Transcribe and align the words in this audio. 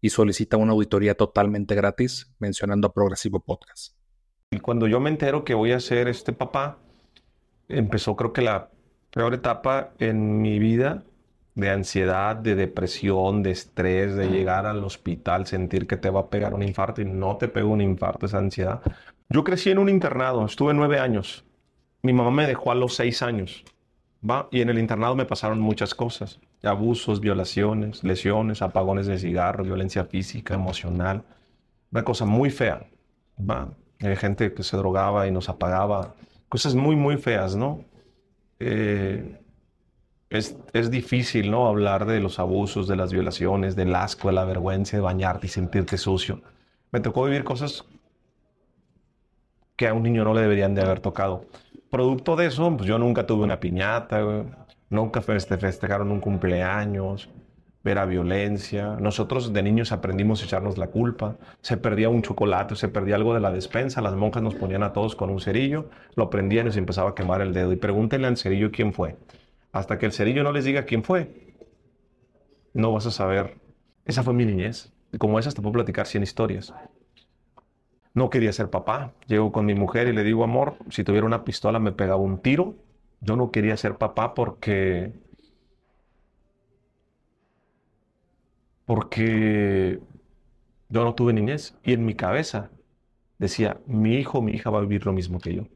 y 0.00 0.10
solicita 0.10 0.56
una 0.56 0.72
auditoría 0.72 1.14
totalmente 1.14 1.74
gratis 1.74 2.32
mencionando 2.38 2.88
a 2.88 2.92
Progresivo 2.92 3.40
Podcast. 3.40 3.94
Y 4.50 4.60
cuando 4.60 4.86
yo 4.86 5.00
me 5.00 5.10
entero 5.10 5.44
que 5.44 5.54
voy 5.54 5.72
a 5.72 5.80
ser 5.80 6.08
este 6.08 6.32
papá, 6.32 6.78
empezó 7.68 8.16
creo 8.16 8.32
que 8.32 8.42
la 8.42 8.70
peor 9.10 9.34
etapa 9.34 9.92
en 9.98 10.40
mi 10.40 10.58
vida 10.58 11.04
de 11.54 11.70
ansiedad, 11.70 12.36
de 12.36 12.54
depresión, 12.54 13.42
de 13.42 13.50
estrés, 13.50 14.14
de 14.14 14.28
llegar 14.28 14.66
al 14.66 14.84
hospital, 14.84 15.46
sentir 15.46 15.86
que 15.86 15.96
te 15.96 16.10
va 16.10 16.20
a 16.20 16.30
pegar 16.30 16.52
un 16.52 16.62
infarto 16.62 17.00
y 17.00 17.06
no 17.06 17.38
te 17.38 17.48
pega 17.48 17.66
un 17.66 17.80
infarto, 17.80 18.26
esa 18.26 18.38
ansiedad. 18.38 18.82
Yo 19.30 19.42
crecí 19.42 19.70
en 19.70 19.78
un 19.78 19.88
internado, 19.88 20.44
estuve 20.44 20.74
nueve 20.74 20.98
años. 20.98 21.44
Mi 22.02 22.12
mamá 22.12 22.30
me 22.30 22.46
dejó 22.46 22.70
a 22.70 22.74
los 22.74 22.94
seis 22.94 23.22
años. 23.22 23.64
¿va? 24.28 24.48
Y 24.50 24.60
en 24.60 24.68
el 24.68 24.78
internado 24.78 25.14
me 25.14 25.24
pasaron 25.24 25.60
muchas 25.60 25.94
cosas. 25.94 26.40
Abusos, 26.62 27.20
violaciones, 27.20 28.02
lesiones, 28.02 28.62
apagones 28.62 29.06
de 29.06 29.18
cigarro, 29.18 29.64
violencia 29.64 30.04
física, 30.04 30.54
emocional. 30.54 31.22
Una 31.92 32.04
cosa 32.04 32.24
muy 32.24 32.50
fea. 32.50 32.86
Hay 34.00 34.16
gente 34.16 34.52
que 34.52 34.62
se 34.62 34.76
drogaba 34.76 35.26
y 35.26 35.30
nos 35.30 35.48
apagaba. 35.48 36.14
Cosas 36.48 36.74
muy, 36.74 36.96
muy 36.96 37.16
feas, 37.16 37.54
¿no? 37.56 37.84
Eh, 38.58 39.38
es, 40.30 40.56
es, 40.72 40.90
difícil, 40.90 41.50
¿no? 41.50 41.66
Hablar 41.66 42.06
de 42.06 42.20
los 42.20 42.38
abusos, 42.38 42.88
de 42.88 42.96
las 42.96 43.12
violaciones, 43.12 43.76
del 43.76 43.94
asco, 43.94 44.28
de 44.28 44.34
la 44.34 44.44
vergüenza, 44.44 44.96
de 44.96 45.02
bañarte 45.02 45.46
y 45.46 45.50
sentirte 45.50 45.98
sucio. 45.98 46.42
Me 46.90 47.00
tocó 47.00 47.24
vivir 47.24 47.44
cosas 47.44 47.84
que 49.76 49.86
a 49.86 49.94
un 49.94 50.02
niño 50.02 50.24
no 50.24 50.34
le 50.34 50.40
deberían 50.40 50.74
de 50.74 50.82
haber 50.82 51.00
tocado. 51.00 51.44
Producto 51.90 52.34
de 52.36 52.46
eso, 52.46 52.74
pues 52.76 52.88
yo 52.88 52.98
nunca 52.98 53.26
tuve 53.26 53.44
una 53.44 53.60
piñata, 53.60 54.20
nunca 54.90 55.20
festejaron 55.20 56.10
un 56.10 56.20
cumpleaños, 56.20 57.28
era 57.90 58.04
violencia. 58.04 58.96
Nosotros 59.00 59.52
de 59.52 59.62
niños 59.62 59.92
aprendimos 59.92 60.42
a 60.42 60.44
echarnos 60.44 60.78
la 60.78 60.88
culpa. 60.88 61.36
Se 61.60 61.76
perdía 61.76 62.08
un 62.08 62.22
chocolate, 62.22 62.74
se 62.76 62.88
perdía 62.88 63.16
algo 63.16 63.34
de 63.34 63.40
la 63.40 63.52
despensa, 63.52 64.00
las 64.00 64.14
monjas 64.14 64.42
nos 64.42 64.54
ponían 64.54 64.82
a 64.82 64.92
todos 64.92 65.16
con 65.16 65.30
un 65.30 65.40
cerillo, 65.40 65.88
lo 66.14 66.30
prendían 66.30 66.66
y 66.66 66.72
se 66.72 66.78
empezaba 66.78 67.10
a 67.10 67.14
quemar 67.14 67.40
el 67.40 67.52
dedo. 67.52 67.72
Y 67.72 67.76
pregúntenle 67.76 68.26
al 68.26 68.36
cerillo 68.36 68.70
quién 68.70 68.92
fue. 68.92 69.16
Hasta 69.72 69.98
que 69.98 70.06
el 70.06 70.12
cerillo 70.12 70.42
no 70.42 70.52
les 70.52 70.64
diga 70.64 70.84
quién 70.84 71.02
fue, 71.02 71.54
no 72.72 72.92
vas 72.92 73.06
a 73.06 73.10
saber. 73.10 73.56
Esa 74.04 74.22
fue 74.22 74.34
mi 74.34 74.44
niñez. 74.44 74.92
Como 75.18 75.38
esas 75.38 75.54
te 75.54 75.62
puedo 75.62 75.72
platicar 75.72 76.06
100 76.06 76.22
historias. 76.22 76.74
No 78.14 78.30
quería 78.30 78.52
ser 78.52 78.70
papá. 78.70 79.12
Llego 79.26 79.52
con 79.52 79.66
mi 79.66 79.74
mujer 79.74 80.08
y 80.08 80.12
le 80.12 80.24
digo, 80.24 80.44
amor, 80.44 80.76
si 80.90 81.04
tuviera 81.04 81.26
una 81.26 81.44
pistola 81.44 81.78
me 81.78 81.92
pegaba 81.92 82.20
un 82.20 82.38
tiro. 82.38 82.74
Yo 83.26 83.34
no 83.34 83.50
quería 83.50 83.76
ser 83.76 83.98
papá 83.98 84.34
porque... 84.34 85.12
Porque 88.84 89.98
yo 90.88 91.04
no 91.04 91.12
tuve 91.16 91.32
niñez. 91.32 91.76
Y 91.82 91.94
en 91.94 92.04
mi 92.04 92.14
cabeza 92.14 92.70
decía, 93.38 93.80
mi 93.86 94.14
hijo, 94.14 94.42
mi 94.42 94.52
hija 94.52 94.70
va 94.70 94.78
a 94.78 94.82
vivir 94.82 95.04
lo 95.06 95.12
mismo 95.12 95.40
que 95.40 95.56
yo. 95.56 95.66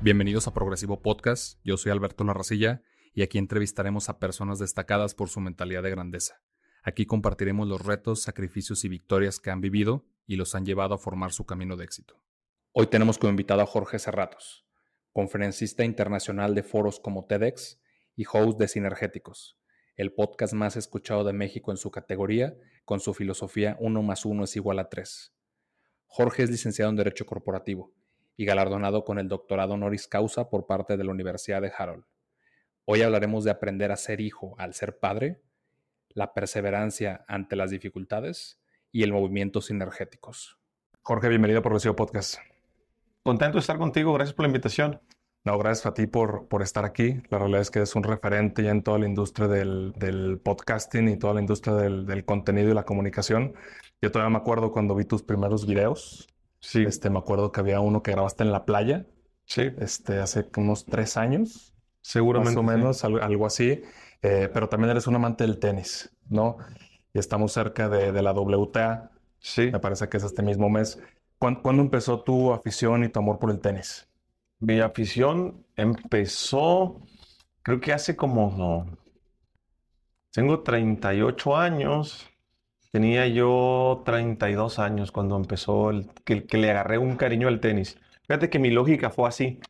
Bienvenidos 0.00 0.48
a 0.48 0.54
Progresivo 0.54 1.02
Podcast, 1.02 1.60
yo 1.62 1.76
soy 1.76 1.92
Alberto 1.92 2.24
Larracilla 2.24 2.80
y 3.12 3.22
aquí 3.22 3.38
entrevistaremos 3.38 4.08
a 4.08 4.18
personas 4.18 4.58
destacadas 4.58 5.14
por 5.14 5.28
su 5.28 5.40
mentalidad 5.40 5.82
de 5.82 5.90
grandeza. 5.90 6.40
Aquí 6.82 7.06
compartiremos 7.06 7.68
los 7.68 7.84
retos, 7.84 8.22
sacrificios 8.22 8.84
y 8.84 8.88
victorias 8.88 9.38
que 9.38 9.50
han 9.50 9.60
vivido 9.60 10.06
y 10.26 10.36
los 10.36 10.54
han 10.54 10.64
llevado 10.64 10.94
a 10.94 10.98
formar 10.98 11.32
su 11.32 11.44
camino 11.44 11.76
de 11.76 11.84
éxito. 11.84 12.22
Hoy 12.72 12.86
tenemos 12.86 13.18
como 13.18 13.30
invitado 13.30 13.62
a 13.62 13.66
Jorge 13.66 13.98
Serratos, 13.98 14.64
conferencista 15.12 15.84
internacional 15.84 16.54
de 16.54 16.62
foros 16.62 17.00
como 17.00 17.26
TEDx 17.26 17.80
y 18.16 18.24
host 18.30 18.58
de 18.58 18.68
Sinergéticos, 18.68 19.58
el 19.96 20.14
podcast 20.14 20.54
más 20.54 20.76
escuchado 20.76 21.24
de 21.24 21.32
México 21.32 21.72
en 21.72 21.76
su 21.76 21.90
categoría, 21.90 22.56
con 22.84 23.00
su 23.00 23.12
filosofía 23.12 23.76
1 23.80 24.02
más 24.02 24.24
1 24.24 24.44
es 24.44 24.56
igual 24.56 24.78
a 24.78 24.88
3. 24.88 25.34
Jorge 26.06 26.44
es 26.44 26.50
licenciado 26.50 26.90
en 26.90 26.96
Derecho 26.96 27.26
Corporativo 27.26 27.92
y 28.36 28.46
galardonado 28.46 29.04
con 29.04 29.18
el 29.18 29.28
doctorado 29.28 29.74
honoris 29.74 30.08
causa 30.08 30.48
por 30.48 30.66
parte 30.66 30.96
de 30.96 31.04
la 31.04 31.10
Universidad 31.10 31.60
de 31.60 31.70
Harold. 31.76 32.04
Hoy 32.84 33.02
hablaremos 33.02 33.44
de 33.44 33.50
aprender 33.50 33.92
a 33.92 33.96
ser 33.96 34.20
hijo 34.20 34.54
al 34.58 34.74
ser 34.74 34.98
padre, 34.98 35.40
la 36.08 36.34
perseverancia 36.34 37.24
ante 37.28 37.56
las 37.56 37.70
dificultades 37.70 38.60
y 38.90 39.02
el 39.02 39.12
movimiento 39.12 39.60
sinergéticos. 39.60 40.58
Jorge, 41.02 41.28
bienvenido 41.28 41.60
a 41.60 41.62
Progresivo 41.62 41.96
Podcast. 41.96 42.38
Contento 43.22 43.54
de 43.54 43.60
estar 43.60 43.78
contigo, 43.78 44.12
gracias 44.14 44.34
por 44.34 44.44
la 44.44 44.48
invitación. 44.48 45.00
No, 45.44 45.56
gracias 45.58 45.86
a 45.86 45.94
ti 45.94 46.06
por, 46.06 46.48
por 46.48 46.62
estar 46.62 46.84
aquí. 46.84 47.22
La 47.30 47.38
realidad 47.38 47.62
es 47.62 47.70
que 47.70 47.80
es 47.80 47.94
un 47.94 48.02
referente 48.02 48.62
ya 48.62 48.70
en 48.70 48.82
toda 48.82 48.98
la 48.98 49.06
industria 49.06 49.48
del, 49.48 49.92
del 49.96 50.38
podcasting 50.38 51.08
y 51.08 51.18
toda 51.18 51.34
la 51.34 51.40
industria 51.40 51.74
del, 51.74 52.04
del, 52.06 52.24
contenido 52.24 52.70
y 52.70 52.74
la 52.74 52.84
comunicación. 52.84 53.54
Yo 54.02 54.10
todavía 54.10 54.30
me 54.30 54.38
acuerdo 54.38 54.72
cuando 54.72 54.94
vi 54.94 55.04
tus 55.04 55.22
primeros 55.22 55.66
videos 55.66 56.30
Sí. 56.60 56.84
Este, 56.86 57.10
me 57.10 57.18
acuerdo 57.18 57.52
que 57.52 57.60
había 57.60 57.80
uno 57.80 58.02
que 58.02 58.12
grabaste 58.12 58.44
en 58.44 58.52
la 58.52 58.64
playa. 58.64 59.06
Sí. 59.46 59.62
Este, 59.78 60.18
hace 60.18 60.48
unos 60.56 60.84
tres 60.84 61.16
años. 61.16 61.69
Seguramente. 62.00 62.56
Más 62.56 62.58
o 62.58 62.62
menos, 62.62 63.04
algo, 63.04 63.46
así. 63.46 63.82
Eh, 64.22 64.50
pero 64.52 64.68
también 64.68 64.90
eres 64.90 65.06
un 65.06 65.16
amante 65.16 65.44
del 65.44 65.58
tenis, 65.58 66.10
¿no? 66.28 66.58
Y 67.12 67.18
estamos 67.18 67.52
cerca 67.52 67.88
de, 67.88 68.12
de, 68.12 68.22
la 68.22 68.32
WTA. 68.32 69.10
Sí. 69.38 69.70
Me 69.70 69.80
parece 69.80 70.08
que 70.08 70.16
es 70.16 70.24
este 70.24 70.42
mismo 70.42 70.68
mes. 70.68 70.98
¿Cuándo, 71.38 71.62
¿Cuándo, 71.62 71.82
empezó 71.82 72.20
tu 72.22 72.52
afición 72.52 73.04
y 73.04 73.08
tu 73.08 73.20
amor 73.20 73.38
por 73.38 73.50
el 73.50 73.60
tenis? 73.60 74.08
Mi 74.58 74.80
afición 74.80 75.64
empezó, 75.74 77.00
creo 77.62 77.80
que 77.80 77.92
hace 77.94 78.14
como, 78.14 78.54
no, 78.56 78.98
tengo 80.30 80.60
38 80.60 81.56
años 81.56 82.30
Tenía 82.90 83.28
yo 83.28 84.02
32 84.04 84.80
años 84.80 85.12
cuando 85.12 85.36
empezó 85.36 85.90
el, 85.90 86.10
que, 86.24 86.44
que, 86.44 86.58
le 86.58 86.70
agarré 86.70 86.98
un 86.98 87.16
cariño 87.16 87.46
al 87.46 87.60
tenis. 87.60 87.98
Fíjate 88.26 88.50
que 88.50 88.58
mi 88.58 88.70
lógica 88.70 89.10
fue 89.10 89.28
así. 89.28 89.60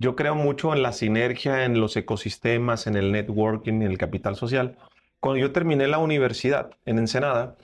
Yo 0.00 0.16
creo 0.16 0.34
mucho 0.34 0.72
en 0.74 0.82
la 0.82 0.92
sinergia, 0.92 1.66
en 1.66 1.78
los 1.78 1.94
ecosistemas, 1.94 2.86
en 2.86 2.96
el 2.96 3.12
networking, 3.12 3.74
en 3.74 3.82
el 3.82 3.98
capital 3.98 4.34
social. 4.34 4.78
Cuando 5.20 5.38
yo 5.38 5.52
terminé 5.52 5.86
la 5.88 5.98
universidad 5.98 6.70
en 6.86 6.98
Ensenada, 6.98 7.58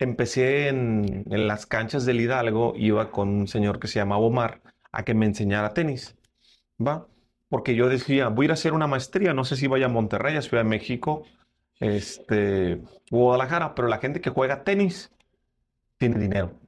empecé 0.00 0.66
en, 0.66 1.24
las 1.28 1.66
canchas 1.66 2.04
del 2.04 2.20
Hidalgo, 2.20 2.74
iba 2.76 3.12
con 3.12 3.28
un 3.28 3.46
señor 3.46 3.78
que 3.78 3.86
se 3.86 4.00
llamaba 4.00 4.20
Omar 4.20 4.60
a 4.90 5.04
que 5.04 5.14
me 5.14 5.26
enseñara 5.26 5.72
tenis. 5.72 6.16
¿Va? 6.84 7.06
Porque 7.48 7.76
yo 7.76 7.88
decía, 7.88 8.26
voy 8.26 8.44
a 8.44 8.46
ir 8.46 8.50
a 8.50 8.54
hacer 8.54 8.72
una 8.72 8.88
maestría, 8.88 9.32
no 9.32 9.44
sé 9.44 9.54
si 9.54 9.68
vaya 9.68 9.86
a 9.86 9.88
Monterrey, 9.88 10.36
a 10.36 10.42
Ciudad 10.42 10.64
de 10.64 10.68
México, 10.68 11.26
este, 11.78 12.82
Guadalajara, 13.08 13.76
pero 13.76 13.86
la 13.86 13.98
gente 13.98 14.20
que 14.20 14.30
juega 14.30 14.64
tenis 14.64 15.12
tiene 15.96 16.18
dinero. 16.18 16.58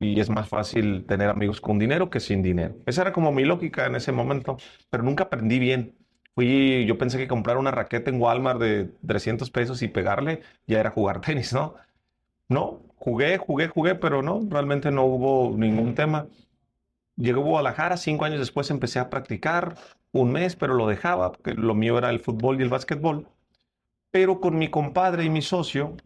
Y 0.00 0.18
es 0.18 0.30
más 0.30 0.48
fácil 0.48 1.04
tener 1.06 1.28
amigos 1.28 1.60
con 1.60 1.78
dinero 1.78 2.08
que 2.10 2.20
sin 2.20 2.42
dinero. 2.42 2.74
Esa 2.86 3.02
era 3.02 3.12
como 3.12 3.32
mi 3.32 3.44
lógica 3.44 3.86
en 3.86 3.96
ese 3.96 4.12
momento, 4.12 4.56
pero 4.88 5.02
nunca 5.02 5.24
aprendí 5.24 5.58
bien. 5.58 5.94
Fui, 6.34 6.86
yo 6.86 6.96
pensé 6.96 7.18
que 7.18 7.28
comprar 7.28 7.58
una 7.58 7.70
raqueta 7.70 8.10
en 8.10 8.20
Walmart 8.20 8.60
de 8.60 8.86
300 9.06 9.50
pesos 9.50 9.82
y 9.82 9.88
pegarle 9.88 10.40
ya 10.66 10.80
era 10.80 10.90
jugar 10.90 11.20
tenis, 11.22 11.52
¿no? 11.52 11.74
No, 12.48 12.82
jugué, 12.96 13.38
jugué, 13.38 13.68
jugué, 13.68 13.94
pero 13.94 14.22
no, 14.22 14.40
realmente 14.48 14.90
no 14.90 15.04
hubo 15.04 15.56
ningún 15.56 15.94
tema. 15.94 16.26
Llegué 17.16 17.38
a 17.38 17.42
Guadalajara, 17.42 17.96
cinco 17.96 18.24
años 18.24 18.40
después 18.40 18.70
empecé 18.70 18.98
a 18.98 19.10
practicar, 19.10 19.76
un 20.12 20.32
mes, 20.32 20.56
pero 20.56 20.74
lo 20.74 20.86
dejaba, 20.88 21.32
porque 21.32 21.54
lo 21.54 21.74
mío 21.74 21.98
era 21.98 22.10
el 22.10 22.20
fútbol 22.20 22.58
y 22.60 22.64
el 22.64 22.70
básquetbol. 22.70 23.28
Pero 24.10 24.40
con 24.40 24.58
mi 24.58 24.68
compadre 24.70 25.24
y 25.24 25.30
mi 25.30 25.42
socio, 25.42 25.96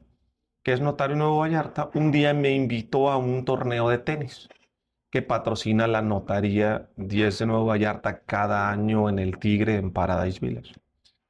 que 0.64 0.72
es 0.72 0.80
notario 0.80 1.14
Nuevo 1.14 1.38
Vallarta, 1.38 1.90
un 1.94 2.10
día 2.10 2.32
me 2.32 2.52
invitó 2.52 3.10
a 3.10 3.18
un 3.18 3.44
torneo 3.44 3.90
de 3.90 3.98
tenis 3.98 4.48
que 5.10 5.20
patrocina 5.20 5.86
la 5.86 6.00
notaría 6.00 6.88
10 6.96 7.38
de 7.38 7.46
Nuevo 7.46 7.66
Vallarta 7.66 8.20
cada 8.20 8.70
año 8.70 9.10
en 9.10 9.18
el 9.18 9.38
Tigre 9.38 9.76
en 9.76 9.92
Paradise 9.92 10.40
Village. 10.40 10.74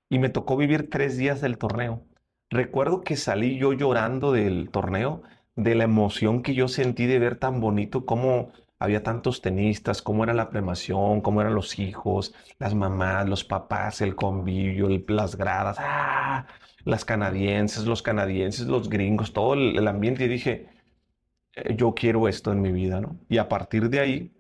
Y 0.09 0.21
me 0.21 0.29
tocó 0.29 0.57
vivir 0.57 0.89
tres 0.89 1.19
días 1.19 1.41
del 1.41 1.59
torneo. 1.59 2.03
Recuerdo 2.49 3.01
que 3.01 3.17
salí 3.17 3.59
yo 3.59 3.73
llorando 3.73 4.31
del 4.31 4.71
torneo, 4.71 5.23
de 5.57 5.75
la 5.75 5.85
emoción 5.85 6.43
que 6.43 6.55
yo 6.55 6.69
sentí 6.69 7.07
de 7.07 7.19
ver 7.19 7.37
tan 7.37 7.61
bonito 7.61 8.07
cómo 8.07 8.53
había 8.79 9.03
tantos 9.03 9.43
tenistas, 9.43 10.01
cómo 10.01 10.23
era 10.23 10.33
la 10.35 10.51
premación, 10.51 11.21
cómo 11.21 11.41
eran 11.41 11.57
los 11.57 11.81
hijos, 11.81 12.35
las 12.61 12.75
mamás, 12.75 13.29
los 13.29 13.43
papás, 13.43 14.01
el 14.01 14.15
convivio, 14.15 14.89
las 15.09 15.37
gradas, 15.37 15.77
¡ah! 15.81 16.47
Las 16.85 17.05
canadienses, 17.05 17.87
los 17.87 18.03
canadienses, 18.03 18.67
los 18.67 18.89
gringos, 18.89 19.33
todo 19.33 19.55
el, 19.55 19.87
ambiente. 19.89 20.25
Y 20.25 20.29
dije, 20.29 20.69
eh, 21.55 21.75
yo 21.77 21.95
quiero 21.95 22.29
esto 22.29 22.53
en 22.53 22.61
mi 22.61 22.73
vida, 22.73 23.01
¿no? 23.01 23.19
Y 23.29 23.39
a 23.39 23.49
partir 23.49 23.91
de 23.91 24.01
ahí 24.01 24.33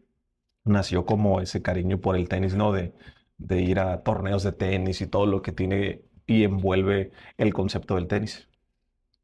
nació 0.65 1.05
como 1.07 1.41
ese 1.41 1.63
cariño 1.63 2.01
por 2.01 2.17
el 2.17 2.29
tenis, 2.29 2.55
¿no? 2.55 2.73
De, 2.73 2.95
de 3.39 3.63
ir 3.63 3.81
a 3.81 4.03
torneos 4.03 4.43
de 4.43 4.53
tenis 4.53 5.01
y 5.01 5.07
todo 5.07 5.27
lo 5.27 5.43
que 5.43 5.53
tiene 5.53 6.03
y 6.27 6.45
envuelve 6.45 7.13
el 7.37 7.53
concepto 7.53 7.97
del 7.97 8.07
tenis. 8.09 8.49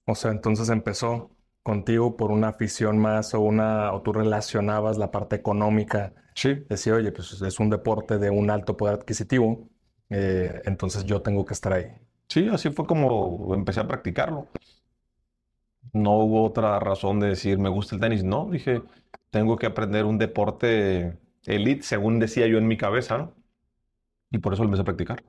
O 0.06 0.14
sea, 0.14 0.30
entonces 0.32 0.68
empezó 0.68 1.30
contigo 1.62 2.16
por 2.16 2.30
una 2.30 2.48
afición 2.48 2.98
más 2.98 3.34
o 3.34 3.40
una 3.40 3.92
o 3.92 4.02
tú 4.02 4.12
relacionabas 4.12 4.98
la 4.98 5.10
parte 5.10 5.36
económica. 5.36 6.14
Sí. 6.34 6.64
Decía, 6.68 6.94
oye, 6.94 7.12
pues 7.12 7.40
es 7.40 7.60
un 7.60 7.70
deporte 7.70 8.18
de 8.18 8.30
un 8.30 8.50
alto 8.50 8.76
poder 8.76 8.96
adquisitivo, 8.96 9.68
eh, 10.08 10.62
entonces 10.64 11.04
yo 11.04 11.22
tengo 11.22 11.44
que 11.44 11.54
estar 11.54 11.72
ahí. 11.72 11.86
Sí, 12.30 12.48
así 12.48 12.70
fue 12.70 12.86
como 12.86 13.54
empecé 13.54 13.80
a 13.80 13.88
practicarlo. 13.88 14.46
No 15.92 16.12
hubo 16.18 16.44
otra 16.44 16.78
razón 16.78 17.18
de 17.18 17.28
decir 17.28 17.58
me 17.58 17.68
gusta 17.68 17.96
el 17.96 18.00
tenis. 18.00 18.22
No, 18.22 18.48
dije, 18.50 18.82
tengo 19.30 19.56
que 19.56 19.66
aprender 19.66 20.04
un 20.04 20.16
deporte 20.16 21.18
elite, 21.44 21.82
según 21.82 22.20
decía 22.20 22.46
yo 22.46 22.58
en 22.58 22.68
mi 22.68 22.76
cabeza, 22.76 23.18
¿no? 23.18 23.32
Y 24.30 24.38
por 24.38 24.54
eso 24.54 24.62
lo 24.62 24.68
empecé 24.68 24.82
a 24.82 24.84
practicar. 24.84 25.24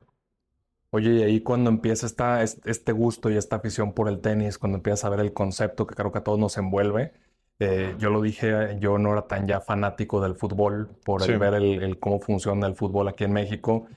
Oye, 0.91 1.11
y 1.13 1.23
ahí 1.23 1.41
cuando 1.41 1.71
empieza 1.71 2.05
esta, 2.05 2.43
este 2.43 2.91
gusto 2.91 3.31
y 3.31 3.37
esta 3.37 3.55
afición 3.55 3.93
por 3.93 4.07
el 4.07 4.19
tenis, 4.19 4.59
cuando 4.59 4.77
empiezas 4.77 5.05
a 5.05 5.09
ver 5.09 5.21
el 5.21 5.33
concepto 5.33 5.87
que 5.87 5.95
creo 5.95 6.11
que 6.11 6.19
a 6.19 6.23
todos 6.23 6.37
nos 6.37 6.57
envuelve, 6.57 7.13
eh, 7.59 7.95
yo 7.97 8.09
lo 8.09 8.21
dije, 8.21 8.77
yo 8.79 8.97
no 8.97 9.13
era 9.13 9.27
tan 9.27 9.47
ya 9.47 9.61
fanático 9.61 10.21
del 10.21 10.35
fútbol 10.35 10.89
por 11.03 11.25
ver 11.39 11.53
el, 11.55 11.99
cómo 11.99 12.19
funciona 12.19 12.67
el 12.67 12.75
fútbol 12.75 13.07
aquí 13.07 13.23
en 13.23 13.33
México, 13.33 13.87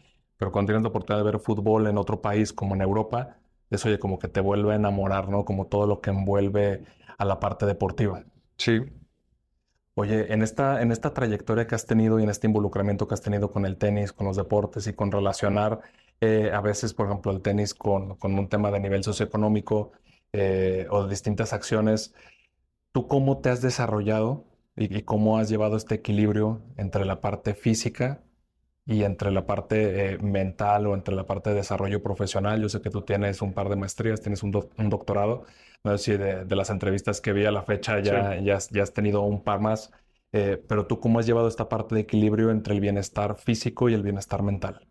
pero 0.44 0.52
cuando 0.52 0.73
tienes 0.73 0.82
la 0.82 0.91
oportunidad 0.91 1.25
de 1.25 1.31
ver 1.31 1.41
fútbol 1.41 1.87
en 1.87 1.96
otro 1.96 2.20
país 2.20 2.52
como 2.52 2.75
en 2.75 2.82
Europa, 2.82 3.38
eso 3.70 3.88
oye, 3.88 3.99
como 3.99 4.19
que 4.19 4.29
te 4.29 4.43
vuelve 4.43 4.75
a 4.75 4.76
enamorar, 4.76 5.31
¿no? 5.31 5.46
Como 5.46 5.69
todo 5.69 5.87
lo 5.87 6.02
que 6.02 6.11
envuelve 6.11 6.85
a 7.17 7.25
la 7.25 7.41
parte 7.41 7.64
deportiva. 7.64 8.25
Sí. 8.58 8.82
Oye, 9.94 10.35
en 10.35 10.43
esta, 10.43 10.82
en 10.82 10.93
esta 10.93 11.14
trayectoria 11.14 11.67
que 11.67 11.75
has 11.75 11.87
tenido 11.87 12.20
y 12.20 12.25
en 12.25 12.29
este 12.29 12.46
involucramiento 12.46 13.08
que 13.08 13.14
has 13.14 13.23
tenido 13.23 13.50
con 13.50 13.64
el 13.64 13.79
tenis, 13.79 14.12
con 14.12 14.26
los 14.26 14.37
deportes 14.37 14.87
y 14.87 14.93
con 14.93 15.11
relacionar 15.11 15.81
eh, 16.20 16.50
a 16.52 16.61
veces, 16.61 16.93
por 16.93 17.06
ejemplo, 17.06 17.32
el 17.32 17.41
tenis 17.41 17.73
con, 17.73 18.19
un 18.20 18.49
tema 18.50 18.70
de 18.70 18.81
nivel 18.81 19.02
socioeconómico 19.02 19.93
eh, 20.35 20.87
o 20.91 21.05
de 21.05 21.08
distintas 21.08 21.55
acciones. 21.55 22.12
¿Tú 22.93 23.08
cómo 23.08 23.38
te 23.38 23.49
has 23.49 23.62
desarrollado 23.62 24.44
y, 24.76 25.00
cómo 25.05 25.38
has 25.38 25.49
llevado 25.49 25.79
este 25.79 25.94
equilibrio 25.94 26.61
entre 26.76 27.06
la 27.06 27.23
parte 27.23 27.55
física 27.55 28.20
y 28.86 29.04
entre 29.04 29.31
la 29.31 29.46
parte 29.46 30.14
eh, 30.14 30.19
mental 30.19 30.86
o 30.86 30.94
entre 30.94 31.14
la 31.14 31.26
parte 31.26 31.50
de 31.50 31.56
desarrollo 31.56 32.02
profesional? 32.02 32.60
Yo 32.62 32.69
sé 32.69 32.81
que 32.81 32.90
tú 32.90 33.02
tienes 33.02 33.42
un 33.42 33.52
par 33.52 33.69
de 33.69 33.76
maestrías, 33.76 34.20
tienes 34.20 34.42
un, 34.42 34.50
doctorado. 34.50 35.44
No 35.84 35.96
sé 35.96 36.12
si 36.12 36.16
de, 36.16 36.56
las 36.56 36.70
entrevistas 36.70 37.20
que 37.20 37.32
vi 37.32 37.44
a 37.44 37.50
la 37.50 37.62
fecha 37.62 38.00
ya, 38.00 38.38
ya, 38.40 38.56
has 38.56 38.92
tenido 38.92 39.22
un 39.22 39.42
par 39.42 39.60
más. 39.60 39.90
pero 40.32 40.86
tú, 40.86 41.00
¿cómo 41.00 41.19
has 41.19 41.26
llevado 41.26 41.48
esta 41.48 41.69
parte 41.69 41.94
de 41.94 42.02
equilibrio 42.02 42.50
entre 42.50 42.75
el 42.75 42.81
bienestar 42.81 43.36
físico 43.36 43.88
y 43.88 43.94
el 43.94 44.02
bienestar 44.02 44.42
mental? 44.42 44.86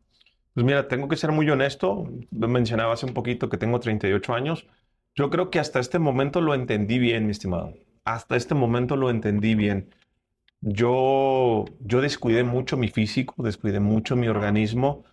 Pues 0.54 0.66
mira, 0.66 0.88
tengo 0.88 1.08
que 1.08 1.18
ser 1.18 1.32
muy 1.32 1.50
honesto. 1.50 2.08
Mencionaba 2.32 2.94
hace 2.94 3.06
un 3.06 3.14
poquito 3.14 3.50
que 3.50 3.58
tengo 3.58 3.80
38 3.80 4.34
años. 4.34 4.68
Yo 5.16 5.30
creo 5.30 5.50
que 5.50 5.60
hasta 5.60 5.80
este 5.80 6.00
momento 6.00 6.42
lo 6.42 6.54
entendí 6.54 7.00
bien, 7.00 7.26
mi 7.26 7.32
estimado. 7.32 7.74
Hasta 8.04 8.36
este 8.36 8.56
momento 8.56 8.96
lo 8.96 9.10
entendí 9.10 9.56
bien. 9.56 9.90
Yo, 10.66 11.66
yo 11.82 12.00
descuidé 12.02 12.44
mucho 12.44 12.78
mi 12.78 12.88
físico, 12.90 13.44
descuidé 13.44 13.80
mucho 13.82 14.16
mi 14.16 14.28
organismo 14.30 15.04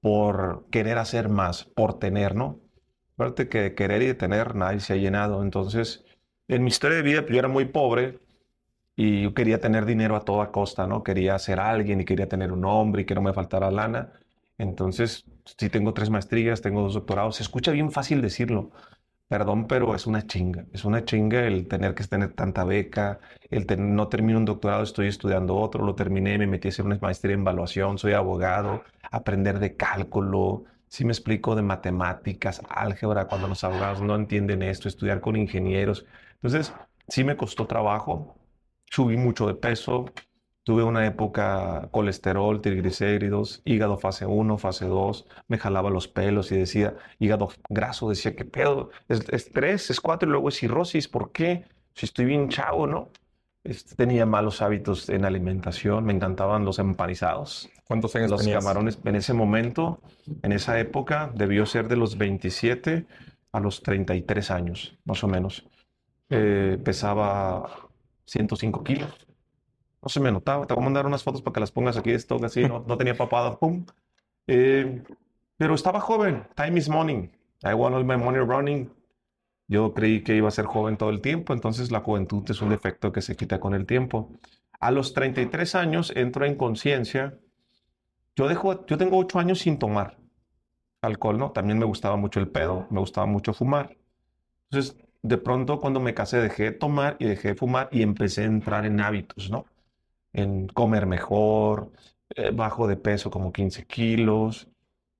por 0.00 0.66
querer 0.70 0.98
hacer 0.98 1.28
más, 1.28 1.64
por 1.64 1.98
tener, 1.98 2.34
¿no? 2.36 2.60
Aparte 3.14 3.48
que 3.48 3.74
querer 3.74 4.02
y 4.02 4.06
de 4.06 4.14
tener 4.14 4.54
nadie 4.54 4.78
se 4.80 4.92
ha 4.92 4.96
llenado. 4.96 5.42
Entonces, 5.42 6.04
en 6.48 6.62
mi 6.62 6.68
historia 6.68 6.96
de 6.98 7.02
vida, 7.02 7.22
pues, 7.22 7.32
yo 7.32 7.38
era 7.40 7.48
muy 7.48 7.64
pobre 7.66 8.20
y 8.96 9.22
yo 9.24 9.34
quería 9.34 9.60
tener 9.60 9.86
dinero 9.86 10.16
a 10.16 10.24
toda 10.24 10.52
costa, 10.52 10.86
¿no? 10.86 11.02
Quería 11.04 11.38
ser 11.38 11.60
alguien 11.60 12.00
y 12.02 12.04
quería 12.06 12.28
tener 12.28 12.52
un 12.52 12.64
hombre 12.64 13.02
y 13.02 13.04
que 13.06 13.14
no 13.16 13.22
me 13.22 13.34
faltara 13.34 13.70
lana. 13.70 14.12
Entonces, 14.58 15.24
si 15.58 15.70
tengo 15.70 15.94
tres 15.94 16.10
maestrías, 16.10 16.62
tengo 16.62 16.82
dos 16.82 16.94
doctorados, 16.94 17.36
se 17.36 17.44
escucha 17.44 17.72
bien 17.72 17.92
fácil 17.92 18.22
decirlo. 18.22 18.72
Perdón, 19.30 19.68
pero 19.68 19.94
es 19.94 20.08
una 20.08 20.26
chinga. 20.26 20.66
Es 20.72 20.84
una 20.84 21.04
chinga 21.04 21.46
el 21.46 21.68
tener 21.68 21.94
que 21.94 22.02
tener 22.02 22.32
tanta 22.32 22.64
beca, 22.64 23.20
el 23.48 23.64
no 23.94 24.08
termino 24.08 24.38
un 24.38 24.44
doctorado, 24.44 24.82
estoy 24.82 25.06
estudiando 25.06 25.54
otro, 25.56 25.84
lo 25.86 25.94
terminé, 25.94 26.36
me 26.36 26.48
metí 26.48 26.66
a 26.66 26.70
hacer 26.70 26.84
una 26.84 26.98
maestría 27.00 27.34
en 27.34 27.42
evaluación, 27.42 27.96
soy 27.96 28.14
abogado, 28.14 28.82
aprender 29.08 29.60
de 29.60 29.76
cálculo, 29.76 30.64
si 30.88 31.04
me 31.04 31.12
explico 31.12 31.54
de 31.54 31.62
matemáticas, 31.62 32.60
álgebra, 32.68 33.28
cuando 33.28 33.46
los 33.46 33.62
abogados 33.62 34.02
no 34.02 34.16
entienden 34.16 34.62
esto, 34.62 34.88
estudiar 34.88 35.20
con 35.20 35.36
ingenieros. 35.36 36.06
Entonces, 36.42 36.74
sí 37.06 37.22
me 37.22 37.36
costó 37.36 37.68
trabajo, 37.68 38.34
subí 38.90 39.16
mucho 39.16 39.46
de 39.46 39.54
peso, 39.54 40.06
Tuve 40.70 40.84
una 40.84 41.04
época 41.04 41.88
colesterol, 41.90 42.60
triglicéridos, 42.60 43.60
hígado 43.64 43.98
fase 43.98 44.24
1, 44.24 44.56
fase 44.56 44.84
2, 44.84 45.26
me 45.48 45.58
jalaba 45.58 45.90
los 45.90 46.06
pelos 46.06 46.52
y 46.52 46.58
decía, 46.58 46.94
hígado 47.18 47.48
graso, 47.68 48.08
decía, 48.08 48.36
¿qué 48.36 48.44
pedo? 48.44 48.90
Es, 49.08 49.28
es 49.30 49.50
3, 49.50 49.90
es 49.90 50.00
4 50.00 50.28
y 50.28 50.30
luego 50.30 50.48
es 50.48 50.60
cirrosis, 50.60 51.08
¿por 51.08 51.32
qué? 51.32 51.64
Si 51.94 52.06
estoy 52.06 52.26
bien 52.26 52.50
chavo, 52.50 52.86
¿no? 52.86 53.08
Este, 53.64 53.96
tenía 53.96 54.26
malos 54.26 54.62
hábitos 54.62 55.08
en 55.08 55.24
alimentación, 55.24 56.04
me 56.04 56.12
encantaban 56.12 56.64
los 56.64 56.78
empanizados. 56.78 57.68
¿Cuántos 57.88 58.14
años 58.14 58.30
Los 58.30 58.46
camarones 58.46 59.00
en 59.04 59.16
ese 59.16 59.32
momento, 59.32 60.00
en 60.44 60.52
esa 60.52 60.78
época, 60.78 61.32
debió 61.34 61.66
ser 61.66 61.88
de 61.88 61.96
los 61.96 62.16
27 62.16 63.06
a 63.50 63.58
los 63.58 63.82
33 63.82 64.52
años, 64.52 64.96
más 65.04 65.24
o 65.24 65.26
menos. 65.26 65.66
Eh, 66.28 66.78
pesaba 66.84 67.88
105 68.24 68.84
kilos 68.84 69.26
no 70.02 70.08
se 70.08 70.20
me 70.20 70.32
notaba. 70.32 70.66
Te 70.66 70.74
voy 70.74 70.82
a 70.82 70.84
mandar 70.84 71.06
unas 71.06 71.22
fotos 71.22 71.42
para 71.42 71.54
que 71.54 71.60
las 71.60 71.72
pongas 71.72 71.96
aquí, 71.96 72.10
esto 72.10 72.38
así, 72.44 72.64
no, 72.64 72.84
no 72.86 72.96
tenía 72.96 73.16
papada, 73.16 73.58
pum. 73.58 73.84
Eh, 74.46 75.02
pero 75.56 75.74
estaba 75.74 76.00
joven, 76.00 76.46
time 76.56 76.78
is 76.78 76.88
money. 76.88 77.30
I 77.62 77.74
want 77.74 77.94
all 77.94 78.04
my 78.04 78.16
money 78.16 78.40
running. 78.40 78.90
Yo 79.68 79.94
creí 79.94 80.24
que 80.24 80.34
iba 80.34 80.48
a 80.48 80.50
ser 80.50 80.64
joven 80.64 80.96
todo 80.96 81.10
el 81.10 81.20
tiempo, 81.20 81.52
entonces 81.52 81.92
la 81.92 82.00
juventud 82.00 82.42
es 82.50 82.60
un 82.60 82.70
defecto 82.70 83.12
que 83.12 83.22
se 83.22 83.36
quita 83.36 83.60
con 83.60 83.74
el 83.74 83.86
tiempo. 83.86 84.30
A 84.80 84.90
los 84.90 85.12
33 85.12 85.74
años 85.74 86.12
entro 86.16 86.44
en 86.44 86.56
conciencia. 86.56 87.38
Yo, 88.34 88.48
dejo, 88.48 88.86
yo 88.86 88.96
tengo 88.98 89.18
8 89.18 89.38
años 89.38 89.60
sin 89.60 89.78
tomar 89.78 90.18
alcohol, 91.02 91.38
¿no? 91.38 91.52
También 91.52 91.78
me 91.78 91.84
gustaba 91.84 92.16
mucho 92.16 92.40
el 92.40 92.48
pedo, 92.48 92.86
me 92.90 93.00
gustaba 93.00 93.26
mucho 93.26 93.52
fumar. 93.52 93.96
Entonces, 94.70 94.96
de 95.22 95.38
pronto 95.38 95.78
cuando 95.78 96.00
me 96.00 96.14
casé 96.14 96.38
dejé 96.38 96.64
de 96.64 96.72
tomar 96.72 97.16
y 97.18 97.26
dejé 97.26 97.48
de 97.48 97.54
fumar 97.54 97.88
y 97.92 98.02
empecé 98.02 98.42
a 98.42 98.46
entrar 98.46 98.86
en 98.86 99.00
hábitos, 99.00 99.50
¿no? 99.50 99.66
En 100.32 100.68
comer 100.68 101.06
mejor, 101.06 101.92
eh, 102.36 102.50
bajo 102.52 102.86
de 102.86 102.96
peso 102.96 103.30
como 103.30 103.52
15 103.52 103.86
kilos, 103.86 104.68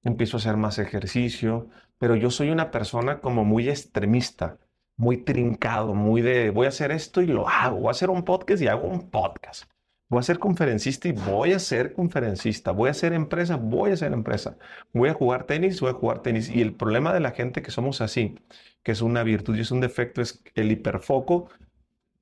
empiezo 0.02 0.36
a 0.36 0.40
hacer 0.40 0.56
más 0.56 0.78
ejercicio, 0.78 1.68
pero 1.98 2.16
yo 2.16 2.30
soy 2.30 2.50
una 2.50 2.70
persona 2.70 3.20
como 3.20 3.44
muy 3.44 3.68
extremista, 3.68 4.58
muy 4.96 5.18
trincado, 5.18 5.94
muy 5.94 6.22
de 6.22 6.50
voy 6.50 6.66
a 6.66 6.70
hacer 6.70 6.92
esto 6.92 7.22
y 7.22 7.26
lo 7.26 7.48
hago, 7.48 7.78
voy 7.78 7.88
a 7.88 7.90
hacer 7.92 8.10
un 8.10 8.24
podcast 8.24 8.62
y 8.62 8.68
hago 8.68 8.86
un 8.88 9.10
podcast. 9.10 9.64
Voy 10.10 10.18
a 10.18 10.22
ser 10.24 10.40
conferencista 10.40 11.06
y 11.06 11.12
voy 11.12 11.52
a 11.52 11.60
ser 11.60 11.92
conferencista. 11.92 12.72
Voy 12.72 12.90
a 12.90 12.94
ser 12.94 13.12
empresa, 13.12 13.54
voy 13.54 13.92
a 13.92 13.96
ser 13.96 14.12
empresa. 14.12 14.58
Voy 14.92 15.08
a 15.08 15.14
jugar 15.14 15.44
tenis, 15.44 15.80
voy 15.80 15.90
a 15.90 15.94
jugar 15.94 16.20
tenis. 16.20 16.50
Y 16.50 16.60
el 16.62 16.74
problema 16.74 17.14
de 17.14 17.20
la 17.20 17.30
gente 17.30 17.62
que 17.62 17.70
somos 17.70 18.00
así, 18.00 18.34
que 18.82 18.90
es 18.90 19.02
una 19.02 19.22
virtud 19.22 19.56
y 19.56 19.60
es 19.60 19.70
un 19.70 19.80
defecto, 19.80 20.20
es 20.20 20.42
el 20.56 20.72
hiperfoco 20.72 21.48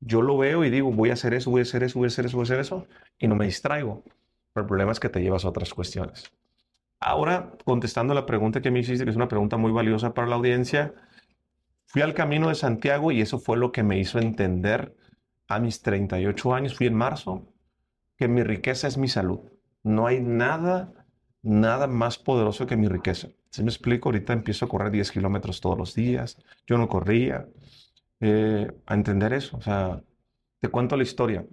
yo 0.00 0.22
lo 0.22 0.38
veo 0.38 0.64
y 0.64 0.70
digo, 0.70 0.92
voy 0.92 1.10
a 1.10 1.14
hacer 1.14 1.34
eso, 1.34 1.50
voy 1.50 1.60
a 1.60 1.62
hacer 1.62 1.82
eso, 1.82 1.98
voy 1.98 2.06
a 2.06 2.08
hacer 2.08 2.26
eso, 2.26 2.36
voy 2.36 2.44
a 2.44 2.48
hacer 2.48 2.60
eso, 2.60 2.86
y 3.18 3.28
no 3.28 3.34
me 3.34 3.46
distraigo. 3.46 4.04
Pero 4.52 4.62
el 4.64 4.68
problema 4.68 4.92
es 4.92 5.00
que 5.00 5.08
te 5.08 5.20
llevas 5.20 5.44
a 5.44 5.48
otras 5.48 5.74
cuestiones. 5.74 6.32
Ahora, 7.00 7.52
contestando 7.64 8.14
la 8.14 8.26
pregunta 8.26 8.60
que 8.60 8.70
me 8.70 8.80
hiciste, 8.80 9.04
que 9.04 9.10
es 9.10 9.16
una 9.16 9.28
pregunta 9.28 9.56
muy 9.56 9.72
valiosa 9.72 10.14
para 10.14 10.26
la 10.26 10.36
audiencia, 10.36 10.94
fui 11.86 12.02
al 12.02 12.14
Camino 12.14 12.48
de 12.48 12.54
Santiago 12.54 13.12
y 13.12 13.20
eso 13.20 13.38
fue 13.38 13.56
lo 13.56 13.72
que 13.72 13.82
me 13.82 13.98
hizo 13.98 14.18
entender 14.18 14.96
a 15.48 15.60
mis 15.60 15.82
38 15.82 16.54
años, 16.54 16.76
fui 16.76 16.86
en 16.86 16.94
marzo, 16.94 17.46
que 18.16 18.28
mi 18.28 18.42
riqueza 18.42 18.88
es 18.88 18.98
mi 18.98 19.08
salud. 19.08 19.40
No 19.82 20.06
hay 20.06 20.20
nada, 20.20 20.92
nada 21.42 21.86
más 21.86 22.18
poderoso 22.18 22.66
que 22.66 22.76
mi 22.76 22.88
riqueza. 22.88 23.28
Si 23.50 23.62
me 23.62 23.70
explico, 23.70 24.08
ahorita 24.08 24.32
empiezo 24.32 24.64
a 24.64 24.68
correr 24.68 24.90
10 24.90 25.12
kilómetros 25.12 25.60
todos 25.60 25.78
los 25.78 25.94
días. 25.94 26.36
Yo 26.66 26.76
no 26.76 26.88
corría, 26.88 27.48
eh, 28.20 28.70
a 28.86 28.94
entender 28.94 29.32
eso. 29.32 29.56
O 29.56 29.60
sea, 29.60 30.02
te 30.60 30.68
cuento 30.68 30.96
la 30.96 31.02
historia. 31.02 31.44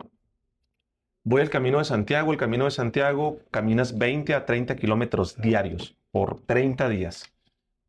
Voy 1.23 1.41
al 1.41 1.49
Camino 1.49 1.79
de 1.79 1.85
Santiago. 1.85 2.31
El 2.31 2.37
Camino 2.37 2.65
de 2.65 2.71
Santiago 2.71 3.39
caminas 3.51 3.97
20 3.97 4.33
a 4.33 4.45
30 4.45 4.75
kilómetros 4.75 5.37
diarios 5.37 5.97
por 6.11 6.41
30 6.41 6.87
días. 6.89 7.31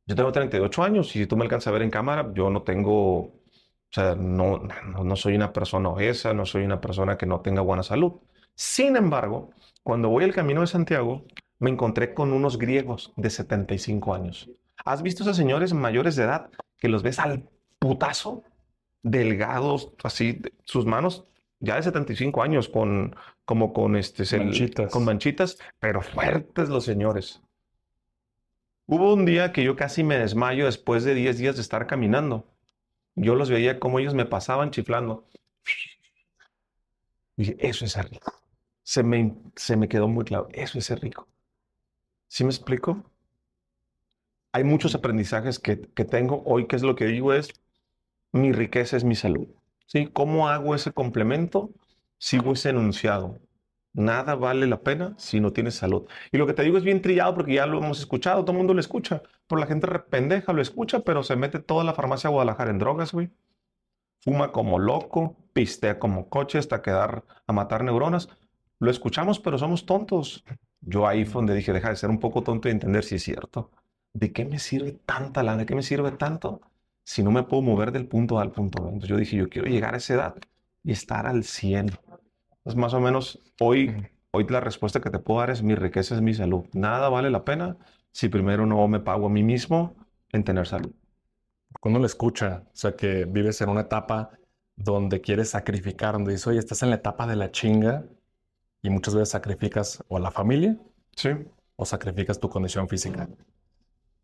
Yo 0.07 0.15
tengo 0.15 0.33
38 0.33 0.83
años 0.83 1.15
y 1.17 1.21
si 1.21 1.27
tú 1.27 1.37
me 1.37 1.43
alcanzas 1.45 1.69
a 1.69 1.73
ver 1.73 1.83
en 1.83 1.91
cámara, 1.91 2.31
yo 2.33 2.49
no 2.49 2.63
tengo, 2.63 3.19
o 3.19 3.33
sea, 3.91 4.15
no, 4.15 4.59
no, 4.59 5.05
no 5.05 5.17
soy 5.17 5.35
una 5.35 5.53
persona 5.53 5.89
obesa, 5.89 6.33
no 6.33 6.47
soy 6.47 6.65
una 6.65 6.81
persona 6.81 7.19
que 7.19 7.27
no 7.27 7.41
tenga 7.41 7.61
buena 7.61 7.83
salud. 7.83 8.13
Sin 8.55 8.97
embargo, 8.97 9.51
cuando 9.83 10.09
voy 10.09 10.25
al 10.25 10.33
Camino 10.33 10.61
de 10.61 10.69
Santiago, 10.69 11.25
me 11.59 11.71
encontré 11.71 12.15
con 12.15 12.33
unos 12.33 12.59
griegos 12.59 13.13
de 13.17 13.31
75 13.31 14.15
años. 14.15 14.51
¿Has 14.85 15.03
visto 15.03 15.23
esos 15.23 15.37
señores 15.37 15.75
mayores 15.75 16.17
de 16.17 16.25
edad 16.25 16.51
que 16.79 16.89
los 16.89 17.03
ves 17.03 17.19
al 17.19 17.49
putazo? 17.79 18.45
Delgados, 19.11 19.93
así, 20.03 20.41
sus 20.65 20.85
manos 20.85 21.27
ya 21.61 21.77
de 21.77 21.83
75 21.83 22.43
años, 22.43 22.69
con, 22.69 23.17
como 23.45 23.73
con, 23.73 23.97
este, 23.97 24.25
manchitas. 24.39 24.93
con 24.93 25.05
manchitas, 25.05 25.59
pero 25.79 26.03
fuertes 26.03 26.69
los 26.69 26.85
señores. 26.85 27.43
Hubo 28.87 29.15
un 29.15 29.25
día 29.25 29.53
que 29.53 29.65
yo 29.65 29.75
casi 29.75 30.05
me 30.05 30.19
desmayo 30.19 30.67
después 30.67 31.05
de 31.05 31.15
10 31.15 31.39
días 31.39 31.57
de 31.57 31.63
estar 31.63 31.87
caminando. 31.87 32.47
Yo 33.15 33.35
los 33.35 33.51
veía 33.51 33.81
como 33.81 33.99
ellos 33.99 34.15
me 34.15 34.27
pasaban 34.27 34.71
chiflando. 34.71 35.27
Y 37.37 37.43
dije, 37.43 37.57
eso 37.59 37.85
es 37.85 37.93
ser 37.93 38.11
rico. 38.11 38.33
Se 38.83 39.03
me, 39.03 39.35
se 39.57 39.77
me 39.77 39.89
quedó 39.89 40.07
muy 40.07 40.25
claro, 40.25 40.49
eso 40.53 40.79
es 40.79 40.85
ser 40.85 41.01
rico. 41.01 41.27
¿Sí 42.29 42.45
me 42.45 42.51
explico? 42.51 43.11
Hay 44.53 44.63
muchos 44.63 44.95
aprendizajes 44.95 45.59
que, 45.59 45.81
que 45.81 46.05
tengo. 46.05 46.43
Hoy, 46.47 46.67
¿qué 46.67 46.77
es 46.77 46.83
lo 46.83 46.95
que 46.95 47.07
digo? 47.07 47.33
Es, 47.33 47.49
mi 48.37 48.53
riqueza 48.53 48.97
es 48.97 49.05
mi 49.05 49.15
salud. 49.15 49.49
¿Sí? 49.87 50.09
¿Cómo 50.13 50.49
hago 50.49 50.75
ese 50.75 50.93
complemento? 50.93 51.71
Sigo 52.19 52.53
ese 52.53 52.71
enunciado. 52.71 53.39
Nada 53.93 54.35
vale 54.35 54.67
la 54.67 54.81
pena 54.81 55.15
si 55.17 55.41
no 55.41 55.53
tienes 55.53 55.77
salud. 55.77 56.07
Y 56.31 56.37
lo 56.37 56.47
que 56.47 56.53
te 56.53 56.63
digo 56.63 56.77
es 56.77 56.85
bien 56.85 57.01
trillado 57.01 57.35
porque 57.35 57.55
ya 57.55 57.67
lo 57.67 57.79
hemos 57.79 57.99
escuchado, 57.99 58.43
todo 58.43 58.53
el 58.53 58.59
mundo 58.59 58.75
lo 58.75 58.81
escucha. 58.81 59.23
Pero 59.47 59.59
la 59.59 59.67
gente 59.67 59.87
pendeja 60.11 60.53
lo 60.53 60.61
escucha, 60.61 61.01
pero 61.01 61.23
se 61.23 61.37
mete 61.37 61.61
toda 61.61 61.85
la 61.85 61.95
farmacia 61.95 62.29
de 62.29 62.35
Guadalajara 62.35 62.71
en 62.71 62.79
drogas, 62.79 63.13
güey. 63.13 63.31
Fuma 64.21 64.53
como 64.53 64.79
loco, 64.79 65.37
pistea 65.53 65.99
como 65.99 66.29
coche 66.29 66.59
hasta 66.59 66.83
quedar 66.83 67.25
a 67.47 67.53
matar 67.53 67.85
neuronas. 67.85 68.29
Lo 68.81 68.91
escuchamos, 68.91 69.41
pero 69.41 69.57
somos 69.57 69.87
tontos. 69.87 70.45
Yo 70.81 71.07
ahí 71.07 71.25
fue 71.25 71.41
donde 71.41 71.55
dije, 71.55 71.73
deja 71.73 71.91
de 71.91 71.97
ser 71.97 72.11
un 72.11 72.21
poco 72.21 72.43
tonto 72.43 72.69
y 72.69 72.73
entender 72.73 73.05
si 73.05 73.15
es 73.15 73.23
cierto. 73.23 73.71
¿De 74.13 74.33
qué 74.33 74.45
me 74.45 74.59
sirve 74.59 74.93
tanta 74.93 75.43
lana? 75.43 75.59
¿De 75.59 75.67
qué 75.67 75.75
me 75.75 75.83
sirve 75.83 76.11
tanto 76.13 76.61
si 77.09 77.23
no 77.23 77.31
me 77.31 77.45
puedo 77.45 77.63
mover 77.63 77.93
del 77.93 78.09
punto 78.09 78.41
A 78.41 78.43
al 78.43 78.51
punto 78.51 78.83
B? 78.83 78.89
Entonces 78.89 79.09
yo 79.09 79.17
dije, 79.17 79.37
yo 79.37 79.49
quiero 79.49 79.69
llegar 79.69 79.95
a 79.95 79.99
esa 79.99 80.15
edad 80.15 80.35
y 80.83 80.91
estar 80.91 81.25
al 81.29 81.45
100. 81.45 81.87
Entonces 81.87 82.75
más 82.75 82.95
o 82.95 83.01
menos 83.01 83.39
hoy, 83.61 83.95
hoy 84.33 84.45
la 84.49 84.59
respuesta 84.59 85.01
que 85.01 85.11
te 85.11 85.21
puedo 85.21 85.39
dar 85.39 85.51
es 85.51 85.63
mi 85.63 85.77
riqueza 85.77 86.17
es 86.17 86.21
mi 86.21 86.35
salud. 86.35 86.67
Nada 86.73 87.09
vale 87.09 87.31
la 87.31 87.45
pena 87.45 87.77
si 88.11 88.29
primero 88.29 88.67
no 88.67 88.89
me 88.89 88.99
pago 88.99 89.27
a 89.27 89.31
mí 89.31 89.45
mismo 89.45 89.95
en 90.33 90.43
tener 90.43 90.67
salud. 90.67 90.93
Cuando 91.81 92.01
le 92.01 92.07
escucha, 92.07 92.65
o 92.67 92.71
sea, 92.77 92.97
que 92.97 93.25
vives 93.25 93.61
en 93.61 93.69
una 93.69 93.83
etapa 93.83 94.31
donde 94.75 95.21
quieres 95.21 95.51
sacrificar, 95.51 96.15
donde 96.15 96.33
dices, 96.33 96.49
oye, 96.49 96.59
estás 96.59 96.83
en 96.83 96.91
la 96.91 96.97
etapa 96.97 97.27
de 97.29 97.37
la 97.37 97.53
chinga 97.53 98.05
y 98.83 98.91
muchas 98.91 99.15
veces 99.15 99.29
sacrificas 99.29 100.03
o 100.09 100.17
a 100.17 100.21
la 100.21 100.33
familia 100.33 100.77
Sí. 101.15 101.31
o 101.77 101.85
sacrificas 101.85 102.41
tu 102.41 102.49
condición 102.49 102.89
física. 102.89 103.29
O 103.31 103.37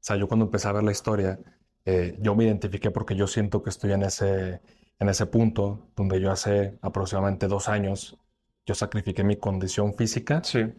sea, 0.00 0.16
yo 0.16 0.26
cuando 0.26 0.46
empecé 0.46 0.66
a 0.66 0.72
ver 0.72 0.82
la 0.82 0.90
historia, 0.90 1.38
eh, 1.84 2.16
yo 2.20 2.34
me 2.34 2.44
identifiqué 2.44 2.90
porque 2.90 3.16
yo 3.16 3.26
siento 3.26 3.62
que 3.62 3.70
estoy 3.70 3.92
en 3.92 4.02
ese, 4.02 4.60
en 4.98 5.08
ese 5.08 5.26
punto 5.26 5.88
donde 5.96 6.20
yo 6.20 6.30
hace 6.30 6.78
aproximadamente 6.82 7.48
dos 7.48 7.68
años, 7.68 8.18
yo 8.66 8.74
sacrifiqué 8.74 9.24
mi 9.24 9.36
condición 9.36 9.94
física 9.94 10.42
Sí. 10.44 10.72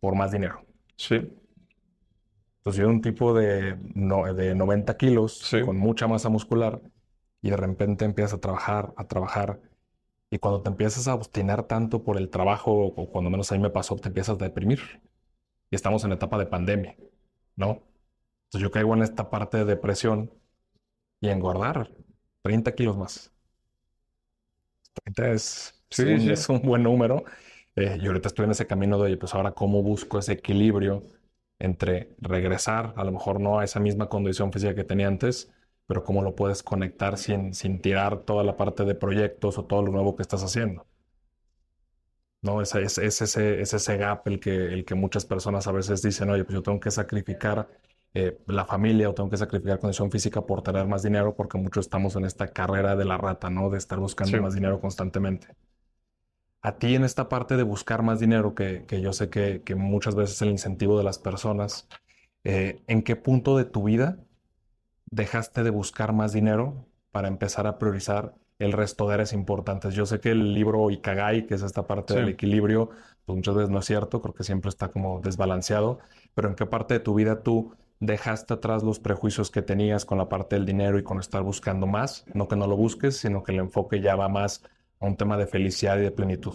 por 0.00 0.14
más 0.16 0.32
dinero. 0.32 0.64
Sí. 0.96 1.14
Entonces 2.58 2.78
yo 2.78 2.84
era 2.84 2.88
un 2.92 3.00
tipo 3.00 3.32
de, 3.34 3.76
no- 3.94 4.32
de 4.34 4.54
90 4.54 4.96
kilos 4.96 5.38
Sí. 5.38 5.60
con 5.62 5.76
mucha 5.78 6.06
masa 6.08 6.28
muscular 6.28 6.80
y 7.40 7.50
de 7.50 7.56
repente 7.56 8.04
empiezas 8.04 8.34
a 8.34 8.40
trabajar, 8.40 8.92
a 8.96 9.06
trabajar 9.06 9.60
y 10.30 10.38
cuando 10.38 10.62
te 10.62 10.68
empiezas 10.70 11.08
a 11.08 11.14
obstinar 11.14 11.62
tanto 11.64 12.02
por 12.02 12.18
el 12.18 12.28
trabajo, 12.28 12.72
o 12.72 13.10
cuando 13.10 13.30
menos 13.30 13.50
a 13.50 13.54
mí 13.54 13.62
me 13.62 13.70
pasó, 13.70 13.96
te 13.96 14.08
empiezas 14.08 14.34
a 14.38 14.44
deprimir. 14.44 14.80
Y 15.70 15.76
estamos 15.76 16.04
en 16.04 16.12
etapa 16.12 16.36
de 16.36 16.44
pandemia, 16.46 16.96
¿no? 17.56 17.82
Entonces 18.46 18.60
yo 18.62 18.70
caigo 18.70 18.92
en 18.94 19.02
esta 19.02 19.30
parte 19.30 19.56
de 19.58 19.64
depresión 19.64 20.30
y 21.20 21.28
engordar 21.28 21.90
30 22.42 22.74
kilos 22.74 22.96
más. 22.96 23.32
30 24.94 25.32
es, 25.32 25.74
Sí, 25.90 26.04
un, 26.04 26.18
sí. 26.18 26.30
es 26.30 26.48
un 26.48 26.60
buen 26.62 26.82
número. 26.82 27.24
Eh, 27.76 27.98
y 28.00 28.06
ahorita 28.06 28.28
estoy 28.28 28.44
en 28.44 28.50
ese 28.52 28.66
camino 28.66 28.98
de, 28.98 29.04
oye, 29.04 29.16
pues 29.16 29.34
ahora 29.34 29.52
cómo 29.52 29.82
busco 29.82 30.18
ese 30.18 30.32
equilibrio 30.34 31.04
entre 31.58 32.14
regresar, 32.20 32.94
a 32.96 33.04
lo 33.04 33.12
mejor 33.12 33.40
no 33.40 33.58
a 33.58 33.64
esa 33.64 33.80
misma 33.80 34.08
condición 34.08 34.52
física 34.52 34.74
que 34.74 34.84
tenía 34.84 35.08
antes, 35.08 35.50
pero 35.86 36.04
cómo 36.04 36.22
lo 36.22 36.34
puedes 36.36 36.62
conectar 36.62 37.18
sin, 37.18 37.54
sin 37.54 37.80
tirar 37.80 38.20
toda 38.24 38.44
la 38.44 38.56
parte 38.56 38.84
de 38.84 38.94
proyectos 38.94 39.58
o 39.58 39.64
todo 39.64 39.82
lo 39.82 39.92
nuevo 39.92 40.14
que 40.16 40.22
estás 40.22 40.42
haciendo. 40.44 40.86
No, 42.40 42.60
es, 42.62 42.74
es, 42.74 42.98
es 42.98 43.20
ese, 43.22 43.60
es 43.60 43.74
ese 43.74 43.96
gap 43.96 44.26
el 44.28 44.38
que, 44.40 44.50
el 44.72 44.84
que 44.84 44.94
muchas 44.94 45.24
personas 45.26 45.66
a 45.66 45.72
veces 45.72 46.02
dicen, 46.02 46.30
oye, 46.30 46.44
pues 46.44 46.54
yo 46.54 46.62
tengo 46.62 46.78
que 46.80 46.90
sacrificar 46.90 47.68
eh, 48.18 48.38
la 48.46 48.64
familia 48.64 49.08
o 49.10 49.14
tengo 49.14 49.30
que 49.30 49.36
sacrificar 49.36 49.78
condición 49.78 50.10
física 50.10 50.40
por 50.42 50.62
tener 50.62 50.86
más 50.86 51.02
dinero, 51.02 51.34
porque 51.36 51.58
muchos 51.58 51.86
estamos 51.86 52.16
en 52.16 52.24
esta 52.24 52.48
carrera 52.48 52.96
de 52.96 53.04
la 53.04 53.16
rata, 53.18 53.50
¿no? 53.50 53.70
De 53.70 53.78
estar 53.78 53.98
buscando 53.98 54.36
Sí. 54.36 54.42
más 54.42 54.54
dinero 54.54 54.80
constantemente. 54.80 55.48
A 56.60 56.76
ti 56.78 56.94
en 56.96 57.04
esta 57.04 57.28
parte 57.28 57.56
de 57.56 57.62
buscar 57.62 58.02
más 58.02 58.18
dinero, 58.20 58.54
que, 58.54 58.84
que 58.86 59.00
yo 59.00 59.12
sé 59.12 59.30
que, 59.30 59.62
que 59.62 59.74
muchas 59.76 60.14
veces 60.16 60.36
es 60.36 60.42
el 60.42 60.50
incentivo 60.50 60.98
de 60.98 61.04
las 61.04 61.18
personas, 61.18 61.88
eh, 62.44 62.82
¿en 62.88 63.02
qué 63.02 63.14
punto 63.16 63.56
de 63.56 63.64
tu 63.64 63.84
vida 63.84 64.18
dejaste 65.10 65.62
de 65.62 65.70
buscar 65.70 66.12
más 66.12 66.32
dinero 66.32 66.86
para 67.12 67.28
empezar 67.28 67.66
a 67.66 67.78
priorizar 67.78 68.34
el 68.58 68.72
resto 68.72 69.06
de 69.08 69.14
áreas 69.14 69.32
importantes? 69.32 69.94
Yo 69.94 70.04
sé 70.06 70.20
que 70.20 70.30
el 70.32 70.52
libro 70.54 70.90
Ikagai, 70.90 71.46
que 71.46 71.54
es 71.54 71.62
esta 71.62 71.86
parte 71.86 72.14
Sí. 72.14 72.20
del 72.20 72.28
equilibrio, 72.30 72.90
pues 73.24 73.36
muchas 73.36 73.54
veces 73.54 73.70
no 73.70 73.78
es 73.78 73.84
cierto, 73.86 74.20
creo 74.20 74.34
que 74.34 74.44
siempre 74.44 74.68
está 74.68 74.88
como 74.88 75.20
desbalanceado, 75.20 76.00
pero 76.34 76.48
¿en 76.48 76.54
qué 76.56 76.66
parte 76.66 76.94
de 76.94 77.00
tu 77.00 77.14
vida 77.14 77.42
tú 77.42 77.74
dejaste 78.00 78.54
atrás 78.54 78.82
los 78.82 79.00
prejuicios 79.00 79.50
que 79.50 79.62
tenías 79.62 80.04
con 80.04 80.18
la 80.18 80.28
parte 80.28 80.56
del 80.56 80.66
dinero 80.66 80.98
y 80.98 81.02
con 81.02 81.18
estar 81.18 81.42
buscando 81.42 81.86
más? 81.86 82.24
No 82.34 82.48
que 82.48 82.56
no 82.56 82.66
lo 82.66 82.76
busques, 82.76 83.16
sino 83.16 83.42
que 83.42 83.52
el 83.52 83.58
enfoque 83.58 84.00
ya 84.00 84.16
va 84.16 84.28
más 84.28 84.62
a 85.00 85.06
un 85.06 85.16
tema 85.16 85.36
de 85.36 85.46
felicidad 85.46 85.98
y 85.98 86.02
de 86.02 86.10
plenitud. 86.10 86.54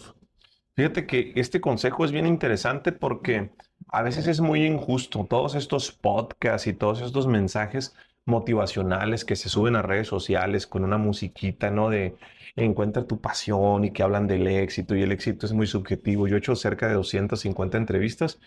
Fíjate 0.75 1.05
que 1.05 1.33
este 1.35 1.61
consejo 1.61 2.03
es 2.03 2.11
bien 2.11 2.25
interesante 2.25 2.91
porque 2.91 3.51
a 3.89 4.01
veces 4.01 4.27
es 4.27 4.41
muy 4.41 4.65
injusto. 4.65 5.25
Todos 5.29 5.55
estos 5.55 5.91
podcasts 5.91 6.67
y 6.67 6.73
todos 6.73 7.01
estos 7.01 7.27
mensajes 7.27 7.95
motivacionales 8.25 9.25
que 9.25 9.35
se 9.35 9.49
suben 9.49 9.75
a 9.75 9.81
redes 9.81 10.07
sociales 10.07 10.65
con 10.65 10.83
una 10.83 10.97
musiquita, 10.97 11.69
¿no? 11.69 11.89
De 11.89 12.15
encuentra 12.55 13.05
tu 13.05 13.19
pasión 13.19 13.83
y 13.83 13.91
que 13.91 14.03
hablan 14.03 14.27
del 14.27 14.47
éxito 14.47 14.95
y 14.95 15.03
el 15.03 15.11
éxito 15.11 15.45
es 15.45 15.53
muy 15.53 15.67
subjetivo. 15.67 16.27
Yo 16.27 16.35
he 16.35 16.39
hecho 16.39 16.55
cerca 16.55 16.87
de 16.87 16.93
250 16.95 17.77
entrevistas 17.77 18.39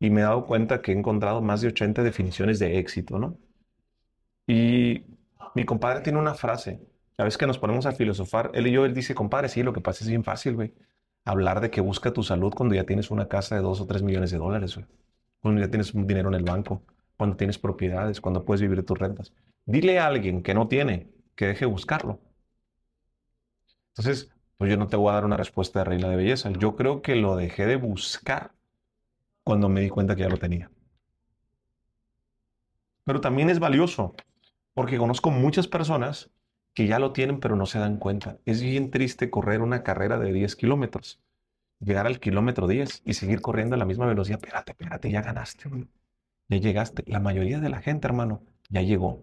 y 0.00 0.10
me 0.10 0.20
he 0.20 0.24
dado 0.24 0.46
cuenta 0.46 0.82
que 0.82 0.92
he 0.92 0.96
encontrado 0.96 1.40
más 1.42 1.60
de 1.60 1.68
80 1.68 2.02
definiciones 2.02 2.58
de 2.58 2.78
éxito, 2.78 3.18
¿no? 3.18 3.38
Y 4.46 5.04
mi 5.54 5.64
compadre 5.64 6.02
tiene 6.02 6.18
una 6.18 6.34
frase. 6.34 6.80
A 7.16 7.24
veces 7.24 7.38
que 7.38 7.46
nos 7.46 7.58
ponemos 7.58 7.86
a 7.86 7.92
filosofar, 7.92 8.50
él 8.54 8.66
y 8.66 8.72
yo, 8.72 8.84
él 8.84 8.94
dice, 8.94 9.14
compadre, 9.14 9.48
sí, 9.48 9.62
lo 9.62 9.72
que 9.72 9.80
pasa 9.80 10.04
es 10.04 10.10
bien 10.10 10.24
fácil, 10.24 10.54
güey 10.56 10.74
hablar 11.24 11.60
de 11.60 11.70
que 11.70 11.80
busca 11.80 12.12
tu 12.12 12.22
salud 12.22 12.52
cuando 12.54 12.74
ya 12.74 12.84
tienes 12.84 13.10
una 13.10 13.28
casa 13.28 13.56
de 13.56 13.62
dos 13.62 13.80
o 13.80 13.86
tres 13.86 14.02
millones 14.02 14.30
de 14.30 14.38
dólares, 14.38 14.74
güey. 14.74 14.86
Cuando 15.40 15.60
ya 15.60 15.68
tienes 15.68 15.92
dinero 15.92 16.28
en 16.28 16.34
el 16.34 16.42
banco, 16.42 16.82
cuando 17.16 17.36
tienes 17.36 17.58
propiedades, 17.58 18.20
cuando 18.20 18.44
puedes 18.44 18.60
vivir 18.60 18.84
tus 18.84 18.98
rentas. 18.98 19.32
Dile 19.66 19.98
a 19.98 20.06
alguien 20.06 20.42
que 20.42 20.54
no 20.54 20.68
tiene 20.68 21.08
que 21.34 21.46
deje 21.46 21.60
de 21.60 21.70
buscarlo. 21.70 22.20
Entonces, 23.88 24.30
pues 24.56 24.70
yo 24.70 24.76
no 24.76 24.86
te 24.86 24.96
voy 24.96 25.10
a 25.10 25.14
dar 25.14 25.24
una 25.24 25.36
respuesta 25.36 25.80
de 25.80 25.84
reina 25.84 26.08
de 26.08 26.16
belleza. 26.16 26.50
Yo 26.50 26.76
creo 26.76 27.02
que 27.02 27.16
lo 27.16 27.36
dejé 27.36 27.66
de 27.66 27.76
buscar 27.76 28.52
cuando 29.44 29.68
me 29.68 29.82
di 29.82 29.90
cuenta 29.90 30.16
que 30.16 30.22
ya 30.22 30.28
lo 30.28 30.38
tenía. 30.38 30.70
Pero 33.04 33.20
también 33.20 33.50
es 33.50 33.58
valioso, 33.58 34.14
porque 34.72 34.98
conozco 34.98 35.30
muchas 35.30 35.68
personas 35.68 36.30
que 36.72 36.86
ya 36.86 36.98
lo 36.98 37.12
tienen, 37.12 37.38
pero 37.38 37.54
no 37.54 37.66
se 37.66 37.78
dan 37.78 37.98
cuenta. 37.98 38.38
Es 38.46 38.62
bien 38.62 38.90
triste 38.90 39.30
correr 39.30 39.60
una 39.60 39.82
carrera 39.82 40.18
de 40.18 40.32
10 40.32 40.56
kilómetros, 40.56 41.20
llegar 41.80 42.06
al 42.06 42.18
kilómetro 42.20 42.66
10 42.66 43.02
y 43.04 43.14
seguir 43.14 43.40
corriendo 43.42 43.76
a 43.76 43.78
la 43.78 43.84
misma 43.84 44.06
velocidad. 44.06 44.40
Espérate, 44.42 44.72
espérate, 44.72 45.10
ya 45.10 45.22
ganaste. 45.22 45.70
Ya 46.48 46.56
llegaste. 46.58 47.04
La 47.06 47.20
mayoría 47.20 47.60
de 47.60 47.68
la 47.68 47.80
gente, 47.80 48.06
hermano, 48.08 48.42
ya 48.70 48.82
llegó. 48.82 49.22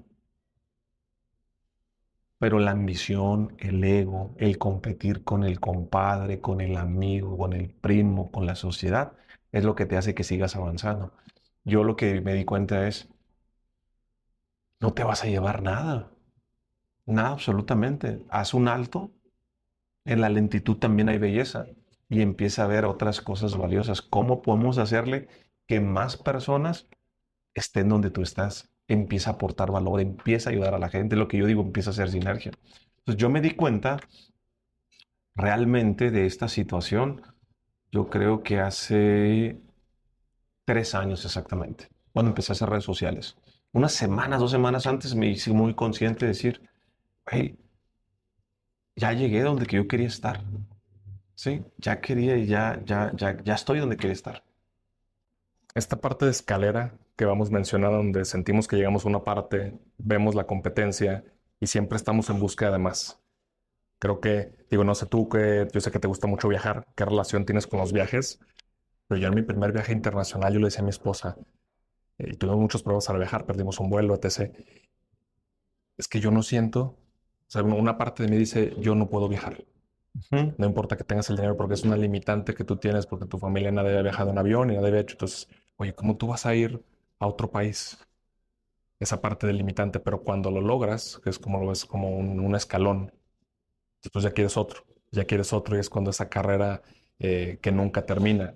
Pero 2.39 2.59
la 2.59 2.71
ambición, 2.71 3.55
el 3.59 3.83
ego, 3.83 4.33
el 4.37 4.57
competir 4.57 5.23
con 5.23 5.43
el 5.43 5.59
compadre, 5.59 6.39
con 6.41 6.61
el 6.61 6.77
amigo, 6.77 7.37
con 7.37 7.53
el 7.53 7.69
primo, 7.69 8.31
con 8.31 8.45
la 8.45 8.55
sociedad, 8.55 9.13
es 9.51 9.63
lo 9.63 9.75
que 9.75 9.85
te 9.85 9.97
hace 9.97 10.15
que 10.15 10.23
sigas 10.23 10.55
avanzando. 10.55 11.13
Yo 11.63 11.83
lo 11.83 11.95
que 11.95 12.21
me 12.21 12.33
di 12.33 12.45
cuenta 12.45 12.87
es, 12.87 13.09
no 14.79 14.93
te 14.93 15.03
vas 15.03 15.23
a 15.23 15.27
llevar 15.27 15.61
nada. 15.61 16.11
Nada, 17.05 17.29
absolutamente. 17.29 18.23
Haz 18.29 18.53
un 18.53 18.67
alto. 18.67 19.11
En 20.05 20.21
la 20.21 20.29
lentitud 20.29 20.77
también 20.77 21.09
hay 21.09 21.17
belleza. 21.17 21.65
Y 22.09 22.21
empieza 22.21 22.63
a 22.63 22.67
ver 22.67 22.85
otras 22.85 23.21
cosas 23.21 23.57
valiosas. 23.57 24.01
¿Cómo 24.01 24.41
podemos 24.41 24.77
hacerle 24.77 25.27
que 25.67 25.79
más 25.79 26.17
personas 26.17 26.87
estén 27.53 27.89
donde 27.89 28.09
tú 28.09 28.21
estás? 28.21 28.69
Empieza 28.87 29.31
a 29.31 29.33
aportar 29.33 29.71
valor, 29.71 30.01
empieza 30.01 30.49
a 30.49 30.53
ayudar 30.53 30.73
a 30.73 30.79
la 30.79 30.89
gente. 30.89 31.15
Lo 31.15 31.27
que 31.27 31.37
yo 31.37 31.45
digo, 31.45 31.61
empieza 31.61 31.91
a 31.91 31.93
hacer 31.93 32.09
sinergia. 32.09 32.51
Entonces 32.97 33.21
yo 33.21 33.29
me 33.29 33.41
di 33.41 33.51
cuenta 33.51 33.99
realmente 35.35 36.11
de 36.11 36.25
esta 36.25 36.47
situación 36.47 37.21
yo 37.91 38.09
creo 38.09 38.43
que 38.43 38.59
hace 38.59 39.59
tres 40.65 40.95
años 40.95 41.25
exactamente, 41.25 41.89
cuando 42.13 42.29
empecé 42.31 42.51
a 42.51 42.53
hacer 42.53 42.69
redes 42.69 42.85
sociales. 42.85 43.37
Unas 43.73 43.93
semanas, 43.93 44.39
dos 44.39 44.51
semanas 44.51 44.87
antes 44.87 45.15
me 45.15 45.27
hice 45.27 45.51
muy 45.51 45.73
consciente 45.75 46.25
de 46.25 46.29
decir, 46.29 46.61
hey, 47.27 47.57
ya 48.95 49.13
llegué 49.13 49.41
donde 49.41 49.65
que 49.65 49.77
yo 49.77 49.87
quería 49.87 50.07
estar. 50.07 50.43
Sí, 51.35 51.63
ya 51.77 52.01
quería 52.01 52.37
y 52.37 52.45
ya, 52.45 52.81
ya, 52.85 53.11
ya, 53.15 53.41
ya 53.43 53.55
estoy 53.55 53.79
donde 53.79 53.97
quería 53.97 54.13
estar. 54.13 54.43
Esta 55.73 55.99
parte 56.01 56.25
de 56.25 56.31
escalera 56.31 56.93
que 57.15 57.25
vamos 57.25 57.49
mencionando, 57.49 57.97
donde 57.97 58.25
sentimos 58.25 58.67
que 58.67 58.75
llegamos 58.75 59.05
a 59.05 59.09
una 59.09 59.23
parte, 59.23 59.79
vemos 59.97 60.35
la 60.35 60.45
competencia 60.45 61.23
y 61.59 61.67
siempre 61.67 61.95
estamos 61.95 62.29
en 62.29 62.39
búsqueda 62.39 62.71
de 62.71 62.79
más. 62.79 63.20
Creo 64.01 64.19
que, 64.19 64.55
digo, 64.69 64.83
no 64.83 64.95
sé 64.95 65.05
tú, 65.05 65.29
que 65.29 65.67
yo 65.71 65.79
sé 65.79 65.91
que 65.91 65.99
te 65.99 66.07
gusta 66.07 66.27
mucho 66.27 66.47
viajar, 66.47 66.87
¿qué 66.95 67.05
relación 67.05 67.45
tienes 67.45 67.67
con 67.67 67.79
los 67.79 67.93
viajes? 67.93 68.39
Pero 69.07 69.21
yo 69.21 69.27
en 69.27 69.35
mi 69.35 69.43
primer 69.43 69.71
viaje 69.71 69.93
internacional, 69.93 70.51
yo 70.53 70.59
le 70.59 70.65
decía 70.65 70.81
a 70.81 70.83
mi 70.83 70.89
esposa, 70.89 71.37
eh, 72.17 72.31
y 72.31 72.35
tuvimos 72.35 72.59
muchos 72.59 72.81
pruebas 72.81 73.09
al 73.11 73.19
viajar, 73.19 73.45
perdimos 73.45 73.79
un 73.79 73.89
vuelo, 73.89 74.15
etc. 74.15 74.51
Es 75.97 76.07
que 76.07 76.19
yo 76.19 76.31
no 76.31 76.41
siento, 76.41 76.81
o 76.81 76.97
sea, 77.47 77.63
una 77.63 77.97
parte 77.97 78.23
de 78.23 78.29
mí 78.29 78.37
dice, 78.37 78.75
yo 78.79 78.95
no 78.95 79.07
puedo 79.07 79.29
viajar. 79.29 79.63
No 80.57 80.65
importa 80.65 80.97
que 80.97 81.03
tengas 81.03 81.29
el 81.29 81.37
dinero 81.37 81.55
porque 81.55 81.73
es 81.73 81.83
una 81.83 81.95
limitante 81.95 82.53
que 82.53 82.63
tú 82.63 82.75
tienes 82.77 83.05
porque 83.05 83.25
tu 83.25 83.37
familia 83.37 83.71
nadie 83.71 83.89
había 83.91 84.01
viajado 84.01 84.31
en 84.31 84.37
avión 84.37 84.69
y 84.71 84.75
nadie 84.75 84.89
había 84.89 85.01
hecho. 85.01 85.13
Entonces, 85.13 85.47
oye, 85.77 85.93
¿cómo 85.93 86.17
tú 86.17 86.27
vas 86.27 86.45
a 86.45 86.55
ir 86.55 86.83
a 87.19 87.27
otro 87.27 87.49
país? 87.51 87.97
Esa 88.99 89.21
parte 89.21 89.47
del 89.47 89.57
limitante, 89.57 89.99
pero 89.99 90.21
cuando 90.21 90.51
lo 90.51 90.61
logras, 90.61 91.19
que 91.23 91.29
es 91.29 91.39
como 91.39 91.59
lo 91.59 91.67
ves 91.67 91.85
como 91.85 92.09
un, 92.17 92.55
escalón, 92.55 93.11
después 94.01 94.23
ya 94.23 94.31
quieres 94.31 94.57
otro, 94.57 94.83
ya 95.11 95.25
quieres 95.25 95.53
otro 95.53 95.75
y 95.75 95.79
es 95.79 95.89
cuando 95.89 96.11
esa 96.11 96.29
carrera 96.29 96.81
eh, 97.19 97.59
que 97.61 97.71
nunca 97.71 98.05
termina. 98.05 98.55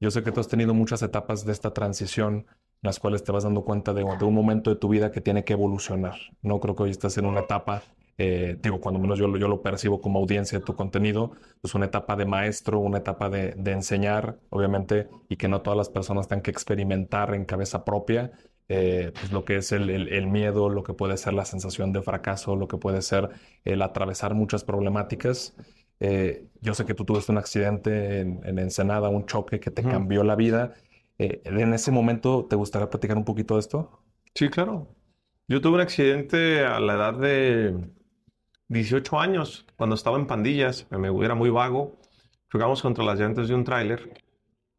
Yo 0.00 0.10
sé 0.10 0.22
que 0.22 0.32
tú 0.32 0.40
has 0.40 0.48
tenido 0.48 0.74
muchas 0.74 1.02
etapas 1.02 1.44
de 1.44 1.52
esta 1.52 1.72
transición 1.72 2.46
en 2.46 2.86
las 2.86 2.98
cuales 2.98 3.22
te 3.24 3.32
vas 3.32 3.44
dando 3.44 3.64
cuenta 3.64 3.92
de, 3.92 4.02
de 4.02 4.24
un 4.24 4.34
momento 4.34 4.70
de 4.70 4.76
tu 4.76 4.88
vida 4.88 5.12
que 5.12 5.20
tiene 5.20 5.44
que 5.44 5.52
evolucionar. 5.52 6.16
No 6.42 6.60
creo 6.60 6.74
que 6.74 6.84
hoy 6.84 6.90
estés 6.90 7.18
en 7.18 7.26
una 7.26 7.40
etapa 7.40 7.82
eh, 8.22 8.58
digo, 8.62 8.82
cuando 8.82 9.00
menos 9.00 9.18
yo, 9.18 9.34
yo 9.38 9.48
lo 9.48 9.62
percibo 9.62 10.02
como 10.02 10.18
audiencia 10.18 10.58
de 10.58 10.64
tu 10.66 10.76
contenido, 10.76 11.30
es 11.32 11.58
pues 11.62 11.74
una 11.74 11.86
etapa 11.86 12.16
de 12.16 12.26
maestro, 12.26 12.78
una 12.78 12.98
etapa 12.98 13.30
de, 13.30 13.54
enseñar, 13.72 14.38
obviamente, 14.50 15.08
y 15.30 15.36
que 15.36 15.48
no 15.48 15.62
todas 15.62 15.78
las 15.78 15.88
personas 15.88 16.28
tengan 16.28 16.42
que 16.42 16.50
experimentar 16.50 17.34
en 17.34 17.46
cabeza 17.46 17.82
propia, 17.82 18.30
eh, 18.72 19.10
pues 19.12 19.32
lo 19.32 19.44
que 19.44 19.56
es 19.56 19.72
el, 19.72 20.26
miedo, 20.28 20.68
lo 20.68 20.84
que 20.84 20.94
puede 20.94 21.16
ser 21.16 21.34
la 21.34 21.44
sensación 21.44 21.92
de 21.92 22.02
fracaso, 22.02 22.54
lo 22.54 22.68
que 22.68 22.76
puede 22.76 23.02
ser 23.02 23.28
el 23.64 23.82
atravesar 23.82 24.34
muchas 24.34 24.62
problemáticas. 24.62 25.56
Eh, 25.98 26.46
yo 26.60 26.74
sé 26.74 26.86
que 26.86 26.94
tú 26.94 27.04
tuviste 27.04 27.32
un 27.32 27.38
accidente 27.38 28.20
en, 28.20 28.58
Ensenada, 28.60 29.08
un 29.08 29.26
choque 29.26 29.58
que 29.58 29.72
te 29.72 29.82
cambió 29.82 30.22
la 30.22 30.36
vida. 30.36 30.74
en 31.18 31.74
ese 31.74 31.90
momento, 31.90 32.46
¿te 32.48 32.54
gustaría 32.54 32.88
platicar 32.88 33.16
un 33.16 33.24
poquito 33.24 33.54
de 33.54 33.60
esto? 33.60 34.04
Sí, 34.36 34.48
claro. 34.48 34.86
Yo 35.48 35.60
tuve 35.60 35.74
un 35.74 35.80
accidente 35.80 36.64
a 36.64 36.78
la 36.78 36.94
edad 36.94 37.14
de 37.14 37.74
18 38.68 39.18
años, 39.18 39.66
cuando 39.74 39.96
estaba 39.96 40.16
en 40.16 40.28
pandillas, 40.28 40.86
me 40.90 41.08
era 41.24 41.34
muy 41.34 41.50
vago, 41.50 41.98
jugamos 42.52 42.82
contra 42.82 43.02
las 43.02 43.18
llantas 43.18 43.48
de 43.48 43.54
un 43.56 43.64
tráiler 43.64 44.12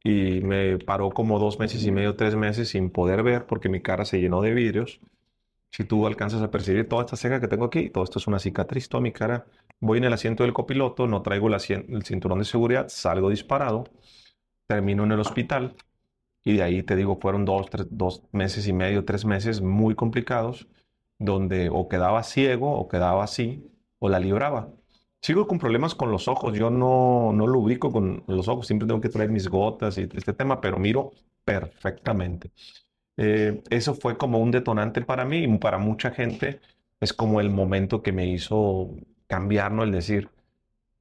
y 0.03 0.41
me 0.41 0.77
paró 0.79 1.09
como 1.11 1.39
dos 1.39 1.59
meses 1.59 1.85
y 1.85 1.91
medio, 1.91 2.15
tres 2.15 2.35
meses 2.35 2.69
sin 2.69 2.89
poder 2.89 3.23
ver 3.23 3.45
porque 3.45 3.69
mi 3.69 3.81
cara 3.81 4.05
se 4.05 4.19
llenó 4.19 4.41
de 4.41 4.53
vidrios. 4.53 4.99
Si 5.71 5.83
tú 5.85 6.05
alcanzas 6.07 6.41
a 6.41 6.51
percibir 6.51 6.89
toda 6.89 7.03
esta 7.05 7.15
ceja 7.17 7.39
que 7.39 7.47
tengo 7.47 7.65
aquí, 7.65 7.89
todo 7.89 8.03
esto 8.03 8.19
es 8.19 8.27
una 8.27 8.39
cicatriz, 8.39 8.89
toda 8.89 9.01
mi 9.01 9.11
cara. 9.11 9.45
Voy 9.79 9.99
en 9.99 10.05
el 10.05 10.13
asiento 10.13 10.43
del 10.43 10.53
copiloto, 10.53 11.07
no 11.07 11.21
traigo 11.21 11.47
el, 11.47 11.55
el 11.55 12.03
cinturón 12.03 12.39
de 12.39 12.45
seguridad, 12.45 12.87
salgo 12.89 13.29
disparado, 13.29 13.85
termino 14.67 15.03
en 15.03 15.11
el 15.13 15.19
hospital 15.19 15.75
y 16.43 16.57
de 16.57 16.63
ahí 16.63 16.83
te 16.83 16.95
digo, 16.95 17.19
fueron 17.21 17.45
dos, 17.45 17.67
dos 17.89 18.23
meses 18.31 18.67
y 18.67 18.73
medio, 18.73 19.05
tres 19.05 19.25
meses 19.25 19.61
muy 19.61 19.95
complicados, 19.95 20.67
donde 21.19 21.69
o 21.71 21.87
quedaba 21.87 22.23
ciego 22.23 22.73
o 22.73 22.87
quedaba 22.87 23.23
así, 23.23 23.71
o 23.99 24.09
la 24.09 24.19
libraba. 24.19 24.69
Sigo 25.21 25.47
con 25.47 25.59
problemas 25.59 25.93
con 25.95 26.11
los 26.11 26.27
ojos, 26.27 26.57
yo 26.57 26.69
no, 26.71 27.31
no 27.33 27.45
lo 27.47 27.59
ubico 27.59 27.91
con 27.91 28.23
los 28.27 28.47
ojos, 28.47 28.65
siempre 28.67 28.87
tengo 28.87 29.01
que 29.01 29.09
traer 29.09 29.29
mis 29.29 29.47
gotas 29.49 29.97
y 29.97 30.01
este 30.13 30.33
tema, 30.33 30.59
pero 30.61 30.79
miro 30.79 31.11
perfectamente. 31.45 32.51
Eh, 33.17 33.63
eso 33.69 33.93
fue 33.95 34.17
como 34.17 34.39
un 34.39 34.51
detonante 34.51 35.01
para 35.01 35.25
mí 35.25 35.43
y 35.43 35.57
para 35.59 35.77
mucha 35.77 36.11
gente 36.11 36.61
es 36.99 37.13
como 37.13 37.41
el 37.41 37.49
momento 37.51 38.01
que 38.03 38.11
me 38.13 38.27
hizo 38.27 38.91
cambiar, 39.27 39.71
¿no? 39.73 39.83
El 39.83 39.91
decir, 39.91 40.29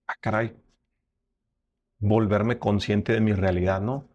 ah, 0.09 0.15
caray, 0.21 0.55
volverme 2.01 2.59
consciente 2.59 3.13
de 3.13 3.21
mi 3.21 3.33
realidad, 3.33 3.81
¿no? 3.81 4.09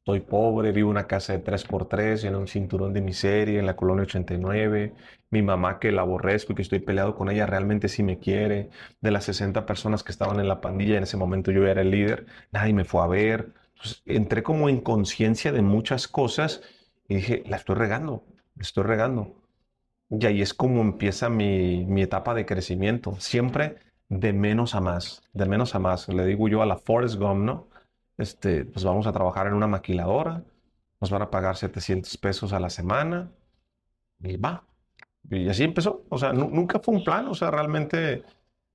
Estoy 0.00 0.20
pobre, 0.20 0.72
vivo 0.72 0.88
en 0.88 0.92
una 0.92 1.06
casa 1.06 1.32
de 1.34 1.40
3x3, 1.40 2.24
en 2.24 2.34
un 2.34 2.48
cinturón 2.48 2.92
de 2.92 3.00
miseria, 3.02 3.58
en 3.60 3.66
la 3.66 3.76
colonia 3.76 4.02
89. 4.04 4.94
Mi 5.30 5.42
mamá 5.42 5.78
que 5.78 5.92
la 5.92 6.02
aborrezco 6.02 6.52
y 6.52 6.56
que 6.56 6.62
estoy 6.62 6.80
peleado 6.80 7.14
con 7.14 7.30
ella, 7.30 7.46
realmente 7.46 7.88
sí 7.88 8.02
me 8.02 8.18
quiere. 8.18 8.70
De 9.00 9.10
las 9.10 9.24
60 9.24 9.66
personas 9.66 10.02
que 10.02 10.12
estaban 10.12 10.40
en 10.40 10.48
la 10.48 10.60
pandilla, 10.60 10.96
en 10.96 11.04
ese 11.04 11.16
momento 11.16 11.50
yo 11.52 11.66
era 11.66 11.82
el 11.82 11.90
líder, 11.90 12.26
nadie 12.52 12.72
me 12.74 12.84
fue 12.84 13.02
a 13.02 13.06
ver. 13.06 13.52
entré 14.06 14.42
como 14.42 14.68
en 14.68 14.80
conciencia 14.80 15.52
de 15.52 15.62
muchas 15.62 16.08
cosas 16.08 16.62
y 17.08 17.16
dije, 17.16 17.42
la 17.46 17.56
estoy 17.56 17.76
regando, 17.76 18.24
la 18.56 18.62
estoy 18.62 18.84
regando. 18.84 19.34
Y 20.10 20.26
ahí 20.26 20.42
es 20.42 20.54
como 20.54 20.82
empieza 20.82 21.30
mi, 21.30 21.86
mi 21.86 22.02
etapa 22.02 22.34
de 22.34 22.46
crecimiento. 22.46 23.16
Siempre 23.20 23.78
de 24.10 24.32
menos 24.34 24.74
a 24.74 24.80
más, 24.82 25.22
de 25.32 25.46
menos 25.46 25.74
a 25.74 25.80
más. 25.80 26.08
Le 26.08 26.26
digo 26.26 26.48
yo 26.48 26.62
a 26.62 26.66
la 26.66 26.78
Forrest 26.78 27.16
Gump, 27.16 27.44
¿no? 27.44 27.69
Este, 28.20 28.64
pues 28.64 28.84
vamos 28.84 29.06
a 29.06 29.12
trabajar 29.12 29.46
en 29.46 29.54
una 29.54 29.66
maquiladora, 29.66 30.44
nos 31.00 31.10
van 31.10 31.22
a 31.22 31.30
pagar 31.30 31.56
700 31.56 32.16
pesos 32.18 32.52
a 32.52 32.60
la 32.60 32.70
semana 32.70 33.30
y 34.20 34.36
va. 34.36 34.64
Y 35.30 35.48
así 35.48 35.64
empezó. 35.64 36.04
O 36.08 36.18
sea, 36.18 36.32
nunca 36.32 36.80
fue 36.80 36.94
un 36.94 37.04
plan. 37.04 37.28
O 37.28 37.34
sea, 37.34 37.50
realmente, 37.50 38.24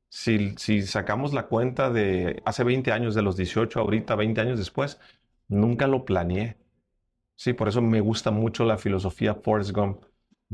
si, 0.10 0.56
si 0.58 0.82
sacamos 0.84 1.34
la 1.34 1.48
cuenta 1.48 1.90
de 1.90 2.42
hace 2.46 2.64
20 2.64 2.92
años, 2.92 3.16
de 3.16 3.22
los 3.22 3.38
18 3.38 3.80
ahorita, 3.80 4.16
20 4.16 4.42
años 4.42 4.58
después, 4.60 5.00
nunca 5.48 5.88
lo 5.88 6.06
planeé. 6.06 6.58
Sí, 7.36 7.54
por 7.54 7.68
eso 7.68 7.82
me 7.82 8.02
gusta 8.02 8.32
mucho 8.32 8.66
la 8.66 8.78
filosofía 8.78 9.36
Forrest 9.36 9.72
Gump. 9.72 10.04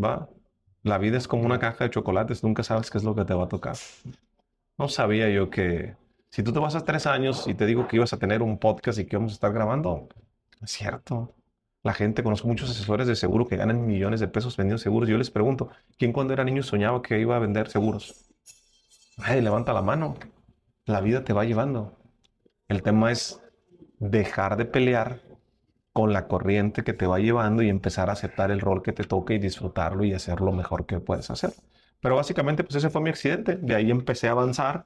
¿Va? 0.01 0.29
La 0.83 0.97
vida 0.97 1.17
es 1.17 1.27
como 1.27 1.45
una 1.45 1.59
caja 1.59 1.85
de 1.85 1.91
chocolates, 1.91 2.43
nunca 2.43 2.63
sabes 2.63 2.89
qué 2.89 2.97
es 2.97 3.03
lo 3.03 3.15
que 3.15 3.25
te 3.25 3.33
va 3.33 3.45
a 3.45 3.49
tocar. 3.49 3.75
No 4.77 4.87
sabía 4.87 5.29
yo 5.29 5.49
que 5.49 5.95
si 6.31 6.43
tú 6.43 6.53
te 6.53 6.59
vas 6.59 6.75
a 6.75 6.85
tres 6.85 7.05
años 7.07 7.47
y 7.47 7.53
te 7.53 7.65
digo 7.65 7.87
que 7.87 7.97
ibas 7.97 8.13
a 8.13 8.17
tener 8.17 8.41
un 8.41 8.57
podcast 8.57 8.97
y 8.99 9.05
que 9.05 9.17
vamos 9.17 9.33
a 9.33 9.35
estar 9.35 9.51
grabando, 9.51 10.07
es 10.61 10.71
cierto. 10.71 11.35
La 11.83 11.93
gente, 11.93 12.23
conozco 12.23 12.47
muchos 12.47 12.69
asesores 12.69 13.07
de 13.07 13.15
seguro 13.15 13.47
que 13.47 13.57
ganan 13.57 13.85
millones 13.85 14.19
de 14.19 14.27
pesos 14.27 14.55
vendiendo 14.55 14.77
seguros. 14.77 15.09
Yo 15.09 15.17
les 15.17 15.31
pregunto, 15.31 15.69
¿quién 15.97 16.13
cuando 16.13 16.33
era 16.33 16.43
niño 16.43 16.63
soñaba 16.63 17.01
que 17.01 17.19
iba 17.19 17.35
a 17.35 17.39
vender 17.39 17.69
seguros? 17.69 18.29
Ay, 19.17 19.41
levanta 19.41 19.73
la 19.73 19.81
mano. 19.81 20.15
La 20.85 21.01
vida 21.01 21.23
te 21.23 21.33
va 21.33 21.43
llevando. 21.43 21.97
El 22.69 22.81
tema 22.81 23.11
es 23.11 23.41
dejar 23.99 24.57
de 24.57 24.65
pelear 24.65 25.21
con 25.91 26.13
la 26.13 26.27
corriente 26.27 26.83
que 26.83 26.93
te 26.93 27.07
va 27.07 27.19
llevando 27.19 27.61
y 27.61 27.69
empezar 27.69 28.09
a 28.09 28.13
aceptar 28.13 28.51
el 28.51 28.61
rol 28.61 28.83
que 28.83 28.93
te 28.93 29.03
toca 29.03 29.33
y 29.33 29.39
disfrutarlo 29.39 30.05
y 30.05 30.13
hacer 30.13 30.39
lo 30.39 30.53
mejor 30.53 30.85
que 30.85 30.99
puedes 30.99 31.29
hacer. 31.29 31.51
Pero 31.99 32.15
básicamente, 32.15 32.63
pues 32.63 32.75
ese 32.75 32.89
fue 32.89 33.01
mi 33.01 33.09
accidente. 33.09 33.57
De 33.57 33.75
ahí 33.75 33.91
empecé 33.91 34.29
a 34.29 34.31
avanzar 34.31 34.85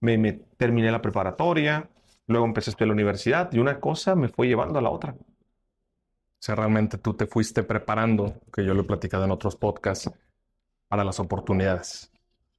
me, 0.00 0.32
terminé 0.56 0.90
la 0.90 1.02
preparatoria, 1.02 1.88
luego 2.26 2.46
empecé 2.46 2.70
a 2.70 2.72
estudiar 2.72 2.88
la 2.88 2.94
universidad 2.94 3.52
y 3.52 3.58
una 3.58 3.80
cosa 3.80 4.14
me 4.14 4.28
fue 4.28 4.46
llevando 4.48 4.78
a 4.78 4.82
la 4.82 4.90
otra. 4.90 5.14
O 5.14 6.40
sea, 6.40 6.54
realmente 6.54 6.98
tú 6.98 7.14
te 7.14 7.26
fuiste 7.26 7.64
preparando, 7.64 8.34
que 8.52 8.64
yo 8.64 8.74
lo 8.74 8.82
he 8.82 8.84
platicado 8.84 9.24
en 9.24 9.32
otros 9.32 9.56
podcasts, 9.56 10.10
para 10.88 11.04
las 11.04 11.20
oportunidades. 11.20 12.12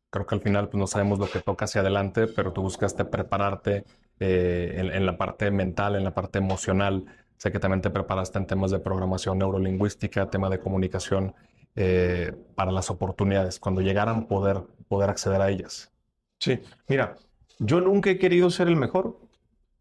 Creo 0.10 0.26
que 0.26 0.36
al 0.36 0.42
final 0.42 0.70
pues, 0.70 0.80
no 0.80 0.88
sabemos 0.88 1.20
lo 1.20 1.30
que 1.30 1.40
toca 1.40 1.66
hacia 1.66 1.82
adelante, 1.82 2.28
pero 2.28 2.54
tú 2.54 2.62
buscaste 2.62 3.06
prepararte 3.06 3.86
eh, 4.20 4.74
en, 4.78 5.06
la 5.06 5.18
parte 5.18 5.52
mental, 5.52 5.96
en 5.96 6.04
la 6.04 6.14
parte 6.14 6.40
emocional. 6.40 7.06
Sé 7.38 7.52
que 7.52 7.60
también 7.60 7.82
te 7.82 7.90
preparaste 7.90 8.38
en 8.38 8.48
temas 8.48 8.72
de 8.72 8.80
programación 8.80 9.38
neurolingüística, 9.38 10.30
tema 10.30 10.50
de 10.50 10.60
comunicación, 10.60 11.34
eh, 11.76 12.34
para 12.56 12.72
las 12.72 12.90
oportunidades, 12.90 13.60
cuando 13.60 13.82
llegaran 13.82 14.28
poder, 14.28 14.62
poder 14.88 15.10
acceder 15.10 15.42
a 15.42 15.50
ellas. 15.50 15.92
Sí, 16.40 16.60
mira, 16.88 17.16
yo 17.60 17.82
nunca 17.82 18.10
he 18.10 18.18
querido 18.20 18.50
ser 18.50 18.68
el 18.68 18.76
mejor, 18.76 19.20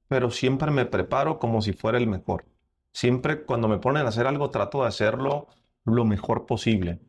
pero 0.09 0.31
siempre 0.31 0.71
me 0.71 0.87
preparo 0.87 1.39
como 1.39 1.63
si 1.63 1.73
fuera 1.73 1.99
el 1.99 2.07
mejor. 2.07 2.45
Siempre 2.93 3.45
cuando 3.45 3.69
me 3.69 3.79
ponen 3.79 4.07
a 4.07 4.09
hacer 4.11 4.27
algo 4.27 4.51
trato 4.51 4.83
de 4.83 4.89
hacerlo 4.89 5.49
lo 5.85 6.05
mejor 6.05 6.47
posible. 6.47 7.01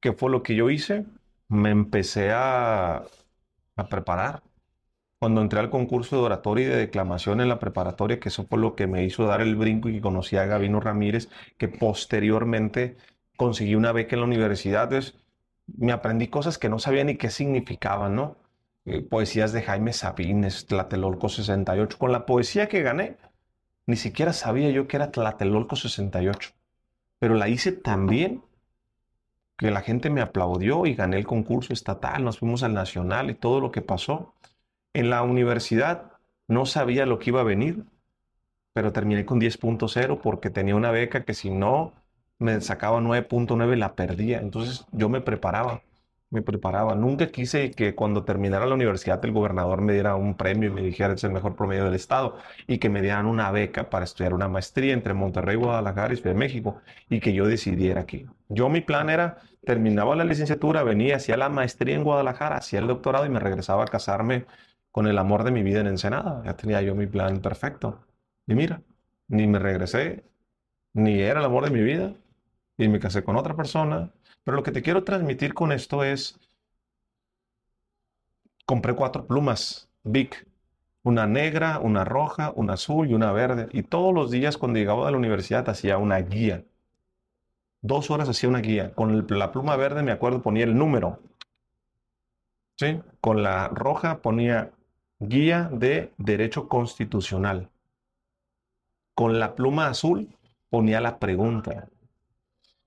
¿Qué 0.00 0.12
fue 0.12 0.30
lo 0.30 0.42
que 0.42 0.54
yo 0.54 0.70
hice? 0.70 1.06
Me 1.48 1.70
empecé 1.70 2.32
a, 2.32 3.04
a 3.76 3.88
preparar. 3.88 4.42
Cuando 5.18 5.42
entré 5.42 5.60
al 5.60 5.70
concurso 5.70 6.16
de 6.16 6.22
oratoria 6.22 6.66
y 6.66 6.70
de 6.70 6.76
declamación 6.76 7.40
en 7.40 7.48
la 7.48 7.58
preparatoria, 7.58 8.20
que 8.20 8.30
eso 8.30 8.46
fue 8.46 8.58
lo 8.58 8.74
que 8.76 8.86
me 8.86 9.04
hizo 9.04 9.24
dar 9.26 9.42
el 9.42 9.56
brinco 9.56 9.88
y 9.88 9.94
que 9.94 10.00
conocí 10.00 10.36
a 10.36 10.46
Gabino 10.46 10.80
Ramírez, 10.80 11.28
que 11.58 11.68
posteriormente 11.68 12.96
conseguí 13.36 13.74
una 13.74 13.92
beca 13.92 14.16
en 14.16 14.20
la 14.20 14.26
universidad, 14.26 14.90
me 15.66 15.92
aprendí 15.92 16.28
cosas 16.28 16.58
que 16.58 16.68
no 16.68 16.78
sabía 16.78 17.04
ni 17.04 17.16
qué 17.16 17.30
significaban, 17.30 18.14
¿no? 18.16 18.36
Eh, 18.86 19.02
poesías 19.02 19.52
de 19.52 19.62
Jaime 19.62 19.92
Sabines, 19.92 20.66
Tlatelolco 20.66 21.28
68. 21.28 21.98
Con 21.98 22.12
la 22.12 22.26
poesía 22.26 22.68
que 22.68 22.82
gané, 22.82 23.16
ni 23.86 23.96
siquiera 23.96 24.32
sabía 24.32 24.70
yo 24.70 24.88
que 24.88 24.96
era 24.96 25.10
Tlatelolco 25.10 25.76
68, 25.76 26.50
pero 27.18 27.34
la 27.34 27.48
hice 27.48 27.72
tan 27.72 28.06
bien 28.06 28.42
que 29.56 29.70
la 29.70 29.82
gente 29.82 30.08
me 30.08 30.22
aplaudió 30.22 30.86
y 30.86 30.94
gané 30.94 31.18
el 31.18 31.26
concurso 31.26 31.72
estatal, 31.72 32.24
nos 32.24 32.38
fuimos 32.38 32.62
al 32.62 32.72
nacional 32.72 33.30
y 33.30 33.34
todo 33.34 33.60
lo 33.60 33.70
que 33.70 33.82
pasó. 33.82 34.34
En 34.94 35.10
la 35.10 35.22
universidad 35.22 36.12
no 36.48 36.66
sabía 36.66 37.04
lo 37.04 37.18
que 37.18 37.30
iba 37.30 37.42
a 37.42 37.44
venir, 37.44 37.84
pero 38.72 38.92
terminé 38.92 39.26
con 39.26 39.40
10.0 39.40 40.20
porque 40.22 40.50
tenía 40.50 40.76
una 40.76 40.90
beca 40.90 41.24
que 41.24 41.34
si 41.34 41.50
no 41.50 41.92
me 42.38 42.60
sacaba 42.62 43.00
9.9 43.00 43.76
la 43.76 43.94
perdía. 43.94 44.38
Entonces 44.40 44.86
yo 44.92 45.08
me 45.08 45.20
preparaba 45.20 45.82
me 46.30 46.42
preparaba. 46.42 46.94
Nunca 46.94 47.28
quise 47.28 47.72
que 47.72 47.94
cuando 47.94 48.24
terminara 48.24 48.66
la 48.66 48.74
universidad 48.74 49.24
el 49.24 49.32
gobernador 49.32 49.80
me 49.82 49.92
diera 49.92 50.14
un 50.16 50.36
premio 50.36 50.70
y 50.70 50.72
me 50.72 50.82
dijera 50.82 51.14
es 51.14 51.24
el 51.24 51.32
mejor 51.32 51.56
promedio 51.56 51.84
del 51.84 51.94
estado 51.94 52.36
y 52.66 52.78
que 52.78 52.88
me 52.88 53.02
dieran 53.02 53.26
una 53.26 53.50
beca 53.50 53.90
para 53.90 54.04
estudiar 54.04 54.32
una 54.34 54.48
maestría 54.48 54.92
entre 54.94 55.12
Monterrey, 55.14 55.56
Guadalajara 55.56 56.14
y 56.14 56.16
Ciudad 56.16 56.32
de 56.32 56.38
México 56.38 56.80
y 57.08 57.20
que 57.20 57.32
yo 57.32 57.46
decidiera 57.46 58.02
aquí. 58.02 58.26
Yo 58.48 58.68
mi 58.68 58.80
plan 58.80 59.10
era, 59.10 59.38
terminaba 59.64 60.14
la 60.16 60.24
licenciatura, 60.24 60.82
venía, 60.84 61.16
hacía 61.16 61.36
la 61.36 61.48
maestría 61.48 61.96
en 61.96 62.04
Guadalajara, 62.04 62.56
hacía 62.58 62.78
el 62.78 62.86
doctorado 62.86 63.26
y 63.26 63.28
me 63.30 63.40
regresaba 63.40 63.84
a 63.84 63.86
casarme 63.86 64.46
con 64.92 65.06
el 65.06 65.18
amor 65.18 65.44
de 65.44 65.50
mi 65.52 65.62
vida 65.62 65.80
en 65.80 65.88
Ensenada. 65.88 66.42
Ya 66.44 66.56
tenía 66.56 66.80
yo 66.82 66.94
mi 66.94 67.06
plan 67.06 67.40
perfecto. 67.40 68.06
Y 68.46 68.54
mira, 68.54 68.82
ni 69.28 69.46
me 69.46 69.58
regresé, 69.58 70.24
ni 70.94 71.20
era 71.20 71.40
el 71.40 71.46
amor 71.46 71.64
de 71.64 71.70
mi 71.70 71.82
vida, 71.82 72.14
y 72.76 72.88
me 72.88 72.98
casé 73.00 73.22
con 73.24 73.36
otra 73.36 73.56
persona, 73.56 74.12
pero 74.44 74.56
lo 74.56 74.62
que 74.62 74.72
te 74.72 74.82
quiero 74.82 75.04
transmitir 75.04 75.54
con 75.54 75.72
esto 75.72 76.04
es, 76.04 76.38
compré 78.66 78.94
cuatro 78.94 79.26
plumas 79.26 79.90
Big, 80.02 80.46
una 81.02 81.26
negra, 81.26 81.78
una 81.78 82.04
roja, 82.04 82.52
una 82.56 82.74
azul 82.74 83.10
y 83.10 83.14
una 83.14 83.32
verde. 83.32 83.68
Y 83.72 83.82
todos 83.82 84.14
los 84.14 84.30
días 84.30 84.56
cuando 84.56 84.78
llegaba 84.78 85.08
a 85.08 85.10
la 85.10 85.18
universidad 85.18 85.68
hacía 85.68 85.98
una 85.98 86.18
guía. 86.18 86.64
Dos 87.82 88.10
horas 88.10 88.28
hacía 88.28 88.48
una 88.48 88.60
guía. 88.60 88.94
Con 88.94 89.26
la 89.28 89.52
pluma 89.52 89.76
verde 89.76 90.02
me 90.02 90.12
acuerdo 90.12 90.42
ponía 90.42 90.64
el 90.64 90.76
número. 90.76 91.20
¿Sí? 92.76 93.00
Con 93.20 93.42
la 93.42 93.68
roja 93.68 94.22
ponía 94.22 94.72
guía 95.18 95.68
de 95.72 96.12
derecho 96.16 96.68
constitucional. 96.68 97.68
Con 99.14 99.38
la 99.38 99.54
pluma 99.54 99.88
azul 99.88 100.28
ponía 100.70 101.00
la 101.00 101.18
pregunta. 101.18 101.88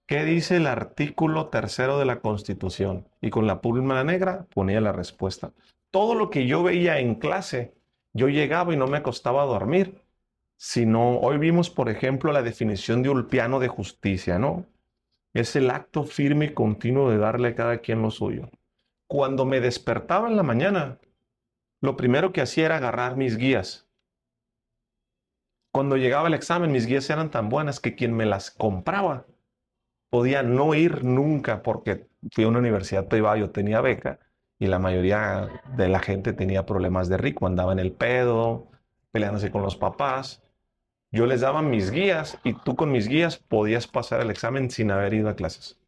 ¿Qué 0.05 0.25
dice 0.25 0.57
el 0.57 0.67
artículo 0.67 1.47
tercero 1.47 1.97
de 1.97 2.03
la 2.03 2.19
Constitución? 2.19 3.07
Y 3.21 3.29
con 3.29 3.47
la 3.47 3.61
pluma 3.61 4.03
negra 4.03 4.45
ponía 4.53 4.81
la 4.81 4.91
respuesta. 4.91 5.53
Todo 5.91 6.13
lo 6.13 6.29
que 6.29 6.45
yo 6.45 6.61
veía 6.61 6.99
en 6.99 7.15
clase, 7.15 7.73
yo 8.11 8.27
llegaba 8.27 8.73
y 8.73 8.77
no 8.77 8.87
me 8.87 9.01
costaba 9.01 9.45
dormir. 9.45 10.01
Sino, 10.57 11.19
hoy 11.19 11.37
vimos, 11.37 11.69
por 11.69 11.89
ejemplo, 11.89 12.33
la 12.33 12.41
definición 12.41 13.01
de 13.01 13.09
Ulpiano 13.09 13.59
de 13.59 13.69
justicia, 13.69 14.39
¿no? 14.39 14.65
Es 15.33 15.55
el 15.55 15.69
acto 15.69 16.03
firme 16.03 16.45
y 16.45 16.53
continuo 16.53 17.09
de 17.09 17.17
darle 17.17 17.49
a 17.49 17.55
cada 17.55 17.77
quien 17.79 18.01
lo 18.01 18.11
suyo. 18.11 18.49
Cuando 19.07 19.45
me 19.45 19.61
despertaba 19.61 20.27
en 20.27 20.35
la 20.35 20.43
mañana, 20.43 20.99
lo 21.81 21.95
primero 21.95 22.33
que 22.33 22.41
hacía 22.41 22.65
era 22.65 22.77
agarrar 22.77 23.15
mis 23.15 23.37
guías. 23.37 23.87
Cuando 25.71 25.95
llegaba 25.95 26.27
el 26.27 26.33
examen, 26.33 26.71
mis 26.71 26.87
guías 26.87 27.09
eran 27.09 27.31
tan 27.31 27.49
buenas 27.49 27.79
que 27.79 27.95
quien 27.95 28.13
me 28.13 28.25
las 28.25 28.51
compraba 28.51 29.25
podía 30.13 30.43
no 30.43 30.76
ir 30.76 31.04
nunca 31.04 31.63
porque 31.63 32.06
fui 32.32 32.43
a 32.43 32.47
una 32.47 32.60
universidad 32.60 33.08
privada, 33.08 33.36
yo 33.38 33.49
tenía 33.49 33.82
beca 33.82 34.19
y 34.60 34.67
la 34.67 34.78
mayoría 34.78 35.49
de 35.76 35.88
la 35.88 35.97
gente 35.97 36.34
tenía 36.34 36.67
problemas 36.67 37.10
de 37.10 37.17
rico, 37.17 37.47
andaba 37.47 37.73
en 37.73 37.80
el 37.80 37.93
pedo, 37.93 38.69
peleándose 39.12 39.49
con 39.49 39.63
los 39.63 39.76
papás. 39.76 40.43
Yo 41.12 41.26
les 41.26 41.41
daba 41.41 41.63
mis 41.63 41.89
guías 41.89 42.38
y 42.43 42.54
tú 42.54 42.76
con 42.76 42.91
mis 42.91 43.08
guías 43.08 43.39
podías 43.39 43.88
pasar 43.88 44.21
el 44.21 44.30
examen 44.30 44.69
sin 44.69 44.91
haber 44.91 45.15
ido 45.15 45.30
a 45.30 45.36
clases. 45.36 45.80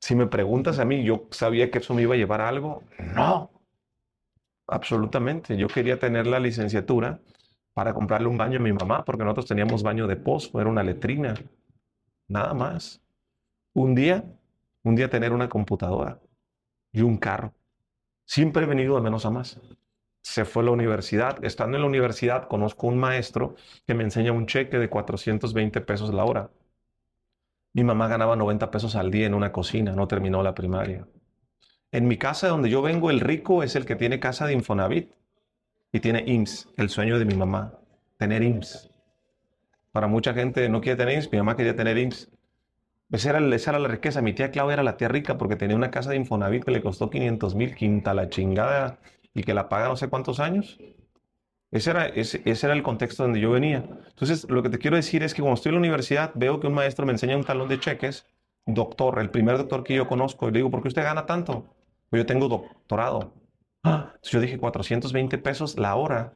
Si 0.00 0.16
me 0.16 0.26
preguntas 0.26 0.80
a 0.80 0.84
mí, 0.84 1.04
¿yo 1.04 1.28
sabía 1.30 1.70
que 1.70 1.78
eso 1.78 1.94
me 1.94 2.02
iba 2.02 2.14
a 2.14 2.18
llevar 2.18 2.40
algo? 2.40 2.82
No, 3.14 3.48
absolutamente. 4.66 5.56
Yo 5.56 5.68
quería 5.68 6.00
tener 6.00 6.26
la 6.26 6.40
licenciatura 6.40 7.20
para 7.74 7.94
comprarle 7.94 8.26
un 8.26 8.38
baño 8.38 8.58
a 8.58 8.62
mi 8.62 8.72
mamá, 8.72 9.04
porque 9.04 9.22
nosotros 9.22 9.46
teníamos 9.46 9.84
baño 9.84 10.08
de 10.08 10.16
pozo, 10.16 10.60
era 10.60 10.68
una 10.68 10.82
letrina 10.82 11.34
nada 12.32 12.54
más. 12.54 13.00
Un 13.74 13.94
día, 13.94 14.24
un 14.82 14.96
día 14.96 15.10
tener 15.10 15.32
una 15.32 15.48
computadora 15.48 16.18
y 16.90 17.02
un 17.02 17.18
carro. 17.18 17.52
Siempre 18.24 18.64
he 18.64 18.66
venido 18.66 18.96
de 18.96 19.02
menos 19.02 19.26
a 19.26 19.30
más. 19.30 19.60
Se 20.22 20.44
fue 20.44 20.62
a 20.62 20.66
la 20.66 20.72
universidad. 20.72 21.44
Estando 21.44 21.76
en 21.76 21.82
la 21.82 21.88
universidad, 21.88 22.48
conozco 22.48 22.86
un 22.86 22.98
maestro 22.98 23.54
que 23.86 23.94
me 23.94 24.04
enseña 24.04 24.32
un 24.32 24.46
cheque 24.46 24.78
de 24.78 24.88
420 24.88 25.80
pesos 25.82 26.12
la 26.14 26.24
hora. 26.24 26.50
Mi 27.74 27.84
mamá 27.84 28.08
ganaba 28.08 28.36
90 28.36 28.70
pesos 28.70 28.96
al 28.96 29.10
día 29.10 29.26
en 29.26 29.34
una 29.34 29.52
cocina, 29.52 29.92
no 29.92 30.06
terminó 30.08 30.42
la 30.42 30.54
primaria. 30.54 31.06
En 31.90 32.06
mi 32.06 32.16
casa 32.16 32.48
donde 32.48 32.70
yo 32.70 32.82
vengo, 32.82 33.10
el 33.10 33.20
rico 33.20 33.62
es 33.62 33.76
el 33.76 33.84
que 33.84 33.96
tiene 33.96 34.20
casa 34.20 34.46
de 34.46 34.54
Infonavit 34.54 35.10
y 35.90 36.00
tiene 36.00 36.24
IMSS, 36.26 36.68
el 36.76 36.88
sueño 36.88 37.18
de 37.18 37.24
mi 37.24 37.34
mamá, 37.34 37.78
tener 38.18 38.42
IMSS. 38.42 38.91
Para 39.92 40.06
mucha 40.08 40.34
gente 40.34 40.68
no 40.68 40.80
quiere 40.80 40.96
tener 40.96 41.14
IMSS, 41.14 41.32
mi 41.32 41.38
mamá 41.38 41.56
quería 41.56 41.76
tener 41.76 41.98
IMSS. 41.98 42.30
Esa 43.12 43.30
era, 43.30 43.54
esa 43.54 43.70
era 43.72 43.78
la 43.78 43.88
riqueza. 43.88 44.22
Mi 44.22 44.32
tía 44.32 44.50
Claudia 44.50 44.74
era 44.74 44.82
la 44.82 44.96
tía 44.96 45.08
rica 45.08 45.36
porque 45.38 45.56
tenía 45.56 45.76
una 45.76 45.90
casa 45.90 46.10
de 46.10 46.16
Infonavit 46.16 46.64
que 46.64 46.70
le 46.70 46.82
costó 46.82 47.10
500 47.10 47.54
mil, 47.54 47.74
quinta 47.74 48.14
la 48.14 48.30
chingada 48.30 48.98
y 49.34 49.42
que 49.44 49.54
la 49.54 49.68
paga 49.68 49.88
no 49.88 49.96
sé 49.96 50.08
cuántos 50.08 50.40
años. 50.40 50.78
Ese 51.70 51.90
era, 51.90 52.06
ese, 52.06 52.42
ese, 52.44 52.66
era 52.66 52.74
el 52.74 52.82
contexto 52.82 53.22
donde 53.22 53.40
yo 53.40 53.50
venía. 53.50 53.84
Entonces, 54.08 54.48
lo 54.50 54.62
que 54.62 54.68
te 54.68 54.78
quiero 54.78 54.96
decir 54.96 55.22
es 55.22 55.32
que 55.34 55.40
cuando 55.40 55.54
estoy 55.54 55.70
en 55.70 55.76
la 55.76 55.80
universidad, 55.80 56.32
veo 56.34 56.60
que 56.60 56.66
un 56.66 56.74
maestro 56.74 57.06
me 57.06 57.12
enseña 57.12 57.36
un 57.36 57.44
talón 57.44 57.68
de 57.68 57.80
cheques, 57.80 58.26
doctor, 58.66 59.18
el 59.18 59.30
primer 59.30 59.56
doctor 59.56 59.82
que 59.82 59.94
yo 59.94 60.06
conozco, 60.06 60.48
y 60.48 60.52
le 60.52 60.58
digo, 60.58 60.70
¿por 60.70 60.82
qué 60.82 60.88
usted 60.88 61.02
gana 61.02 61.24
tanto? 61.24 61.74
Pues 62.10 62.20
yo 62.20 62.26
tengo 62.26 62.48
doctorado. 62.48 63.32
Ah, 63.84 64.14
yo 64.22 64.40
dije 64.40 64.58
420 64.58 65.38
pesos 65.38 65.78
la 65.78 65.94
hora. 65.96 66.34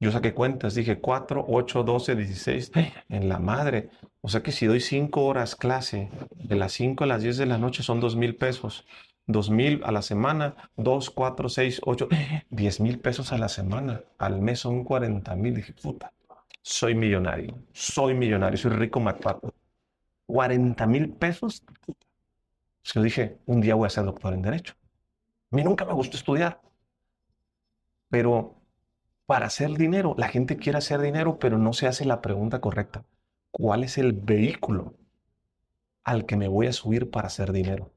Yo 0.00 0.12
saqué 0.12 0.32
cuentas, 0.32 0.74
dije 0.74 1.00
4, 1.00 1.44
8, 1.48 1.82
12, 1.82 2.16
16, 2.16 2.72
en 3.08 3.28
la 3.28 3.38
madre. 3.40 3.90
O 4.20 4.28
sea 4.28 4.42
que 4.42 4.52
si 4.52 4.66
doy 4.66 4.80
5 4.80 5.24
horas 5.24 5.56
clase, 5.56 6.10
de 6.36 6.56
las 6.56 6.72
5 6.72 7.04
a 7.04 7.06
las 7.06 7.22
10 7.22 7.36
de 7.36 7.46
la 7.46 7.58
noche 7.58 7.82
son 7.82 8.00
2 8.00 8.16
mil 8.16 8.36
pesos. 8.36 8.86
2 9.26 9.50
mil 9.50 9.82
a 9.84 9.92
la 9.92 10.00
semana, 10.00 10.56
2, 10.76 11.10
4, 11.10 11.48
6, 11.48 11.80
8, 11.84 12.08
10 12.48 12.80
mil 12.80 12.98
pesos 12.98 13.32
a 13.32 13.38
la 13.38 13.48
semana. 13.48 14.02
Al 14.18 14.40
mes 14.40 14.60
son 14.60 14.84
40 14.84 15.34
mil. 15.36 15.54
Dije, 15.54 15.74
puta, 15.74 16.12
soy 16.62 16.94
millonario, 16.94 17.58
soy 17.72 18.14
millonario, 18.14 18.56
soy 18.56 18.70
rico 18.70 19.00
MacPato. 19.00 19.52
40 20.26 20.86
mil 20.86 21.10
pesos. 21.10 21.64
Pues 21.86 22.94
yo 22.94 23.02
dije, 23.02 23.38
un 23.46 23.60
día 23.60 23.74
voy 23.74 23.86
a 23.86 23.90
ser 23.90 24.04
doctor 24.04 24.32
en 24.32 24.42
Derecho. 24.42 24.74
A 25.50 25.56
mí 25.56 25.62
nunca 25.62 25.84
me 25.84 25.92
gustó 25.92 26.16
estudiar. 26.16 26.60
Pero 28.08 28.57
para 29.28 29.44
hacer 29.44 29.76
dinero. 29.76 30.14
La 30.16 30.28
gente 30.28 30.56
quiere 30.56 30.78
hacer 30.78 31.02
dinero, 31.02 31.38
pero 31.38 31.58
no 31.58 31.74
se 31.74 31.86
hace 31.86 32.06
la 32.06 32.22
pregunta 32.22 32.62
correcta. 32.62 33.04
¿Cuál 33.50 33.84
es 33.84 33.98
el 33.98 34.14
vehículo 34.14 34.94
al 36.02 36.24
que 36.24 36.38
me 36.38 36.48
voy 36.48 36.66
a 36.66 36.72
subir 36.72 37.10
para 37.10 37.26
hacer 37.26 37.52
dinero? 37.52 37.92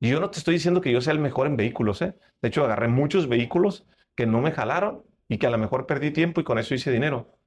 Y 0.00 0.10
yo 0.10 0.18
no 0.18 0.28
te 0.28 0.38
estoy 0.38 0.54
diciendo 0.54 0.80
que 0.80 0.90
yo 0.90 1.00
sea 1.00 1.12
el 1.12 1.20
mejor 1.20 1.46
en 1.46 1.56
vehículos, 1.56 2.02
¿eh? 2.02 2.18
De 2.42 2.48
hecho, 2.48 2.64
agarré 2.64 2.88
muchos 2.88 3.28
vehículos 3.28 3.86
que 4.16 4.26
no 4.26 4.40
me 4.40 4.50
jalaron 4.50 5.04
y 5.28 5.38
que 5.38 5.46
a 5.46 5.50
lo 5.50 5.58
mejor 5.58 5.86
perdí 5.86 6.10
tiempo 6.10 6.40
y 6.40 6.44
con 6.44 6.58
eso 6.58 6.74
hice 6.74 6.90
dinero. 6.90 7.38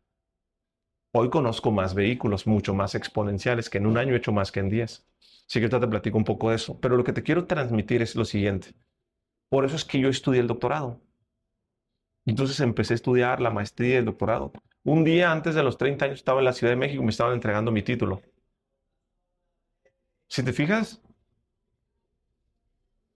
Hoy 1.12 1.30
conozco 1.30 1.72
más 1.72 1.96
vehículos, 1.96 2.48
mucho 2.48 2.74
más 2.74 2.96
exponenciales, 2.96 3.70
que 3.70 3.80
en 3.80 3.86
un 3.86 3.98
año 3.98 4.14
he 4.14 4.18
hecho 4.18 4.32
más 4.32 4.54
que 4.54 4.62
en 4.62 4.70
10. 4.70 5.06
Así 5.46 5.60
que 5.60 5.66
ahorita 5.66 5.82
te 5.82 5.88
platico 5.90 6.18
un 6.18 6.24
poco 6.24 6.52
de 6.52 6.56
eso. 6.56 6.80
Pero 6.80 6.96
lo 6.96 7.04
que 7.04 7.12
te 7.12 7.24
quiero 7.24 7.48
transmitir 7.48 8.02
es 8.02 8.16
lo 8.16 8.24
siguiente. 8.24 8.76
Por 9.50 9.66
eso 9.66 9.76
es 9.76 9.84
que 9.84 10.00
yo 10.00 10.08
estudié 10.08 10.40
el 10.40 10.48
doctorado. 10.48 11.02
Entonces 12.26 12.60
empecé 12.60 12.94
a 12.94 12.96
estudiar 12.96 13.42
la 13.42 13.52
maestría 13.52 13.96
y 13.96 13.98
el 13.98 14.06
doctorado. 14.06 14.52
Un 14.84 15.04
día 15.04 15.32
antes 15.32 15.56
de 15.56 15.64
los 15.64 15.78
30 15.78 16.06
años 16.06 16.20
estaba 16.20 16.40
en 16.40 16.46
la 16.46 16.54
Ciudad 16.54 16.72
de 16.74 16.78
México 16.78 17.02
y 17.02 17.06
me 17.06 17.12
estaban 17.12 17.34
entregando 17.34 17.72
mi 17.72 17.84
título. 17.84 18.22
Si 20.28 20.44
te 20.44 20.54
fijas, 20.54 21.02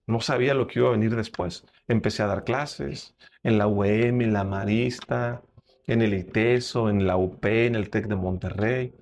no 0.07 0.19
sabía 0.19 0.53
lo 0.53 0.67
que 0.67 0.79
iba 0.79 0.89
a 0.89 0.93
venir 0.93 1.15
después. 1.15 1.65
Empecé 1.87 2.23
a 2.23 2.27
dar 2.27 2.43
clases 2.43 3.15
en 3.43 3.57
la 3.57 3.67
UEM, 3.67 4.21
en 4.21 4.33
la 4.33 4.43
Marista, 4.43 5.41
en 5.87 6.01
el 6.01 6.13
ITESO, 6.13 6.89
en 6.89 7.07
la 7.07 7.17
UP, 7.17 7.45
en 7.45 7.75
el 7.75 7.89
TEC 7.89 8.07
de 8.07 8.15
Monterrey. 8.15 8.93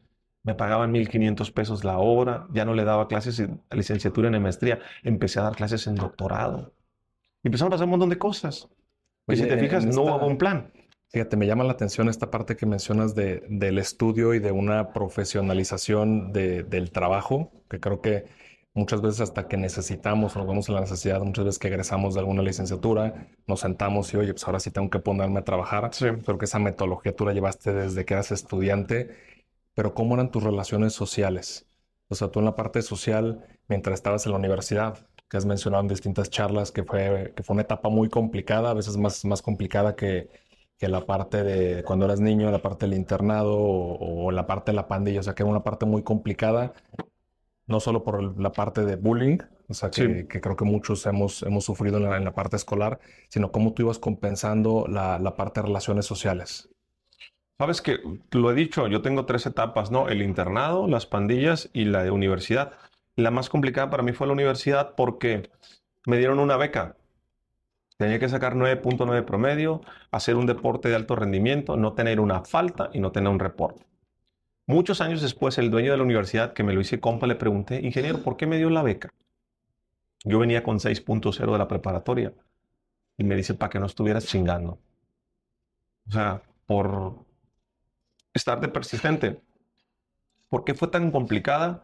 Me 0.43 0.55
pagaban 0.55 0.93
1.500 0.93 1.53
pesos 1.53 1.83
la 1.83 1.97
hora. 1.99 2.47
Ya 2.51 2.65
no 2.65 2.73
le 2.73 2.83
daba 2.83 3.07
clases 3.07 3.39
en 3.39 3.61
licenciatura 3.71 4.29
en 4.29 4.41
maestría. 4.41 4.79
Empecé 5.03 5.39
a 5.39 5.43
dar 5.43 5.55
clases 5.55 5.87
en 5.87 5.95
doctorado. 5.95 6.73
Y 7.43 7.47
empezaron 7.47 7.71
a 7.71 7.75
pasar 7.75 7.85
un 7.85 7.91
montón 7.91 8.09
de 8.09 8.17
cosas. 8.17 8.67
Y 9.27 9.35
si 9.35 9.47
te 9.47 9.57
fijas, 9.57 9.85
no 9.85 10.01
hubo 10.01 10.25
un 10.25 10.37
plan. 10.37 10.71
Fíjate, 11.09 11.35
me 11.35 11.45
llama 11.45 11.65
la 11.65 11.73
atención 11.73 12.07
esta 12.07 12.31
parte 12.31 12.55
que 12.55 12.65
mencionas 12.65 13.15
de, 13.15 13.43
del 13.49 13.77
estudio 13.77 14.33
y 14.33 14.39
de 14.39 14.51
una 14.51 14.93
profesionalización 14.93 16.31
de, 16.31 16.63
del 16.63 16.91
trabajo, 16.91 17.51
que 17.69 17.81
creo 17.81 18.01
que 18.01 18.25
muchas 18.73 19.01
veces 19.01 19.19
hasta 19.21 19.47
que 19.49 19.57
necesitamos, 19.57 20.37
nos 20.37 20.47
vemos 20.47 20.69
en 20.69 20.75
la 20.75 20.81
necesidad, 20.81 21.19
muchas 21.21 21.43
veces 21.45 21.59
que 21.59 21.67
egresamos 21.67 22.13
de 22.13 22.21
alguna 22.21 22.41
licenciatura, 22.41 23.27
nos 23.45 23.59
sentamos 23.59 24.13
y, 24.13 24.17
oye, 24.17 24.31
pues 24.33 24.45
ahora 24.45 24.61
sí 24.61 24.71
tengo 24.71 24.89
que 24.89 24.99
ponerme 24.99 25.39
a 25.39 25.43
trabajar. 25.43 25.89
Sí. 25.93 26.05
Creo 26.25 26.37
que 26.37 26.45
esa 26.45 26.59
metodología 26.59 27.13
tú 27.13 27.25
la 27.25 27.33
llevaste 27.33 27.73
desde 27.73 28.05
que 28.05 28.13
eras 28.13 28.31
estudiante, 28.31 29.09
pero 29.73 29.93
¿cómo 29.93 30.15
eran 30.15 30.31
tus 30.31 30.43
relaciones 30.43 30.93
sociales? 30.93 31.67
O 32.07 32.15
sea, 32.15 32.29
tú 32.29 32.39
en 32.39 32.45
la 32.45 32.55
parte 32.55 32.81
social, 32.81 33.45
mientras 33.67 33.95
estabas 33.95 34.25
en 34.25 34.31
la 34.31 34.37
universidad, 34.37 35.07
que 35.31 35.37
has 35.37 35.45
mencionado 35.47 35.81
en 35.83 35.87
distintas 35.89 36.29
charlas, 36.29 36.73
que 36.73 36.83
fue, 36.83 37.33
que 37.35 37.43
fue 37.43 37.55
una 37.55 37.63
etapa 37.63 37.89
muy 37.89 38.09
complicada, 38.09 38.71
a 38.71 38.75
veces 38.75 38.97
más, 38.97 39.25
más 39.25 39.41
complicada 39.41 39.95
que, 39.95 40.29
que 40.77 40.89
la 40.89 41.05
parte 41.07 41.43
de 41.43 41.83
cuando 41.85 42.05
eras 42.05 42.19
niño, 42.19 42.51
la 42.51 42.61
parte 42.61 42.85
del 42.85 42.97
internado 42.97 43.57
o, 43.57 44.25
o 44.27 44.31
la 44.31 44.45
parte 44.47 44.71
de 44.73 44.75
la 44.75 44.89
pandilla, 44.89 45.21
o 45.21 45.23
sea, 45.23 45.33
que 45.35 45.43
era 45.43 45.49
una 45.51 45.63
parte 45.63 45.85
muy 45.87 46.03
complicada 46.03 46.73
no 47.67 47.79
solo 47.79 48.03
por 48.03 48.39
la 48.39 48.51
parte 48.51 48.83
de 48.85 48.97
bullying, 48.97 49.37
o 49.69 49.73
sea, 49.73 49.89
que, 49.91 50.21
Sí. 50.21 50.27
que 50.27 50.41
creo 50.41 50.55
que 50.57 50.65
muchos 50.65 51.05
hemos, 51.05 51.43
hemos 51.43 51.63
sufrido 51.63 51.97
en 51.97 52.03
la, 52.03 52.17
en 52.17 52.25
la 52.25 52.33
parte 52.33 52.57
escolar, 52.57 52.99
sino 53.29 53.51
cómo 53.51 53.73
tú 53.73 53.83
ibas 53.83 53.99
compensando 53.99 54.85
la, 54.89 55.19
la 55.19 55.35
parte 55.37 55.61
de 55.61 55.67
relaciones 55.67 56.05
sociales. 56.05 56.69
Sabes 57.57 57.81
que 57.81 57.99
lo 58.31 58.51
he 58.51 58.55
dicho, 58.55 58.87
yo 58.87 59.01
tengo 59.01 59.25
tres 59.25 59.45
etapas, 59.45 59.91
¿no? 59.91 60.09
El 60.09 60.21
internado, 60.23 60.87
las 60.87 61.05
pandillas 61.05 61.69
y 61.73 61.85
la 61.85 62.03
de 62.03 62.11
universidad. 62.11 62.73
La 63.21 63.29
más 63.29 63.49
complicada 63.49 63.91
para 63.91 64.01
mí 64.01 64.13
fue 64.13 64.25
la 64.25 64.33
universidad 64.33 64.95
porque 64.95 65.51
me 66.07 66.17
dieron 66.17 66.39
una 66.39 66.57
beca. 66.57 66.97
Tenía 67.97 68.17
que 68.17 68.27
sacar 68.27 68.55
9.9 68.55 69.23
promedio, 69.25 69.81
hacer 70.09 70.35
un 70.35 70.47
deporte 70.47 70.89
de 70.89 70.95
alto 70.95 71.15
rendimiento, 71.15 71.77
no 71.77 71.93
tener 71.93 72.19
una 72.19 72.43
falta 72.43 72.89
y 72.93 72.99
no 72.99 73.11
tener 73.11 73.29
un 73.29 73.39
reporte. 73.39 73.85
Muchos 74.65 75.01
años 75.01 75.21
después, 75.21 75.59
el 75.59 75.69
dueño 75.69 75.91
de 75.91 75.97
la 75.97 76.03
universidad, 76.03 76.53
que 76.53 76.63
me 76.63 76.73
lo 76.73 76.81
hice 76.81 76.99
compa, 76.99 77.27
le 77.27 77.35
pregunté, 77.35 77.79
ingeniero, 77.81 78.23
¿por 78.23 78.37
qué 78.37 78.47
me 78.47 78.57
dio 78.57 78.71
la 78.71 78.81
beca? 78.81 79.13
Yo 80.23 80.39
venía 80.39 80.63
con 80.63 80.79
6.0 80.79 81.51
de 81.51 81.57
la 81.59 81.67
preparatoria 81.67 82.33
y 83.17 83.23
me 83.23 83.35
dice, 83.35 83.53
para 83.53 83.69
que 83.69 83.79
no 83.79 83.85
estuvieras 83.85 84.25
chingando. 84.25 84.79
O 86.07 86.11
sea, 86.11 86.41
por 86.65 87.23
estar 88.33 88.59
de 88.59 88.67
persistente. 88.67 89.39
¿Por 90.49 90.63
qué 90.63 90.73
fue 90.73 90.87
tan 90.87 91.11
complicada? 91.11 91.83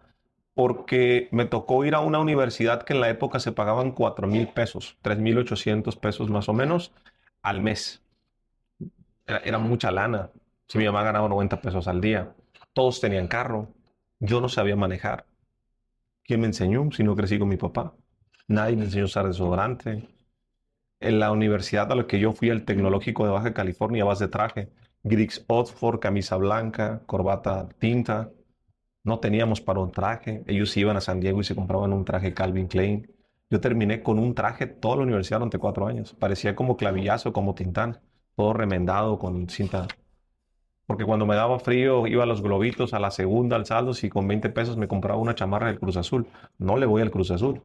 Porque 0.57 1.29
me 1.31 1.45
tocó 1.45 1.85
ir 1.85 1.95
a 1.95 2.01
una 2.01 2.19
universidad 2.19 2.83
que 2.83 2.93
en 2.93 3.01
la 3.01 3.09
época 3.09 3.39
se 3.39 3.53
pagaban 3.53 3.91
4 3.91 4.27
mil 4.27 4.49
pesos, 4.49 4.97
3 5.03 5.19
mil 5.19 5.37
800 5.37 5.95
pesos 5.97 6.29
más 6.31 6.49
o 6.49 6.53
menos 6.53 6.93
al 7.43 7.61
mes. 7.61 8.01
Era, 9.27 9.37
era 9.39 9.59
mucha 9.59 9.91
lana. 9.91 10.31
Si 10.67 10.79
mi 10.79 10.85
mamá 10.85 11.03
ganaba 11.03 11.29
90 11.29 11.61
pesos 11.61 11.87
al 11.87 12.01
día. 12.01 12.33
Todos 12.73 12.99
tenían 12.99 13.27
carro. 13.27 13.69
Yo 14.19 14.41
no 14.41 14.49
sabía 14.49 14.75
manejar. 14.75 15.25
¿Quién 16.23 16.41
me 16.41 16.47
enseñó 16.47 16.89
si 16.91 17.03
no 17.03 17.15
crecí 17.15 17.39
con 17.39 17.49
mi 17.49 17.57
papá? 17.57 17.93
Nadie 18.47 18.75
me 18.77 18.85
enseñó 18.85 19.03
a 19.03 19.05
usar 19.05 19.27
desodorante. 19.27 20.09
En 20.99 21.19
la 21.19 21.31
universidad 21.31 21.91
a 21.91 21.95
la 21.95 22.07
que 22.07 22.19
yo 22.19 22.33
fui, 22.33 22.49
al 22.49 22.65
Tecnológico 22.65 23.25
de 23.25 23.31
Baja 23.31 23.53
California, 23.53 24.05
vas 24.05 24.19
de 24.19 24.27
traje. 24.27 24.69
Griggs 25.03 25.45
Oxford, 25.47 25.99
camisa 25.99 26.37
blanca, 26.37 27.03
corbata 27.05 27.69
tinta. 27.79 28.31
No 29.03 29.19
teníamos 29.19 29.61
para 29.61 29.79
un 29.79 29.91
traje. 29.91 30.43
Ellos 30.47 30.75
iban 30.77 30.97
a 30.97 31.01
San 31.01 31.19
Diego 31.19 31.41
y 31.41 31.43
se 31.43 31.55
compraban 31.55 31.93
un 31.93 32.05
traje 32.05 32.33
Calvin 32.33 32.67
Klein. 32.67 33.11
Yo 33.49 33.61
terminé 33.61 34.03
con 34.03 34.19
un 34.19 34.35
traje 34.35 34.67
toda 34.67 34.97
la 34.97 35.03
universidad 35.03 35.39
durante 35.39 35.57
cuatro 35.57 35.87
años. 35.87 36.13
Parecía 36.13 36.55
como 36.55 36.75
clavillazo, 36.77 37.31
como 37.33 37.55
tintán. 37.55 38.01
Todo 38.35 38.53
remendado 38.53 39.17
con 39.19 39.49
cinta. 39.49 39.87
Porque 40.85 41.05
cuando 41.05 41.25
me 41.25 41.35
daba 41.35 41.59
frío, 41.59 42.07
iba 42.07 42.23
a 42.23 42.25
los 42.25 42.41
globitos, 42.41 42.93
a 42.93 42.99
la 42.99 43.11
segunda, 43.11 43.55
al 43.57 43.65
saldo, 43.65 43.91
y 44.01 44.09
con 44.09 44.27
20 44.27 44.49
pesos 44.49 44.77
me 44.77 44.87
compraba 44.87 45.19
una 45.19 45.35
chamarra 45.35 45.67
del 45.67 45.79
Cruz 45.79 45.97
Azul. 45.97 46.27
No 46.57 46.77
le 46.77 46.85
voy 46.85 47.01
al 47.01 47.11
Cruz 47.11 47.31
Azul. 47.31 47.61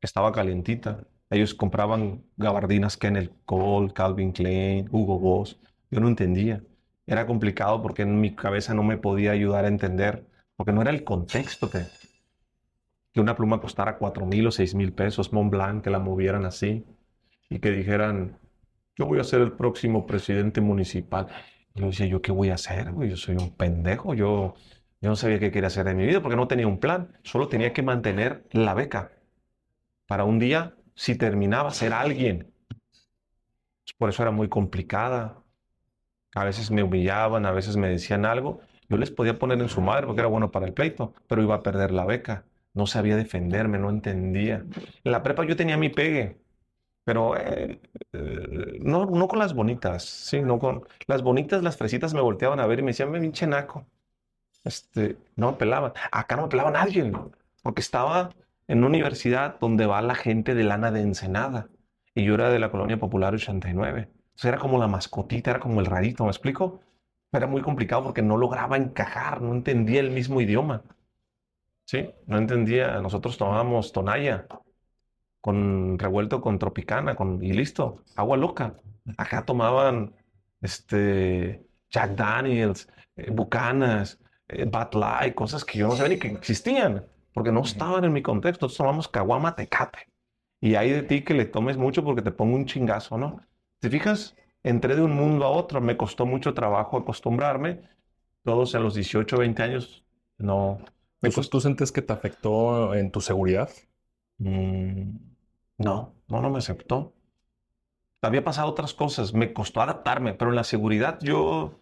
Estaba 0.00 0.32
calientita. 0.32 1.06
Ellos 1.30 1.54
compraban 1.54 2.24
gabardinas 2.36 2.96
Kenneth 2.96 3.32
Cole, 3.44 3.92
Calvin 3.92 4.32
Klein, 4.32 4.88
Hugo 4.90 5.18
Boss. 5.18 5.58
Yo 5.90 6.00
no 6.00 6.08
entendía. 6.08 6.62
Era 7.06 7.26
complicado 7.26 7.82
porque 7.82 8.02
en 8.02 8.20
mi 8.20 8.34
cabeza 8.34 8.74
no 8.74 8.82
me 8.82 8.98
podía 8.98 9.32
ayudar 9.32 9.64
a 9.64 9.68
entender, 9.68 10.26
porque 10.56 10.72
no 10.72 10.82
era 10.82 10.90
el 10.90 11.04
contexto 11.04 11.70
que, 11.70 11.84
que 13.12 13.20
una 13.20 13.36
pluma 13.36 13.60
costara 13.60 13.98
cuatro 13.98 14.26
mil 14.26 14.46
o 14.46 14.50
seis 14.50 14.74
mil 14.74 14.92
pesos, 14.92 15.32
Mont 15.32 15.50
Blanc, 15.50 15.82
que 15.82 15.90
la 15.90 15.98
movieran 15.98 16.44
así 16.44 16.84
y 17.48 17.60
que 17.60 17.70
dijeran, 17.70 18.38
yo 18.96 19.06
voy 19.06 19.20
a 19.20 19.24
ser 19.24 19.40
el 19.40 19.52
próximo 19.52 20.06
presidente 20.06 20.60
municipal. 20.60 21.28
Y 21.74 21.80
yo 21.80 21.86
decía, 21.86 22.06
¿yo 22.06 22.22
qué 22.22 22.32
voy 22.32 22.50
a 22.50 22.54
hacer? 22.54 22.92
Yo 23.08 23.16
soy 23.16 23.36
un 23.36 23.54
pendejo. 23.56 24.14
Yo, 24.14 24.54
yo 25.00 25.08
no 25.10 25.16
sabía 25.16 25.38
qué 25.38 25.50
quería 25.50 25.68
hacer 25.68 25.86
de 25.86 25.94
mi 25.94 26.06
vida 26.06 26.22
porque 26.22 26.36
no 26.36 26.48
tenía 26.48 26.66
un 26.66 26.80
plan. 26.80 27.18
Solo 27.22 27.48
tenía 27.48 27.72
que 27.72 27.82
mantener 27.82 28.46
la 28.52 28.74
beca 28.74 29.12
para 30.06 30.24
un 30.24 30.38
día, 30.38 30.74
si 30.94 31.16
terminaba, 31.16 31.70
ser 31.70 31.92
alguien. 31.92 32.52
Por 33.98 34.10
eso 34.10 34.22
era 34.22 34.30
muy 34.30 34.48
complicada. 34.48 35.42
A 36.36 36.44
veces 36.44 36.70
me 36.70 36.82
humillaban, 36.82 37.46
a 37.46 37.50
veces 37.52 37.76
me 37.76 37.88
decían 37.88 38.26
algo. 38.26 38.60
Yo 38.90 38.98
les 38.98 39.10
podía 39.10 39.38
poner 39.38 39.58
en 39.60 39.70
su 39.70 39.80
madre 39.80 40.06
porque 40.06 40.20
era 40.20 40.28
bueno 40.28 40.50
para 40.50 40.66
el 40.66 40.74
pleito, 40.74 41.14
pero 41.28 41.42
iba 41.42 41.54
a 41.56 41.62
perder 41.62 41.92
la 41.92 42.04
beca. 42.04 42.44
No 42.74 42.86
sabía 42.86 43.16
defenderme, 43.16 43.78
no 43.78 43.88
entendía. 43.90 44.56
En 45.04 45.12
la 45.12 45.22
prepa 45.22 45.44
yo 45.46 45.56
tenía 45.56 45.78
mi 45.78 45.88
pegue, 45.88 46.38
pero 47.04 47.36
eh, 47.38 47.80
eh, 48.12 48.78
no, 48.82 49.06
no 49.06 49.28
con 49.28 49.38
las 49.38 49.54
bonitas, 49.54 50.04
sí, 50.04 50.42
no 50.42 50.58
con 50.58 50.86
las 51.06 51.22
bonitas, 51.22 51.62
las 51.62 51.76
fresitas 51.78 52.14
me 52.14 52.20
volteaban 52.20 52.60
a 52.60 52.66
ver 52.66 52.80
y 52.80 52.82
me 52.82 52.90
decían, 52.90 53.10
me 53.10 53.20
pinche 53.20 53.46
naco. 53.46 53.86
Este, 54.64 55.16
no 55.36 55.52
me 55.52 55.58
pelaban. 55.58 55.92
Acá 56.12 56.36
no 56.36 56.42
me 56.42 56.48
pelaba 56.48 56.70
nadie, 56.70 57.12
porque 57.62 57.80
estaba 57.80 58.30
en 58.68 58.78
una 58.78 58.88
universidad 58.88 59.58
donde 59.60 59.86
va 59.86 60.02
la 60.02 60.14
gente 60.16 60.54
de 60.54 60.64
lana 60.64 60.90
de 60.90 61.00
Ensenada 61.02 61.68
y 62.14 62.24
yo 62.24 62.34
era 62.34 62.50
de 62.50 62.58
la 62.58 62.70
colonia 62.70 62.98
popular 62.98 63.34
89. 63.34 64.10
O 64.36 64.38
sea, 64.38 64.50
era 64.50 64.58
como 64.58 64.78
la 64.78 64.86
mascotita, 64.86 65.50
era 65.50 65.60
como 65.60 65.80
el 65.80 65.86
rarito, 65.86 66.24
¿me 66.24 66.30
explico? 66.30 66.80
Era 67.32 67.46
muy 67.46 67.62
complicado 67.62 68.04
porque 68.04 68.22
no 68.22 68.36
lograba 68.36 68.76
encajar, 68.76 69.40
no 69.40 69.52
entendía 69.52 70.00
el 70.00 70.10
mismo 70.10 70.40
idioma. 70.40 70.82
Sí, 71.86 72.10
no 72.26 72.36
entendía. 72.38 73.00
Nosotros 73.00 73.38
tomábamos 73.38 73.92
tonalla 73.92 74.46
con 75.40 75.98
revuelto 75.98 76.40
con 76.40 76.58
tropicana 76.58 77.14
con, 77.14 77.42
y 77.42 77.52
listo, 77.52 78.02
agua 78.16 78.36
loca. 78.36 78.74
Acá 79.16 79.44
tomaban 79.44 80.12
este, 80.60 81.64
Jack 81.88 82.16
Daniels, 82.16 82.88
eh, 83.16 83.30
Bucanas, 83.30 84.20
eh, 84.48 84.68
Light, 84.92 85.34
cosas 85.34 85.64
que 85.64 85.78
yo 85.78 85.88
no 85.88 85.96
sabía 85.96 86.14
ni 86.14 86.18
que 86.18 86.28
existían, 86.28 87.06
porque 87.32 87.52
no 87.52 87.62
estaban 87.62 88.04
en 88.04 88.12
mi 88.12 88.22
contexto. 88.22 88.66
Nosotros 88.66 88.78
tomamos 88.78 89.08
caguama 89.08 89.54
tecate. 89.54 90.10
Y 90.60 90.74
hay 90.74 90.90
de 90.90 91.02
ti 91.02 91.22
que 91.22 91.34
le 91.34 91.44
tomes 91.44 91.76
mucho 91.76 92.04
porque 92.04 92.22
te 92.22 92.32
pongo 92.32 92.56
un 92.56 92.66
chingazo, 92.66 93.16
¿no? 93.16 93.40
¿Te 93.86 93.90
fijas? 93.90 94.34
Entré 94.64 94.96
de 94.96 95.02
un 95.02 95.12
mundo 95.12 95.44
a 95.44 95.50
otro, 95.50 95.80
me 95.80 95.96
costó 95.96 96.26
mucho 96.26 96.54
trabajo 96.54 96.96
acostumbrarme. 96.96 97.82
Todos 98.42 98.74
a 98.74 98.80
los 98.80 98.96
18, 98.96 99.38
20 99.38 99.62
años, 99.62 100.04
no. 100.38 100.78
Me 101.20 101.30
¿Tú, 101.30 101.40
tú 101.42 101.60
sientes 101.60 101.92
que 101.92 102.02
te 102.02 102.12
afectó 102.12 102.96
en 102.96 103.12
tu 103.12 103.20
seguridad? 103.20 103.70
Mm, 104.38 105.18
no, 105.78 106.14
no, 106.26 106.42
no 106.42 106.50
me 106.50 106.58
aceptó. 106.58 107.14
Había 108.22 108.42
pasado 108.42 108.68
otras 108.68 108.92
cosas, 108.92 109.32
me 109.34 109.52
costó 109.52 109.80
adaptarme, 109.80 110.34
pero 110.34 110.50
en 110.50 110.56
la 110.56 110.64
seguridad 110.64 111.20
yo, 111.22 111.78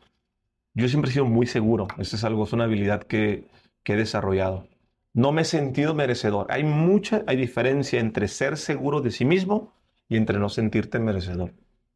yo 0.75 0.89
siempre 0.89 1.11
he 1.11 1.15
sido 1.15 1.25
muy 1.25 1.47
seguro. 1.47 1.89
Eso 1.97 2.17
es 2.17 2.25
algo, 2.25 2.45
es 2.45 2.53
una 2.53 2.65
habilidad 2.65 3.05
que, 3.05 3.49
que 3.83 3.95
he 3.95 3.97
desarrollado. 3.97 4.69
No 5.15 5.33
me 5.33 5.41
he 5.41 5.47
sentido 5.47 5.95
merecedor. 5.95 6.49
Hay 6.51 6.65
mucha, 6.65 7.25
hay 7.27 7.39
diferencia 7.39 7.99
entre 7.99 8.29
ser 8.29 8.59
seguro 8.59 9.01
de 9.01 9.11
sí 9.11 9.25
mismo 9.25 9.73
y 10.07 10.19
entre 10.19 10.39
no 10.39 10.51
sentirte 10.51 10.99
merecedor. 10.99 11.55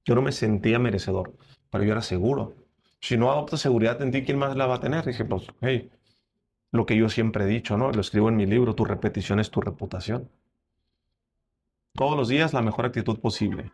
Yo 0.08 0.14
no 0.14 0.22
me 0.22 0.32
sentía 0.32 0.78
merecedor, 0.78 1.34
pero 1.70 1.84
yo 1.84 1.92
era 1.92 2.00
seguro. 2.00 2.54
Si 2.98 3.18
no 3.18 3.30
adoptas 3.30 3.60
seguridad 3.60 4.00
en 4.00 4.10
ti, 4.10 4.24
¿quién 4.24 4.38
más 4.38 4.56
la 4.56 4.64
va 4.64 4.76
a 4.76 4.80
tener? 4.80 5.04
Dije, 5.04 5.26
pues, 5.26 5.46
hey, 5.60 5.90
lo 6.72 6.86
que 6.86 6.96
yo 6.96 7.10
siempre 7.10 7.44
he 7.44 7.46
dicho, 7.46 7.76
¿no? 7.76 7.92
Lo 7.92 8.00
escribo 8.00 8.30
en 8.30 8.36
mi 8.36 8.46
libro, 8.46 8.74
tu 8.74 8.86
repetición 8.86 9.38
es 9.38 9.50
tu 9.50 9.60
reputación. 9.60 10.30
Todos 11.92 12.16
los 12.16 12.28
días 12.28 12.54
la 12.54 12.62
mejor 12.62 12.86
actitud 12.86 13.20
posible. 13.20 13.70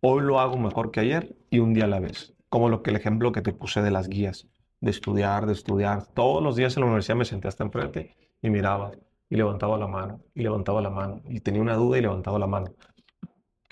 Hoy 0.00 0.22
lo 0.22 0.38
hago 0.38 0.56
mejor 0.56 0.92
que 0.92 1.00
ayer 1.00 1.34
y 1.50 1.58
un 1.58 1.74
día 1.74 1.86
a 1.86 1.88
la 1.88 1.98
vez. 1.98 2.32
Como 2.48 2.68
lo 2.68 2.84
que 2.84 2.90
el 2.90 2.96
ejemplo 2.96 3.32
que 3.32 3.42
te 3.42 3.52
puse 3.52 3.82
de 3.82 3.90
las 3.90 4.08
guías, 4.08 4.46
de 4.80 4.90
estudiar, 4.92 5.46
de 5.46 5.52
estudiar. 5.54 6.06
Todos 6.06 6.44
los 6.44 6.54
días 6.54 6.76
en 6.76 6.82
la 6.82 6.86
universidad 6.86 7.16
me 7.16 7.24
senté 7.24 7.48
hasta 7.48 7.64
enfrente 7.64 8.14
y 8.40 8.50
miraba 8.50 8.92
y 9.28 9.34
levantaba 9.34 9.76
la 9.78 9.88
mano 9.88 10.20
y 10.32 10.42
levantaba 10.42 10.80
la 10.80 10.90
mano 10.90 11.22
y 11.28 11.40
tenía 11.40 11.60
una 11.60 11.74
duda 11.74 11.98
y 11.98 12.02
levantaba 12.02 12.38
la 12.38 12.46
mano. 12.46 12.72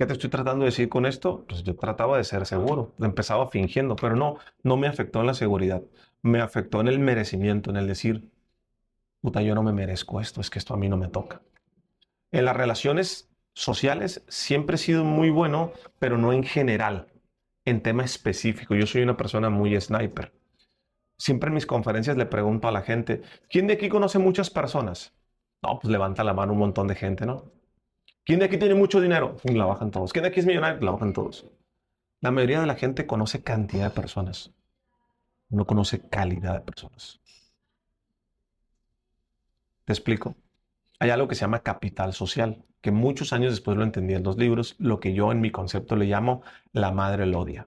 ¿Qué 0.00 0.06
te 0.06 0.14
estoy 0.14 0.30
tratando 0.30 0.64
de 0.64 0.70
decir 0.70 0.88
con 0.88 1.04
esto? 1.04 1.44
Pues 1.46 1.62
yo 1.62 1.76
trataba 1.76 2.16
de 2.16 2.24
ser 2.24 2.46
seguro, 2.46 2.94
empezaba 3.00 3.50
fingiendo, 3.50 3.96
pero 3.96 4.16
no, 4.16 4.38
no 4.62 4.78
me 4.78 4.86
afectó 4.86 5.20
en 5.20 5.26
la 5.26 5.34
seguridad, 5.34 5.82
me 6.22 6.40
afectó 6.40 6.80
en 6.80 6.88
el 6.88 6.98
merecimiento, 6.98 7.68
en 7.68 7.76
el 7.76 7.86
decir, 7.86 8.30
puta, 9.20 9.42
yo 9.42 9.54
no 9.54 9.62
me 9.62 9.74
merezco 9.74 10.18
esto, 10.18 10.40
es 10.40 10.48
que 10.48 10.58
esto 10.58 10.72
a 10.72 10.78
mí 10.78 10.88
no 10.88 10.96
me 10.96 11.08
toca. 11.08 11.42
En 12.32 12.46
las 12.46 12.56
relaciones 12.56 13.30
sociales 13.52 14.24
siempre 14.26 14.76
he 14.76 14.78
sido 14.78 15.04
muy 15.04 15.28
bueno, 15.28 15.72
pero 15.98 16.16
no 16.16 16.32
en 16.32 16.44
general, 16.44 17.08
en 17.66 17.82
tema 17.82 18.02
específico. 18.02 18.74
Yo 18.74 18.86
soy 18.86 19.02
una 19.02 19.18
persona 19.18 19.50
muy 19.50 19.78
sniper. 19.78 20.32
Siempre 21.18 21.48
en 21.48 21.56
mis 21.56 21.66
conferencias 21.66 22.16
le 22.16 22.24
pregunto 22.24 22.68
a 22.68 22.72
la 22.72 22.80
gente, 22.80 23.20
¿quién 23.50 23.66
de 23.66 23.74
aquí 23.74 23.90
conoce 23.90 24.18
muchas 24.18 24.48
personas? 24.48 25.12
No, 25.62 25.78
pues 25.78 25.92
levanta 25.92 26.24
la 26.24 26.32
mano 26.32 26.54
un 26.54 26.58
montón 26.60 26.86
de 26.86 26.94
gente, 26.94 27.26
¿no? 27.26 27.59
¿Quién 28.24 28.38
de 28.38 28.44
aquí 28.46 28.58
tiene 28.58 28.74
mucho 28.74 29.00
dinero? 29.00 29.36
La 29.44 29.64
bajan 29.64 29.90
todos. 29.90 30.12
¿Quién 30.12 30.22
de 30.22 30.28
aquí 30.28 30.40
es 30.40 30.46
millonario? 30.46 30.80
La 30.80 30.92
bajan 30.92 31.12
todos. 31.12 31.46
La 32.20 32.30
mayoría 32.30 32.60
de 32.60 32.66
la 32.66 32.74
gente 32.74 33.06
conoce 33.06 33.42
cantidad 33.42 33.84
de 33.84 33.90
personas. 33.90 34.52
No 35.48 35.66
conoce 35.66 36.00
calidad 36.08 36.54
de 36.54 36.60
personas. 36.60 37.20
¿Te 39.84 39.92
explico? 39.92 40.36
Hay 41.00 41.10
algo 41.10 41.26
que 41.26 41.34
se 41.34 41.40
llama 41.40 41.60
capital 41.60 42.12
social, 42.12 42.62
que 42.82 42.90
muchos 42.90 43.32
años 43.32 43.52
después 43.52 43.76
lo 43.76 43.84
entendí 43.84 44.14
en 44.14 44.22
los 44.22 44.36
libros, 44.36 44.76
lo 44.78 45.00
que 45.00 45.14
yo 45.14 45.32
en 45.32 45.40
mi 45.40 45.50
concepto 45.50 45.96
le 45.96 46.04
llamo 46.04 46.42
la 46.72 46.92
madre 46.92 47.26
Lodia. 47.26 47.66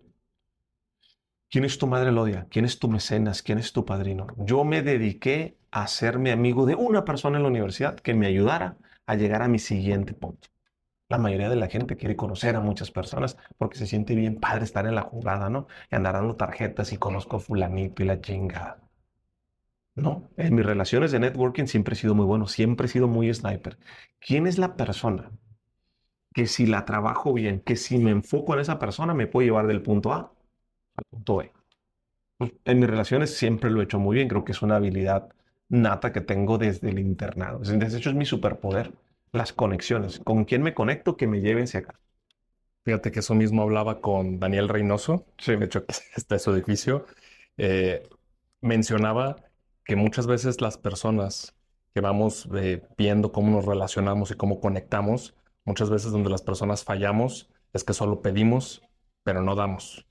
¿Quién 1.50 1.66
es 1.66 1.78
tu 1.78 1.88
madre 1.88 2.12
Lodia? 2.12 2.48
¿Quién 2.50 2.66
es 2.66 2.80
tu 2.80 2.88
mecenas? 2.88 3.42
¿Quién 3.42 3.58
es 3.58 3.74
tu 3.74 3.86
padrino? 3.86 4.28
Yo 4.38 4.64
me 4.64 4.82
dediqué 4.84 5.58
a 5.72 5.84
hacerme 5.84 6.32
amigo 6.32 6.66
de 6.66 6.76
una 6.76 7.06
persona 7.06 7.38
en 7.38 7.44
la 7.44 7.50
universidad 7.50 7.96
que 7.96 8.14
me 8.14 8.28
ayudara 8.28 8.78
a 9.06 9.16
llegar 9.16 9.42
a 9.42 9.48
mi 9.48 9.60
siguiente 9.60 10.14
punto. 10.14 10.50
La 11.10 11.18
mayoría 11.18 11.50
de 11.50 11.56
la 11.58 11.68
gente 11.70 11.98
quiere 11.98 12.16
conocer 12.16 12.56
a 12.56 12.62
muchas 12.62 12.92
personas 12.92 13.38
porque 13.58 13.78
se 13.78 13.88
siente 13.88 14.16
bien 14.16 14.40
padre 14.40 14.66
estar 14.66 14.86
en 14.88 14.96
la 14.96 15.04
jugada, 15.04 15.50
¿no? 15.50 15.68
Y 15.92 15.96
andar 15.96 16.16
dando 16.16 16.36
tarjetas 16.36 16.94
y 16.94 16.98
conozco 16.98 17.38
a 17.38 17.40
fulanito 17.40 18.04
y 18.04 18.08
la 18.08 18.22
chingada. 18.22 18.80
No, 19.96 20.30
en 20.38 20.56
mis 20.56 20.66
relaciones 20.66 21.12
de 21.12 21.20
networking 21.20 21.66
siempre 21.66 21.94
he 21.94 21.98
sido 21.98 22.16
muy 22.16 22.26
bueno, 22.26 22.48
siempre 22.48 22.86
he 22.86 22.90
sido 22.90 23.08
muy 23.08 23.34
sniper. 23.34 23.78
¿Quién 24.20 24.48
es 24.48 24.58
la 24.58 24.76
persona 24.76 25.32
que 26.34 26.48
si 26.48 26.66
la 26.66 26.86
trabajo 26.86 27.34
bien, 27.34 27.62
que 27.62 27.76
si 27.76 27.98
me 27.98 28.12
enfoco 28.12 28.54
en 28.54 28.60
esa 28.62 28.80
persona 28.80 29.14
me 29.14 29.28
puede 29.28 29.48
llevar 29.48 29.68
del 29.68 29.82
punto 29.82 30.14
A 30.14 30.34
al 30.98 31.06
punto 31.10 31.38
B? 31.38 31.52
En 32.66 32.80
mis 32.80 32.90
relaciones 32.90 33.36
siempre 33.36 33.72
lo 33.72 33.82
he 33.82 33.86
hecho 33.86 34.00
muy 34.00 34.16
bien, 34.16 34.28
creo 34.28 34.44
que 34.44 34.52
es 34.52 34.62
una 34.62 34.76
habilidad 34.76 35.30
nata 35.74 36.14
que 36.14 36.22
tengo 36.22 36.58
desde 36.60 36.90
el 36.90 37.00
internado. 37.00 37.60
De 37.60 37.86
hecho, 37.86 38.10
es 38.12 38.16
mi 38.16 38.26
superpoder 38.26 38.94
las 39.32 39.54
conexiones. 39.54 40.20
¿Con 40.20 40.46
quién 40.46 40.62
me 40.62 40.76
conecto 40.76 41.18
que 41.18 41.26
me 41.26 41.42
lleve 41.42 41.64
hacia 41.64 41.80
acá? 41.82 42.00
Fíjate 42.86 43.12
que 43.12 43.20
eso 43.20 43.34
mismo 43.34 43.64
hablaba 43.64 44.00
con 44.00 44.40
Daniel 44.40 44.70
Reynoso, 44.70 45.26
sí. 45.38 45.56
de 45.56 45.66
hecho 45.66 45.84
está 46.16 46.38
su 46.38 46.54
edificio. 46.54 47.06
Eh, 47.58 48.08
mencionaba 48.62 49.38
que 49.84 49.96
muchas 49.96 50.28
veces 50.28 50.62
las 50.62 50.78
personas 50.78 51.56
que 51.94 52.02
vamos 52.02 52.48
eh, 52.56 52.84
viendo 52.98 53.32
cómo 53.32 53.52
nos 53.52 53.66
relacionamos 53.66 54.30
y 54.32 54.36
cómo 54.36 54.60
conectamos, 54.60 55.34
muchas 55.66 55.90
veces 55.90 56.12
donde 56.12 56.30
las 56.30 56.42
personas 56.44 56.84
fallamos 56.84 57.50
es 57.74 57.84
que 57.84 57.94
solo 57.94 58.22
pedimos, 58.22 58.84
pero 59.24 59.42
no 59.42 59.56
damos. 59.56 60.06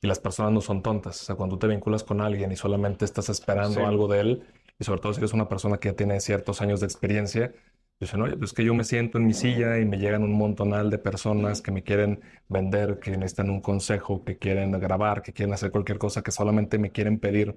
Y 0.00 0.08
las 0.08 0.18
personas 0.18 0.52
no 0.52 0.60
son 0.60 0.82
tontas. 0.82 1.22
O 1.22 1.24
sea, 1.24 1.36
cuando 1.36 1.56
tú 1.56 1.60
te 1.60 1.68
vinculas 1.68 2.02
con 2.02 2.20
alguien 2.20 2.50
y 2.50 2.56
solamente 2.56 3.04
estás 3.04 3.28
esperando 3.28 3.86
algo 3.86 4.08
de 4.08 4.20
él, 4.20 4.46
y 4.78 4.84
sobre 4.84 5.00
todo 5.00 5.12
si 5.14 5.20
eres 5.20 5.32
una 5.32 5.48
persona 5.48 5.78
que 5.78 5.88
ya 5.90 5.96
tiene 5.96 6.20
ciertos 6.20 6.60
años 6.62 6.80
de 6.80 6.86
experiencia, 6.86 7.52
Dicen, 7.98 8.20
oye, 8.20 8.36
pues 8.36 8.52
que 8.52 8.62
yo 8.62 8.74
me 8.74 8.84
siento 8.84 9.16
en 9.16 9.26
mi 9.26 9.32
silla 9.32 9.78
y 9.78 9.86
me 9.86 9.96
llegan 9.96 10.22
un 10.22 10.32
montonal 10.32 10.90
de 10.90 10.98
personas 10.98 11.62
que 11.62 11.70
me 11.70 11.82
quieren 11.82 12.20
vender, 12.46 12.98
que 12.98 13.10
necesitan 13.12 13.48
un 13.48 13.62
consejo, 13.62 14.22
que 14.22 14.36
quieren 14.36 14.72
grabar, 14.72 15.22
que 15.22 15.32
quieren 15.32 15.54
hacer 15.54 15.70
cualquier 15.70 15.96
cosa, 15.96 16.22
que 16.22 16.30
solamente 16.30 16.78
me 16.78 16.92
quieren 16.92 17.18
pedir, 17.18 17.56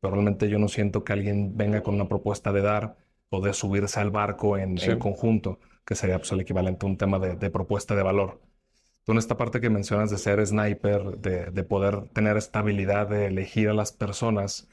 pero 0.00 0.12
realmente 0.12 0.50
yo 0.50 0.58
no 0.58 0.68
siento 0.68 1.04
que 1.04 1.14
alguien 1.14 1.56
venga 1.56 1.82
con 1.82 1.94
una 1.94 2.06
propuesta 2.06 2.52
de 2.52 2.60
dar 2.60 2.98
o 3.30 3.40
de 3.40 3.54
subirse 3.54 3.98
al 3.98 4.10
barco 4.10 4.58
en, 4.58 4.76
conjunto, 4.98 5.58
que 5.86 5.94
sería 5.94 6.18
pues, 6.18 6.32
el 6.32 6.40
equivalente 6.40 6.84
a 6.84 6.88
un 6.88 6.98
tema 6.98 7.18
de, 7.18 7.50
propuesta 7.50 7.94
de 7.94 8.02
valor. 8.02 8.42
Tú 9.04 9.12
en 9.12 9.18
esta 9.18 9.38
parte 9.38 9.58
que 9.58 9.70
mencionas 9.70 10.10
de 10.10 10.18
ser 10.18 10.46
sniper, 10.46 11.16
de, 11.18 11.64
poder 11.64 12.10
tener 12.10 12.36
esta 12.36 12.58
habilidad 12.58 13.08
de 13.08 13.26
elegir 13.26 13.70
a 13.70 13.74
las 13.74 13.92
personas, 13.92 14.68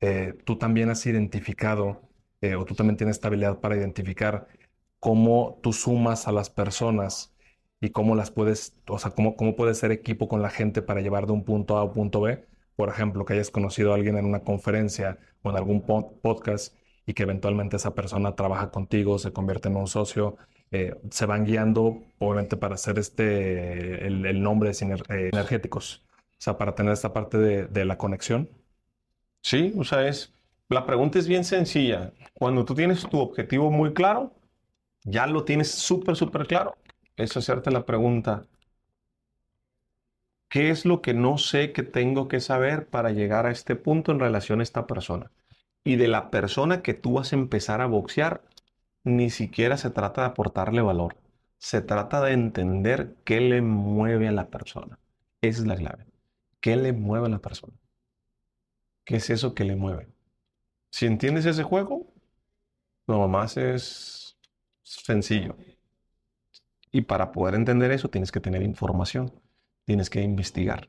eh, 0.00 0.34
tú 0.44 0.56
también 0.56 0.90
has 0.90 1.04
identificado 1.06 2.02
eh, 2.40 2.54
o 2.54 2.64
tú 2.64 2.74
también 2.74 2.96
tienes 2.96 3.16
esta 3.16 3.28
habilidad 3.28 3.60
para 3.60 3.76
identificar 3.76 4.48
cómo 4.98 5.58
tú 5.62 5.72
sumas 5.72 6.28
a 6.28 6.32
las 6.32 6.50
personas 6.50 7.34
y 7.80 7.90
cómo 7.90 8.14
las 8.14 8.30
puedes, 8.30 8.76
o 8.88 8.98
sea, 8.98 9.10
cómo, 9.12 9.36
cómo 9.36 9.56
puedes 9.56 9.78
ser 9.78 9.92
equipo 9.92 10.28
con 10.28 10.42
la 10.42 10.50
gente 10.50 10.82
para 10.82 11.00
llevar 11.00 11.26
de 11.26 11.32
un 11.32 11.44
punto 11.44 11.78
A 11.78 11.80
a 11.82 11.84
un 11.84 11.92
punto 11.94 12.20
B. 12.22 12.46
Por 12.76 12.88
ejemplo, 12.88 13.24
que 13.24 13.34
hayas 13.34 13.50
conocido 13.50 13.92
a 13.92 13.96
alguien 13.96 14.16
en 14.16 14.24
una 14.26 14.40
conferencia 14.40 15.18
o 15.42 15.50
en 15.50 15.56
algún 15.56 15.82
podcast 15.82 16.74
y 17.06 17.14
que 17.14 17.24
eventualmente 17.24 17.76
esa 17.76 17.94
persona 17.94 18.36
trabaja 18.36 18.70
contigo, 18.70 19.18
se 19.18 19.32
convierte 19.32 19.68
en 19.68 19.76
un 19.76 19.86
socio, 19.86 20.36
eh, 20.70 20.94
se 21.10 21.26
van 21.26 21.44
guiando, 21.44 22.02
obviamente, 22.18 22.56
para 22.56 22.74
hacer 22.76 22.98
este, 22.98 24.06
el, 24.06 24.42
nombre 24.42 24.70
de 24.70 25.28
energéticos. 25.32 26.04
O 26.32 26.42
sea, 26.42 26.58
para 26.58 26.74
tener 26.74 26.92
esta 26.92 27.12
parte 27.12 27.38
de 27.38 27.84
la 27.84 27.98
conexión. 27.98 28.48
Sí, 29.42 29.72
o 29.76 29.84
sea, 29.84 30.06
es 30.08 30.32
la 30.68 30.86
pregunta 30.86 31.18
es 31.18 31.28
bien 31.28 31.44
sencilla. 31.44 32.12
Cuando 32.34 32.64
tú 32.64 32.74
tienes 32.74 33.02
tu 33.08 33.18
objetivo 33.18 33.70
muy 33.70 33.92
claro, 33.92 34.32
ya 35.04 35.26
lo 35.26 35.44
tienes 35.44 35.70
súper, 35.72 36.16
súper 36.16 36.46
claro. 36.46 36.76
Es 37.16 37.36
hacerte 37.36 37.70
la 37.70 37.86
pregunta, 37.86 38.46
¿qué 40.48 40.70
es 40.70 40.84
lo 40.84 41.00
que 41.00 41.14
no 41.14 41.38
sé 41.38 41.72
que 41.72 41.82
tengo 41.82 42.28
que 42.28 42.40
saber 42.40 42.86
para 42.88 43.10
llegar 43.10 43.46
a 43.46 43.50
este 43.50 43.74
punto 43.76 44.12
en 44.12 44.20
relación 44.20 44.60
a 44.60 44.62
esta 44.62 44.86
persona? 44.86 45.30
Y 45.84 45.96
de 45.96 46.08
la 46.08 46.30
persona 46.30 46.82
que 46.82 46.94
tú 46.94 47.14
vas 47.14 47.32
a 47.32 47.36
empezar 47.36 47.80
a 47.80 47.86
boxear, 47.86 48.42
ni 49.04 49.30
siquiera 49.30 49.76
se 49.78 49.90
trata 49.90 50.22
de 50.22 50.28
aportarle 50.28 50.82
valor. 50.82 51.16
Se 51.58 51.80
trata 51.82 52.20
de 52.22 52.32
entender 52.32 53.16
qué 53.24 53.40
le 53.40 53.62
mueve 53.62 54.28
a 54.28 54.32
la 54.32 54.48
persona. 54.50 54.98
Esa 55.42 55.62
es 55.62 55.66
la 55.66 55.76
clave. 55.76 56.06
¿Qué 56.60 56.76
le 56.76 56.92
mueve 56.92 57.26
a 57.26 57.30
la 57.30 57.38
persona? 57.40 57.74
¿Qué 59.04 59.16
es 59.16 59.30
eso 59.30 59.54
que 59.54 59.64
le 59.64 59.76
mueve? 59.76 60.08
Si 60.90 61.06
entiendes 61.06 61.46
ese 61.46 61.62
juego, 61.62 62.12
lo 63.06 63.28
más 63.28 63.56
es 63.56 64.38
sencillo. 64.82 65.56
Y 66.92 67.02
para 67.02 67.32
poder 67.32 67.54
entender 67.54 67.90
eso 67.92 68.10
tienes 68.10 68.32
que 68.32 68.40
tener 68.40 68.62
información, 68.62 69.32
tienes 69.84 70.10
que 70.10 70.22
investigar. 70.22 70.88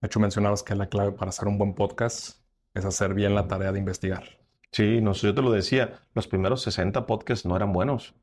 De 0.00 0.06
hecho, 0.06 0.20
mencionabas 0.20 0.62
que 0.62 0.76
la 0.76 0.88
clave 0.88 1.12
para 1.12 1.30
hacer 1.30 1.48
un 1.48 1.58
buen 1.58 1.74
podcast 1.74 2.40
es 2.74 2.84
hacer 2.84 3.14
bien 3.14 3.34
la 3.34 3.48
tarea 3.48 3.72
de 3.72 3.80
investigar. 3.80 4.38
Sí, 4.70 5.00
no, 5.00 5.12
yo 5.12 5.34
te 5.34 5.42
lo 5.42 5.50
decía, 5.50 6.00
los 6.14 6.28
primeros 6.28 6.62
60 6.62 7.06
podcasts 7.06 7.46
no 7.46 7.56
eran 7.56 7.72
buenos. 7.72 8.14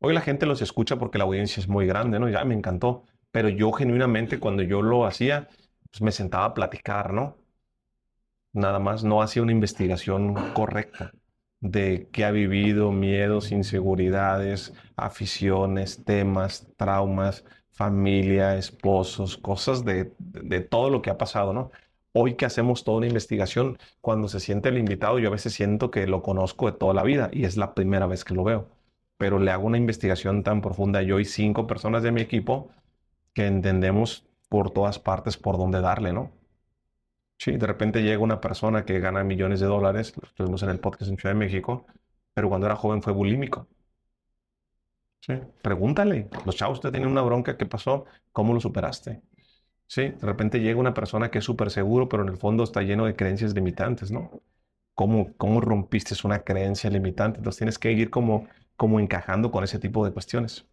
Hoy 0.00 0.14
la 0.14 0.20
gente 0.20 0.46
los 0.46 0.62
escucha 0.62 0.98
porque 0.98 1.18
la 1.18 1.24
audiencia 1.24 1.60
es 1.60 1.68
muy 1.68 1.86
grande, 1.86 2.20
¿no? 2.20 2.28
Ya 2.28 2.44
me 2.44 2.54
encantó. 2.54 3.04
Pero 3.32 3.48
yo 3.48 3.72
genuinamente 3.72 4.38
cuando 4.40 4.62
yo 4.62 4.82
lo 4.82 5.06
hacía, 5.06 5.48
pues 5.90 6.02
me 6.02 6.12
sentaba 6.12 6.46
a 6.46 6.54
platicar, 6.54 7.12
¿no? 7.12 7.36
Nada 8.52 8.78
más 8.78 9.04
no 9.04 9.22
hacía 9.22 9.42
una 9.42 9.52
investigación 9.52 10.34
correcta 10.52 11.12
de 11.60 12.08
qué 12.12 12.24
ha 12.24 12.30
vivido, 12.30 12.90
miedos, 12.90 13.52
inseguridades, 13.52 14.72
aficiones, 14.96 16.04
temas, 16.04 16.66
traumas, 16.76 17.44
familia, 17.70 18.56
esposos, 18.56 19.36
cosas 19.36 19.84
de, 19.84 20.12
de, 20.18 20.60
todo 20.60 20.90
lo 20.90 21.02
que 21.02 21.10
ha 21.10 21.18
pasado, 21.18 21.52
¿no? 21.52 21.70
Hoy 22.12 22.34
que 22.34 22.44
hacemos 22.46 22.82
toda 22.82 22.98
una 22.98 23.06
investigación, 23.06 23.78
cuando 24.00 24.28
se 24.28 24.40
siente 24.40 24.70
el 24.70 24.78
invitado, 24.78 25.18
yo 25.18 25.28
a 25.28 25.32
veces 25.32 25.52
siento 25.52 25.90
que 25.90 26.06
lo 26.06 26.22
conozco 26.22 26.66
de 26.70 26.76
toda 26.76 26.94
la 26.94 27.04
vida 27.04 27.30
y 27.32 27.44
es 27.44 27.56
la 27.56 27.74
primera 27.74 28.06
vez 28.06 28.24
que 28.24 28.34
lo 28.34 28.42
veo, 28.42 28.68
pero 29.16 29.38
le 29.38 29.50
hago 29.50 29.66
una 29.66 29.78
investigación 29.78 30.42
tan 30.42 30.60
profunda 30.60 31.02
yo 31.02 31.20
y 31.20 31.24
cinco 31.24 31.66
personas 31.66 32.02
de 32.02 32.12
mi 32.12 32.20
equipo 32.20 32.70
que 33.34 33.46
entendemos 33.46 34.26
por 34.48 34.70
todas 34.70 34.98
partes 34.98 35.36
por 35.36 35.56
dónde 35.58 35.80
darle, 35.80 36.12
¿no? 36.12 36.32
Sí, 37.40 37.52
de 37.56 37.66
repente 37.66 38.02
llega 38.02 38.18
una 38.22 38.38
persona 38.40 38.84
que 38.84 39.00
gana 39.00 39.24
millones 39.24 39.60
de 39.60 39.66
dólares, 39.66 40.12
lo 40.14 40.28
tuvimos 40.34 40.62
en 40.62 40.68
el 40.68 40.78
podcast 40.78 41.10
en 41.10 41.16
Ciudad 41.16 41.34
de 41.34 41.38
México, 41.38 41.86
pero 42.34 42.50
cuando 42.50 42.66
era 42.66 42.76
joven 42.76 43.02
fue 43.02 43.14
bulímico. 43.14 43.66
Sí, 45.20 45.34
pregúntale, 45.62 46.28
los 46.44 46.54
chavos 46.56 46.78
usted 46.78 46.90
tienen 46.90 47.08
una 47.08 47.22
bronca, 47.22 47.56
¿qué 47.56 47.64
pasó? 47.66 48.04
¿Cómo 48.32 48.52
lo 48.52 48.60
superaste? 48.60 49.22
Sí, 49.86 50.02
de 50.10 50.26
repente 50.26 50.60
llega 50.60 50.78
una 50.78 50.94
persona 50.94 51.30
que 51.30 51.38
es 51.38 51.44
súper 51.44 51.70
seguro, 51.70 52.08
pero 52.10 52.22
en 52.24 52.28
el 52.28 52.36
fondo 52.36 52.62
está 52.64 52.82
lleno 52.82 53.06
de 53.06 53.16
creencias 53.16 53.54
limitantes, 53.54 54.10
¿no? 54.10 54.30
¿Cómo, 54.94 55.34
cómo 55.38 55.62
rompiste 55.62 56.14
una 56.24 56.40
creencia 56.44 56.90
limitante? 56.90 57.38
Entonces 57.38 57.58
tienes 57.58 57.78
que 57.78 57.92
ir 57.92 58.10
como, 58.10 58.48
como 58.76 59.00
encajando 59.00 59.50
con 59.50 59.64
ese 59.64 59.78
tipo 59.78 60.04
de 60.04 60.12
cuestiones. 60.12 60.66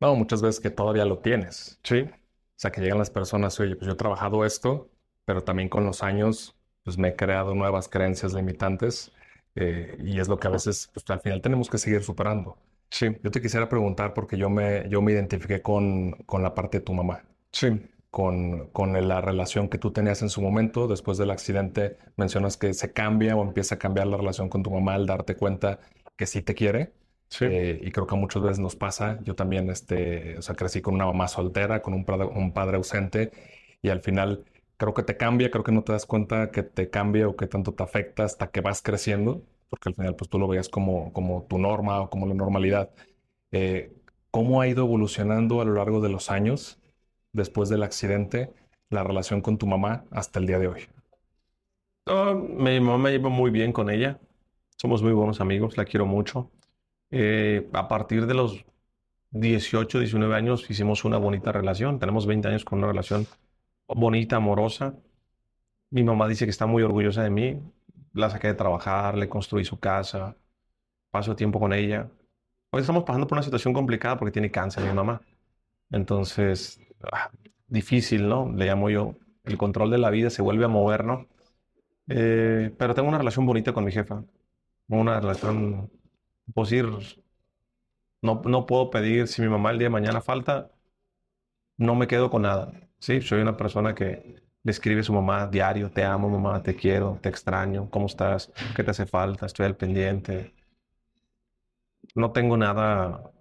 No, 0.00 0.14
muchas 0.16 0.40
veces 0.42 0.60
que 0.60 0.70
todavía 0.70 1.04
lo 1.04 1.18
tienes. 1.18 1.80
Sí. 1.82 2.00
O 2.02 2.10
sea, 2.56 2.70
que 2.70 2.80
llegan 2.80 2.98
las 2.98 3.10
personas, 3.10 3.58
oye, 3.60 3.76
pues 3.76 3.86
yo 3.86 3.94
he 3.94 3.96
trabajado 3.96 4.44
esto, 4.44 4.88
pero 5.24 5.42
también 5.42 5.68
con 5.68 5.84
los 5.84 6.02
años 6.02 6.54
pues 6.84 6.98
me 6.98 7.08
he 7.08 7.16
creado 7.16 7.54
nuevas 7.54 7.88
creencias 7.88 8.32
limitantes 8.34 9.12
eh, 9.54 9.96
y 10.02 10.18
es 10.18 10.28
lo 10.28 10.38
que 10.38 10.48
a 10.48 10.50
veces 10.50 10.90
pues, 10.92 11.08
al 11.10 11.20
final 11.20 11.40
tenemos 11.40 11.68
que 11.68 11.78
seguir 11.78 12.02
superando. 12.02 12.56
Sí. 12.90 13.06
Yo 13.22 13.30
te 13.30 13.40
quisiera 13.40 13.68
preguntar 13.68 14.14
porque 14.14 14.36
yo 14.36 14.50
me, 14.50 14.88
yo 14.88 15.00
me 15.00 15.12
identifiqué 15.12 15.62
con, 15.62 16.12
con 16.26 16.42
la 16.42 16.54
parte 16.54 16.78
de 16.78 16.84
tu 16.84 16.92
mamá. 16.92 17.24
Sí. 17.50 17.68
Con, 18.10 18.68
con, 18.68 18.92
la 19.08 19.22
relación 19.22 19.68
que 19.68 19.78
tú 19.78 19.90
tenías 19.90 20.20
en 20.20 20.28
su 20.28 20.42
momento, 20.42 20.86
después 20.86 21.16
del 21.16 21.30
accidente, 21.30 21.96
mencionas 22.16 22.58
que 22.58 22.74
se 22.74 22.92
cambia 22.92 23.34
o 23.34 23.42
empieza 23.42 23.76
a 23.76 23.78
cambiar 23.78 24.06
la 24.08 24.18
relación 24.18 24.50
con 24.50 24.62
tu 24.62 24.70
mamá 24.70 24.94
al 24.94 25.06
darte 25.06 25.34
cuenta 25.34 25.78
que 26.16 26.26
sí 26.26 26.42
te 26.42 26.54
quiere. 26.54 26.92
Sí. 27.28 27.46
Eh, 27.46 27.80
y 27.82 27.90
creo 27.90 28.06
que 28.06 28.14
muchas 28.16 28.42
veces 28.42 28.58
nos 28.58 28.76
pasa. 28.76 29.18
Yo 29.22 29.34
también, 29.34 29.70
este, 29.70 30.36
o 30.36 30.42
sea, 30.42 30.54
crecí 30.54 30.82
con 30.82 30.94
una 30.94 31.06
mamá 31.06 31.28
soltera, 31.28 31.80
con 31.80 31.94
un, 31.94 32.04
un 32.34 32.52
padre 32.52 32.76
ausente 32.76 33.30
y 33.80 33.88
al 33.88 34.00
final 34.00 34.44
creo 34.76 34.94
que 34.94 35.02
te 35.02 35.16
cambia, 35.16 35.50
creo 35.50 35.64
que 35.64 35.72
no 35.72 35.82
te 35.84 35.92
das 35.92 36.06
cuenta 36.06 36.50
que 36.50 36.62
te 36.62 36.90
cambia 36.90 37.28
o 37.28 37.36
que 37.36 37.46
tanto 37.46 37.72
te 37.74 37.82
afecta 37.82 38.24
hasta 38.24 38.50
que 38.50 38.60
vas 38.60 38.82
creciendo. 38.82 39.42
porque 39.70 39.88
al 39.88 39.94
final 39.94 40.16
pues 40.16 40.28
tú 40.30 40.38
lo 40.38 40.48
veías 40.48 40.68
como, 40.68 41.12
como 41.14 41.44
tu 41.48 41.58
norma 41.58 42.00
o 42.02 42.10
como 42.10 42.26
la 42.26 42.34
normalidad. 42.34 42.90
Eh, 43.52 43.92
¿Cómo 44.30 44.60
ha 44.60 44.68
ido 44.68 44.84
evolucionando 44.84 45.60
a 45.60 45.64
lo 45.64 45.74
largo 45.74 46.00
de 46.00 46.08
los 46.10 46.30
años, 46.30 46.78
después 47.32 47.68
del 47.70 47.82
accidente, 47.82 48.52
la 48.90 49.04
relación 49.04 49.40
con 49.42 49.58
tu 49.58 49.66
mamá 49.66 50.04
hasta 50.10 50.38
el 50.40 50.46
día 50.46 50.58
de 50.58 50.68
hoy? 50.68 50.88
Ah, 52.06 52.34
mi 52.34 52.80
mamá 52.80 52.98
me 52.98 53.10
lleva 53.10 53.28
muy 53.28 53.50
bien 53.50 53.72
con 53.72 53.90
ella. 53.90 54.18
Somos 54.76 55.02
muy 55.02 55.12
buenos 55.12 55.40
amigos, 55.40 55.76
la 55.76 55.84
quiero 55.84 56.06
mucho. 56.06 56.50
Eh, 57.10 57.68
a 57.72 57.88
partir 57.88 58.26
de 58.26 58.34
los 58.34 58.64
18, 59.32 60.00
19 60.00 60.34
años 60.36 60.70
hicimos 60.70 61.04
una 61.04 61.18
bonita 61.18 61.52
relación. 61.52 61.98
Tenemos 61.98 62.26
20 62.26 62.48
años 62.48 62.64
con 62.64 62.78
una 62.80 62.88
relación 62.88 63.26
bonita, 63.94 64.36
amorosa. 64.36 64.94
Mi 65.90 66.02
mamá 66.02 66.28
dice 66.28 66.44
que 66.46 66.50
está 66.50 66.66
muy 66.66 66.82
orgullosa 66.82 67.22
de 67.22 67.30
mí. 67.30 67.60
La 68.12 68.30
saqué 68.30 68.48
de 68.48 68.54
trabajar, 68.54 69.16
le 69.16 69.28
construí 69.28 69.64
su 69.64 69.78
casa, 69.80 70.36
paso 71.10 71.36
tiempo 71.36 71.60
con 71.60 71.72
ella. 71.72 72.10
Hoy 72.70 72.80
estamos 72.80 73.04
pasando 73.04 73.26
por 73.26 73.36
una 73.36 73.42
situación 73.42 73.74
complicada 73.74 74.18
porque 74.18 74.32
tiene 74.32 74.50
cáncer 74.50 74.84
mi 74.84 74.92
mamá. 74.92 75.22
Entonces, 75.90 76.80
ah, 77.12 77.30
difícil, 77.68 78.28
¿no? 78.28 78.50
Le 78.52 78.66
llamo 78.66 78.90
yo. 78.90 79.16
El 79.44 79.58
control 79.58 79.90
de 79.90 79.98
la 79.98 80.10
vida 80.10 80.30
se 80.30 80.42
vuelve 80.42 80.64
a 80.64 80.68
mover, 80.68 81.04
¿no? 81.04 81.26
Eh, 82.08 82.74
pero 82.78 82.94
tengo 82.94 83.08
una 83.08 83.18
relación 83.18 83.46
bonita 83.46 83.72
con 83.72 83.84
mi 83.84 83.92
jefa. 83.92 84.24
Una 84.88 85.20
relación, 85.20 85.90
puedo 86.54 86.66
no, 88.22 88.42
no 88.44 88.66
puedo 88.66 88.90
pedir, 88.90 89.28
si 89.28 89.42
mi 89.42 89.48
mamá 89.48 89.70
el 89.72 89.78
día 89.78 89.86
de 89.86 89.90
mañana 89.90 90.20
falta, 90.20 90.70
no 91.76 91.94
me 91.94 92.06
quedo 92.06 92.30
con 92.30 92.42
nada. 92.42 92.72
Sí, 93.02 93.20
soy 93.20 93.40
una 93.40 93.56
persona 93.56 93.96
que 93.96 94.36
le 94.62 94.70
escribe 94.70 95.00
a 95.00 95.02
su 95.02 95.12
mamá 95.12 95.48
diario, 95.48 95.90
te 95.90 96.04
amo 96.04 96.28
mamá, 96.28 96.62
te 96.62 96.76
quiero, 96.76 97.18
te 97.20 97.28
extraño, 97.30 97.90
¿cómo 97.90 98.06
estás? 98.06 98.52
¿Qué 98.76 98.84
te 98.84 98.92
hace 98.92 99.06
falta? 99.06 99.46
Estoy 99.46 99.66
al 99.66 99.74
pendiente. 99.76 100.54
No 102.14 102.30
tengo 102.30 102.56
nada. 102.56 103.32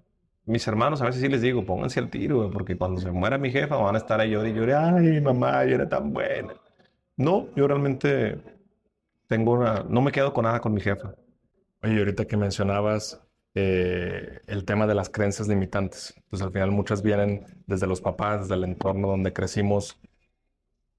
Mis 0.46 0.68
hermanos 0.68 1.04
a 1.04 1.06
veces 1.06 1.22
sí 1.22 1.28
les 1.28 1.42
digo, 1.44 1.64
pónganse 1.64 2.00
al 2.00 2.10
tiro, 2.10 2.50
porque 2.50 2.76
cuando 2.76 3.00
se 3.00 3.12
muera 3.12 3.38
mi 3.38 3.52
jefa 3.52 3.76
van 3.76 3.94
a 3.94 4.00
estar 4.00 4.20
ahí 4.20 4.32
llorando 4.32 4.50
y 4.50 4.60
llorando, 4.60 4.98
ay 4.98 5.22
mamá, 5.22 5.64
yo 5.66 5.76
era 5.76 5.88
tan 5.88 6.12
buena. 6.12 6.56
No, 7.18 7.48
yo 7.56 7.68
realmente 7.68 8.42
tengo 9.28 9.52
una, 9.52 9.86
no 9.88 10.02
me 10.02 10.12
quedo 10.12 10.34
con 10.34 10.46
nada 10.46 10.60
con 10.60 10.74
mi 10.74 10.82
jefa. 10.82 11.14
Oye, 11.84 12.00
ahorita 12.00 12.26
que 12.26 12.36
mencionabas 12.36 13.22
eh, 13.56 14.42
el 14.48 14.66
tema 14.66 14.88
de 14.88 14.96
las 14.96 15.10
creencias 15.10 15.48
limitantes. 15.48 16.14
Pues 16.30 16.42
al 16.42 16.52
final 16.52 16.72
muchas 16.72 17.02
vienen 17.02 17.46
desde 17.68 17.88
los 17.88 18.02
papás, 18.02 18.42
desde 18.42 18.56
el 18.56 18.64
entorno 18.64 19.08
donde 19.10 19.34
crecimos. 19.34 20.00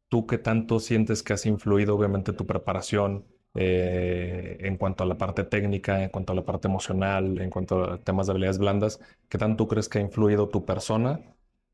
¿Tú 0.09 0.27
qué 0.27 0.39
tanto 0.39 0.79
sientes 0.79 1.23
que 1.23 1.33
has 1.33 1.47
influido 1.47 1.97
obviamente 1.97 2.33
tu 2.33 2.47
preparación 2.47 3.27
eh, 3.55 4.59
en 4.61 4.77
cuanto 4.77 5.05
a 5.05 5.07
la 5.07 5.17
parte 5.17 5.45
técnica, 5.45 6.03
en 6.03 6.11
cuanto 6.11 6.33
a 6.33 6.37
la 6.37 6.45
parte 6.45 6.69
emocional, 6.69 7.41
en 7.41 7.51
cuanto 7.51 7.93
a 7.93 7.99
temas 7.99 8.27
de 8.27 8.33
habilidades 8.33 8.59
blandas? 8.59 9.01
¿Qué 9.29 9.39
tanto 9.39 9.67
crees 9.69 9.89
que 9.89 9.99
ha 9.99 10.03
influido 10.03 10.49
tu 10.49 10.65
persona 10.67 11.21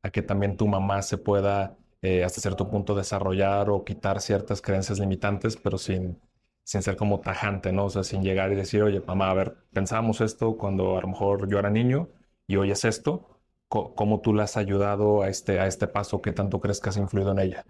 a 0.03 0.09
que 0.11 0.21
también 0.21 0.57
tu 0.57 0.67
mamá 0.67 1.01
se 1.01 1.17
pueda 1.17 1.77
eh, 2.01 2.23
hasta 2.23 2.39
cierto 2.41 2.69
punto 2.69 2.95
desarrollar 2.95 3.69
o 3.69 3.83
quitar 3.83 4.21
ciertas 4.21 4.61
creencias 4.61 4.99
limitantes, 4.99 5.57
pero 5.57 5.77
sin 5.77 6.19
sin 6.63 6.81
ser 6.83 6.95
como 6.97 7.19
tajante, 7.21 7.71
¿no? 7.71 7.85
O 7.85 7.89
sea, 7.89 8.03
sin 8.03 8.23
llegar 8.23 8.51
y 8.51 8.55
decir, 8.55 8.83
oye, 8.83 9.01
mamá, 9.01 9.29
a 9.31 9.33
ver, 9.33 9.57
pensábamos 9.73 10.21
esto 10.21 10.57
cuando 10.57 10.97
a 10.97 11.01
lo 11.01 11.07
mejor 11.09 11.49
yo 11.49 11.59
era 11.59 11.69
niño 11.69 12.09
y 12.47 12.57
hoy 12.57 12.71
es 12.71 12.85
esto. 12.85 13.41
¿Cómo 13.67 14.21
tú 14.21 14.33
le 14.33 14.43
has 14.43 14.57
ayudado 14.57 15.21
a 15.21 15.29
este, 15.29 15.59
a 15.59 15.67
este 15.67 15.87
paso? 15.87 16.21
¿Qué 16.21 16.31
tanto 16.33 16.59
crees 16.59 16.79
que 16.79 16.89
has 16.89 16.97
influido 16.97 17.31
en 17.31 17.39
ella? 17.39 17.65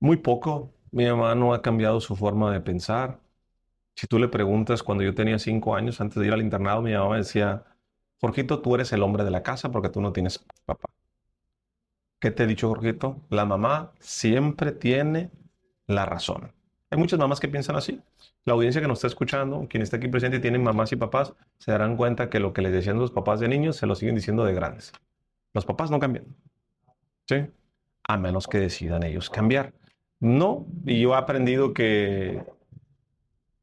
Muy 0.00 0.16
poco. 0.16 0.74
Mi 0.90 1.06
mamá 1.06 1.34
no 1.34 1.54
ha 1.54 1.62
cambiado 1.62 2.00
su 2.00 2.16
forma 2.16 2.52
de 2.52 2.60
pensar. 2.60 3.20
Si 3.96 4.06
tú 4.06 4.18
le 4.18 4.28
preguntas, 4.28 4.82
cuando 4.82 5.04
yo 5.04 5.14
tenía 5.14 5.38
cinco 5.38 5.74
años, 5.76 6.00
antes 6.00 6.16
de 6.20 6.26
ir 6.26 6.32
al 6.34 6.42
internado, 6.42 6.82
mi 6.82 6.92
mamá 6.94 7.10
me 7.12 7.18
decía, 7.18 7.64
Jorgito, 8.20 8.60
tú 8.62 8.74
eres 8.76 8.92
el 8.92 9.02
hombre 9.02 9.24
de 9.24 9.30
la 9.32 9.42
casa 9.42 9.70
porque 9.72 9.90
tú 9.90 10.00
no 10.00 10.12
tienes 10.12 10.38
papá. 10.66 10.90
¿Qué 12.20 12.30
te 12.30 12.44
he 12.44 12.46
dicho, 12.46 12.68
Jorgito? 12.68 13.26
La 13.30 13.44
mamá 13.44 13.92
siempre 13.98 14.72
tiene 14.72 15.30
la 15.86 16.06
razón. 16.06 16.52
Hay 16.90 16.98
muchas 16.98 17.18
mamás 17.18 17.38
que 17.38 17.48
piensan 17.48 17.76
así. 17.76 18.00
La 18.44 18.54
audiencia 18.54 18.80
que 18.80 18.88
nos 18.88 18.98
está 18.98 19.06
escuchando, 19.06 19.66
quien 19.68 19.82
está 19.82 19.96
aquí 19.98 20.08
presente 20.08 20.38
y 20.38 20.40
tienen 20.40 20.62
mamás 20.62 20.90
y 20.92 20.96
papás, 20.96 21.32
se 21.58 21.70
darán 21.70 21.96
cuenta 21.96 22.28
que 22.28 22.40
lo 22.40 22.52
que 22.52 22.62
les 22.62 22.72
decían 22.72 22.98
los 22.98 23.12
papás 23.12 23.38
de 23.38 23.48
niños 23.48 23.76
se 23.76 23.86
lo 23.86 23.94
siguen 23.94 24.16
diciendo 24.16 24.44
de 24.44 24.54
grandes. 24.54 24.92
Los 25.54 25.64
papás 25.64 25.90
no 25.90 26.00
cambian. 26.00 26.26
¿Sí? 27.28 27.46
A 28.08 28.16
menos 28.16 28.48
que 28.48 28.58
decidan 28.58 29.04
ellos 29.04 29.30
cambiar. 29.30 29.72
No, 30.18 30.66
y 30.84 31.00
yo 31.00 31.14
he 31.14 31.16
aprendido 31.16 31.72
que, 31.72 32.42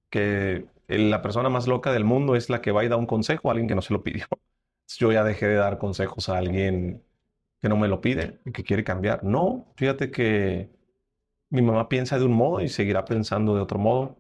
que 0.09 0.65
la 0.87 1.21
persona 1.21 1.49
más 1.49 1.67
loca 1.67 1.91
del 1.91 2.05
mundo 2.05 2.35
es 2.35 2.49
la 2.49 2.61
que 2.61 2.71
va 2.71 2.85
y 2.85 2.87
da 2.87 2.95
un 2.95 3.05
consejo 3.05 3.49
a 3.49 3.51
alguien 3.51 3.67
que 3.67 3.75
no 3.75 3.81
se 3.81 3.93
lo 3.93 4.03
pidió. 4.03 4.25
Yo 4.97 5.11
ya 5.11 5.23
dejé 5.25 5.47
de 5.47 5.55
dar 5.55 5.77
consejos 5.79 6.29
a 6.29 6.37
alguien 6.37 7.03
que 7.59 7.67
no 7.67 7.75
me 7.75 7.89
lo 7.89 7.99
pide 7.99 8.39
que 8.53 8.63
quiere 8.63 8.85
cambiar. 8.85 9.23
No, 9.23 9.67
fíjate 9.75 10.11
que 10.11 10.69
mi 11.49 11.61
mamá 11.61 11.89
piensa 11.89 12.17
de 12.19 12.25
un 12.25 12.33
modo 12.33 12.61
y 12.61 12.69
seguirá 12.69 13.05
pensando 13.05 13.55
de 13.55 13.61
otro 13.61 13.79
modo. 13.79 14.17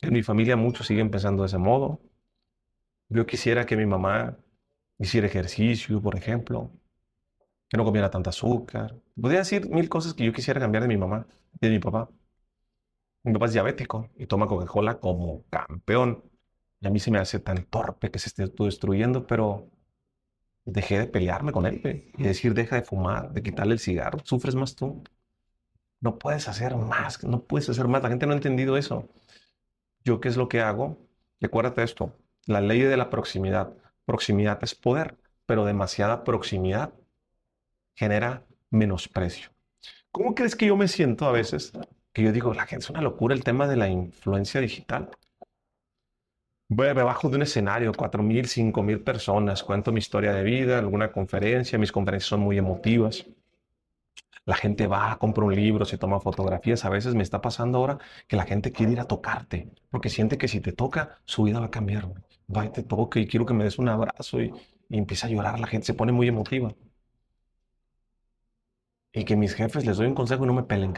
En 0.00 0.12
mi 0.12 0.22
familia 0.22 0.56
muchos 0.56 0.86
siguen 0.86 1.10
pensando 1.10 1.42
de 1.42 1.48
ese 1.48 1.58
modo. 1.58 2.00
Yo 3.08 3.26
quisiera 3.26 3.66
que 3.66 3.76
mi 3.76 3.86
mamá 3.86 4.38
hiciera 4.98 5.26
ejercicio, 5.26 6.00
por 6.02 6.16
ejemplo, 6.16 6.70
que 7.68 7.76
no 7.76 7.84
comiera 7.84 8.10
tanta 8.10 8.30
azúcar. 8.30 8.96
Podría 9.20 9.40
decir 9.40 9.68
mil 9.70 9.88
cosas 9.88 10.14
que 10.14 10.24
yo 10.24 10.32
quisiera 10.32 10.60
cambiar 10.60 10.82
de 10.82 10.88
mi 10.88 10.96
mamá 10.96 11.26
y 11.54 11.58
de 11.66 11.70
mi 11.70 11.78
papá. 11.78 12.10
Mi 13.24 13.32
papá 13.32 13.46
es 13.46 13.52
diabético 13.52 14.10
y 14.16 14.26
toma 14.26 14.46
Coca-Cola 14.46 14.98
como 15.00 15.44
campeón. 15.50 16.24
Y 16.80 16.86
a 16.86 16.90
mí 16.90 16.98
se 17.00 17.10
me 17.10 17.18
hace 17.18 17.40
tan 17.40 17.64
torpe 17.64 18.10
que 18.10 18.18
se 18.18 18.28
esté 18.28 18.46
destruyendo, 18.46 19.26
pero 19.26 19.68
dejé 20.64 20.98
de 21.00 21.06
pelearme 21.06 21.52
con 21.52 21.66
él 21.66 22.12
y 22.16 22.22
decir, 22.22 22.54
deja 22.54 22.76
de 22.76 22.82
fumar, 22.82 23.32
de 23.32 23.42
quitarle 23.42 23.74
el 23.74 23.80
cigarro. 23.80 24.18
Sufres 24.24 24.54
más 24.54 24.74
tú. 24.76 25.02
No 26.00 26.18
puedes 26.18 26.48
hacer 26.48 26.76
más, 26.76 27.24
no 27.24 27.42
puedes 27.42 27.68
hacer 27.68 27.88
más. 27.88 28.02
La 28.02 28.08
gente 28.08 28.26
no 28.26 28.32
ha 28.32 28.36
entendido 28.36 28.76
eso. 28.76 29.08
¿Yo 30.04 30.20
qué 30.20 30.28
es 30.28 30.36
lo 30.36 30.48
que 30.48 30.60
hago? 30.60 30.98
Y 31.40 31.46
acuérdate 31.46 31.82
esto, 31.82 32.12
la 32.46 32.60
ley 32.60 32.80
de 32.80 32.96
la 32.96 33.10
proximidad. 33.10 33.74
Proximidad 34.04 34.58
es 34.62 34.74
poder, 34.74 35.16
pero 35.46 35.64
demasiada 35.64 36.24
proximidad 36.24 36.92
genera 37.94 38.44
menosprecio. 38.70 39.50
¿Cómo 40.12 40.34
crees 40.34 40.56
que 40.56 40.66
yo 40.66 40.76
me 40.76 40.88
siento 40.88 41.26
a 41.26 41.32
veces? 41.32 41.72
Que 42.12 42.22
yo 42.22 42.32
digo, 42.32 42.54
la 42.54 42.66
gente 42.66 42.84
es 42.84 42.90
una 42.90 43.02
locura 43.02 43.34
el 43.34 43.44
tema 43.44 43.66
de 43.66 43.76
la 43.76 43.88
influencia 43.88 44.60
digital. 44.60 45.10
Voy 46.70 46.92
bajo 46.92 47.28
de 47.28 47.36
un 47.36 47.42
escenario, 47.42 47.92
4.000, 47.92 48.72
5.000 48.72 49.02
personas, 49.02 49.62
cuento 49.62 49.90
mi 49.90 49.98
historia 49.98 50.32
de 50.32 50.42
vida, 50.42 50.78
alguna 50.78 51.10
conferencia, 51.10 51.78
mis 51.78 51.92
conferencias 51.92 52.28
son 52.28 52.40
muy 52.40 52.58
emotivas 52.58 53.26
la 54.48 54.56
gente 54.56 54.86
va, 54.86 55.18
compra 55.18 55.44
un 55.44 55.54
libro, 55.54 55.84
se 55.84 55.98
toma 55.98 56.20
fotografías. 56.20 56.86
A 56.86 56.88
veces 56.88 57.14
me 57.14 57.22
está 57.22 57.42
pasando 57.42 57.76
ahora 57.76 57.98
que 58.26 58.34
la 58.34 58.46
gente 58.46 58.72
quiere 58.72 58.92
ir 58.92 59.00
a 59.00 59.04
tocarte, 59.04 59.70
porque 59.90 60.08
siente 60.08 60.38
que 60.38 60.48
si 60.48 60.60
te 60.60 60.72
toca, 60.72 61.20
su 61.26 61.42
vida 61.42 61.60
va 61.60 61.66
a 61.66 61.70
cambiar. 61.70 62.08
Va 62.56 62.64
y 62.64 62.70
te 62.70 62.82
toca 62.82 63.20
y 63.20 63.26
quiero 63.26 63.44
que 63.44 63.52
me 63.52 63.64
des 63.64 63.78
un 63.78 63.90
abrazo 63.90 64.40
y, 64.40 64.50
empieza 64.88 65.26
a 65.26 65.30
llorar. 65.30 65.60
La 65.60 65.66
gente 65.66 65.86
se 65.86 65.92
pone 65.92 66.12
muy 66.12 66.28
emotiva. 66.28 66.74
Y 69.12 69.24
que 69.24 69.36
mis 69.36 69.54
jefes 69.54 69.84
les 69.84 69.98
doy 69.98 70.06
un 70.06 70.14
consejo 70.14 70.44
y 70.44 70.46
no 70.46 70.54
me 70.54 70.62
pelen. 70.62 70.94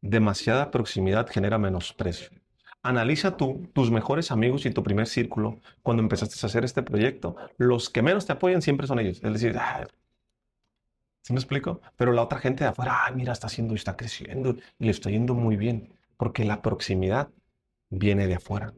Demasiada 0.00 0.72
proximidad 0.72 1.28
genera 1.28 1.56
menosprecio. 1.56 2.30
Analiza 2.82 3.36
tú 3.36 3.70
tus 3.72 3.92
mejores 3.92 4.32
amigos 4.32 4.66
y 4.66 4.72
tu 4.72 4.82
primer 4.82 5.06
círculo 5.06 5.60
cuando 5.84 6.02
empezaste 6.02 6.34
a 6.42 6.46
hacer 6.46 6.64
este 6.64 6.82
proyecto. 6.82 7.36
Los 7.58 7.90
que 7.90 8.02
menos 8.02 8.26
te 8.26 8.32
apoyan 8.32 8.60
siempre 8.60 8.88
son 8.88 8.98
ellos. 8.98 9.20
Es 9.22 9.32
decir, 9.32 9.56
¿Sí 11.26 11.32
me 11.32 11.40
explico? 11.40 11.80
Pero 11.96 12.12
la 12.12 12.22
otra 12.22 12.38
gente 12.38 12.62
de 12.62 12.70
afuera, 12.70 13.04
ay, 13.04 13.16
mira, 13.16 13.32
está 13.32 13.48
haciendo, 13.48 13.74
está 13.74 13.96
creciendo 13.96 14.54
y 14.78 14.84
le 14.84 14.92
está 14.92 15.10
yendo 15.10 15.34
muy 15.34 15.56
bien. 15.56 15.92
Porque 16.16 16.44
la 16.44 16.62
proximidad 16.62 17.30
viene 17.90 18.28
de 18.28 18.36
afuera, 18.36 18.74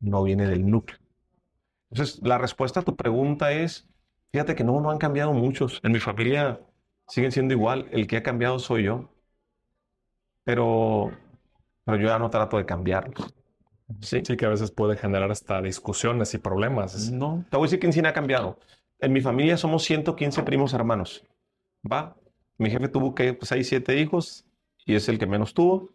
no 0.00 0.24
viene 0.24 0.48
del 0.48 0.68
núcleo. 0.68 0.98
Entonces, 1.92 2.20
la 2.24 2.38
respuesta 2.38 2.80
a 2.80 2.82
tu 2.82 2.96
pregunta 2.96 3.52
es, 3.52 3.86
fíjate 4.32 4.56
que 4.56 4.64
no, 4.64 4.80
no 4.80 4.90
han 4.90 4.98
cambiado 4.98 5.32
muchos. 5.32 5.78
En 5.84 5.92
mi 5.92 6.00
familia 6.00 6.58
siguen 7.06 7.30
siendo 7.30 7.54
igual. 7.54 7.86
El 7.92 8.08
que 8.08 8.16
ha 8.16 8.24
cambiado 8.24 8.58
soy 8.58 8.82
yo. 8.82 9.08
Pero, 10.42 11.12
pero 11.84 11.98
yo 11.98 12.08
ya 12.08 12.18
no 12.18 12.30
trato 12.30 12.56
de 12.56 12.66
cambiarlos. 12.66 13.32
Sí. 14.00 14.22
sí, 14.24 14.36
que 14.36 14.44
a 14.44 14.48
veces 14.48 14.72
puede 14.72 14.96
generar 14.96 15.30
hasta 15.30 15.62
discusiones 15.62 16.34
y 16.34 16.38
problemas. 16.38 17.12
No, 17.12 17.44
te 17.48 17.56
voy 17.56 17.66
a 17.66 17.68
decir 17.68 17.78
quién 17.78 17.92
sí 17.92 18.00
ha 18.00 18.12
cambiado. 18.12 18.58
En 18.98 19.12
mi 19.12 19.20
familia 19.20 19.56
somos 19.56 19.84
115 19.84 20.42
primos 20.42 20.74
hermanos. 20.74 21.24
Va, 21.90 22.16
mi 22.58 22.70
jefe 22.70 22.88
tuvo 22.88 23.14
que 23.14 23.28
6, 23.28 23.36
pues, 23.38 23.68
7 23.68 24.00
hijos 24.00 24.44
y 24.84 24.94
es 24.94 25.08
el 25.08 25.18
que 25.18 25.26
menos 25.26 25.54
tuvo. 25.54 25.90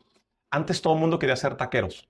Antes 0.50 0.82
todo 0.82 0.94
el 0.94 1.00
mundo 1.00 1.20
quería 1.20 1.36
ser 1.36 1.56
taqueros. 1.56 2.08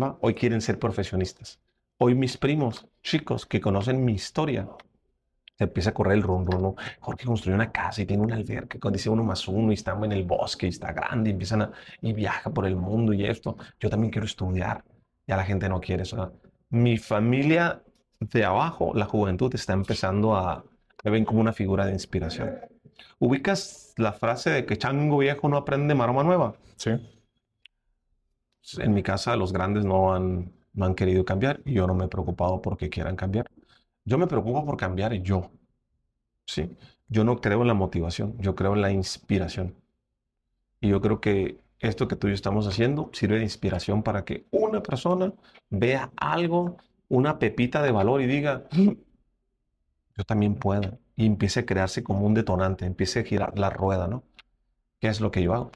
¿Va? 0.00 0.18
Hoy 0.20 0.34
quieren 0.34 0.60
ser 0.60 0.78
profesionistas. 0.78 1.60
Hoy 1.98 2.14
mis 2.14 2.36
primos, 2.36 2.86
chicos 3.02 3.46
que 3.46 3.60
conocen 3.60 4.04
mi 4.04 4.12
historia, 4.14 4.68
Se 5.58 5.64
empieza 5.64 5.90
a 5.90 5.94
correr 5.94 6.18
el 6.18 6.22
rum, 6.22 6.44
rum. 6.44 6.74
Jorge 7.00 7.24
construyó 7.24 7.54
una 7.54 7.72
casa 7.72 8.02
y 8.02 8.06
tiene 8.06 8.22
un 8.22 8.32
alberca, 8.32 8.78
dice 8.90 9.08
uno 9.08 9.24
más 9.24 9.48
uno 9.48 9.70
y 9.72 9.74
está 9.74 9.92
en 10.04 10.12
el 10.12 10.24
bosque 10.24 10.66
y 10.66 10.68
está 10.68 10.92
grande 10.92 11.30
empiezan 11.30 11.62
a, 11.62 11.72
y 12.02 12.12
viaja 12.12 12.50
por 12.50 12.66
el 12.66 12.76
mundo 12.76 13.14
y 13.14 13.24
esto. 13.24 13.56
Yo 13.80 13.88
también 13.88 14.10
quiero 14.10 14.26
estudiar. 14.26 14.84
Ya 15.26 15.36
la 15.36 15.44
gente 15.44 15.68
no 15.68 15.80
quiere 15.80 16.02
eso. 16.02 16.34
Mi 16.70 16.98
familia 16.98 17.82
de 18.20 18.44
abajo, 18.44 18.92
la 18.94 19.06
juventud 19.06 19.54
está 19.54 19.72
empezando 19.72 20.36
a, 20.36 20.64
me 21.04 21.10
ven 21.10 21.24
como 21.24 21.40
una 21.40 21.52
figura 21.52 21.86
de 21.86 21.92
inspiración. 21.92 22.58
¿Ubicas 23.18 23.94
la 23.96 24.12
frase 24.12 24.50
de 24.50 24.66
que 24.66 24.76
chango 24.76 25.18
viejo 25.18 25.48
no 25.48 25.56
aprende 25.56 25.94
maroma 25.94 26.22
nueva? 26.22 26.56
Sí. 26.76 26.90
En 28.78 28.94
mi 28.94 29.02
casa 29.02 29.36
los 29.36 29.52
grandes 29.52 29.84
no 29.84 30.14
han, 30.14 30.52
no 30.72 30.86
han 30.86 30.94
querido 30.94 31.24
cambiar 31.24 31.60
y 31.64 31.74
yo 31.74 31.86
no 31.86 31.94
me 31.94 32.06
he 32.06 32.08
preocupado 32.08 32.60
porque 32.60 32.90
quieran 32.90 33.16
cambiar. 33.16 33.46
Yo 34.04 34.18
me 34.18 34.26
preocupo 34.26 34.64
por 34.64 34.76
cambiar 34.76 35.12
yo. 35.14 35.50
¿sí? 36.46 36.70
Yo 37.08 37.24
no 37.24 37.40
creo 37.40 37.62
en 37.62 37.68
la 37.68 37.74
motivación, 37.74 38.36
yo 38.38 38.54
creo 38.54 38.74
en 38.74 38.82
la 38.82 38.90
inspiración. 38.90 39.74
Y 40.80 40.88
yo 40.88 41.00
creo 41.00 41.20
que 41.20 41.58
esto 41.78 42.08
que 42.08 42.16
tú 42.16 42.26
y 42.26 42.30
yo 42.30 42.34
estamos 42.34 42.66
haciendo 42.66 43.10
sirve 43.12 43.36
de 43.36 43.44
inspiración 43.44 44.02
para 44.02 44.24
que 44.24 44.46
una 44.50 44.82
persona 44.82 45.32
vea 45.68 46.10
algo, 46.16 46.76
una 47.08 47.38
pepita 47.38 47.82
de 47.82 47.92
valor 47.92 48.22
y 48.22 48.26
diga, 48.26 48.64
yo 50.16 50.24
también 50.24 50.56
puedo. 50.56 50.98
Y 51.16 51.26
empiece 51.26 51.60
a 51.60 51.66
crearse 51.66 52.02
como 52.04 52.26
un 52.26 52.34
detonante, 52.34 52.86
empiece 52.86 53.20
a 53.20 53.24
girar 53.24 53.58
la 53.58 53.70
rueda, 53.70 54.08
¿no? 54.08 54.24
¿Qué 55.00 55.08
es 55.08 55.20
lo 55.20 55.30
que 55.30 55.42
yo 55.42 55.54
hago? 55.54 55.72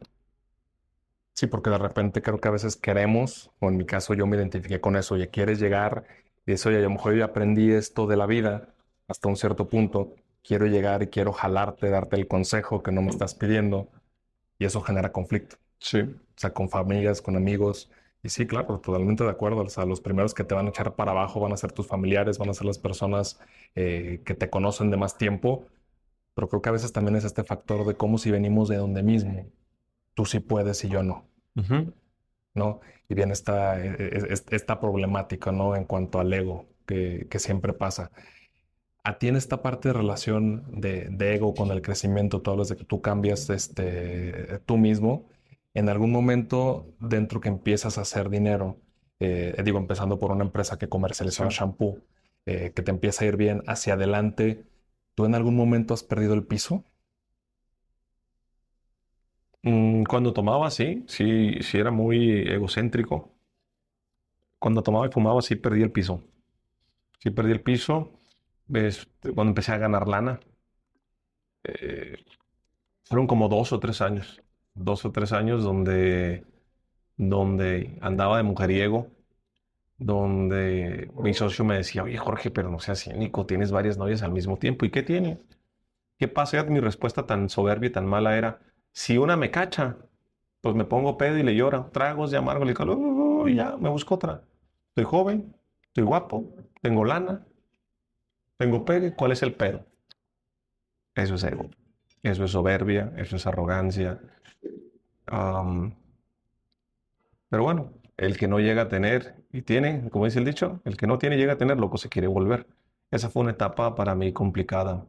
Sí, 1.35 1.47
porque 1.47 1.71
de 1.71 1.79
repente 1.79 2.23
creo 2.23 2.41
que 2.41 2.49
a 2.49 2.51
veces 2.51 2.77
queremos, 2.77 3.51
o 3.61 3.69
en 3.69 3.77
mi 3.77 3.87
caso 3.87 4.15
yo 4.15 4.27
me 4.27 4.37
identifiqué 4.37 4.81
con 4.81 4.97
eso, 4.97 5.17
ya 5.17 5.29
quieres 5.29 5.59
llegar 5.59 6.05
y 6.47 6.53
eso, 6.53 6.71
ya 6.71 6.79
a 6.79 6.81
lo 6.83 6.91
mejor 6.91 7.15
yo 7.15 7.25
aprendí 7.25 7.73
esto 7.73 8.07
de 8.07 8.17
la 8.17 8.27
vida 8.27 8.75
hasta 9.09 9.29
un 9.29 9.37
cierto 9.37 9.69
punto, 9.69 10.15
quiero 10.43 10.67
llegar 10.67 11.03
y 11.03 11.09
quiero 11.09 11.33
jalarte, 11.33 11.89
darte 11.89 12.17
el 12.17 12.29
consejo 12.29 12.83
que 12.83 12.93
no 12.93 13.03
me 13.03 13.11
estás 13.11 13.35
pidiendo, 13.35 13.89
y 14.59 14.67
eso 14.67 14.83
genera 14.83 15.13
conflicto. 15.13 15.57
Sí. 15.81 16.01
O 16.01 16.17
sea, 16.37 16.53
con 16.53 16.69
familias, 16.69 17.23
con 17.23 17.37
amigos. 17.37 17.91
Y 18.23 18.29
sí, 18.29 18.47
claro, 18.47 18.79
totalmente 18.81 19.25
de 19.25 19.31
acuerdo. 19.31 19.63
O 19.63 19.69
sea, 19.69 19.85
los 19.87 20.01
primeros 20.01 20.35
que 20.35 20.45
te 20.45 20.55
van 20.55 20.67
a 20.67 20.71
echar 20.71 20.95
para 20.95 21.13
abajo 21.13 21.41
van 21.41 21.53
a 21.53 21.57
ser 21.57 21.73
tus 21.73 21.87
familiares, 21.87 22.39
van 22.39 22.51
a 22.51 22.55
ser 22.55 22.67
las 22.67 22.79
personas 22.79 23.41
eh, 23.75 24.23
que 24.25 24.35
te 24.35 24.51
conocen 24.51 24.91
de 24.91 24.97
más 24.97 25.17
tiempo. 25.17 25.67
Pero 26.35 26.49
creo 26.49 26.63
que 26.63 26.69
a 26.69 26.73
veces 26.73 26.93
también 26.93 27.17
es 27.17 27.25
este 27.25 27.45
factor 27.45 27.87
de 27.87 27.95
cómo 27.95 28.19
si 28.19 28.31
venimos 28.31 28.69
de 28.69 28.77
donde 28.77 29.03
mismo. 29.03 29.47
Tú 30.15 30.27
sí 30.27 30.41
puedes 30.41 30.85
y 30.85 30.89
yo 30.89 31.03
no. 31.03 31.27
¿No? 32.55 32.81
Y 33.09 33.15
viene 33.15 33.33
esta, 33.33 33.81
e, 33.85 33.89
e, 33.89 34.35
esta 34.51 34.81
problemática, 34.81 35.53
¿no? 35.53 35.77
En 35.77 35.85
cuanto 35.85 36.21
al 36.21 36.33
ego, 36.33 36.67
que, 36.87 37.27
que 37.31 37.39
siempre 37.39 37.73
pasa 37.73 38.11
a 39.05 39.19
ti 39.19 39.29
en 39.29 39.37
esta 39.37 39.63
parte 39.63 39.89
de 39.89 39.95
relación 39.95 40.65
de, 40.73 41.35
ego 41.35 41.55
con 41.55 41.71
el 41.71 41.83
crecimiento, 41.83 42.43
tú 42.43 42.51
hablas 42.51 42.69
de 42.69 42.77
que 42.77 42.85
tú 42.85 43.01
cambias 43.01 43.49
este, 43.51 44.61
tú 44.67 44.77
mismo, 44.77 45.29
en 45.75 45.89
algún 45.89 46.13
momento 46.13 46.95
dentro 47.01 47.41
que 47.41 47.49
empiezas 47.49 47.99
a 47.99 48.03
hacer 48.03 48.31
dinero, 48.31 48.81
eh, 49.21 49.55
digo, 49.65 49.79
empezando 49.79 50.19
por 50.19 50.33
una 50.33 50.45
empresa 50.45 50.79
que 50.79 50.89
comercializa 50.89 51.47
shampoo, 51.51 51.99
eh, 52.47 52.73
que 52.75 52.83
te 52.83 52.91
empieza 52.91 53.25
a 53.25 53.29
ir 53.29 53.37
bien 53.37 53.63
hacia 53.67 53.95
adelante, 53.95 54.65
¿tú 55.15 55.25
en 55.27 55.35
algún 55.35 55.57
momento 55.57 55.95
has 55.95 56.03
perdido 56.03 56.35
el 56.35 56.45
piso? 56.45 56.85
Mm, 59.63 60.05
cuando 60.05 60.33
tomaba, 60.35 60.71
sí, 60.71 61.05
sí, 61.09 61.55
sí 61.63 61.79
era 61.79 61.91
muy 61.91 62.41
egocéntrico. 62.49 63.35
Cuando 64.61 64.85
tomaba 64.85 65.09
y 65.09 65.11
fumaba, 65.11 65.43
sí 65.43 65.57
perdí 65.57 65.83
el 65.83 65.91
piso. 65.91 66.23
Sí 67.21 67.31
perdí 67.31 67.53
el 67.53 67.63
piso 67.63 68.13
cuando 69.35 69.51
empecé 69.51 69.73
a 69.73 69.79
ganar 69.79 70.09
lana. 70.09 70.41
Eh, 71.65 72.17
fueron 73.05 73.27
como 73.29 73.49
dos 73.49 73.73
o 73.73 73.81
tres 73.81 74.01
años, 74.03 74.43
dos 74.75 75.05
o 75.05 75.13
tres 75.13 75.33
años 75.33 75.63
donde, 75.63 76.45
donde 77.17 77.99
andaba 78.01 78.39
de 78.39 78.43
mujeriego, 78.45 79.09
donde 79.99 81.11
mi 81.17 81.35
socio 81.35 81.65
me 81.65 81.77
decía, 81.77 82.05
oye 82.05 82.19
Jorge, 82.19 82.51
pero 82.51 82.71
no 82.71 82.81
seas 82.81 83.05
cínico, 83.05 83.47
tienes 83.47 83.73
varias 83.73 83.99
novias 83.99 84.23
al 84.23 84.33
mismo 84.33 84.59
tiempo. 84.59 84.85
¿Y 84.87 84.91
qué 84.91 85.03
tiene? 85.03 85.41
¿Qué 86.19 86.29
pasa? 86.29 86.65
Mi 86.65 86.81
respuesta 86.81 87.27
tan 87.27 87.49
soberbia 87.49 87.89
y 87.89 87.93
tan 87.93 88.07
mala 88.07 88.37
era, 88.39 88.61
si 88.93 89.19
una 89.19 89.37
me 89.37 89.51
cacha, 89.51 89.99
pues 90.61 90.75
me 90.77 90.85
pongo 90.85 91.19
pedo 91.19 91.39
y 91.39 91.43
le 91.43 91.57
llora, 91.57 91.91
tragos 91.93 92.31
de 92.31 92.39
amargo, 92.39 92.65
le 92.65 92.75
digo, 92.75 93.49
y 93.49 93.57
ya, 93.57 93.77
me 93.79 93.89
busco 93.91 94.17
otra. 94.17 94.43
Estoy 94.91 95.05
joven, 95.05 95.57
estoy 95.89 96.05
guapo, 96.05 96.55
tengo 96.83 97.05
lana, 97.05 97.47
tengo 98.59 98.85
pegue, 98.85 99.13
¿cuál 99.17 99.33
es 99.33 99.43
el 99.43 99.55
pedo? 99.55 99.85
Eso 101.15 101.37
es 101.37 101.45
ego. 101.45 101.71
Eso 102.23 102.45
es 102.45 102.51
soberbia, 102.51 103.13
eso 103.17 103.37
es 103.37 103.47
arrogancia. 103.47 104.21
pero 107.49 107.63
bueno, 107.63 107.93
el 108.17 108.37
que 108.37 108.49
no 108.49 108.61
llega 108.61 108.83
a 108.83 108.89
tener 108.89 109.45
y 109.53 109.63
tiene, 109.63 110.09
como 110.11 110.27
dice 110.27 110.39
el 110.39 110.45
dicho, 110.45 110.81
el 110.85 110.97
que 110.97 111.07
no 111.07 111.19
tiene 111.19 111.37
llega 111.37 111.55
a 111.55 111.59
tener, 111.59 111.79
loco 111.79 111.97
se 111.99 112.09
quiere 112.09 112.29
volver. 112.29 112.67
Esa 113.11 113.31
fue 113.31 113.43
una 113.43 113.53
etapa 113.53 113.95
para 113.95 114.15
mí 114.15 114.33
complicada. 114.33 115.07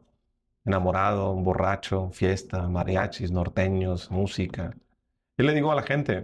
Enamorado, 0.64 1.34
borracho, 1.34 2.10
fiesta, 2.12 2.68
mariachis, 2.68 3.30
norteños, 3.32 4.10
música. 4.10 4.74
Y 5.36 5.42
le 5.42 5.54
digo 5.54 5.72
a 5.72 5.74
la 5.74 5.82
gente, 5.82 6.14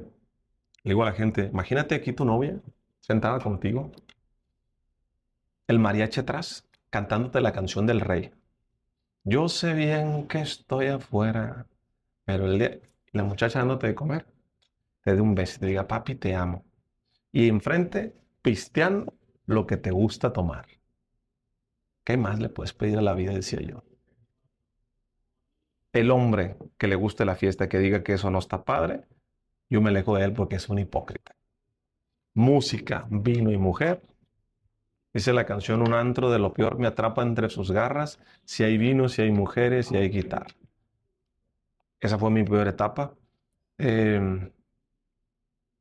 le 0.82 0.90
digo 0.92 1.02
a 1.02 1.06
la 1.06 1.12
gente, 1.12 1.46
imagínate 1.52 1.94
aquí 1.94 2.12
tu 2.12 2.24
novia 2.24 2.60
sentada 3.00 3.38
contigo, 3.40 3.92
el 5.66 5.78
mariachi 5.78 6.20
atrás, 6.20 6.68
cantándote 6.90 7.40
la 7.40 7.52
canción 7.52 7.86
del 7.86 8.00
rey. 8.00 8.32
Yo 9.30 9.50
sé 9.50 9.74
bien 9.74 10.26
que 10.26 10.40
estoy 10.40 10.86
afuera, 10.86 11.66
pero 12.24 12.46
el 12.46 12.58
día, 12.58 12.80
la 13.12 13.24
muchacha 13.24 13.58
dándote 13.58 13.88
de 13.88 13.94
comer, 13.94 14.26
te 15.02 15.14
dé 15.14 15.20
un 15.20 15.34
beso 15.34 15.60
te 15.60 15.66
diga, 15.66 15.86
papi, 15.86 16.14
te 16.14 16.34
amo. 16.34 16.64
Y 17.30 17.48
enfrente, 17.48 18.14
pisteando 18.40 19.12
lo 19.44 19.66
que 19.66 19.76
te 19.76 19.90
gusta 19.90 20.32
tomar. 20.32 20.66
¿Qué 22.04 22.16
más 22.16 22.38
le 22.40 22.48
puedes 22.48 22.72
pedir 22.72 22.96
a 22.96 23.02
la 23.02 23.12
vida? 23.12 23.34
Decía 23.34 23.60
yo. 23.60 23.84
El 25.92 26.10
hombre 26.10 26.56
que 26.78 26.88
le 26.88 26.94
guste 26.94 27.26
la 27.26 27.36
fiesta, 27.36 27.68
que 27.68 27.80
diga 27.80 28.02
que 28.02 28.14
eso 28.14 28.30
no 28.30 28.38
está 28.38 28.64
padre, 28.64 29.02
yo 29.68 29.82
me 29.82 29.90
alejo 29.90 30.16
de 30.16 30.24
él 30.24 30.32
porque 30.32 30.56
es 30.56 30.70
un 30.70 30.78
hipócrita. 30.78 31.36
Música, 32.32 33.06
vino 33.10 33.52
y 33.52 33.58
mujer 33.58 34.00
Dice 35.12 35.32
la 35.32 35.46
canción, 35.46 35.82
un 35.82 35.94
antro 35.94 36.30
de 36.30 36.38
lo 36.38 36.52
peor 36.52 36.78
me 36.78 36.86
atrapa 36.86 37.22
entre 37.22 37.48
sus 37.50 37.70
garras, 37.70 38.20
si 38.44 38.62
hay 38.64 38.78
vino, 38.78 39.08
si 39.08 39.22
hay 39.22 39.30
mujeres, 39.32 39.86
si 39.88 39.96
hay 39.96 40.08
guitarra. 40.10 40.54
Esa 42.00 42.18
fue 42.18 42.30
mi 42.30 42.44
peor 42.44 42.68
etapa. 42.68 43.14
Em, 43.78 44.50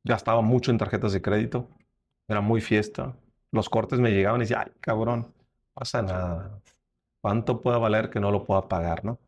gastaba 0.04 0.40
mucho 0.42 0.70
en 0.70 0.78
tarjetas 0.78 1.12
de 1.12 1.22
crédito, 1.22 1.68
era 2.28 2.40
muy 2.40 2.60
fiesta. 2.60 3.16
Los 3.52 3.68
cortes 3.68 4.00
me 4.00 4.10
llegaban 4.10 4.40
y 4.40 4.44
decía, 4.44 4.62
ay, 4.66 4.72
cabrón, 4.80 5.34
pasa 5.74 6.02
nada. 6.02 6.60
¿Cuánto 7.20 7.60
puede 7.62 7.78
valer 7.78 8.10
que 8.10 8.20
no 8.20 8.30
lo 8.30 8.44
pueda 8.44 8.68
pagar, 8.68 9.04
no? 9.04 9.18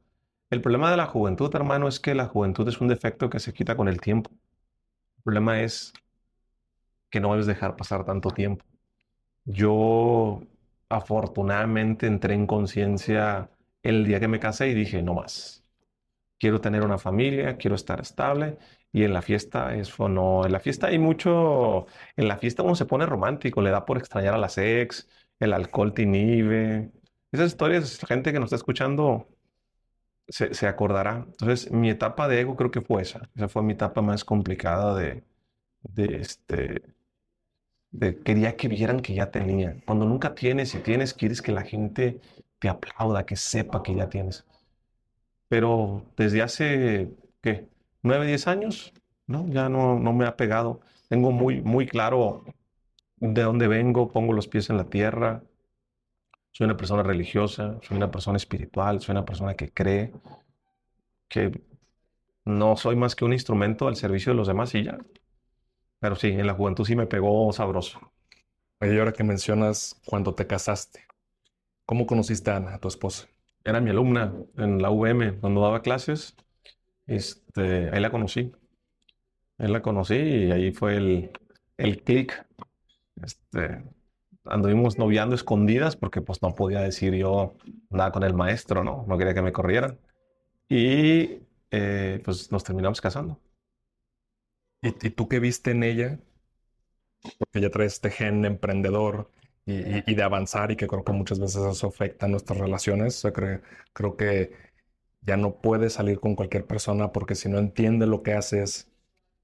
El 0.51 0.63
problema 0.63 0.91
de 0.91 0.97
la 0.97 1.07
juventud, 1.07 1.55
hermano, 1.55 1.89
es 1.89 2.01
que 2.01 2.15
la 2.15 2.27
juventud 2.27 2.69
es 2.69 2.81
un 2.81 2.89
defecto 2.89 3.31
que 3.31 3.41
se 3.41 3.53
quita 3.53 3.77
con 3.77 3.89
el 3.89 4.01
tiempo. 4.01 4.31
El 5.19 5.23
problema 5.25 5.61
es 5.63 5.93
que 7.11 7.21
no 7.21 7.31
debes 7.33 7.47
dejar 7.47 7.77
pasar 7.77 8.05
tanto 8.05 8.31
tiempo. 8.31 8.65
Yo 9.53 10.43
afortunadamente 10.89 12.07
entré 12.07 12.35
en 12.35 12.47
conciencia 12.47 13.51
el 13.83 14.05
día 14.05 14.21
que 14.21 14.29
me 14.29 14.41
casé 14.41 14.69
y 14.69 14.75
dije, 14.75 15.03
no 15.03 15.15
más. 15.15 15.65
Quiero 16.39 16.61
tener 16.61 16.83
una 16.85 16.99
familia, 16.99 17.57
quiero 17.59 17.77
estar 17.77 18.01
estable. 18.01 18.59
Y 18.93 19.05
en 19.05 19.13
la 19.15 19.23
fiesta, 19.23 19.75
eso 19.77 20.09
no. 20.09 20.45
En 20.47 20.53
la 20.53 20.61
fiesta 20.61 20.89
hay 20.89 20.99
mucho. 20.99 21.87
En 22.17 22.29
la 22.29 22.39
fiesta 22.39 22.63
uno 22.63 22.75
se 22.77 22.87
pone 22.87 23.07
romántico, 23.07 23.63
le 23.63 23.71
da 23.71 23.87
por 23.87 23.99
extrañar 23.99 24.35
a 24.35 24.39
las 24.39 24.59
ex, 24.59 25.09
el 25.41 25.53
alcohol 25.53 25.95
te 25.95 26.03
inhibe. 26.03 26.93
Esas 27.33 27.49
historias, 27.49 28.03
la 28.03 28.09
gente 28.09 28.33
que 28.33 28.41
nos 28.41 28.49
está 28.49 28.57
escuchando 28.57 29.29
se, 30.29 30.55
se, 30.55 30.67
acordará. 30.69 31.25
Entonces, 31.27 31.71
mi 31.73 31.91
etapa 31.91 32.29
de 32.29 32.41
ego 32.41 32.57
creo 32.57 32.71
que 32.71 32.81
fue 32.83 33.03
esa. 33.03 33.29
Esa 33.35 33.49
fue 33.49 33.63
mi 33.63 33.75
etapa 33.75 34.03
más 34.03 34.25
complicada 34.25 34.95
de, 34.97 35.25
de 35.83 36.17
este 36.19 37.00
quería 38.25 38.57
que 38.57 38.69
vieran 38.69 39.01
que 39.01 39.15
ya 39.15 39.31
tenía. 39.31 39.77
Cuando 39.87 40.07
nunca 40.07 40.35
tienes 40.35 40.75
y 40.75 40.79
tienes, 40.79 41.15
quieres 41.15 41.43
que 41.43 41.53
la 41.53 41.63
gente 41.63 42.21
te 42.59 42.69
aplauda, 42.69 43.27
que 43.27 43.37
sepa 43.37 43.83
que 43.83 43.95
ya 43.95 44.09
tienes. 44.09 44.47
Pero 45.49 46.05
desde 46.17 46.43
hace, 46.43 47.11
¿qué? 47.43 47.69
¿Nueve, 48.03 48.27
diez 48.27 48.47
años? 48.47 48.93
¿No? 49.27 49.49
Ya 49.49 49.69
no, 49.69 49.99
no 49.99 50.13
me 50.13 50.27
ha 50.27 50.37
pegado. 50.37 50.81
Tengo 51.09 51.33
muy, 51.33 51.61
muy 51.63 51.87
claro 51.87 52.45
de 53.17 53.43
dónde 53.43 53.69
vengo, 53.69 54.09
pongo 54.13 54.33
los 54.33 54.49
pies 54.49 54.71
en 54.71 54.77
la 54.77 54.85
tierra. 54.85 55.43
Soy 56.53 56.67
una 56.67 56.77
persona 56.77 57.03
religiosa, 57.03 57.79
soy 57.83 57.97
una 57.97 58.11
persona 58.11 58.37
espiritual, 58.37 59.01
soy 59.01 59.13
una 59.13 59.25
persona 59.25 59.55
que 59.55 59.73
cree 59.73 60.13
que 61.29 61.63
no 62.45 62.77
soy 62.77 62.97
más 62.97 63.15
que 63.15 63.25
un 63.25 63.33
instrumento 63.33 63.89
al 63.89 63.97
servicio 63.97 64.33
de 64.33 64.37
los 64.37 64.49
demás 64.49 64.75
y 64.75 64.85
ya. 64.85 64.99
Pero 66.01 66.17
sí, 66.17 66.29
en 66.29 66.47
la 66.47 66.55
juventud 66.55 66.85
sí 66.85 66.97
me 66.97 67.07
pegó 67.07 67.53
sabroso. 67.53 68.01
Oye, 68.81 68.95
y 68.97 68.99
ahora 68.99 69.13
que 69.13 69.25
mencionas 69.25 70.01
cuando 70.07 70.35
te 70.35 70.47
casaste, 70.47 71.07
¿Cómo 71.87 72.07
conociste 72.07 72.51
a 72.51 72.57
Ana, 72.57 72.75
a 72.77 72.81
tu 72.81 72.89
esposa? 72.89 73.29
Era 73.65 73.81
mi 73.81 73.91
alumna 73.91 74.33
en 74.57 74.83
la 74.83 74.91
UM 74.91 75.39
cuando 75.41 75.63
daba 75.63 75.83
clases. 75.83 76.37
Este, 77.07 77.91
ahí 77.91 78.01
la 78.01 78.11
conocí. 78.11 78.53
Ahí 79.59 79.69
la 79.71 79.83
conocí 79.83 80.15
y 80.15 80.51
ahí 80.53 80.73
fue 80.73 80.97
el, 80.97 81.31
el 81.77 82.03
clic. 82.03 82.47
Este, 83.23 83.85
anduvimos 84.45 84.99
noviando 84.99 85.35
escondidas 85.35 85.97
porque 85.97 86.23
pues 86.23 86.43
no 86.43 86.55
podía 86.55 86.81
decir 86.81 87.15
yo 87.15 87.57
nada 87.91 88.13
con 88.13 88.25
el 88.25 88.35
maestro, 88.35 88.85
¿no? 88.85 89.05
No 89.09 89.19
quería 89.19 89.35
que 89.35 89.43
me 89.43 89.53
corrieran. 89.53 89.99
Y 90.69 91.41
eh, 91.73 92.23
pues 92.25 92.53
nos 92.53 92.65
terminamos 92.65 93.01
casando. 93.01 93.41
¿Y, 94.83 94.89
¿Y, 94.89 95.11
tú 95.11 95.29
qué 95.29 95.41
viste 95.41 95.73
en 95.73 95.83
ella? 95.83 96.19
Porque 97.39 97.61
ya 97.61 97.71
traes 97.71 97.95
este 97.95 98.11
gen 98.11 98.45
emprendedor 98.45 99.31
y, 99.67 100.15
de 100.15 100.23
avanzar 100.23 100.71
y 100.71 100.77
que 100.77 100.87
creo 100.87 101.05
que 101.05 101.13
muchas 101.13 101.39
veces 101.39 101.63
eso 101.63 101.89
afecta 101.89 102.29
nuestras 102.29 102.59
relaciones. 102.59 103.25
Creo, 103.93 104.17
que 104.17 104.53
ya 105.23 105.37
no 105.37 105.57
puedes 105.61 105.95
salir 105.95 106.21
con 106.21 106.35
cualquier 106.35 106.67
persona 106.67 107.13
porque 107.13 107.35
si 107.35 107.49
no 107.49 107.59
entiende 107.59 108.07
lo 108.07 108.23
que 108.23 108.33
haces, 108.33 108.91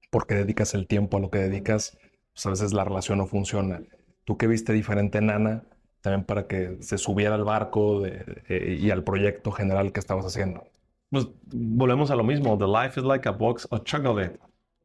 porque 0.09 0.35
dedicas 0.35 0.73
el 0.73 0.87
tiempo 0.87 1.17
a 1.17 1.19
lo 1.19 1.29
que 1.29 1.39
dedicas, 1.39 1.97
pues 2.33 2.45
a 2.45 2.49
veces 2.49 2.73
la 2.73 2.83
relación 2.83 3.19
no 3.19 3.27
funciona. 3.27 3.81
¿Tú 4.25 4.37
qué 4.37 4.47
viste 4.47 4.73
diferente 4.73 5.19
en 5.19 5.29
Ana 5.29 5.63
también 6.01 6.25
para 6.25 6.47
que 6.47 6.77
se 6.81 6.97
subiera 6.97 7.35
al 7.35 7.43
barco 7.43 8.03
y 8.49 8.91
al 8.91 9.03
proyecto 9.03 9.51
general 9.51 9.91
que 9.91 9.99
estabas 9.99 10.25
haciendo? 10.25 10.65
Pues 11.09 11.27
volvemos 11.45 12.11
a 12.11 12.15
lo 12.15 12.23
mismo. 12.23 12.57
The 12.57 12.67
life 12.67 12.99
is 12.99 13.05
like 13.05 13.27
a 13.29 13.31
box 13.31 13.67
of 13.71 13.83
chocolate. 13.83 14.37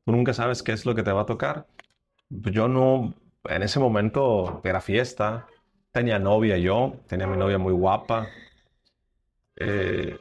Tú 0.04 0.12
nunca 0.12 0.32
sabes 0.34 0.62
qué 0.62 0.72
es 0.72 0.84
lo 0.86 0.94
que 0.94 1.02
te 1.02 1.12
va 1.12 1.22
a 1.22 1.26
tocar. 1.26 1.66
Pues 2.28 2.54
yo 2.54 2.68
no, 2.68 3.14
en 3.44 3.62
ese 3.62 3.78
momento 3.78 4.60
era 4.64 4.80
fiesta. 4.80 5.46
Tenía 5.92 6.18
novia 6.18 6.56
yo, 6.58 6.94
tenía 7.06 7.26
mi 7.26 7.36
novia 7.36 7.58
muy 7.58 7.72
guapa. 7.72 8.28
Eh, 9.56 10.18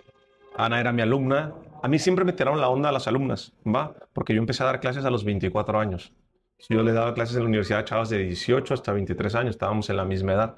Ana 0.55 0.79
era 0.79 0.91
mi 0.91 1.01
alumna. 1.01 1.53
A 1.81 1.87
mí 1.87 1.97
siempre 1.97 2.25
me 2.25 2.33
tiraron 2.33 2.61
la 2.61 2.69
onda 2.69 2.89
a 2.89 2.91
las 2.91 3.07
alumnas, 3.07 3.53
¿va? 3.65 3.95
Porque 4.13 4.33
yo 4.33 4.39
empecé 4.39 4.63
a 4.63 4.67
dar 4.67 4.79
clases 4.79 5.05
a 5.05 5.09
los 5.09 5.23
24 5.23 5.79
años. 5.79 6.13
Yo 6.69 6.83
le 6.83 6.91
daba 6.93 7.13
clases 7.13 7.35
en 7.37 7.43
la 7.43 7.47
universidad 7.49 7.79
a 7.79 7.85
chavas 7.85 8.09
de 8.09 8.19
18 8.19 8.73
hasta 8.73 8.93
23 8.93 9.33
años, 9.35 9.51
estábamos 9.51 9.89
en 9.89 9.97
la 9.97 10.05
misma 10.05 10.33
edad. 10.33 10.57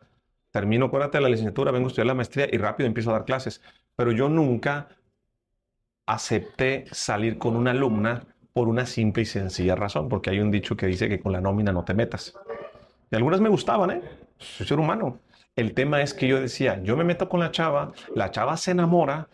Termino, 0.51 0.88
acuérdate, 0.88 1.21
la 1.21 1.30
licenciatura, 1.30 1.71
vengo 1.71 1.88
a 1.88 1.89
estudiar 1.89 2.07
la 2.07 2.13
maestría 2.13 2.47
y 2.51 2.57
rápido 2.57 2.88
empiezo 2.88 3.11
a 3.11 3.13
dar 3.13 3.26
clases. 3.26 3.61
Pero 3.95 4.11
yo 4.11 4.28
nunca 4.28 4.89
acepté 6.05 6.86
salir 6.91 7.38
con 7.38 7.55
una 7.55 7.71
alumna 7.71 8.33
por 8.54 8.68
una 8.68 8.86
simple 8.86 9.24
y 9.24 9.26
sencilla 9.26 9.76
razón, 9.76 10.10
porque 10.10 10.30
hay 10.30 10.39
un 10.39 10.51
dicho 10.51 10.78
que 10.78 10.86
dice 10.86 11.10
que 11.10 11.20
con 11.20 11.32
la 11.32 11.41
nómina 11.41 11.72
no 11.72 11.84
te 11.84 11.93
metas. 11.93 12.34
Y 13.12 13.16
algunas 13.16 13.41
me 13.41 13.49
gustaban, 13.49 13.91
¿eh? 13.91 14.01
Soy 14.38 14.68
ser 14.68 14.80
humano. 14.80 15.20
El 15.56 15.74
tema 15.74 16.01
es 16.01 16.14
que 16.14 16.28
yo 16.28 16.39
decía, 16.39 16.82
yo 16.84 16.95
me 16.95 17.04
meto 17.04 17.30
con 17.30 17.39
la 17.39 17.51
chava, 17.51 17.91
la 18.16 18.32
chava 18.32 18.58
se 18.58 18.72
enamora, 18.72 19.30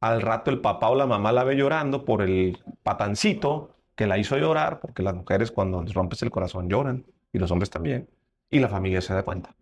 al 0.00 0.22
rato 0.22 0.50
el 0.50 0.60
papá 0.60 0.90
o 0.90 0.94
la 0.94 1.06
mamá 1.06 1.32
la 1.32 1.44
ve 1.44 1.56
llorando 1.56 2.04
por 2.04 2.22
el 2.22 2.58
patancito 2.82 3.70
que 3.94 4.06
la 4.06 4.18
hizo 4.18 4.36
llorar, 4.36 4.80
porque 4.80 5.02
las 5.02 5.14
mujeres 5.14 5.50
cuando 5.50 5.82
les 5.82 5.94
rompes 5.94 6.22
el 6.22 6.30
corazón 6.30 6.68
lloran, 6.68 7.04
y 7.32 7.38
los 7.38 7.50
hombres 7.50 7.70
también, 7.70 8.08
y 8.50 8.60
la 8.60 8.68
familia 8.68 9.00
se 9.00 9.14
da 9.14 9.22
cuenta. 9.22 9.54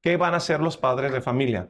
¿Qué 0.00 0.16
van 0.16 0.34
a 0.34 0.38
hacer 0.38 0.60
los 0.60 0.76
padres 0.76 1.12
de 1.12 1.20
familia? 1.20 1.68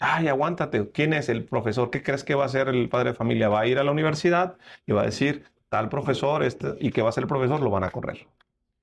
Ay, 0.00 0.28
aguántate, 0.28 0.90
¿quién 0.92 1.12
es 1.12 1.28
el 1.28 1.44
profesor? 1.44 1.90
¿Qué 1.90 2.02
crees 2.02 2.22
que 2.22 2.34
va 2.34 2.44
a 2.44 2.46
hacer 2.46 2.68
el 2.68 2.88
padre 2.88 3.10
de 3.10 3.16
familia? 3.16 3.48
Va 3.48 3.60
a 3.60 3.66
ir 3.66 3.78
a 3.78 3.84
la 3.84 3.90
universidad 3.90 4.56
y 4.86 4.92
va 4.92 5.02
a 5.02 5.04
decir, 5.04 5.44
tal 5.68 5.88
profesor, 5.88 6.44
este, 6.44 6.74
y 6.80 6.90
qué 6.90 7.02
va 7.02 7.08
a 7.08 7.10
hacer 7.10 7.24
el 7.24 7.28
profesor, 7.28 7.60
lo 7.60 7.70
van 7.70 7.84
a 7.84 7.90
correr. 7.90 8.28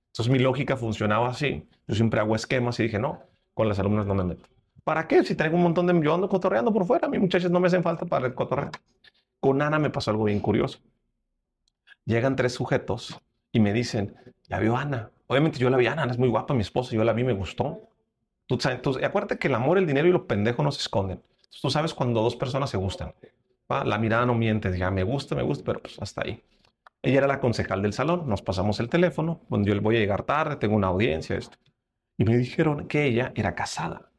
Entonces 0.07 0.32
mi 0.32 0.39
lógica 0.39 0.76
funcionaba 0.76 1.30
así. 1.30 1.68
Yo 1.88 1.95
siempre 1.95 2.20
hago 2.20 2.36
esquemas 2.36 2.80
y 2.80 2.84
dije, 2.84 2.99
no, 2.99 3.22
con 3.53 3.70
las 3.70 3.80
alumnas 3.80 4.05
no 4.05 4.16
me 4.16 4.26
meto. 4.26 4.49
¿Para 4.84 5.07
qué? 5.07 5.24
Si 5.24 5.36
traigo 5.36 5.55
un 5.55 5.63
montón 5.63 5.88
de... 5.88 5.99
Yo 6.01 6.13
ando 6.13 6.30
cotorreando 6.30 6.72
por 6.72 6.86
fuera, 6.86 7.07
a 7.07 7.09
mí 7.09 7.18
muchachos 7.18 7.49
no 7.49 7.59
me 7.59 7.68
hacen 7.68 7.82
falta 7.82 8.05
para 8.05 8.28
el 8.28 8.34
cotorreo. 8.34 8.72
Con 9.39 9.61
Ana 9.61 9.80
me 9.80 9.89
pasó 9.89 10.11
algo 10.11 10.26
bien 10.26 10.39
curioso. 10.39 10.80
Llegan 12.05 12.36
tres 12.36 12.53
sujetos 12.53 13.20
y 13.51 13.59
me 13.59 13.74
dicen, 13.74 14.16
ya 14.47 14.59
vio 14.59 14.78
Ana. 14.78 15.11
Obviamente 15.28 15.59
yo 15.59 15.70
la 15.70 15.78
vi, 15.78 15.88
Ana, 15.88 16.03
Ana 16.03 16.11
es 16.11 16.20
muy 16.20 16.30
guapa, 16.30 16.53
mi 16.53 16.61
esposa, 16.61 16.95
yo 16.95 17.03
la 17.03 17.13
vi, 17.13 17.24
me 17.24 17.34
gustó. 17.34 17.89
Tú 18.47 18.59
sabes, 18.59 18.79
acuérdate 19.03 19.37
que 19.39 19.47
el 19.47 19.55
amor, 19.55 19.77
el 19.77 19.87
dinero 19.87 20.07
y 20.07 20.11
los 20.11 20.23
pendejos 20.23 20.63
no 20.63 20.71
se 20.71 20.81
esconden. 20.81 21.21
tú 21.61 21.69
sabes 21.69 21.93
cuando 21.93 22.21
dos 22.21 22.35
personas 22.35 22.69
se 22.69 22.77
gustan. 22.77 23.13
La 23.67 23.97
mirada 23.97 24.25
no 24.25 24.35
miente, 24.35 24.77
ya 24.77 24.91
me 24.91 25.03
gusta, 25.03 25.35
me 25.35 25.41
gusta, 25.41 25.63
pero 25.65 25.81
pues 25.81 25.99
hasta 25.99 26.21
ahí. 26.23 26.43
Ella 27.01 27.19
era 27.19 27.27
la 27.27 27.39
concejal 27.39 27.81
del 27.81 27.93
salón, 27.93 28.27
nos 28.27 28.41
pasamos 28.41 28.79
el 28.79 28.89
teléfono, 28.89 29.41
cuando 29.49 29.67
yo 29.67 29.75
le 29.75 29.81
voy 29.81 29.95
a 29.95 29.99
llegar 29.99 30.23
tarde, 30.23 30.55
tengo 30.55 30.75
una 30.75 30.87
audiencia, 30.87 31.35
esto. 31.35 31.57
Y 32.17 32.25
me 32.25 32.37
dijeron 32.37 32.87
que 32.87 33.05
ella 33.05 33.31
era 33.35 33.55
casada, 33.55 34.09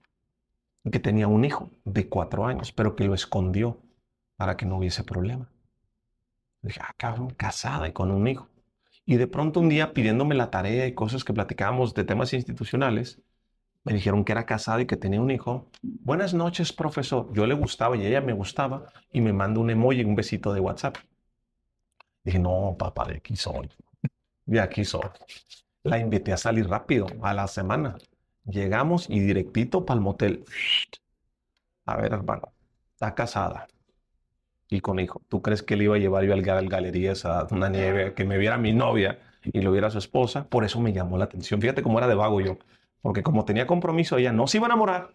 que 0.91 1.01
tenía 1.01 1.29
un 1.29 1.45
hijo 1.45 1.71
de 1.85 2.09
cuatro 2.09 2.47
años, 2.47 2.73
pero 2.73 2.95
que 2.95 3.05
lo 3.05 3.15
escondió 3.15 3.81
para 4.37 4.57
que 4.57 4.67
no 4.67 4.79
hubiese 4.79 5.03
problema. 5.05 5.51
Dije, 6.63 6.81
ah, 6.83 6.95
cabrón, 6.97 7.31
casada 7.31 7.89
y 7.89 7.93
con 7.93 8.11
un 8.11 8.27
hijo. 8.27 8.49
Y 9.05 9.17
de 9.17 9.27
pronto 9.27 9.61
un 9.61 9.69
día 9.69 9.93
pidiéndome 9.93 10.35
la 10.35 10.51
tarea 10.51 10.87
y 10.87 10.95
cosas 10.95 11.25
que 11.25 11.33
platicábamos 11.33 11.95
de 11.95 12.05
temas 12.05 12.33
institucionales, 12.33 13.21
me 13.87 13.95
dijeron 13.95 14.25
que 14.25 14.33
era 14.33 14.47
casada 14.47 14.81
y 14.81 14.87
que 14.87 14.97
tenía 14.97 15.21
un 15.21 15.31
hijo. 15.31 15.71
Buenas 15.81 16.35
noches, 16.35 16.73
profesor. 16.73 17.33
Yo 17.33 17.47
le 17.47 17.55
gustaba 17.55 17.97
y 17.97 18.05
ella 18.05 18.21
me 18.21 18.33
gustaba 18.33 18.87
y 19.13 19.21
me 19.21 19.33
manda 19.33 19.61
un 19.61 19.71
emoji, 19.71 20.03
un 20.03 20.17
besito 20.17 20.53
de 20.53 20.59
WhatsApp. 20.59 20.97
Dije, 22.25 22.41
no, 22.41 22.75
papá, 22.77 23.05
de 23.05 23.19
aquí 23.19 23.37
soy. 23.37 23.71
De 24.45 24.59
aquí 24.59 24.85
soy. 24.85 25.09
La 25.85 26.01
invité 26.01 26.33
a 26.33 26.37
salir 26.37 26.69
rápido, 26.69 27.07
a 27.23 27.33
la 27.33 27.47
semana. 27.47 27.97
Llegamos 28.45 29.09
y 29.09 29.21
directito 29.21 29.87
para 29.87 29.99
el 29.99 30.03
motel. 30.03 30.45
A 31.85 31.97
ver, 31.97 32.13
hermano, 32.13 32.53
está 32.95 33.15
casada 33.15 33.69
y 34.69 34.81
con 34.81 34.99
hijo. 34.99 35.23
¿Tú 35.29 35.43
crees 35.43 35.63
que 35.63 35.77
le 35.77 35.85
iba 35.85 35.95
a 35.95 35.99
llevar 35.99 36.25
yo 36.25 36.33
al, 36.33 36.49
al 36.51 36.69
galerías 36.69 37.25
a 37.25 37.47
una 37.53 37.69
nieve, 37.69 38.15
que 38.15 38.25
me 38.25 38.37
viera 38.37 38.59
mi 38.59 38.73
novia 38.73 39.21
y 39.45 39.61
lo 39.61 39.71
viera 39.71 39.91
su 39.91 39.99
esposa? 39.99 40.49
Por 40.49 40.65
eso 40.65 40.81
me 40.81 40.93
llamó 40.93 41.19
la 41.19 41.27
atención. 41.27 41.61
Fíjate 41.61 41.85
cómo 41.85 41.99
era 41.99 42.09
de 42.09 42.17
vago 42.17 42.41
yo. 42.41 42.59
Porque 43.07 43.23
como 43.23 43.45
tenía 43.45 43.69
compromiso, 43.69 44.19
ella 44.19 44.33
no 44.33 44.49
se 44.49 44.57
iba 44.57 44.67
a 44.67 44.71
enamorar, 44.71 45.15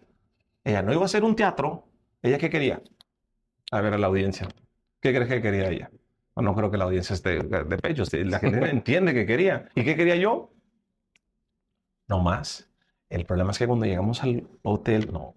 ella 0.64 0.80
no 0.80 0.94
iba 0.94 1.02
a 1.02 1.04
hacer 1.04 1.24
un 1.24 1.36
teatro, 1.36 1.84
¿ella 2.22 2.38
qué 2.38 2.48
quería? 2.48 2.80
A 3.70 3.82
ver 3.82 3.92
a 3.92 3.98
la 3.98 4.06
audiencia. 4.06 4.48
¿Qué 4.98 5.12
crees 5.12 5.28
que 5.28 5.42
quería 5.42 5.68
ella? 5.68 5.90
No 6.34 6.54
creo 6.54 6.70
que 6.70 6.78
la 6.78 6.84
audiencia 6.84 7.12
esté 7.12 7.40
de 7.40 7.76
pecho. 7.76 8.04
La 8.10 8.38
gente 8.38 8.58
entiende 8.70 9.12
que 9.12 9.26
quería. 9.26 9.68
¿Y 9.74 9.84
qué 9.84 9.94
quería 9.94 10.16
yo? 10.16 10.54
No 12.08 12.20
más. 12.20 12.70
El 13.10 13.26
problema 13.26 13.50
es 13.50 13.58
que 13.58 13.66
cuando 13.66 13.84
llegamos 13.84 14.22
al 14.22 14.48
hotel, 14.62 15.12
no, 15.12 15.34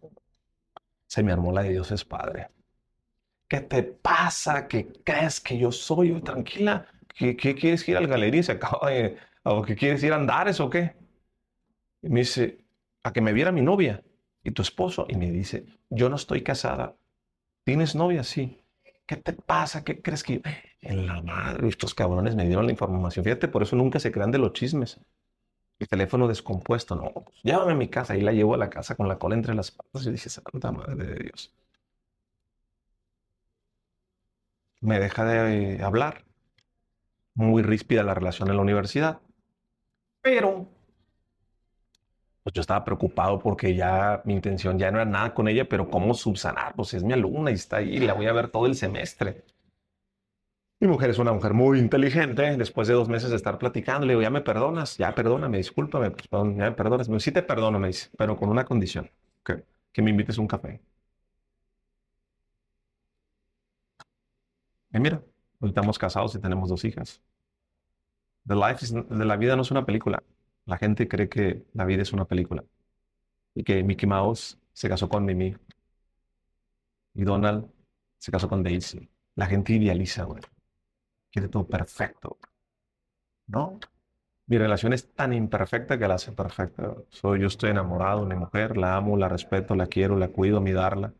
se 1.07 1.23
me 1.23 1.33
armó 1.33 1.51
la 1.51 1.63
de 1.63 1.71
Dios 1.71 1.91
es 1.91 2.05
Padre. 2.05 2.51
¿Qué 3.49 3.59
te 3.59 3.83
pasa? 3.83 4.69
¿Qué 4.69 4.93
crees 5.03 5.41
que 5.41 5.57
yo 5.57 5.73
soy? 5.73 6.21
Tranquila. 6.21 6.87
¿Qué, 7.17 7.35
quieres 7.35 7.85
ir 7.89 7.97
al 7.97 8.07
galería? 8.07 8.43
¿Se 8.43 8.53
acaba 8.53 8.91
de... 8.91 9.17
¿O 9.43 9.61
qué 9.61 9.75
quieres 9.75 10.01
ir 10.03 10.13
a 10.13 10.15
Andares 10.15 10.61
o 10.61 10.69
qué? 10.69 10.95
Y 12.05 12.09
me 12.09 12.19
dice, 12.19 12.59
a 13.01 13.11
que 13.11 13.19
me 13.19 13.33
viera 13.33 13.51
mi 13.51 13.61
novia 13.61 14.03
y 14.43 14.51
tu 14.51 14.61
esposo. 14.61 15.07
Y 15.09 15.17
me 15.17 15.31
dice, 15.31 15.65
yo 15.89 16.07
no 16.07 16.15
estoy 16.15 16.43
casada. 16.43 16.95
¿Tienes 17.63 17.95
novia? 17.95 18.23
Sí. 18.23 18.61
¿Qué 19.07 19.15
te 19.17 19.33
pasa? 19.33 19.83
¿Qué 19.83 20.03
crees 20.03 20.21
que 20.23 20.43
En 20.81 21.07
la 21.07 21.23
madre, 21.23 21.67
estos 21.67 21.95
cabrones 21.95 22.35
me 22.35 22.45
dieron 22.45 22.67
la 22.67 22.71
información. 22.71 23.25
Fíjate, 23.25 23.47
por 23.47 23.63
eso 23.63 23.75
nunca 23.75 23.99
se 23.99 24.11
crean 24.11 24.29
de 24.29 24.37
los 24.37 24.53
chismes. 24.53 24.99
El 25.79 25.87
teléfono 25.87 26.27
descompuesto, 26.27 26.95
no. 26.95 27.11
Pues, 27.11 27.41
llévame 27.41 27.71
a 27.71 27.75
mi 27.75 27.87
casa 27.89 28.15
y 28.15 28.21
la 28.21 28.33
llevo 28.33 28.53
a 28.53 28.57
la 28.57 28.69
casa 28.69 28.95
con 28.95 29.07
la 29.07 29.17
cola 29.17 29.33
entre 29.33 29.55
las 29.55 29.71
patas 29.71 30.05
y 30.05 30.11
dice, 30.11 30.29
Santa 30.29 30.71
Madre 30.71 31.05
de 31.07 31.23
Dios. 31.23 31.51
Me 34.79 34.99
deja 34.99 35.25
de 35.25 35.81
hablar. 35.83 36.23
Muy 37.33 37.63
ríspida 37.63 38.03
la 38.03 38.13
relación 38.13 38.49
en 38.49 38.57
la 38.57 38.61
universidad. 38.61 39.21
Pero 40.21 40.67
pues 42.45 42.53
yo 42.53 42.61
estaba 42.61 42.85
preocupado 42.85 43.39
porque 43.39 43.75
ya 43.75 44.21
mi 44.25 44.33
intención 44.33 44.77
ya 44.79 44.91
no 44.91 44.99
era 44.99 45.09
nada 45.09 45.33
con 45.33 45.47
ella, 45.47 45.67
pero 45.67 45.89
¿cómo 45.89 46.13
subsanar? 46.13 46.75
Pues 46.75 46.93
es 46.93 47.03
mi 47.03 47.13
alumna 47.13 47.49
y 47.51 47.55
está 47.55 47.77
ahí, 47.77 47.97
la 47.99 48.13
voy 48.13 48.27
a 48.27 48.33
ver 48.33 48.49
todo 48.49 48.67
el 48.67 48.75
semestre. 48.75 49.43
Mi 50.79 50.87
mujer 50.87 51.09
es 51.09 51.19
una 51.19 51.33
mujer 51.33 51.53
muy 51.53 51.79
inteligente. 51.79 52.55
Después 52.57 52.87
de 52.87 52.93
dos 52.93 53.09
meses 53.09 53.29
de 53.29 53.35
estar 53.37 53.57
platicando, 53.57 54.05
le 54.05 54.13
digo, 54.13 54.21
ya 54.21 54.29
me 54.29 54.41
perdonas, 54.41 54.97
ya 54.97 55.13
perdóname, 55.15 55.57
discúlpame, 55.57 56.11
pues, 56.11 56.29
ya 56.31 56.69
me 56.69 56.71
perdonas. 56.73 57.07
Dice, 57.07 57.19
sí 57.19 57.31
te 57.31 57.43
perdono, 57.43 57.79
me 57.79 57.87
dice, 57.87 58.09
pero 58.17 58.37
con 58.37 58.49
una 58.49 58.65
condición, 58.65 59.09
que, 59.43 59.63
que 59.91 60.01
me 60.01 60.11
invites 60.11 60.37
un 60.37 60.47
café. 60.47 60.81
Y 64.91 64.99
mira, 64.99 65.21
estamos 65.61 65.99
casados 65.99 66.33
y 66.35 66.39
tenemos 66.41 66.69
dos 66.69 66.83
hijas. 66.85 67.21
The 68.47 68.55
life 68.55 68.85
de 68.91 69.25
la 69.25 69.37
vida 69.37 69.55
no 69.55 69.61
es 69.61 69.69
una 69.71 69.85
película. 69.85 70.23
La 70.65 70.77
gente 70.77 71.07
cree 71.07 71.29
que 71.29 71.65
la 71.73 71.85
vida 71.85 72.01
es 72.01 72.13
una 72.13 72.25
película 72.25 72.63
y 73.53 73.63
que 73.63 73.83
Mickey 73.83 74.07
Mouse 74.07 74.59
se 74.73 74.89
casó 74.89 75.07
con 75.09 75.25
Mimi 75.25 75.55
y 77.13 77.23
Donald 77.23 77.69
se 78.17 78.31
casó 78.31 78.49
con 78.49 78.63
Daisy. 78.63 79.09
La 79.35 79.45
gente 79.47 79.73
idealiza, 79.73 80.23
güey. 80.23 80.41
Quiere 81.31 81.47
todo 81.49 81.67
perfecto. 81.67 82.37
No. 83.47 83.79
Mi 84.47 84.57
relación 84.57 84.93
es 84.93 85.13
tan 85.13 85.33
imperfecta 85.33 85.97
que 85.97 86.07
la 86.07 86.15
hace 86.15 86.31
perfecta. 86.31 86.95
Soy, 87.09 87.41
yo 87.41 87.47
estoy 87.47 87.71
enamorado 87.71 88.21
de 88.25 88.33
mi 88.33 88.39
mujer, 88.39 88.77
la 88.77 88.95
amo, 88.95 89.17
la 89.17 89.29
respeto, 89.29 89.75
la 89.75 89.87
quiero, 89.87 90.17
la 90.17 90.29
cuido, 90.29 90.61
mi 90.61 90.71
darla. 90.71 91.13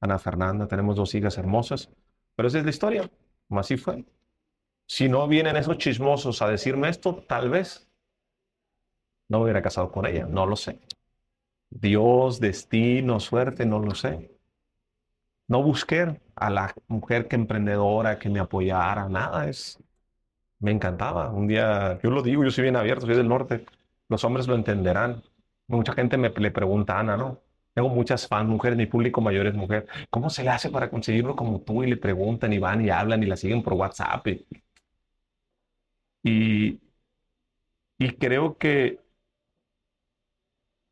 Ana 0.00 0.18
Fernanda, 0.18 0.66
tenemos 0.66 0.96
dos 0.96 1.14
hijas 1.14 1.38
hermosas, 1.38 1.90
pero 2.34 2.48
esa 2.48 2.58
es 2.58 2.64
la 2.64 2.70
historia, 2.70 3.10
así 3.50 3.76
fue. 3.76 4.04
Si 4.86 5.08
no 5.08 5.28
vienen 5.28 5.56
esos 5.56 5.78
chismosos 5.78 6.42
a 6.42 6.48
decirme 6.48 6.88
esto, 6.88 7.24
tal 7.28 7.50
vez 7.50 7.88
no 9.32 9.40
hubiera 9.42 9.62
casado 9.62 9.90
con 9.90 10.06
ella, 10.06 10.26
no 10.26 10.46
lo 10.46 10.56
sé. 10.56 10.78
Dios, 11.70 12.40
destino, 12.40 13.20
suerte, 13.20 13.66
no 13.66 13.80
lo 13.80 13.94
sé. 13.94 14.30
No 15.48 15.62
busqué 15.62 16.20
a 16.36 16.50
la 16.50 16.74
mujer 16.88 17.28
que 17.28 17.36
emprendedora, 17.36 18.18
que 18.18 18.28
me 18.30 18.40
apoyara, 18.40 19.08
nada, 19.08 19.48
es... 19.48 19.78
Me 20.60 20.72
encantaba. 20.72 21.30
Un 21.30 21.48
día, 21.48 22.00
yo 22.02 22.10
lo 22.10 22.22
digo, 22.22 22.44
yo 22.44 22.50
soy 22.50 22.62
bien 22.64 22.76
abierto, 22.76 23.06
soy 23.06 23.16
del 23.16 23.28
norte, 23.28 23.66
los 24.08 24.24
hombres 24.24 24.48
lo 24.48 24.54
entenderán. 24.56 25.22
Mucha 25.68 25.94
gente 25.94 26.16
me 26.18 26.30
le 26.30 26.50
pregunta, 26.52 26.98
Ana, 27.00 27.16
¿no? 27.16 27.40
Tengo 27.74 27.88
muchas 27.90 28.28
fans, 28.28 28.48
mujeres, 28.48 28.78
mi 28.78 28.86
público 28.86 29.20
mayor 29.20 29.46
es 29.48 29.54
mujer. 29.54 29.86
¿Cómo 30.10 30.30
se 30.30 30.44
le 30.44 30.50
hace 30.50 30.70
para 30.70 30.90
conseguirlo 30.90 31.36
como 31.36 31.60
tú? 31.62 31.84
Y 31.84 31.88
le 31.88 31.96
preguntan 31.98 32.52
y 32.52 32.58
van 32.58 32.84
y 32.84 32.90
hablan 32.90 33.22
y 33.22 33.26
la 33.26 33.36
siguen 33.36 33.62
por 33.62 33.74
WhatsApp. 33.74 34.26
Y, 36.24 36.80
y 37.98 38.10
creo 38.16 38.58
que, 38.58 39.00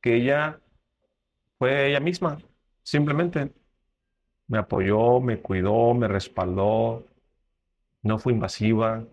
que 0.01 0.17
ella 0.17 0.61
fue 1.59 1.89
ella 1.89 2.01
misma, 2.01 2.39
simplemente. 2.83 3.53
Me 4.49 4.59
apoyó, 4.59 5.21
me 5.21 5.41
cuidó, 5.41 5.95
me 5.95 6.09
respaldó, 6.09 7.07
no 8.03 8.19
fue 8.19 8.33
invasiva, 8.33 9.07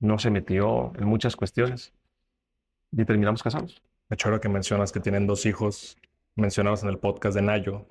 no 0.00 0.18
se 0.18 0.30
metió 0.30 0.92
en 0.96 1.06
muchas 1.06 1.36
cuestiones 1.36 1.94
y 2.90 3.04
terminamos 3.04 3.42
casados. 3.42 3.82
De 4.08 4.14
hecho, 4.14 4.28
ahora 4.28 4.40
que 4.40 4.48
mencionas 4.48 4.92
que 4.92 5.00
tienen 5.00 5.26
dos 5.26 5.46
hijos, 5.46 5.96
mencionabas 6.34 6.82
en 6.82 6.90
el 6.90 6.98
podcast 6.98 7.34
de 7.34 7.42
Nayo 7.42 7.86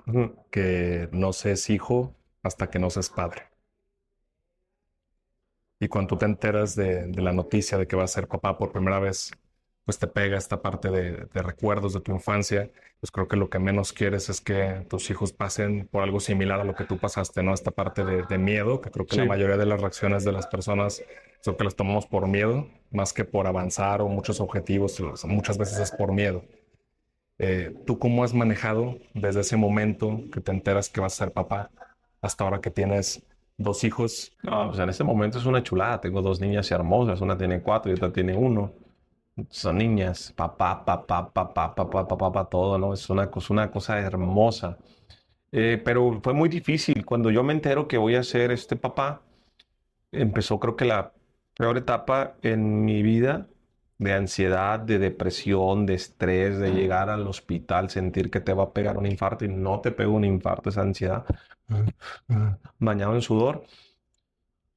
que 0.51 1.09
no 1.11 1.33
se 1.33 1.53
es 1.53 1.69
hijo 1.69 2.15
hasta 2.43 2.69
que 2.69 2.79
no 2.79 2.89
se 2.89 2.99
es 2.99 3.09
padre. 3.09 3.43
Y 5.79 5.87
cuando 5.87 6.09
tú 6.09 6.17
te 6.17 6.25
enteras 6.25 6.75
de, 6.75 7.07
de, 7.07 7.21
la 7.23 7.31
noticia 7.33 7.77
de 7.77 7.87
que 7.87 7.95
vas 7.95 8.11
a 8.11 8.13
ser 8.13 8.27
papá 8.27 8.57
por 8.57 8.71
primera 8.71 8.99
vez, 8.99 9.31
pues 9.85 9.99
te 9.99 10.07
pega 10.07 10.37
esta 10.37 10.61
parte 10.61 10.89
de, 10.89 11.27
de, 11.33 11.41
recuerdos 11.41 11.93
de 11.93 12.01
tu 12.01 12.11
infancia. 12.11 12.69
Pues 12.99 13.11
creo 13.11 13.27
que 13.27 13.35
lo 13.35 13.49
que 13.49 13.59
menos 13.59 13.93
quieres 13.93 14.29
es 14.29 14.41
que 14.41 14.85
tus 14.89 15.09
hijos 15.09 15.33
pasen 15.33 15.87
por 15.91 16.03
algo 16.03 16.19
similar 16.19 16.59
a 16.59 16.63
lo 16.63 16.75
que 16.75 16.85
tú 16.85 16.97
pasaste, 16.97 17.41
¿no? 17.41 17.53
Esta 17.53 17.71
parte 17.71 18.05
de, 18.05 18.23
de 18.23 18.37
miedo, 18.37 18.79
que 18.79 18.91
creo 18.91 19.05
que 19.05 19.15
sí. 19.15 19.21
la 19.21 19.25
mayoría 19.25 19.57
de 19.57 19.65
las 19.65 19.81
reacciones 19.81 20.23
de 20.23 20.31
las 20.31 20.47
personas 20.47 21.03
son 21.41 21.55
que 21.55 21.63
las 21.63 21.75
tomamos 21.75 22.05
por 22.05 22.27
miedo, 22.27 22.67
más 22.91 23.13
que 23.13 23.25
por 23.25 23.47
avanzar 23.47 24.01
o 24.01 24.07
muchos 24.07 24.39
objetivos, 24.39 25.01
muchas 25.25 25.57
veces 25.57 25.79
es 25.79 25.91
por 25.91 26.11
miedo. 26.11 26.43
Eh, 27.39 27.75
¿Tú 27.87 27.97
cómo 27.97 28.23
has 28.23 28.35
manejado 28.35 28.99
desde 29.15 29.41
ese 29.41 29.57
momento 29.57 30.21
que 30.31 30.41
te 30.41 30.51
enteras 30.51 30.89
que 30.89 31.01
vas 31.01 31.13
a 31.13 31.25
ser 31.25 31.33
papá 31.33 31.71
hasta 32.21 32.43
ahora 32.43 32.61
que 32.61 32.69
tienes 32.69 33.23
dos 33.57 33.83
hijos? 33.83 34.37
No, 34.43 34.67
pues 34.67 34.79
en 34.79 34.89
este 34.89 35.03
momento 35.03 35.39
es 35.39 35.45
una 35.45 35.63
chulada. 35.63 35.99
Tengo 35.99 36.21
dos 36.21 36.39
niñas 36.39 36.69
hermosas, 36.69 37.19
una 37.21 37.35
tiene 37.35 37.61
cuatro 37.61 37.91
y 37.91 37.95
otra 37.95 38.13
tiene 38.13 38.35
uno. 38.35 38.73
Son 39.49 39.77
niñas, 39.77 40.33
papá, 40.35 40.83
papá, 40.85 41.31
papá, 41.33 41.73
papá, 41.75 42.07
papá, 42.07 42.17
papá, 42.17 42.49
todo, 42.49 42.77
¿no? 42.77 42.93
Es 42.93 43.09
una, 43.09 43.29
cosa, 43.31 43.53
una 43.53 43.71
cosa 43.71 43.99
hermosa. 43.99 44.77
Eh, 45.51 45.81
pero 45.83 46.21
fue 46.23 46.33
muy 46.33 46.49
difícil. 46.49 47.05
Cuando 47.05 47.31
yo 47.31 47.43
me 47.43 47.53
entero 47.53 47.87
que 47.87 47.97
voy 47.97 48.15
a 48.15 48.23
ser 48.23 48.51
este 48.51 48.75
papá, 48.75 49.21
empezó 50.11 50.59
creo 50.59 50.75
que 50.75 50.85
la 50.85 51.13
peor 51.57 51.77
etapa 51.77 52.35
en 52.41 52.85
mi 52.85 53.03
vida 53.03 53.47
de 54.01 54.13
ansiedad, 54.13 54.79
de 54.79 54.97
depresión, 54.97 55.85
de 55.85 55.93
estrés, 55.93 56.57
de 56.57 56.71
llegar 56.71 57.09
al 57.11 57.27
hospital, 57.27 57.91
sentir 57.91 58.31
que 58.31 58.39
te 58.39 58.51
va 58.53 58.63
a 58.63 58.73
pegar 58.73 58.97
un 58.97 59.05
infarto 59.05 59.45
y 59.45 59.47
no 59.47 59.79
te 59.79 59.91
pega 59.91 60.09
un 60.09 60.25
infarto, 60.25 60.69
esa 60.69 60.81
ansiedad, 60.81 61.23
bañado 62.79 63.13
en 63.13 63.21
sudor. 63.21 63.63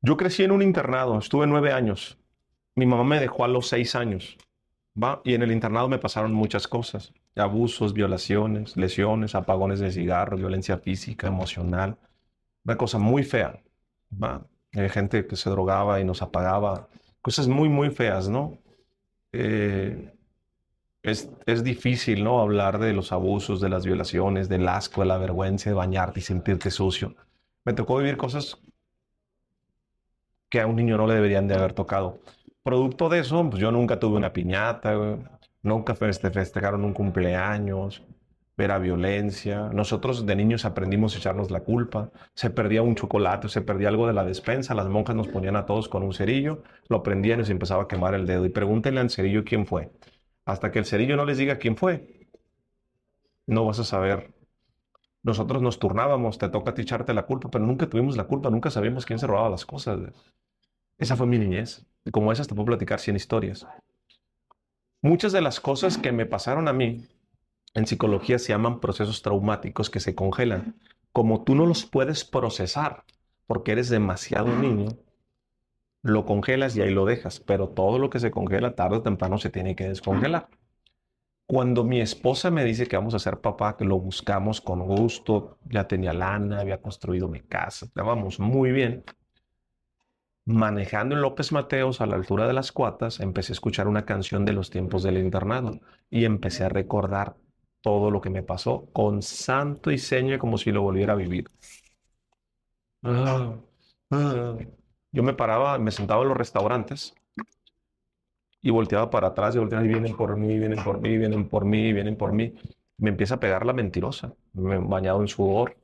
Yo 0.03 0.19
crecí 0.19 0.45
en 0.45 0.51
un 0.51 0.61
internado, 0.61 1.19
estuve 1.19 1.47
nueve 1.47 1.73
años. 1.73 2.19
Mi 2.75 2.85
mamá 2.85 3.05
me 3.05 3.19
dejó 3.19 3.47
a 3.47 3.49
los 3.49 3.69
seis 3.69 3.95
años, 3.95 4.37
Y 5.25 5.35
en 5.35 5.43
el 5.43 5.51
internado 5.51 5.89
me 5.89 5.99
pasaron 5.99 6.33
muchas 6.33 6.69
cosas, 6.69 7.13
abusos, 7.35 7.93
violaciones, 7.93 8.77
lesiones, 8.77 9.35
apagones 9.35 9.81
de 9.81 9.91
cigarro, 9.91 10.37
violencia 10.37 10.79
física, 10.79 11.27
emocional, 11.27 11.99
una 12.65 12.77
cosa 12.77 12.99
muy 12.99 13.25
fea, 13.25 13.61
¿va? 14.11 14.47
Hay 14.73 14.89
gente 14.89 15.27
que 15.27 15.37
se 15.37 15.51
drogaba 15.51 16.01
y 16.01 16.05
nos 16.05 16.23
apagaba, 16.23 16.89
cosas 17.23 17.49
muy, 17.49 17.69
muy 17.69 17.91
feas, 17.91 18.29
¿no? 18.29 18.59
Eh, 19.33 20.13
es, 21.03 21.29
es, 21.47 21.65
difícil, 21.65 22.23
¿no? 22.25 22.41
Hablar 22.41 22.79
de 22.79 22.93
los 22.93 23.13
abusos, 23.13 23.61
de 23.61 23.69
las 23.69 23.85
violaciones, 23.85 24.49
del 24.49 24.69
asco, 24.69 25.03
de 25.03 25.09
la 25.09 25.19
vergüenza 25.19 25.71
de 25.71 25.75
bañarte 25.75 26.21
y 26.21 26.23
sentirte 26.23 26.71
sucio. 26.71 27.17
Me 27.65 27.73
tocó 27.75 27.99
vivir 27.99 28.17
cosas 28.17 28.59
que 30.49 30.61
a 30.61 30.67
un 30.67 30.77
niño 30.77 30.97
no 30.97 31.07
le 31.07 31.15
deberían 31.15 31.49
de 31.49 31.55
haber 31.55 31.73
tocado. 31.73 32.21
Producto 32.65 33.09
de 33.09 33.21
eso, 33.21 33.49
pues 33.49 33.61
yo 33.61 33.71
nunca 33.71 34.01
tuve 34.01 34.17
una 34.17 34.33
piñata, 34.33 34.95
nunca 35.63 35.95
festejaron 35.95 36.85
un 36.85 36.95
cumpleaños, 36.95 38.03
era 38.57 38.79
violencia. 38.79 39.69
Nosotros 39.73 40.27
de 40.27 40.35
niños 40.37 40.65
aprendimos 40.65 41.15
a 41.15 41.19
echarnos 41.19 41.51
la 41.51 41.61
culpa. 41.61 42.11
Se 42.35 42.51
perdía 42.51 42.83
un 42.83 42.95
chocolate, 42.95 43.49
se 43.49 43.61
perdía 43.63 43.89
algo 43.89 44.07
de 44.07 44.15
la 44.15 44.25
despensa. 44.25 44.75
Las 44.75 44.89
monjas 44.89 45.15
nos 45.17 45.29
ponían 45.29 45.57
a 45.57 45.67
todos 45.67 45.89
con 45.89 46.03
un 46.03 46.15
cerillo, 46.15 46.63
lo 46.89 47.03
prendían 47.03 47.41
y 47.41 47.45
se 47.45 47.53
empezaba 47.53 47.85
a 47.85 47.89
quemar 47.89 48.15
el 48.15 48.27
dedo. 48.27 48.47
Y 48.47 48.51
pregúntenle 48.51 49.01
al 49.01 49.11
cerillo 49.11 49.45
quién 49.45 49.67
fue. 49.67 49.93
Hasta 50.47 50.71
que 50.73 50.79
el 50.81 50.87
cerillo 50.87 51.17
no 51.17 51.25
les 51.27 51.39
diga 51.39 51.59
quién 51.59 51.77
fue, 51.77 52.29
no 53.47 53.65
vas 53.67 53.79
a 53.79 53.85
saber. 53.85 54.35
Nosotros 55.23 55.63
nos 55.63 55.79
turnábamos, 55.79 56.39
te 56.39 56.49
toca 56.49 56.75
echarte 56.77 57.15
la 57.15 57.27
culpa, 57.27 57.51
pero 57.51 57.67
nunca 57.67 57.89
tuvimos 57.89 58.17
la 58.17 58.25
culpa, 58.25 58.51
nunca 58.51 58.71
sabíamos 58.71 59.07
quién 59.07 59.19
se 59.19 59.27
robaba 59.27 59.51
las 59.51 59.67
cosas. 59.67 60.01
Esa 60.99 61.17
fue 61.17 61.27
mi 61.27 61.39
niñez. 61.39 61.87
Como 62.13 62.33
esas 62.33 62.49
te 62.49 62.55
puedo 62.55 62.67
platicar 62.67 63.01
100 63.01 63.17
historias. 63.17 63.67
Muchas 65.03 65.33
de 65.33 65.41
las 65.41 65.61
cosas 65.61 65.99
que 65.99 66.13
me 66.13 66.27
pasaron 66.27 66.69
a 66.69 66.73
mí 66.73 67.07
en 67.75 67.87
psicología 67.87 68.39
se 68.39 68.53
llaman 68.53 68.81
procesos 68.81 69.23
traumáticos 69.23 69.91
que 69.91 70.01
se 70.01 70.15
congelan. 70.15 70.77
Como 71.13 71.45
tú 71.45 71.55
no 71.55 71.67
los 71.67 71.85
puedes 71.85 72.25
procesar 72.25 73.05
porque 73.47 73.73
eres 73.73 73.89
demasiado 73.89 74.49
niño, 74.57 74.89
lo 76.03 76.25
congelas 76.25 76.77
y 76.77 76.83
ahí 76.83 76.91
lo 76.91 77.05
dejas, 77.05 77.41
pero 77.41 77.69
todo 77.69 77.99
lo 77.99 78.11
que 78.11 78.21
se 78.21 78.31
congela 78.31 78.75
tarde 78.75 78.99
o 78.99 79.03
temprano 79.03 79.39
se 79.39 79.51
tiene 79.51 79.75
que 79.75 79.89
descongelar. 79.89 80.49
Cuando 81.47 81.85
mi 81.85 82.01
esposa 82.01 82.51
me 82.51 82.65
dice 82.65 82.87
que 82.87 82.97
vamos 82.97 83.15
a 83.15 83.19
ser 83.19 83.41
papá, 83.41 83.77
que 83.77 83.85
lo 83.85 83.99
buscamos 83.99 84.61
con 84.61 84.81
gusto, 84.87 85.59
ya 85.65 85.87
tenía 85.87 86.13
lana, 86.13 86.61
había 86.61 86.81
construido 86.81 87.29
mi 87.29 87.41
casa, 87.41 87.87
estábamos 87.87 88.41
muy 88.41 88.71
bien. 88.73 89.05
Manejando 90.47 91.15
en 91.15 91.21
López 91.23 91.53
Mateos 91.53 92.01
a 92.01 92.07
la 92.07 92.17
altura 92.17 92.47
de 92.47 92.55
las 92.55 92.73
cuatas, 92.73 93.21
empecé 93.21 93.53
a 93.53 93.55
escuchar 93.55 93.89
una 93.89 94.07
canción 94.07 94.45
de 94.47 94.53
los 94.55 94.71
tiempos 94.71 95.03
del 95.03 95.19
internado 95.19 95.81
y 96.11 96.25
empecé 96.25 96.65
a 96.65 96.69
recordar 96.71 97.37
todo 97.83 98.11
lo 98.11 98.21
que 98.23 98.31
me 98.31 98.43
pasó 98.43 98.87
con 98.93 99.23
santo 99.23 99.91
y 99.91 99.99
seña 99.99 100.39
como 100.39 100.57
si 100.59 100.73
lo 100.73 100.83
volviera 100.83 101.13
a 101.15 101.17
vivir. 101.17 101.51
Ah, 103.03 103.57
ah. 104.11 104.57
Yo 105.13 105.23
me 105.23 105.35
paraba, 105.35 105.79
me 105.79 105.91
sentaba 105.93 106.23
en 106.23 106.29
los 106.29 106.37
restaurantes 106.37 107.15
y 108.63 108.71
volteaba 108.71 109.11
para 109.11 109.29
atrás 109.29 109.55
y 109.55 109.59
volteaba 109.59 109.85
y 109.85 109.89
vienen 109.89 110.17
por 110.17 110.37
mí, 110.37 110.59
vienen 110.59 110.83
por 110.83 111.01
mí, 111.01 111.19
vienen 111.19 111.49
por 111.49 111.65
mí, 111.65 111.93
vienen 111.93 112.17
por 112.17 112.33
mí. 112.33 112.55
Me 112.97 113.11
empieza 113.11 113.35
a 113.37 113.41
pegar 113.41 113.67
la 113.67 113.73
mentirosa, 113.73 114.35
me 114.53 114.79
bañado 114.79 115.21
en 115.21 115.29
sudor. 115.29 115.77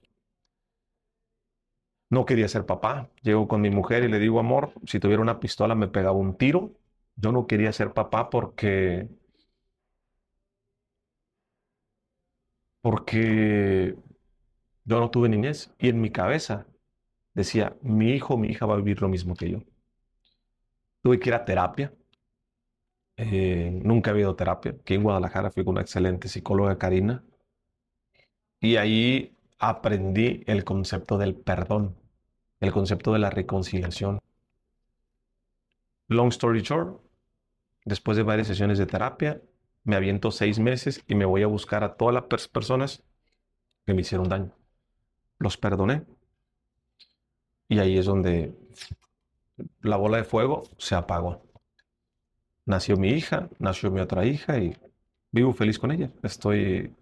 No 2.10 2.24
quería 2.26 2.48
ser 2.48 2.66
papá. 2.66 3.08
Llego 3.22 3.48
con 3.48 3.60
mi 3.62 3.70
mujer 3.70 4.02
y 4.04 4.08
le 4.08 4.18
digo, 4.18 4.38
amor, 4.40 4.72
si 4.86 5.00
tuviera 5.00 5.22
una 5.22 5.40
pistola 5.40 5.74
me 5.74 5.88
pegaba 5.88 6.16
un 6.18 6.36
tiro. 6.36 6.72
Yo 7.16 7.32
no 7.32 7.46
quería 7.46 7.72
ser 7.72 7.92
papá 7.92 8.30
porque 8.30 9.08
porque 12.80 13.96
yo 14.84 15.00
no 15.00 15.10
tuve 15.10 15.28
niñez 15.28 15.72
y 15.78 15.88
en 15.88 16.00
mi 16.00 16.10
cabeza 16.10 16.66
decía, 17.34 17.76
mi 17.82 18.12
hijo, 18.12 18.38
mi 18.38 18.48
hija 18.50 18.66
va 18.66 18.74
a 18.74 18.78
vivir 18.78 19.02
lo 19.02 19.08
mismo 19.08 19.36
que 19.36 19.50
yo. 19.50 19.60
Tuve 21.02 21.18
que 21.20 21.28
ir 21.28 21.34
a 21.34 21.44
terapia. 21.44 21.92
Eh, 23.16 23.70
nunca 23.84 24.10
he 24.10 24.14
habido 24.14 24.34
terapia. 24.34 24.72
Aquí 24.72 24.94
en 24.94 25.02
Guadalajara 25.04 25.50
fui 25.52 25.64
con 25.64 25.72
una 25.74 25.82
excelente 25.82 26.26
psicóloga, 26.28 26.76
Karina, 26.78 27.22
y 28.60 28.76
ahí 28.76 29.36
aprendí 29.58 30.42
el 30.46 30.64
concepto 30.64 31.18
del 31.18 31.34
perdón, 31.34 31.96
el 32.60 32.72
concepto 32.72 33.12
de 33.12 33.18
la 33.18 33.30
reconciliación. 33.30 34.20
Long 36.08 36.28
story 36.28 36.60
short, 36.62 37.00
después 37.84 38.16
de 38.16 38.22
varias 38.22 38.48
sesiones 38.48 38.78
de 38.78 38.86
terapia, 38.86 39.40
me 39.84 39.96
aviento 39.96 40.30
seis 40.30 40.58
meses 40.58 41.02
y 41.08 41.14
me 41.14 41.24
voy 41.24 41.42
a 41.42 41.46
buscar 41.46 41.84
a 41.84 41.96
todas 41.96 42.14
las 42.14 42.48
personas 42.48 43.02
que 43.86 43.94
me 43.94 44.02
hicieron 44.02 44.28
daño. 44.28 44.52
Los 45.38 45.56
perdoné. 45.56 46.04
Y 47.68 47.78
ahí 47.78 47.96
es 47.96 48.04
donde 48.04 48.52
la 49.80 49.96
bola 49.96 50.18
de 50.18 50.24
fuego 50.24 50.64
se 50.78 50.94
apagó. 50.94 51.42
nació 52.66 52.96
mi 52.96 53.10
hija, 53.10 53.48
nació 53.58 53.90
mi 53.90 54.00
otra 54.00 54.24
hija 54.24 54.58
y 54.58 54.76
vivo 55.32 55.52
feliz 55.52 55.78
con 55.78 55.90
ella. 55.92 56.10
Estoy, 56.22 56.94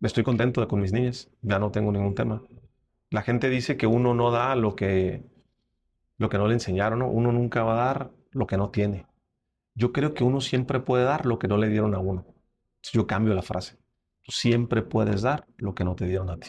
estoy 0.00 0.24
contento 0.24 0.66
con 0.68 0.80
mis 0.80 0.92
niñas, 0.92 1.28
ya 1.42 1.58
no 1.58 1.70
tengo 1.70 1.92
ningún 1.92 2.14
tema. 2.14 2.42
La 3.12 3.20
gente 3.20 3.50
dice 3.50 3.76
que 3.76 3.86
uno 3.86 4.14
no 4.14 4.30
da 4.30 4.56
lo 4.56 4.74
que, 4.74 5.22
lo 6.16 6.30
que 6.30 6.38
no 6.38 6.48
le 6.48 6.54
enseñaron, 6.54 7.00
¿no? 7.00 7.08
uno 7.08 7.30
nunca 7.30 7.62
va 7.62 7.74
a 7.74 7.84
dar 7.84 8.10
lo 8.30 8.46
que 8.46 8.56
no 8.56 8.70
tiene. 8.70 9.06
Yo 9.74 9.92
creo 9.92 10.14
que 10.14 10.24
uno 10.24 10.40
siempre 10.40 10.80
puede 10.80 11.04
dar 11.04 11.26
lo 11.26 11.38
que 11.38 11.46
no 11.46 11.58
le 11.58 11.68
dieron 11.68 11.94
a 11.94 11.98
uno. 11.98 12.24
Yo 12.90 13.06
cambio 13.06 13.34
la 13.34 13.42
frase. 13.42 13.76
Tú 14.22 14.32
siempre 14.32 14.80
puedes 14.80 15.20
dar 15.20 15.46
lo 15.58 15.74
que 15.74 15.84
no 15.84 15.94
te 15.94 16.06
dieron 16.06 16.30
a 16.30 16.38
ti. 16.38 16.48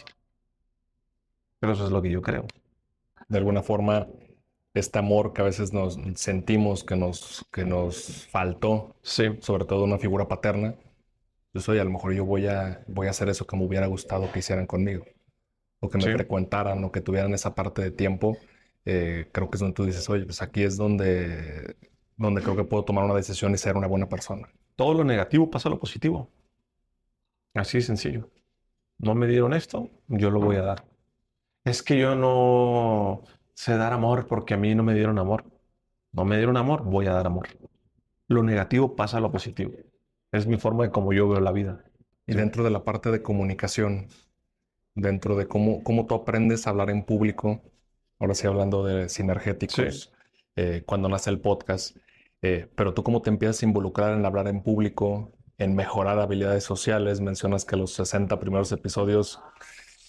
Pero 1.60 1.74
eso 1.74 1.84
es 1.84 1.90
lo 1.90 2.00
que 2.00 2.10
yo 2.10 2.22
creo. 2.22 2.46
De 3.28 3.36
alguna 3.36 3.62
forma, 3.62 4.06
este 4.72 4.98
amor 4.98 5.34
que 5.34 5.42
a 5.42 5.44
veces 5.44 5.74
nos 5.74 5.98
sentimos 6.14 6.82
que 6.82 6.96
nos, 6.96 7.44
que 7.52 7.66
nos 7.66 8.26
faltó, 8.30 8.96
Sí, 9.02 9.24
sobre 9.40 9.66
todo 9.66 9.84
una 9.84 9.98
figura 9.98 10.28
paterna, 10.28 10.76
yo 11.52 11.60
soy, 11.60 11.78
a 11.78 11.84
lo 11.84 11.90
mejor 11.90 12.14
yo 12.14 12.24
voy 12.24 12.46
a, 12.46 12.82
voy 12.88 13.06
a 13.06 13.10
hacer 13.10 13.28
eso 13.28 13.46
que 13.46 13.56
me 13.56 13.66
hubiera 13.66 13.86
gustado 13.86 14.32
que 14.32 14.38
hicieran 14.38 14.66
conmigo, 14.66 15.04
o 15.84 15.90
que 15.90 15.98
me 15.98 16.04
Sí. 16.04 16.12
frecuentaran, 16.12 16.82
o 16.84 16.92
que 16.92 17.00
tuvieran 17.00 17.34
esa 17.34 17.54
parte 17.54 17.82
de 17.82 17.90
tiempo. 17.90 18.36
Eh, 18.84 19.28
creo 19.32 19.48
que 19.50 19.56
es 19.56 19.60
donde 19.60 19.74
tú 19.74 19.84
dices, 19.84 20.08
oye, 20.10 20.24
pues 20.24 20.42
aquí 20.42 20.62
es 20.62 20.76
donde, 20.76 21.76
donde 22.16 22.42
creo 22.42 22.56
que 22.56 22.64
puedo 22.64 22.84
tomar 22.84 23.04
una 23.04 23.14
decisión 23.14 23.52
y 23.54 23.58
ser 23.58 23.76
una 23.76 23.86
buena 23.86 24.08
persona. 24.08 24.48
todo 24.76 24.92
lo 24.94 25.04
negativo 25.04 25.50
pasa 25.50 25.68
a 25.68 25.72
lo 25.72 25.78
positivo. 25.78 26.28
Así 27.54 27.78
de 27.78 27.82
sencillo. 27.84 28.30
No 28.98 29.14
me 29.14 29.26
dieron 29.28 29.52
esto, 29.54 29.88
yo 30.08 30.30
lo 30.30 30.40
voy 30.40 30.56
a 30.56 30.62
dar. 30.62 30.84
Es 31.64 31.82
que 31.82 31.98
yo 31.98 32.14
no 32.16 33.22
sé 33.54 33.76
dar 33.76 33.92
amor 33.92 34.26
porque 34.26 34.54
a 34.54 34.56
mí 34.56 34.74
no 34.74 34.82
me 34.82 34.94
dieron 34.94 35.18
amor. 35.18 35.44
No 36.12 36.24
me 36.24 36.36
dieron 36.36 36.56
amor, 36.56 36.82
voy 36.84 37.06
a 37.06 37.12
dar 37.12 37.26
amor. 37.26 37.48
Lo 38.28 38.42
negativo 38.42 38.96
pasa 38.96 39.18
a 39.18 39.20
lo 39.20 39.30
positivo. 39.30 39.72
Es 40.32 40.46
mi 40.46 40.56
forma 40.56 40.84
de 40.84 40.90
cómo 40.90 41.12
yo 41.12 41.28
veo 41.28 41.40
la 41.40 41.52
vida. 41.52 41.84
Y 42.26 42.34
dentro 42.34 42.64
de 42.64 42.70
la 42.70 42.84
parte 42.84 43.10
de 43.10 43.22
comunicación, 43.22 44.08
dentro 44.94 45.36
de 45.36 45.46
cómo, 45.46 45.82
cómo 45.82 46.06
tú 46.06 46.14
aprendes 46.14 46.66
a 46.66 46.70
hablar 46.70 46.90
en 46.90 47.04
público, 47.04 47.62
ahora 48.18 48.34
sí 48.34 48.46
hablando 48.46 48.84
de 48.84 49.08
sinergéticos, 49.08 50.12
eh, 50.56 50.82
cuando 50.86 51.08
nace 51.08 51.30
el 51.30 51.40
podcast, 51.40 51.96
eh, 52.42 52.68
pero 52.76 52.94
tú 52.94 53.02
cómo 53.02 53.22
te 53.22 53.30
empiezas 53.30 53.62
a 53.62 53.66
involucrar 53.66 54.16
en 54.16 54.24
hablar 54.24 54.48
en 54.48 54.62
público, 54.62 55.32
en 55.58 55.74
mejorar 55.74 56.18
habilidades 56.18 56.64
sociales, 56.64 57.20
mencionas 57.20 57.64
que 57.64 57.76
los 57.76 57.92
60 57.94 58.38
primeros 58.38 58.70
episodios 58.72 59.40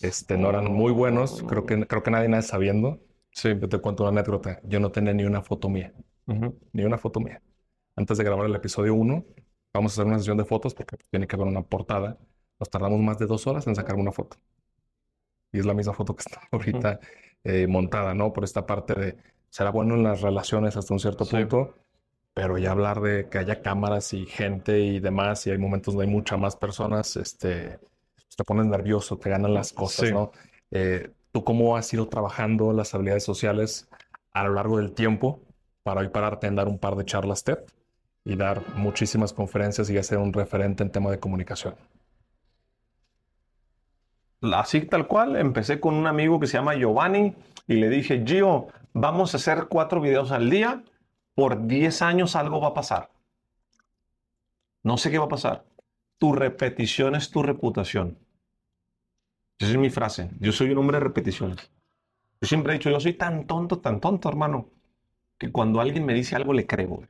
este, 0.02 0.38
no 0.38 0.50
eran 0.50 0.72
muy 0.72 0.92
buenos, 0.92 1.44
creo 1.44 1.66
que, 1.66 1.86
creo 1.88 2.04
que 2.04 2.12
nadie 2.12 2.28
nace 2.30 2.50
sabiendo. 2.50 3.00
Sí. 3.32 3.50
Yo 3.60 3.68
te 3.68 3.80
cuento 3.80 4.04
una 4.04 4.12
anécdota, 4.20 4.60
yo 4.64 4.80
no 4.80 4.92
tenía 4.92 5.14
ni 5.14 5.26
una 5.26 5.42
foto 5.42 5.68
mía, 5.70 5.94
Ujú. 6.28 6.58
ni 6.74 6.84
una 6.84 6.98
foto 6.98 7.20
mía. 7.20 7.42
Antes 7.96 8.18
de 8.18 8.24
grabar 8.24 8.46
el 8.46 8.56
episodio 8.56 8.94
1, 8.96 9.26
vamos 9.74 9.92
a 9.92 9.94
hacer 9.96 10.06
una 10.06 10.18
sesión 10.20 10.38
de 10.38 10.46
fotos 10.46 10.74
porque 10.74 10.98
tiene 11.10 11.28
que 11.28 11.36
haber 11.36 11.48
una 11.48 11.62
portada. 11.64 12.18
Nos 12.60 12.70
tardamos 12.70 13.00
más 13.00 13.18
de 13.20 13.26
dos 13.26 13.46
horas 13.48 13.68
en 13.68 13.76
sacar 13.76 13.96
una 13.96 14.12
foto. 14.12 14.38
Y 15.56 15.60
es 15.60 15.66
la 15.66 15.74
misma 15.74 15.94
foto 15.94 16.16
que 16.16 16.22
está 16.22 16.42
ahorita 16.52 17.00
eh, 17.44 17.68
montada, 17.68 18.14
¿no? 18.14 18.34
Por 18.34 18.44
esta 18.44 18.66
parte 18.66 18.94
de, 18.94 19.18
será 19.50 19.70
bueno 19.72 19.96
en 19.96 20.04
las 20.04 20.22
relaciones 20.22 20.76
hasta 20.78 20.94
un 20.94 21.00
cierto 21.00 21.26
Sí. 21.26 21.38
punto, 21.38 21.76
pero 22.34 22.58
ya 22.58 22.72
hablar 22.72 23.00
de 23.02 23.30
que 23.30 23.38
haya 23.38 23.62
cámaras 23.62 24.14
y 24.14 24.26
gente 24.26 24.80
y 24.80 25.00
demás, 25.00 25.48
y 25.48 25.52
hay 25.52 25.58
momentos 25.58 25.94
donde 25.94 26.08
hay 26.08 26.14
muchas 26.14 26.38
más 26.40 26.56
personas, 26.58 27.16
este, 27.16 27.80
te 28.36 28.44
pones 28.44 28.66
nervioso, 28.66 29.18
te 29.18 29.30
ganan 29.30 29.54
las 29.54 29.72
cosas, 29.72 30.08
Sí. 30.10 30.14
¿no? 30.14 30.32
Eh, 30.72 31.10
¿tú 31.32 31.44
cómo 31.46 31.78
has 31.78 31.94
ido 31.94 32.08
trabajando 32.10 32.74
las 32.74 32.94
habilidades 32.94 33.24
sociales 33.24 33.88
a 34.34 34.44
lo 34.44 34.54
largo 34.54 34.78
del 34.78 34.92
tiempo 34.92 35.40
para 35.84 36.02
hoy 36.02 36.10
pararte 36.10 36.48
en 36.48 36.56
dar 36.56 36.68
un 36.68 36.78
par 36.80 36.96
de 36.96 37.06
charlas 37.06 37.44
TED 37.46 37.60
y 38.26 38.36
dar 38.36 38.62
muchísimas 38.76 39.32
conferencias 39.32 39.90
y 39.90 39.94
ya 39.94 40.04
ser 40.04 40.18
un 40.18 40.34
referente 40.34 40.84
en 40.84 40.90
tema 40.92 41.12
de 41.12 41.20
comunicación? 41.20 41.76
Así 44.54 44.82
tal 44.82 45.08
cual, 45.08 45.36
empecé 45.36 45.80
con 45.80 45.96
un 45.96 46.08
amigo 46.08 46.40
que 46.40 46.48
se 46.48 46.58
llama 46.58 46.76
Giovanni 46.76 47.36
y 47.68 47.76
le 47.76 47.90
dije, 47.90 48.24
Gio, 48.26 48.68
vamos 48.94 49.34
a 49.34 49.38
hacer 49.38 49.68
cuatro 49.70 50.02
videos 50.02 50.32
al 50.32 50.50
día. 50.50 50.84
Por 51.34 51.68
10 51.68 52.02
años 52.02 52.36
algo 52.36 52.62
va 52.62 52.70
a 52.70 52.74
pasar. 52.74 53.12
No 54.84 54.98
sé 54.98 55.12
qué 55.12 55.18
va 55.18 55.26
a 55.26 55.30
pasar. 55.30 55.66
Tu 56.18 56.34
repetición 56.34 57.16
es 57.16 57.30
tu 57.30 57.44
reputación. 57.44 58.18
Esa 59.60 59.72
es 59.72 59.78
mi 59.78 59.90
frase. 59.90 60.30
Yo 60.40 60.52
soy 60.52 60.70
un 60.72 60.78
hombre 60.78 60.98
de 60.98 61.04
repeticiones. 61.04 61.72
Yo 62.42 62.48
siempre 62.48 62.74
he 62.74 62.78
dicho, 62.78 62.90
yo 62.90 63.00
soy 63.00 63.14
tan 63.14 63.48
tonto, 63.48 63.80
tan 63.80 64.00
tonto, 64.00 64.30
hermano, 64.30 64.70
que 65.38 65.52
cuando 65.52 65.82
alguien 65.82 66.06
me 66.06 66.14
dice 66.14 66.36
algo 66.36 66.54
le 66.54 66.68
creo. 66.68 67.02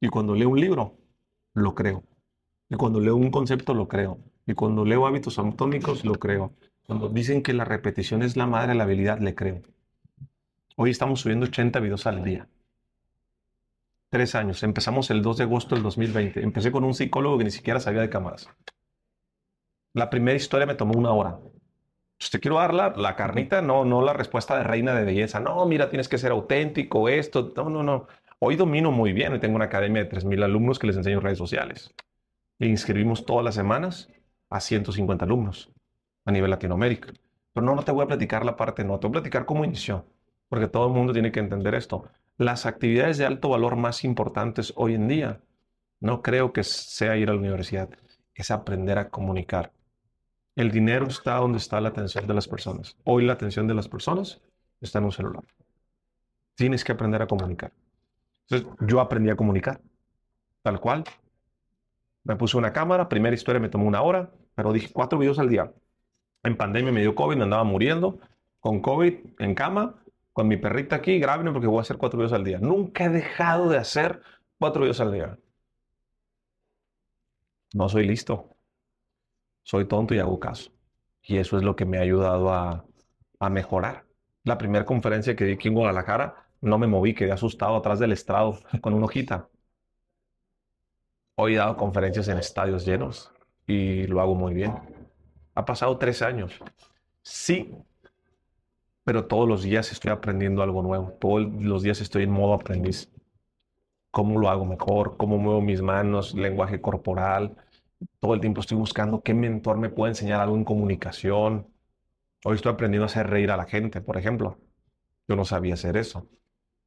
Y 0.00 0.08
cuando 0.08 0.34
leo 0.34 0.50
un 0.50 0.60
libro, 0.60 0.96
lo 1.54 1.74
creo. 1.74 2.04
Y 2.68 2.76
cuando 2.76 3.00
leo 3.00 3.16
un 3.16 3.30
concepto, 3.30 3.74
lo 3.74 3.88
creo. 3.88 4.18
Y 4.46 4.54
cuando 4.54 4.84
leo 4.84 5.06
hábitos 5.06 5.38
atómicos, 5.38 6.04
lo 6.04 6.14
creo. 6.14 6.52
Cuando 6.86 7.08
dicen 7.08 7.42
que 7.42 7.54
la 7.54 7.64
repetición 7.64 8.22
es 8.22 8.36
la 8.36 8.46
madre 8.46 8.68
de 8.68 8.74
la 8.74 8.84
habilidad, 8.84 9.18
le 9.18 9.34
creo. 9.34 9.62
Hoy 10.76 10.90
estamos 10.90 11.20
subiendo 11.20 11.46
80 11.46 11.80
videos 11.80 12.06
al 12.06 12.22
día. 12.22 12.48
Tres 14.10 14.34
años. 14.34 14.62
Empezamos 14.62 15.10
el 15.10 15.22
2 15.22 15.38
de 15.38 15.44
agosto 15.44 15.74
del 15.74 15.82
2020. 15.82 16.42
Empecé 16.42 16.70
con 16.70 16.84
un 16.84 16.94
psicólogo 16.94 17.38
que 17.38 17.44
ni 17.44 17.50
siquiera 17.50 17.80
sabía 17.80 18.02
de 18.02 18.10
cámaras. 18.10 18.50
La 19.94 20.10
primera 20.10 20.36
historia 20.36 20.66
me 20.66 20.74
tomó 20.74 20.98
una 20.98 21.12
hora. 21.12 21.38
Pues 22.18 22.30
te 22.30 22.38
quiero 22.38 22.58
dar 22.58 22.74
la, 22.74 22.90
la 22.96 23.16
carnita, 23.16 23.62
no, 23.62 23.84
no 23.84 24.02
la 24.02 24.12
respuesta 24.12 24.56
de 24.58 24.64
reina 24.64 24.94
de 24.94 25.04
belleza. 25.04 25.40
No, 25.40 25.64
mira, 25.66 25.88
tienes 25.88 26.08
que 26.08 26.18
ser 26.18 26.32
auténtico, 26.32 27.08
esto. 27.08 27.52
No, 27.56 27.70
no, 27.70 27.82
no. 27.82 28.08
Hoy 28.40 28.56
domino 28.56 28.92
muy 28.92 29.12
bien. 29.12 29.32
Hoy 29.32 29.40
tengo 29.40 29.56
una 29.56 29.66
academia 29.66 30.04
de 30.04 30.10
3.000 30.10 30.44
alumnos 30.44 30.78
que 30.78 30.86
les 30.86 30.96
enseño 30.96 31.20
redes 31.20 31.38
sociales. 31.38 31.94
E 32.58 32.66
inscribimos 32.66 33.24
todas 33.24 33.44
las 33.44 33.54
semanas 33.54 34.10
a 34.50 34.60
150 34.60 35.24
alumnos 35.24 35.70
a 36.24 36.32
nivel 36.32 36.50
Latinoamérica. 36.50 37.12
Pero 37.52 37.66
no, 37.66 37.74
no 37.74 37.82
te 37.82 37.92
voy 37.92 38.04
a 38.04 38.08
platicar 38.08 38.44
la 38.44 38.56
parte, 38.56 38.84
no, 38.84 38.98
te 38.98 39.06
voy 39.06 39.12
a 39.12 39.20
platicar 39.20 39.46
cómo 39.46 39.64
inició, 39.64 40.06
porque 40.48 40.68
todo 40.68 40.88
el 40.88 40.92
mundo 40.92 41.12
tiene 41.12 41.32
que 41.32 41.40
entender 41.40 41.74
esto. 41.74 42.08
Las 42.36 42.66
actividades 42.66 43.18
de 43.18 43.26
alto 43.26 43.48
valor 43.48 43.76
más 43.76 44.04
importantes 44.04 44.72
hoy 44.76 44.94
en 44.94 45.06
día, 45.06 45.40
no 46.00 46.22
creo 46.22 46.52
que 46.52 46.64
sea 46.64 47.16
ir 47.16 47.30
a 47.30 47.32
la 47.32 47.38
universidad, 47.38 47.88
es 48.34 48.50
aprender 48.50 48.98
a 48.98 49.08
comunicar. 49.08 49.72
El 50.56 50.70
dinero 50.70 51.06
está 51.06 51.36
donde 51.36 51.58
está 51.58 51.80
la 51.80 51.90
atención 51.90 52.26
de 52.26 52.34
las 52.34 52.48
personas. 52.48 52.96
Hoy 53.04 53.24
la 53.24 53.34
atención 53.34 53.66
de 53.66 53.74
las 53.74 53.88
personas 53.88 54.40
está 54.80 54.98
en 54.98 55.06
un 55.06 55.12
celular. 55.12 55.44
Tienes 56.54 56.84
que 56.84 56.92
aprender 56.92 57.22
a 57.22 57.26
comunicar. 57.26 57.72
Yo 58.80 59.00
aprendí 59.00 59.30
a 59.30 59.36
comunicar, 59.36 59.80
tal 60.62 60.80
cual. 60.80 61.04
Me 62.24 62.36
puse 62.36 62.56
una 62.56 62.72
cámara, 62.72 63.08
primera 63.08 63.34
historia 63.34 63.60
me 63.60 63.68
tomó 63.68 63.86
una 63.86 64.02
hora, 64.02 64.30
pero 64.54 64.72
dije 64.72 64.90
cuatro 64.92 65.18
videos 65.18 65.38
al 65.38 65.48
día. 65.48 65.72
En 66.42 66.56
pandemia 66.56 66.92
me 66.92 67.00
dio 67.00 67.14
COVID, 67.14 67.36
me 67.36 67.44
andaba 67.44 67.64
muriendo. 67.64 68.18
Con 68.60 68.80
COVID 68.80 69.14
en 69.38 69.54
cama, 69.54 70.02
con 70.32 70.48
mi 70.48 70.56
perrita 70.56 70.96
aquí, 70.96 71.18
grábenme 71.18 71.52
porque 71.52 71.66
voy 71.66 71.78
a 71.78 71.82
hacer 71.82 71.98
cuatro 71.98 72.18
videos 72.18 72.32
al 72.32 72.44
día. 72.44 72.58
Nunca 72.58 73.04
he 73.04 73.08
dejado 73.10 73.68
de 73.68 73.78
hacer 73.78 74.22
cuatro 74.58 74.82
videos 74.82 75.00
al 75.00 75.12
día. 75.12 75.38
No 77.74 77.88
soy 77.88 78.06
listo. 78.06 78.48
Soy 79.62 79.86
tonto 79.86 80.14
y 80.14 80.18
hago 80.18 80.40
caso. 80.40 80.70
Y 81.22 81.36
eso 81.36 81.56
es 81.58 81.62
lo 81.62 81.76
que 81.76 81.84
me 81.84 81.98
ha 81.98 82.02
ayudado 82.02 82.52
a, 82.52 82.84
a 83.38 83.50
mejorar. 83.50 84.04
La 84.44 84.58
primera 84.58 84.84
conferencia 84.84 85.36
que 85.36 85.44
di 85.44 85.52
aquí 85.54 85.68
en 85.68 85.74
Guadalajara, 85.74 86.48
no 86.60 86.78
me 86.78 86.86
moví, 86.86 87.14
quedé 87.14 87.32
asustado 87.32 87.76
atrás 87.76 87.98
del 87.98 88.12
estrado 88.12 88.58
con 88.80 88.94
una 88.94 89.06
hojita. 89.06 89.48
Hoy 91.36 91.54
he 91.54 91.58
dado 91.58 91.76
conferencias 91.76 92.28
en 92.28 92.38
estadios 92.38 92.86
llenos 92.86 93.32
y 93.66 94.06
lo 94.06 94.20
hago 94.20 94.34
muy 94.36 94.54
bien. 94.54 94.72
Ha 95.54 95.64
pasado 95.64 95.98
tres 95.98 96.22
años. 96.22 96.60
Sí, 97.22 97.76
pero 99.02 99.26
todos 99.26 99.48
los 99.48 99.62
días 99.62 99.90
estoy 99.90 100.12
aprendiendo 100.12 100.62
algo 100.62 100.82
nuevo. 100.82 101.12
Todos 101.20 101.42
los 101.60 101.82
días 101.82 102.00
estoy 102.00 102.24
en 102.24 102.30
modo 102.30 102.54
aprendiz. 102.54 103.10
¿Cómo 104.12 104.38
lo 104.38 104.48
hago 104.48 104.64
mejor? 104.64 105.16
¿Cómo 105.16 105.38
muevo 105.38 105.60
mis 105.60 105.82
manos? 105.82 106.34
Lenguaje 106.34 106.80
corporal. 106.80 107.56
Todo 108.20 108.34
el 108.34 108.40
tiempo 108.40 108.60
estoy 108.60 108.78
buscando 108.78 109.22
qué 109.22 109.34
mentor 109.34 109.76
me 109.76 109.88
puede 109.88 110.12
enseñar 110.12 110.40
algo 110.40 110.56
en 110.56 110.64
comunicación. 110.64 111.66
Hoy 112.44 112.56
estoy 112.56 112.72
aprendiendo 112.72 113.04
a 113.04 113.06
hacer 113.06 113.28
reír 113.28 113.50
a 113.50 113.56
la 113.56 113.64
gente, 113.64 114.00
por 114.00 114.16
ejemplo. 114.16 114.58
Yo 115.26 115.34
no 115.34 115.44
sabía 115.44 115.74
hacer 115.74 115.96
eso. 115.96 116.28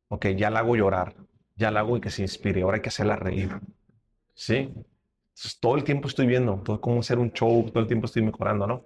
Ok, 0.07 0.27
ya 0.37 0.49
la 0.49 0.59
hago 0.59 0.77
llorar. 0.77 1.15
Ya 1.57 1.69
la 1.69 1.81
hago 1.81 1.97
y 1.97 2.01
que 2.01 2.11
se 2.11 2.21
inspire. 2.21 2.61
Ahora 2.61 2.75
hay 2.75 2.81
que 2.81 2.89
hacerla 2.89 3.17
reír. 3.17 3.59
¿Sí? 4.37 4.55
Entonces, 4.55 5.59
todo 5.59 5.75
el 5.75 5.83
tiempo 5.83 6.07
estoy 6.07 6.27
viendo 6.27 6.61
todo, 6.63 6.79
cómo 6.79 6.99
hacer 6.99 7.17
un 7.17 7.31
show, 7.31 7.65
todo 7.69 7.79
el 7.81 7.87
tiempo 7.87 8.05
estoy 8.05 8.21
mejorando, 8.21 8.67
¿no? 8.67 8.85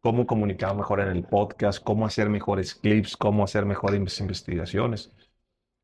Cómo 0.00 0.26
comunicar 0.26 0.74
mejor 0.74 1.00
en 1.00 1.08
el 1.08 1.22
podcast, 1.24 1.82
cómo 1.82 2.04
hacer 2.04 2.28
mejores 2.28 2.74
clips, 2.74 3.16
cómo 3.16 3.44
hacer 3.44 3.64
mejores 3.64 4.20
investigaciones. 4.20 5.12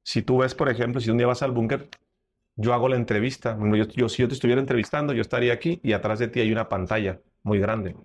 Si 0.02 0.22
tú 0.22 0.38
ves, 0.38 0.54
por 0.54 0.68
ejemplo, 0.68 1.00
si 1.00 1.10
un 1.10 1.18
día 1.18 1.28
vas 1.28 1.42
al 1.42 1.52
búnker, 1.52 1.88
yo 2.56 2.74
hago 2.74 2.88
la 2.88 2.96
entrevista. 2.96 3.56
Yo, 3.60 3.84
yo, 3.86 4.08
si 4.08 4.22
yo 4.22 4.28
te 4.28 4.34
estuviera 4.34 4.60
entrevistando, 4.60 5.12
yo 5.12 5.22
estaría 5.22 5.52
aquí 5.52 5.80
y 5.84 5.92
atrás 5.92 6.18
de 6.18 6.28
ti 6.28 6.40
hay 6.40 6.50
una 6.50 6.68
pantalla 6.68 7.20
muy 7.44 7.60
grande. 7.60 7.96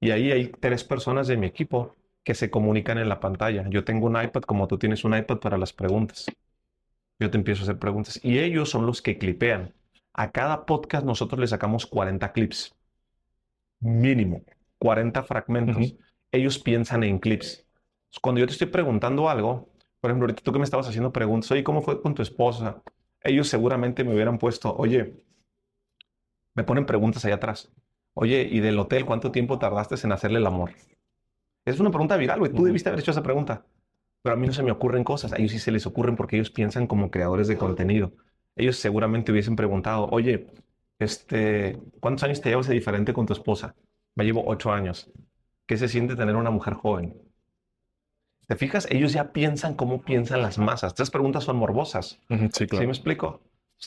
Y 0.00 0.10
ahí 0.10 0.32
hay 0.32 0.48
tres 0.48 0.84
personas 0.84 1.28
de 1.28 1.38
mi 1.38 1.46
equipo 1.46 1.96
que 2.24 2.34
se 2.34 2.50
comunican 2.50 2.98
en 2.98 3.08
la 3.08 3.20
pantalla. 3.20 3.64
Yo 3.70 3.84
tengo 3.84 4.06
un 4.06 4.22
iPad 4.22 4.42
como 4.42 4.68
tú 4.68 4.78
tienes 4.78 5.04
un 5.04 5.16
iPad 5.16 5.38
para 5.38 5.56
las 5.56 5.72
preguntas. 5.72 6.26
Yo 7.18 7.30
te 7.30 7.38
empiezo 7.38 7.62
a 7.62 7.64
hacer 7.64 7.78
preguntas 7.78 8.20
y 8.22 8.38
ellos 8.38 8.68
son 8.68 8.84
los 8.84 9.00
que 9.00 9.16
clipean. 9.16 9.72
A 10.14 10.30
cada 10.30 10.66
podcast 10.66 11.04
nosotros 11.04 11.40
le 11.40 11.46
sacamos 11.46 11.86
40 11.86 12.32
clips. 12.32 12.74
Mínimo. 13.80 14.42
40 14.78 15.22
fragmentos. 15.22 15.94
Ellos 16.30 16.58
piensan 16.58 17.04
en 17.04 17.18
clips. 17.18 17.66
Cuando 18.20 18.40
yo 18.40 18.46
te 18.46 18.52
estoy 18.52 18.68
preguntando 18.68 19.28
algo, 19.28 19.70
por 20.00 20.10
ejemplo, 20.10 20.24
ahorita 20.26 20.42
tú 20.42 20.52
que 20.52 20.58
me 20.58 20.64
estabas 20.64 20.88
haciendo 20.88 21.12
preguntas, 21.12 21.50
oye, 21.50 21.64
¿cómo 21.64 21.80
fue 21.80 22.02
con 22.02 22.14
tu 22.14 22.22
esposa? 22.22 22.82
Ellos 23.22 23.48
seguramente 23.48 24.04
me 24.04 24.12
hubieran 24.12 24.38
puesto, 24.38 24.74
oye, 24.76 25.14
me 26.54 26.64
ponen 26.64 26.86
preguntas 26.86 27.24
allá 27.24 27.36
atrás. 27.36 27.72
Oye, 28.14 28.46
¿y 28.50 28.60
del 28.60 28.78
hotel 28.78 29.06
cuánto 29.06 29.30
tiempo 29.30 29.58
tardaste 29.58 29.94
en 30.04 30.12
hacerle 30.12 30.38
el 30.38 30.46
amor? 30.46 30.72
Es 31.64 31.80
una 31.80 31.90
pregunta 31.90 32.16
viral, 32.16 32.40
güey. 32.40 32.52
Tú 32.52 32.64
debiste 32.64 32.88
haber 32.88 33.00
hecho 33.00 33.12
esa 33.12 33.22
pregunta. 33.22 33.64
Pero 34.22 34.34
a 34.34 34.36
mí 34.36 34.46
no 34.46 34.52
se 34.52 34.62
me 34.62 34.72
ocurren 34.72 35.04
cosas. 35.04 35.32
A 35.32 35.36
ellos 35.38 35.52
sí 35.52 35.58
se 35.58 35.70
les 35.70 35.86
ocurren 35.86 36.16
porque 36.16 36.36
ellos 36.36 36.50
piensan 36.50 36.86
como 36.86 37.10
creadores 37.10 37.48
de 37.48 37.56
contenido. 37.56 38.12
Ellos 38.56 38.76
seguramente 38.76 39.32
hubiesen 39.32 39.56
preguntado, 39.56 40.08
oye, 40.10 40.46
este, 40.98 41.78
¿cuántos 42.00 42.24
años 42.24 42.40
te 42.40 42.50
llevas 42.50 42.68
de 42.68 42.74
diferente 42.74 43.12
con 43.12 43.26
tu 43.26 43.32
esposa? 43.32 43.74
Me 44.14 44.24
llevo 44.24 44.44
ocho 44.46 44.72
años. 44.72 45.10
¿Qué 45.66 45.76
se 45.76 45.88
siente 45.88 46.16
tener 46.16 46.36
una 46.36 46.50
mujer 46.50 46.74
joven? 46.74 47.16
¿Te 48.46 48.56
fijas? 48.56 48.86
Ellos 48.90 49.12
ya 49.12 49.32
piensan 49.32 49.74
cómo 49.74 50.02
piensan 50.02 50.42
las 50.42 50.58
masas. 50.58 50.92
Estas 50.92 51.10
preguntas 51.10 51.44
son 51.44 51.56
morbosas. 51.56 52.20
Sí, 52.28 52.66
claro. 52.66 52.82
¿Sí 52.82 52.86
me 52.86 52.92
explico? 52.92 53.40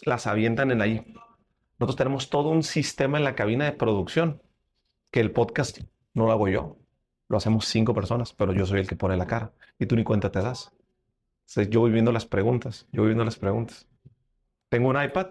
Las 0.06 0.28
avientan 0.28 0.72
en 0.72 0.82
ahí. 0.82 1.14
Nosotros 1.78 1.98
tenemos 1.98 2.30
todo 2.30 2.50
un 2.50 2.64
sistema 2.64 3.18
en 3.18 3.24
la 3.24 3.36
cabina 3.36 3.66
de 3.66 3.74
producción 3.74 4.42
que 5.12 5.20
el 5.20 5.32
podcast 5.32 5.80
no 6.14 6.26
lo 6.26 6.32
hago 6.32 6.48
yo. 6.48 6.78
Lo 7.28 7.38
hacemos 7.38 7.66
cinco 7.66 7.94
personas, 7.94 8.34
pero 8.34 8.54
yo 8.54 8.66
soy 8.66 8.80
el 8.80 8.88
que 8.88 8.96
pone 8.96 9.18
la 9.18 9.28
cara 9.28 9.52
y 9.78 9.86
tú 9.86 9.96
ni 9.96 10.04
cuenta 10.04 10.32
te 10.32 10.42
das. 10.42 10.72
yo 11.70 11.82
voy 11.82 11.92
viendo 11.92 12.12
las 12.12 12.26
preguntas, 12.26 12.88
yo 12.92 13.02
voy 13.02 13.10
viendo 13.10 13.26
las 13.26 13.38
preguntas. 13.38 13.88
Tengo 14.76 14.90
un 14.90 15.02
iPad 15.02 15.28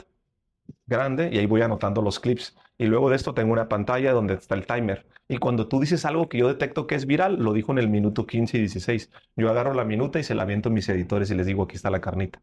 grande 0.86 1.30
y 1.32 1.38
ahí 1.38 1.46
voy 1.46 1.62
anotando 1.62 2.02
los 2.02 2.20
clips. 2.20 2.56
Y 2.78 2.86
luego 2.86 3.10
de 3.10 3.16
esto 3.16 3.34
tengo 3.34 3.52
una 3.52 3.68
pantalla 3.68 4.12
donde 4.12 4.34
está 4.34 4.54
el 4.54 4.66
timer. 4.66 5.06
Y 5.28 5.38
cuando 5.38 5.68
tú 5.68 5.80
dices 5.80 6.04
algo 6.04 6.28
que 6.28 6.38
yo 6.38 6.48
detecto 6.48 6.86
que 6.86 6.94
es 6.94 7.06
viral, 7.06 7.36
lo 7.36 7.52
dijo 7.52 7.72
en 7.72 7.78
el 7.78 7.88
minuto 7.88 8.26
15 8.26 8.56
y 8.56 8.60
16. 8.60 9.10
Yo 9.36 9.50
agarro 9.50 9.74
la 9.74 9.84
minuta 9.84 10.18
y 10.18 10.24
se 10.24 10.34
la 10.34 10.42
aviento 10.42 10.68
a 10.68 10.72
mis 10.72 10.88
editores 10.88 11.30
y 11.30 11.34
les 11.34 11.46
digo, 11.46 11.64
aquí 11.64 11.76
está 11.76 11.90
la 11.90 12.00
carnita 12.00 12.42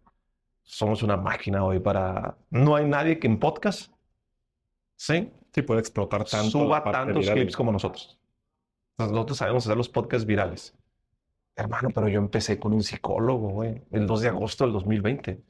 somos 0.72 1.04
una 1.04 1.18
máquina 1.18 1.64
hoy 1.64 1.80
para... 1.80 2.38
No 2.50 2.76
hay 2.76 2.86
nadie 2.86 3.20
que 3.20 3.28
en 3.28 3.40
podcast, 3.40 3.92
¿sí? 4.96 5.32
Sí, 5.54 5.62
puede 5.64 5.82
explotar 5.82 6.24
tanto. 6.24 6.50
Suba 6.50 6.84
tantos 6.84 7.30
clips 7.30 7.56
como 7.58 7.72
nosotros. 7.72 8.18
Nosotros 8.98 9.38
sabemos 9.38 9.66
hacer 9.66 9.76
los 9.76 9.90
podcasts 9.90 10.26
virales. 10.26 10.74
Hermano, 11.56 11.90
pero 11.94 12.08
yo 12.08 12.20
empecé 12.20 12.58
con 12.58 12.74
un 12.74 12.84
psicólogo, 12.84 13.50
güey, 13.50 13.82
el 13.92 14.08
2 14.08 14.22
de 14.22 14.28
agosto 14.30 14.64
del 14.64 14.74
2020. 14.74 15.42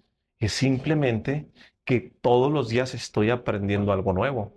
Es 0.42 0.54
simplemente 0.54 1.50
que 1.86 2.14
todos 2.22 2.52
los 2.52 2.68
días 2.68 2.96
estoy 2.96 3.30
aprendiendo 3.30 3.94
algo 3.94 4.12
nuevo. 4.12 4.52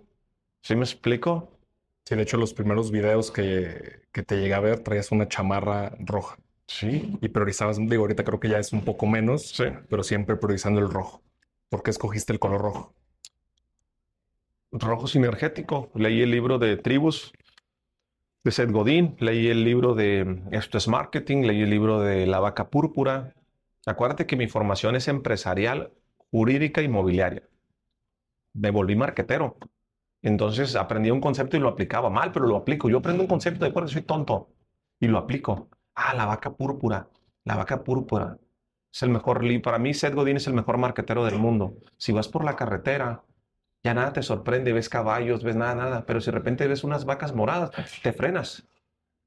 ¿Sí 0.63 0.75
me 0.75 0.83
explico? 0.83 1.59
Sí, 2.05 2.15
de 2.15 2.23
hecho, 2.23 2.37
los 2.37 2.53
primeros 2.53 2.91
videos 2.91 3.31
que, 3.31 4.01
que 4.11 4.23
te 4.23 4.37
llegué 4.37 4.55
a 4.55 4.59
ver 4.59 4.79
traías 4.79 5.11
una 5.11 5.27
chamarra 5.27 5.95
roja. 5.99 6.37
Sí. 6.67 7.17
Y 7.21 7.29
priorizabas, 7.29 7.77
digo, 7.77 8.01
ahorita 8.01 8.23
creo 8.23 8.39
que 8.39 8.49
ya 8.49 8.57
es 8.57 8.73
un 8.73 8.83
poco 8.83 9.05
menos, 9.05 9.49
sí. 9.49 9.65
pero 9.87 10.01
siempre 10.01 10.35
priorizando 10.35 10.81
el 10.81 10.89
rojo. 10.89 11.21
¿Por 11.69 11.83
qué 11.83 11.91
escogiste 11.91 12.33
el 12.33 12.39
color 12.39 12.61
rojo? 12.61 12.95
Rojo 14.71 15.05
sinergético. 15.05 15.91
Leí 15.93 16.21
el 16.21 16.31
libro 16.31 16.57
de 16.57 16.77
Tribus 16.77 17.31
de 18.43 18.51
Seth 18.51 18.71
Godin, 18.71 19.15
leí 19.19 19.47
el 19.47 19.63
libro 19.63 19.93
de 19.93 20.41
Esto 20.51 20.79
es 20.79 20.87
Marketing, 20.87 21.43
leí 21.43 21.61
el 21.61 21.69
libro 21.69 21.99
de 21.99 22.25
La 22.25 22.39
Vaca 22.39 22.69
Púrpura. 22.69 23.35
Acuérdate 23.85 24.25
que 24.25 24.35
mi 24.35 24.47
formación 24.47 24.95
es 24.95 25.07
empresarial, 25.07 25.93
jurídica 26.31 26.81
y 26.81 26.87
mobiliaria. 26.87 27.43
Me 28.53 28.71
volví 28.71 28.95
marquetero. 28.95 29.57
Entonces 30.21 30.75
aprendí 30.75 31.11
un 31.11 31.21
concepto 31.21 31.55
y 31.55 31.59
lo 31.59 31.69
aplicaba 31.69 32.09
mal, 32.09 32.31
pero 32.31 32.47
lo 32.47 32.55
aplico. 32.57 32.89
Yo 32.89 32.97
aprendo 32.97 33.21
un 33.21 33.29
concepto 33.29 33.63
de 33.63 33.69
acuerdo, 33.69 33.89
soy 33.89 34.01
tonto 34.01 34.49
y 34.99 35.07
lo 35.07 35.19
aplico. 35.19 35.69
Ah, 35.93 36.15
la 36.15 36.25
vaca 36.25 36.55
púrpura. 36.55 37.09
La 37.43 37.55
vaca 37.55 37.83
púrpura. 37.83 38.39
Es 38.91 39.03
el 39.03 39.09
mejor, 39.09 39.43
para 39.61 39.77
mí 39.77 39.93
Seth 39.93 40.15
Godin 40.15 40.37
es 40.37 40.47
el 40.47 40.53
mejor 40.53 40.77
marquetero 40.77 41.25
del 41.25 41.37
mundo. 41.37 41.75
Si 41.97 42.11
vas 42.11 42.27
por 42.27 42.43
la 42.43 42.55
carretera, 42.55 43.23
ya 43.83 43.93
nada 43.93 44.13
te 44.13 44.23
sorprende, 44.23 44.73
ves 44.73 44.89
caballos, 44.89 45.43
ves 45.43 45.55
nada, 45.55 45.75
nada. 45.75 46.05
Pero 46.05 46.21
si 46.21 46.27
de 46.27 46.37
repente 46.37 46.67
ves 46.67 46.83
unas 46.83 47.05
vacas 47.05 47.35
moradas, 47.35 47.71
te 48.01 48.13
frenas. 48.13 48.67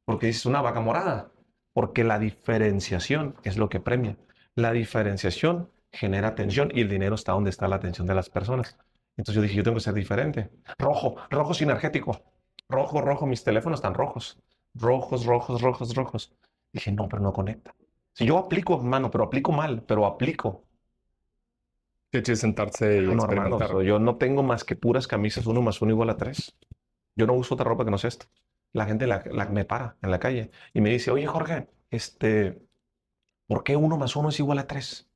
Porque 0.04 0.26
dices 0.26 0.46
una 0.46 0.62
vaca 0.62 0.80
morada. 0.80 1.30
Porque 1.74 2.02
la 2.02 2.18
diferenciación 2.18 3.36
es 3.44 3.56
lo 3.56 3.68
que 3.68 3.78
premia. 3.78 4.16
La 4.58 4.72
diferenciación 4.72 5.70
genera 5.92 6.26
atención 6.26 6.72
y 6.74 6.80
el 6.80 6.88
dinero 6.88 7.14
está 7.14 7.30
donde 7.30 7.50
está 7.50 7.68
la 7.68 7.76
atención 7.76 8.08
de 8.08 8.14
las 8.14 8.28
personas. 8.28 8.76
Entonces 9.16 9.36
yo 9.36 9.42
dije, 9.42 9.54
yo 9.54 9.62
tengo 9.62 9.76
que 9.76 9.84
ser 9.84 9.94
diferente. 9.94 10.50
Rojo, 10.80 11.14
rojo 11.30 11.54
sinergético. 11.54 12.20
Rojo, 12.68 13.00
rojo, 13.00 13.24
mis 13.24 13.44
teléfonos 13.44 13.78
están 13.78 13.94
rojos. 13.94 14.42
Rojos, 14.74 15.26
rojos, 15.26 15.62
rojos, 15.62 15.94
rojos. 15.94 16.32
Dije, 16.72 16.90
no, 16.90 17.08
pero 17.08 17.22
no 17.22 17.32
conecta. 17.32 17.72
Si 18.14 18.26
yo 18.26 18.36
aplico, 18.36 18.78
mano, 18.78 19.12
pero 19.12 19.22
aplico 19.22 19.52
mal, 19.52 19.84
pero 19.86 20.04
aplico. 20.04 20.64
¿Qué 22.10 22.20
quiere 22.24 22.34
sentarse 22.34 22.96
y 22.96 23.06
no, 23.06 23.12
experimentar? 23.12 23.80
yo 23.82 24.00
no 24.00 24.16
tengo 24.16 24.42
más 24.42 24.64
que 24.64 24.74
puras 24.74 25.06
camisas, 25.06 25.46
uno 25.46 25.62
más 25.62 25.80
uno 25.82 25.92
igual 25.92 26.10
a 26.10 26.16
tres. 26.16 26.58
Yo 27.14 27.28
no 27.28 27.34
uso 27.34 27.54
otra 27.54 27.64
ropa 27.64 27.84
que 27.84 27.92
no 27.92 27.98
sea 27.98 28.08
esto. 28.08 28.26
La 28.72 28.86
gente 28.86 29.06
la, 29.06 29.22
me 29.52 29.64
para 29.64 29.96
en 30.02 30.10
la 30.10 30.18
calle 30.18 30.50
y 30.74 30.80
me 30.80 30.90
dice, 30.90 31.12
oye, 31.12 31.28
Jorge, 31.28 31.68
este, 31.90 32.67
¿por 33.48 33.64
qué 33.64 33.74
uno 33.74 33.96
más 33.96 34.14
uno 34.14 34.28
es 34.28 34.38
igual 34.38 34.60
a 34.60 34.68
tres? 34.68 35.08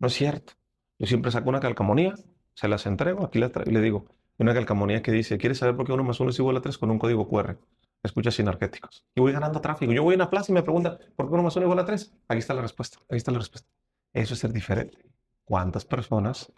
No 0.00 0.08
es 0.08 0.14
cierto. 0.14 0.54
Yo 0.98 1.06
siempre 1.06 1.30
saco 1.30 1.48
una 1.48 1.60
calcamonía, 1.60 2.16
se 2.54 2.66
las 2.66 2.86
entrego, 2.86 3.24
aquí 3.24 3.38
la 3.38 3.52
y 3.64 3.70
le 3.70 3.80
digo, 3.80 4.06
una 4.38 4.52
calcamonía 4.52 5.02
que 5.02 5.12
dice, 5.12 5.38
¿quieres 5.38 5.58
saber 5.58 5.76
por 5.76 5.86
qué 5.86 5.92
uno 5.92 6.02
más 6.02 6.18
uno 6.18 6.30
es 6.30 6.38
igual 6.40 6.56
a 6.56 6.60
tres? 6.60 6.78
Con 6.78 6.90
un 6.90 6.98
código 6.98 7.28
QR 7.28 7.56
escuchas 8.02 8.34
sinergéticos. 8.34 9.04
Y 9.14 9.20
voy 9.20 9.32
ganando 9.32 9.60
tráfico. 9.60 9.92
Yo 9.92 10.02
voy 10.02 10.14
a 10.14 10.16
una 10.16 10.30
plaza 10.30 10.52
y 10.52 10.54
me 10.54 10.62
preguntan, 10.62 10.98
¿por 11.16 11.26
qué 11.26 11.34
uno 11.34 11.42
más 11.42 11.56
uno 11.56 11.66
igual 11.66 11.78
a 11.78 11.84
tres? 11.84 12.12
Aquí 12.28 12.38
está 12.38 12.54
la 12.54 12.62
respuesta. 12.62 12.98
Aquí 13.08 13.16
está 13.16 13.32
la 13.32 13.38
respuesta. 13.38 13.68
Eso 14.12 14.34
es 14.34 14.40
ser 14.40 14.52
diferente. 14.52 14.98
¿Cuántas 15.44 15.84
personas 15.84 16.52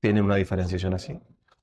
tienen 0.00 0.24
una 0.24 0.36
diferenciación 0.36 0.94
así? 0.94 1.18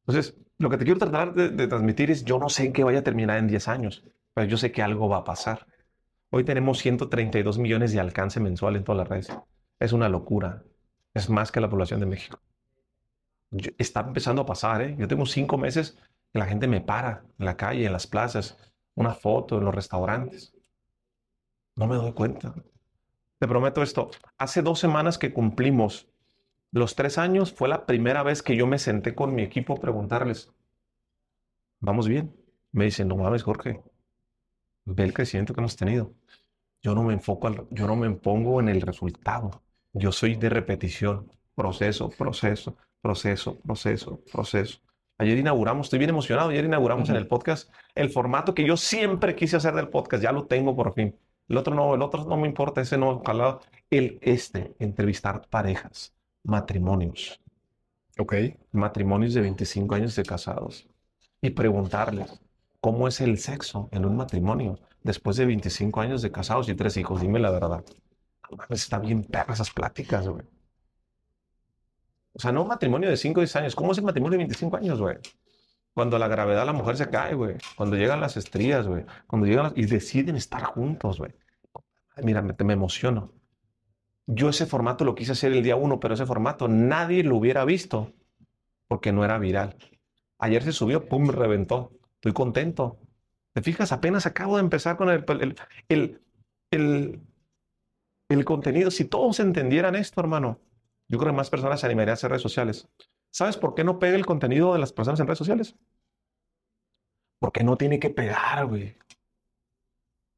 Entonces, 0.05 0.37
lo 0.57 0.69
que 0.69 0.77
te 0.77 0.85
quiero 0.85 0.99
tratar 0.99 1.33
de, 1.33 1.67
transmitir 1.67 2.11
es, 2.11 2.23
yo 2.23 2.39
no 2.39 2.49
sé 2.49 2.65
en 2.65 2.73
qué 2.73 2.83
vaya 2.83 2.99
a 2.99 3.03
terminar 3.03 3.37
en 3.37 3.47
10 3.47 3.67
años, 3.67 4.03
pero 4.33 4.47
yo 4.47 4.57
sé 4.57 4.71
que 4.71 4.81
algo 4.81 5.07
va 5.07 5.17
a 5.17 5.23
pasar. 5.23 5.67
Hoy 6.31 6.43
tenemos 6.43 6.77
132 6.79 7.57
millones 7.57 7.91
de 7.91 7.99
alcance 7.99 8.39
mensual 8.39 8.75
en 8.75 8.83
todas 8.83 8.99
las 8.99 9.09
redes. 9.09 9.39
Es 9.79 9.93
una 9.93 10.09
locura. 10.09 10.63
Es 11.13 11.29
más 11.29 11.51
que 11.51 11.59
la 11.59 11.69
población 11.69 11.99
de 11.99 12.05
México. 12.05 12.39
está 13.79 14.01
empezando 14.01 14.43
a 14.43 14.45
pasar, 14.45 14.81
¿eh? 14.83 14.95
Yo 14.99 15.07
tengo 15.07 15.25
cinco 15.25 15.57
meses 15.57 15.97
que 16.31 16.39
la 16.39 16.45
gente 16.45 16.67
me 16.67 16.81
para 16.81 17.23
en 17.39 17.45
la 17.45 17.57
calle, 17.57 17.85
en 17.85 17.93
las 17.93 18.05
plazas, 18.05 18.57
una 18.93 19.15
foto 19.15 19.57
en 19.57 19.65
los 19.65 19.73
restaurantes. 19.73 20.53
No 21.75 21.87
me 21.87 21.95
doy 21.95 22.13
cuenta. 22.13 22.53
Te 23.39 23.47
prometo 23.47 23.81
esto. 23.81 24.11
Hace 24.37 24.61
dos 24.61 24.79
semanas 24.79 25.17
que 25.17 25.33
cumplimos 25.33 26.09
los 26.71 26.95
tres 26.95 27.17
años, 27.17 27.51
fue 27.51 27.69
la 27.69 27.87
primera 27.87 28.21
vez 28.21 28.43
que 28.43 28.55
yo 28.55 28.67
me 28.67 28.77
senté 28.77 29.15
con 29.15 29.33
mi 29.33 29.41
equipo 29.41 29.73
a 29.73 29.79
preguntarles, 29.79 30.51
¿vamos 31.79 32.07
bien? 32.07 32.35
Me 32.71 32.85
dicen, 32.85 33.07
no 33.07 33.15
mames, 33.15 33.41
Jorge, 33.41 33.81
ve 34.93 35.03
el 35.03 35.13
crecimiento 35.13 35.53
que 35.53 35.61
hemos 35.61 35.75
tenido. 35.75 36.13
Yo 36.81 36.95
no 36.95 37.03
me 37.03 37.13
enfoco, 37.13 37.47
al, 37.47 37.67
yo 37.71 37.87
no 37.87 37.95
me 37.95 38.09
pongo 38.11 38.59
en 38.59 38.69
el 38.69 38.81
resultado. 38.81 39.63
Yo 39.93 40.11
soy 40.11 40.35
de 40.35 40.49
repetición, 40.49 41.31
proceso, 41.55 42.09
proceso, 42.09 42.77
proceso, 43.01 43.57
proceso, 43.59 44.21
proceso. 44.31 44.79
Ayer 45.17 45.37
inauguramos, 45.37 45.87
estoy 45.87 45.99
bien 45.99 46.11
emocionado, 46.11 46.49
ayer 46.49 46.65
inauguramos 46.65 47.09
en 47.09 47.17
el 47.17 47.27
podcast 47.27 47.69
el 47.93 48.09
formato 48.09 48.53
que 48.53 48.65
yo 48.65 48.77
siempre 48.77 49.35
quise 49.35 49.57
hacer 49.57 49.73
del 49.73 49.89
podcast, 49.89 50.23
ya 50.23 50.31
lo 50.31 50.45
tengo 50.45 50.75
por 50.75 50.93
fin. 50.93 51.15
El 51.49 51.57
otro 51.57 51.75
no, 51.75 51.95
el 51.95 52.01
otro 52.01 52.23
no 52.25 52.37
me 52.37 52.47
importa, 52.47 52.81
ese 52.81 52.97
no, 52.97 53.09
ojalá. 53.09 53.59
El 53.89 54.19
este, 54.21 54.75
entrevistar 54.79 55.47
parejas, 55.49 56.13
matrimonios. 56.43 57.41
Ok. 58.19 58.35
Matrimonios 58.71 59.33
de 59.33 59.41
25 59.41 59.95
años 59.95 60.15
de 60.15 60.23
casados. 60.23 60.87
Y 61.41 61.49
preguntarles, 61.51 62.39
¿cómo 62.81 63.07
es 63.07 63.21
el 63.21 63.37
sexo 63.37 63.89
en 63.91 64.05
un 64.05 64.15
matrimonio 64.15 64.79
después 65.03 65.37
de 65.37 65.45
25 65.45 66.01
años 66.01 66.21
de 66.21 66.31
casados 66.31 66.69
y 66.69 66.75
tres 66.75 66.97
hijos? 66.97 67.21
Dime 67.21 67.39
la 67.39 67.51
verdad. 67.51 67.83
Está 68.69 68.99
bien 68.99 69.23
perra 69.23 69.53
esas 69.53 69.71
pláticas, 69.71 70.27
güey. 70.27 70.45
O 72.33 72.39
sea, 72.39 72.51
no 72.51 72.61
un 72.61 72.67
matrimonio 72.67 73.09
de 73.09 73.17
5 73.17 73.39
o 73.39 73.41
10 73.41 73.55
años. 73.57 73.75
¿Cómo 73.75 73.91
es 73.91 73.97
el 73.97 74.05
matrimonio 74.05 74.37
de 74.37 74.45
25 74.45 74.77
años, 74.77 74.99
güey? 74.99 75.17
Cuando 75.93 76.17
la 76.17 76.27
gravedad 76.27 76.65
la 76.65 76.73
mujer 76.73 76.95
se 76.95 77.09
cae, 77.09 77.33
güey. 77.33 77.57
Cuando 77.75 77.97
llegan 77.97 78.21
las 78.21 78.37
estrías, 78.37 78.87
güey. 78.87 79.05
Cuando 79.27 79.47
llegan 79.47 79.73
y 79.75 79.85
deciden 79.85 80.35
estar 80.35 80.63
juntos, 80.63 81.17
güey. 81.17 81.33
Mira, 82.23 82.41
me, 82.41 82.55
me 82.63 82.73
emociono. 82.73 83.33
Yo 84.25 84.49
ese 84.49 84.65
formato 84.65 85.03
lo 85.05 85.15
quise 85.15 85.31
hacer 85.33 85.51
el 85.51 85.63
día 85.63 85.75
uno, 85.75 85.99
pero 85.99 86.13
ese 86.13 86.25
formato 86.25 86.67
nadie 86.67 87.23
lo 87.23 87.35
hubiera 87.35 87.65
visto 87.65 88.13
porque 88.87 89.11
no 89.11 89.25
era 89.25 89.37
viral. 89.37 89.75
Ayer 90.37 90.63
se 90.63 90.71
subió, 90.71 91.09
pum, 91.09 91.29
reventó. 91.29 91.91
Estoy 92.19 92.33
contento. 92.33 92.99
¿Te 93.53 93.61
fijas? 93.61 93.91
Apenas 93.91 94.25
acabo 94.25 94.57
de 94.57 94.63
empezar 94.63 94.97
con 94.97 95.09
el, 95.09 95.23
el, 95.89 96.21
el, 96.71 97.21
el, 98.29 98.45
contenido. 98.45 98.91
Si 98.91 99.05
todos 99.05 99.39
entendieran 99.39 99.95
esto, 99.95 100.19
hermano, 100.21 100.59
Yo 101.07 101.17
creo 101.17 101.31
que 101.31 101.37
más 101.37 101.49
personas 101.49 101.79
se 101.79 101.85
animarían 101.87 102.11
a 102.11 102.13
hacer 102.13 102.29
redes 102.29 102.43
sociales. 102.43 102.87
¿Sabes 103.31 103.57
por 103.57 103.73
qué 103.75 103.83
no 103.83 103.99
pega 103.99 104.15
el 104.15 104.25
contenido 104.25 104.73
de 104.73 104.79
las 104.79 104.93
personas 104.93 105.19
en 105.19 105.27
redes 105.27 105.39
sociales? 105.39 105.75
Porque 107.39 107.63
no 107.63 107.77
tiene 107.77 107.99
que 107.99 108.09
pegar, 108.09 108.65
güey. 108.65 108.95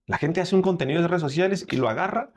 La 0.07 0.17
gente 0.17 0.41
hace 0.41 0.55
un 0.55 0.61
contenido 0.61 1.01
de 1.01 1.07
redes 1.07 1.21
sociales 1.21 1.65
y 1.71 1.77
lo 1.77 1.89
agarra 1.89 2.33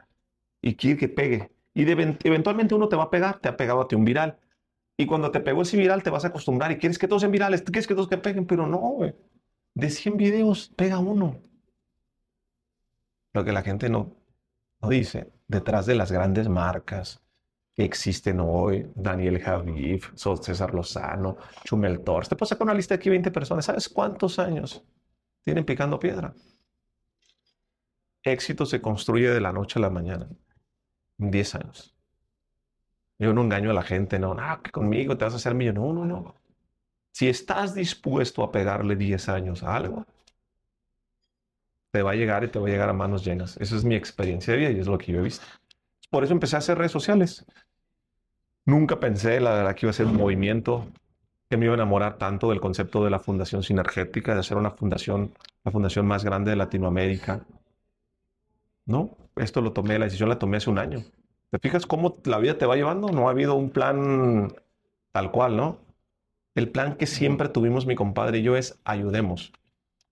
y 0.62 0.76
quiere 0.76 0.98
que 0.98 1.08
pegue. 1.08 1.50
Y 1.74 1.82
eventualmente 1.90 2.74
uno 2.74 2.88
te 2.88 2.96
va 2.96 3.04
a 3.04 3.10
pegar, 3.10 3.40
te 3.40 3.48
ha 3.48 3.56
pegado 3.56 3.82
a 3.82 3.88
ti 3.88 3.96
un 3.96 4.04
viral. 4.04 4.38
Y 4.96 5.06
cuando 5.06 5.30
te 5.30 5.40
pegó 5.40 5.62
ese 5.62 5.76
viral 5.76 6.02
te 6.02 6.10
vas 6.10 6.24
a 6.24 6.28
acostumbrar 6.28 6.70
y 6.72 6.78
quieres 6.78 6.98
que 6.98 7.08
todos 7.08 7.22
sean 7.22 7.32
virales, 7.32 7.62
quieres 7.62 7.86
que 7.86 7.94
todos 7.94 8.08
que 8.08 8.18
peguen, 8.18 8.46
pero 8.46 8.66
no, 8.66 8.78
güey. 8.78 9.14
De 9.74 9.90
100 9.90 10.16
videos 10.16 10.72
pega 10.76 10.98
uno. 10.98 11.40
Lo 13.32 13.44
que 13.44 13.52
la 13.52 13.62
gente 13.62 13.88
no, 13.88 14.14
no 14.80 14.88
dice, 14.88 15.32
detrás 15.48 15.86
de 15.86 15.96
las 15.96 16.12
grandes 16.12 16.48
marcas 16.48 17.20
que 17.74 17.84
existen 17.84 18.38
hoy, 18.38 18.88
Daniel 18.94 19.40
Javif, 19.40 20.12
César 20.14 20.72
Lozano, 20.72 21.38
Chumel 21.64 22.00
Torres, 22.04 22.28
te 22.28 22.36
puedo 22.36 22.48
sacar 22.48 22.66
una 22.66 22.74
lista 22.74 22.94
de 22.94 23.00
aquí 23.00 23.10
20 23.10 23.32
personas. 23.32 23.64
¿Sabes 23.64 23.88
cuántos 23.88 24.38
años 24.38 24.84
tienen 25.42 25.64
picando 25.64 25.98
piedra? 25.98 26.32
Éxito 28.22 28.64
se 28.64 28.80
construye 28.80 29.30
de 29.30 29.40
la 29.40 29.52
noche 29.52 29.80
a 29.80 29.82
la 29.82 29.90
mañana. 29.90 30.28
10 31.18 31.54
años. 31.56 31.93
Yo 33.18 33.32
no 33.32 33.42
engaño 33.42 33.70
a 33.70 33.74
la 33.74 33.82
gente, 33.82 34.18
no, 34.18 34.34
no, 34.34 34.62
que 34.62 34.70
conmigo 34.70 35.16
te 35.16 35.24
vas 35.24 35.34
a 35.34 35.36
hacer 35.36 35.54
millonario. 35.54 35.92
No, 35.92 36.04
no, 36.04 36.20
no. 36.20 36.34
Si 37.12 37.28
estás 37.28 37.74
dispuesto 37.74 38.42
a 38.42 38.50
pegarle 38.50 38.96
10 38.96 39.28
años 39.28 39.62
a 39.62 39.76
algo, 39.76 40.04
te 41.92 42.02
va 42.02 42.10
a 42.10 42.14
llegar 42.14 42.42
y 42.42 42.48
te 42.48 42.58
va 42.58 42.66
a 42.66 42.70
llegar 42.70 42.88
a 42.88 42.92
manos 42.92 43.24
llenas. 43.24 43.56
Esa 43.58 43.76
es 43.76 43.84
mi 43.84 43.94
experiencia 43.94 44.52
de 44.52 44.58
vida 44.58 44.70
y 44.72 44.80
es 44.80 44.88
lo 44.88 44.98
que 44.98 45.12
yo 45.12 45.20
he 45.20 45.22
visto. 45.22 45.46
Por 46.10 46.24
eso 46.24 46.32
empecé 46.32 46.56
a 46.56 46.58
hacer 46.58 46.76
redes 46.76 46.90
sociales. 46.90 47.46
Nunca 48.64 48.98
pensé, 48.98 49.38
que 49.38 49.86
iba 49.86 49.90
a 49.90 49.92
ser 49.92 50.06
un 50.06 50.16
movimiento 50.16 50.86
que 51.48 51.56
me 51.56 51.66
iba 51.66 51.74
a 51.74 51.76
enamorar 51.76 52.18
tanto 52.18 52.50
del 52.50 52.60
concepto 52.60 53.04
de 53.04 53.10
la 53.10 53.20
fundación 53.20 53.62
sinergética, 53.62 54.34
de 54.34 54.40
hacer 54.40 54.56
una 54.56 54.72
fundación, 54.72 55.34
la 55.62 55.70
fundación 55.70 56.06
más 56.06 56.24
grande 56.24 56.50
de 56.50 56.56
Latinoamérica. 56.56 57.46
No, 58.86 59.16
esto 59.36 59.60
lo 59.60 59.72
tomé, 59.72 59.98
la 59.98 60.06
decisión 60.06 60.28
la 60.28 60.38
tomé 60.38 60.56
hace 60.56 60.70
un 60.70 60.78
año. 60.78 61.04
¿Te 61.54 61.60
fijas 61.60 61.86
cómo 61.86 62.16
la 62.24 62.38
vida 62.38 62.58
te 62.58 62.66
va 62.66 62.74
llevando? 62.74 63.10
No 63.10 63.28
ha 63.28 63.30
habido 63.30 63.54
un 63.54 63.70
plan 63.70 64.52
tal 65.12 65.30
cual, 65.30 65.56
¿no? 65.56 65.78
El 66.56 66.68
plan 66.68 66.96
que 66.96 67.06
siempre 67.06 67.48
tuvimos 67.48 67.86
mi 67.86 67.94
compadre 67.94 68.38
y 68.38 68.42
yo 68.42 68.56
es 68.56 68.80
ayudemos. 68.82 69.52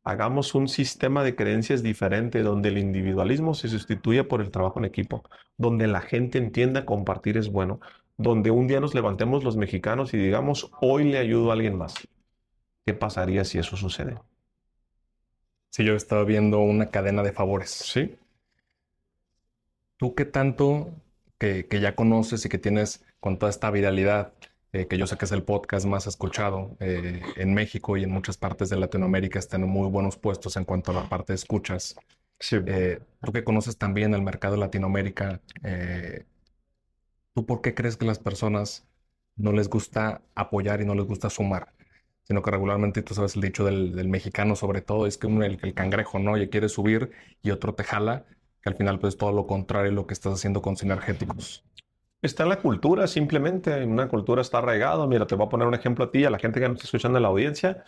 Hagamos 0.04 0.54
un 0.54 0.68
sistema 0.68 1.24
de 1.24 1.34
creencias 1.34 1.82
diferente 1.82 2.44
donde 2.44 2.68
el 2.68 2.78
individualismo 2.78 3.54
se 3.54 3.66
sustituye 3.66 4.22
por 4.22 4.40
el 4.40 4.52
trabajo 4.52 4.78
en 4.78 4.84
equipo, 4.84 5.24
donde 5.56 5.88
la 5.88 6.00
gente 6.00 6.38
entienda 6.38 6.84
compartir 6.84 7.36
es 7.36 7.50
bueno, 7.50 7.80
donde 8.16 8.52
un 8.52 8.68
día 8.68 8.78
nos 8.78 8.94
levantemos 8.94 9.42
los 9.42 9.56
mexicanos 9.56 10.14
y 10.14 10.18
digamos, 10.18 10.70
hoy 10.80 11.10
le 11.10 11.18
ayudo 11.18 11.50
a 11.50 11.54
alguien 11.54 11.76
más. 11.76 12.06
¿Qué 12.86 12.94
pasaría 12.94 13.42
si 13.42 13.58
eso 13.58 13.76
sucede? 13.76 14.16
Si 15.70 15.82
yo 15.82 15.96
estaba 15.96 16.22
viendo 16.22 16.60
una 16.60 16.90
cadena 16.90 17.24
de 17.24 17.32
favores. 17.32 17.70
Sí. 17.70 18.14
¿Tú 19.96 20.14
qué 20.14 20.24
tanto 20.24 20.92
que, 21.68 21.80
ya 21.80 21.96
conoces 21.96 22.44
y 22.44 22.48
que 22.48 22.58
tienes 22.58 23.04
con 23.18 23.38
toda 23.38 23.50
esta 23.50 23.70
viralidad, 23.70 24.32
eh, 24.72 24.86
que 24.86 24.96
yo 24.96 25.06
sé 25.08 25.16
que 25.16 25.24
es 25.24 25.32
el 25.32 25.42
podcast 25.42 25.86
más 25.86 26.06
escuchado 26.06 26.76
eh, 26.78 27.20
en 27.36 27.52
México 27.52 27.96
y 27.96 28.04
en 28.04 28.10
muchas 28.10 28.36
partes 28.36 28.70
de 28.70 28.76
Latinoamérica, 28.76 29.40
están 29.40 29.62
en 29.62 29.68
muy 29.68 29.88
buenos 29.88 30.16
puestos 30.16 30.56
en 30.56 30.64
cuanto 30.64 30.92
a 30.92 30.94
la 30.94 31.08
parte 31.08 31.32
de 31.32 31.36
escuchas? 31.36 31.96
Sí. 32.38 32.58
Eh, 32.66 33.00
tú 33.22 33.32
que 33.32 33.42
conoces 33.42 33.76
también 33.76 34.14
el 34.14 34.22
mercado 34.22 34.54
de 34.54 34.60
Latinoamérica, 34.60 35.40
¿tú 37.34 37.44
por 37.44 37.60
qué 37.60 37.74
crees 37.74 37.96
que 37.96 38.06
las 38.06 38.20
personas 38.20 38.86
no 39.36 39.52
les 39.52 39.68
gusta 39.68 40.22
apoyar 40.36 40.80
y 40.80 40.84
no 40.84 40.94
les 40.94 41.06
gusta 41.06 41.28
sumar? 41.28 41.72
Sino 42.24 42.40
que 42.42 42.52
regularmente, 42.52 43.02
tú 43.02 43.14
sabes, 43.14 43.34
el 43.34 43.42
dicho 43.42 43.64
del, 43.64 44.08
mexicano 44.08 44.54
sobre 44.54 44.80
todo 44.80 45.08
es 45.08 45.18
que 45.18 45.26
el, 45.26 45.58
el 45.60 45.74
cangrejo, 45.74 46.20
¿no? 46.20 46.36
Y 46.38 46.48
quiere 46.48 46.68
subir 46.68 47.10
y 47.42 47.50
otro 47.50 47.74
te 47.74 47.82
jala 47.82 48.26
que 48.62 48.70
al 48.70 48.76
final 48.76 48.98
pues 48.98 49.16
todo 49.16 49.32
lo 49.32 49.46
contrario 49.46 49.92
lo 49.92 50.06
que 50.06 50.14
estás 50.14 50.34
haciendo 50.34 50.62
con 50.62 50.76
sinergéticos. 50.76 51.64
Está 52.22 52.44
en 52.44 52.50
la 52.50 52.60
cultura, 52.60 53.08
simplemente. 53.08 53.84
Una 53.84 54.08
cultura 54.08 54.42
está 54.42 54.58
arraigado. 54.58 55.08
Mira, 55.08 55.26
te 55.26 55.34
voy 55.34 55.46
a 55.46 55.48
poner 55.48 55.66
un 55.66 55.74
ejemplo 55.74 56.04
a 56.04 56.10
ti, 56.12 56.24
a 56.24 56.30
la 56.30 56.38
gente 56.38 56.60
que 56.60 56.68
nos 56.68 56.76
está 56.76 56.86
escuchando 56.86 57.18
en 57.18 57.22
la 57.22 57.28
audiencia 57.28 57.84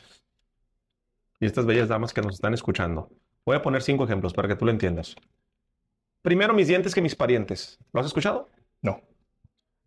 y 1.39 1.47
estas 1.47 1.67
bellas 1.67 1.89
damas 1.89 2.13
que 2.13 2.21
nos 2.21 2.35
están 2.35 2.53
escuchando. 2.53 3.11
Voy 3.47 3.57
a 3.57 3.63
poner 3.63 3.83
cinco 3.83 4.05
ejemplos 4.05 4.33
para 4.33 4.49
que 4.49 4.57
tú 4.57 4.65
lo 4.65 4.73
entiendas. 4.73 5.15
Primero, 6.23 6.55
mis 6.55 6.67
dientes 6.67 6.95
que 6.95 7.03
mis 7.03 7.15
parientes. 7.15 7.79
¿Lo 7.93 8.01
has 8.01 8.07
escuchado? 8.07 8.51
No. 8.83 9.03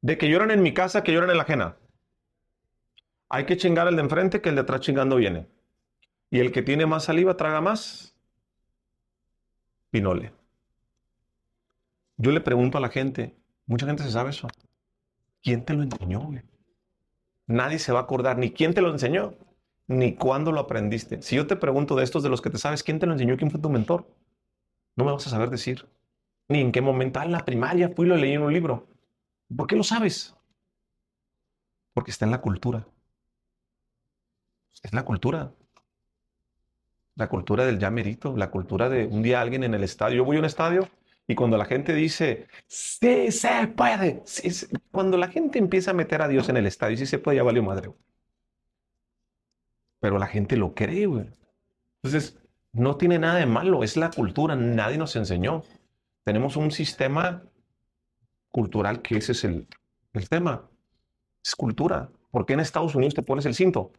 De 0.02 0.18
que 0.18 0.30
lloran 0.30 0.52
en 0.52 0.62
mi 0.62 0.74
casa, 0.74 1.04
que 1.04 1.12
lloran 1.12 1.32
en 1.32 1.38
la 1.38 1.44
ajena. 1.44 1.78
Hay 3.30 3.46
que 3.46 3.58
chingar 3.58 3.88
al 3.88 3.96
de 3.96 4.04
enfrente 4.04 4.40
que 4.40 4.50
el 4.50 4.56
de 4.56 4.62
atrás 4.62 4.82
chingando 4.82 5.18
viene. 5.18 5.48
Y 6.30 6.40
el 6.40 6.52
que 6.52 6.62
tiene 6.62 6.86
más 6.86 7.06
saliva 7.06 7.36
traga 7.36 7.60
más. 7.60 8.16
Pinole. 9.90 10.37
Yo 12.18 12.32
le 12.32 12.42
pregunto 12.42 12.78
a 12.78 12.82
la 12.82 12.90
gente, 12.90 13.38
mucha 13.68 13.86
gente 13.86 14.04
se 14.04 14.12
sabe 14.12 14.32
eso. 14.32 14.48
¿Quién 15.44 15.64
te 15.64 15.74
lo 15.74 15.84
enseñó? 15.84 16.30
Nadie 17.46 17.80
se 17.80 17.92
va 17.92 18.00
a 18.00 18.04
acordar 18.04 18.38
ni 18.38 18.52
quién 18.52 18.74
te 18.74 18.82
lo 18.82 18.90
enseñó, 18.90 19.36
ni 19.86 20.16
cuándo 20.16 20.52
lo 20.52 20.60
aprendiste. 20.60 21.22
Si 21.22 21.36
yo 21.36 21.46
te 21.46 21.56
pregunto 21.56 21.96
de 21.96 22.04
estos 22.04 22.24
de 22.24 22.30
los 22.30 22.42
que 22.42 22.50
te 22.50 22.58
sabes, 22.58 22.84
¿quién 22.84 23.00
te 23.00 23.06
lo 23.06 23.14
enseñó? 23.14 23.38
¿Quién 23.38 23.52
fue 23.52 23.62
tu 23.62 23.70
mentor? 23.70 24.08
No 24.96 25.06
me 25.06 25.12
vas 25.12 25.28
a 25.28 25.30
saber 25.30 25.52
decir. 25.52 25.88
Ni 26.50 26.60
en 26.60 26.72
qué 26.72 26.82
momento. 26.82 27.20
Ah, 27.20 27.26
en 27.26 27.32
la 27.32 27.46
primaria 27.46 27.90
fui 27.96 28.08
y 28.08 28.10
lo 28.10 28.18
leí 28.18 28.34
en 28.34 28.42
un 28.42 28.52
libro. 28.52 28.88
¿Por 29.56 29.68
qué 29.68 29.76
lo 29.76 29.84
sabes? 29.84 30.36
Porque 31.94 32.12
está 32.12 32.26
en 32.26 32.32
la 32.32 32.42
cultura. 32.42 32.88
Es 34.82 34.92
la 34.94 35.06
cultura. 35.06 35.54
La 37.16 37.30
cultura 37.30 37.66
del 37.66 37.80
ya 37.80 37.92
merito, 37.92 38.36
la 38.36 38.50
cultura 38.50 38.90
de 38.90 39.06
un 39.06 39.22
día 39.22 39.42
alguien 39.42 39.64
en 39.64 39.74
el 39.74 39.84
estadio. 39.84 40.18
Yo 40.18 40.26
voy 40.26 40.38
a 40.38 40.40
un 40.40 40.46
estadio 40.46 40.90
y 41.28 41.36
cuando 41.36 41.58
la 41.58 41.66
gente 41.66 41.94
dice, 41.94 42.48
sí 42.68 43.32
se 43.32 43.68
puede, 43.68 44.24
cuando 44.92 45.18
la 45.18 45.28
gente 45.28 45.60
empieza 45.60 45.92
a 45.92 45.94
meter 45.94 46.22
a 46.22 46.28
Dios 46.30 46.48
en 46.48 46.56
el 46.56 46.66
estadio, 46.66 46.96
sí 46.96 47.06
se 47.06 47.20
puede, 47.20 47.38
ya 47.38 47.44
valió 47.44 47.62
madre. 47.62 47.92
Pero 50.00 50.18
la 50.20 50.28
gente 50.28 50.56
lo 50.56 50.74
cree, 50.74 51.06
güey. 51.06 51.30
Entonces, 52.02 52.38
no 52.72 52.96
tiene 52.96 53.20
nada 53.20 53.40
de 53.40 53.46
malo, 53.46 53.84
es 53.84 53.98
la 53.98 54.10
cultura, 54.10 54.56
nadie 54.56 54.98
nos 54.98 55.16
enseñó. 55.18 55.64
Tenemos 56.24 56.56
un 56.56 56.72
sistema 56.72 57.44
cultural 58.50 59.02
que 59.02 59.18
ese 59.18 59.34
es 59.34 59.44
el, 59.44 59.68
el 60.14 60.30
tema. 60.30 60.70
Es 61.44 61.56
cultura. 61.56 62.10
¿Por 62.32 62.46
qué 62.46 62.54
en 62.54 62.62
Estados 62.62 62.96
Unidos 62.96 63.16
te 63.16 63.22
pones 63.22 63.46
el 63.46 63.54
cinto? 63.54 63.92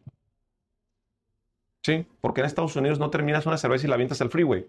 ¿Sí? 1.83 2.07
¿Por 2.21 2.33
qué 2.33 2.41
en 2.41 2.47
Estados 2.47 2.75
Unidos 2.75 2.99
no 2.99 3.09
terminas 3.11 3.45
una 3.45 3.57
cerveza 3.57 3.85
y 3.85 3.89
la 3.89 3.95
avientas 3.95 4.21
al 4.21 4.29
freeway? 4.29 4.67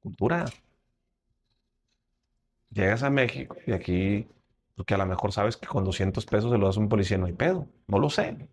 Cultura. 0.00 0.46
Llegas 2.72 3.02
a 3.02 3.10
México 3.10 3.56
y 3.66 3.72
aquí, 3.72 4.26
porque 4.74 4.94
a 4.94 4.98
lo 4.98 5.06
mejor 5.06 5.32
sabes 5.32 5.56
que 5.56 5.66
con 5.66 5.84
200 5.84 6.24
pesos 6.26 6.50
se 6.50 6.58
lo 6.58 6.66
das 6.66 6.76
a 6.76 6.80
un 6.80 6.88
policía, 6.88 7.18
no 7.18 7.26
hay 7.26 7.34
pedo. 7.34 7.68
No 7.86 7.98
lo 7.98 8.08
sé. 8.08 8.48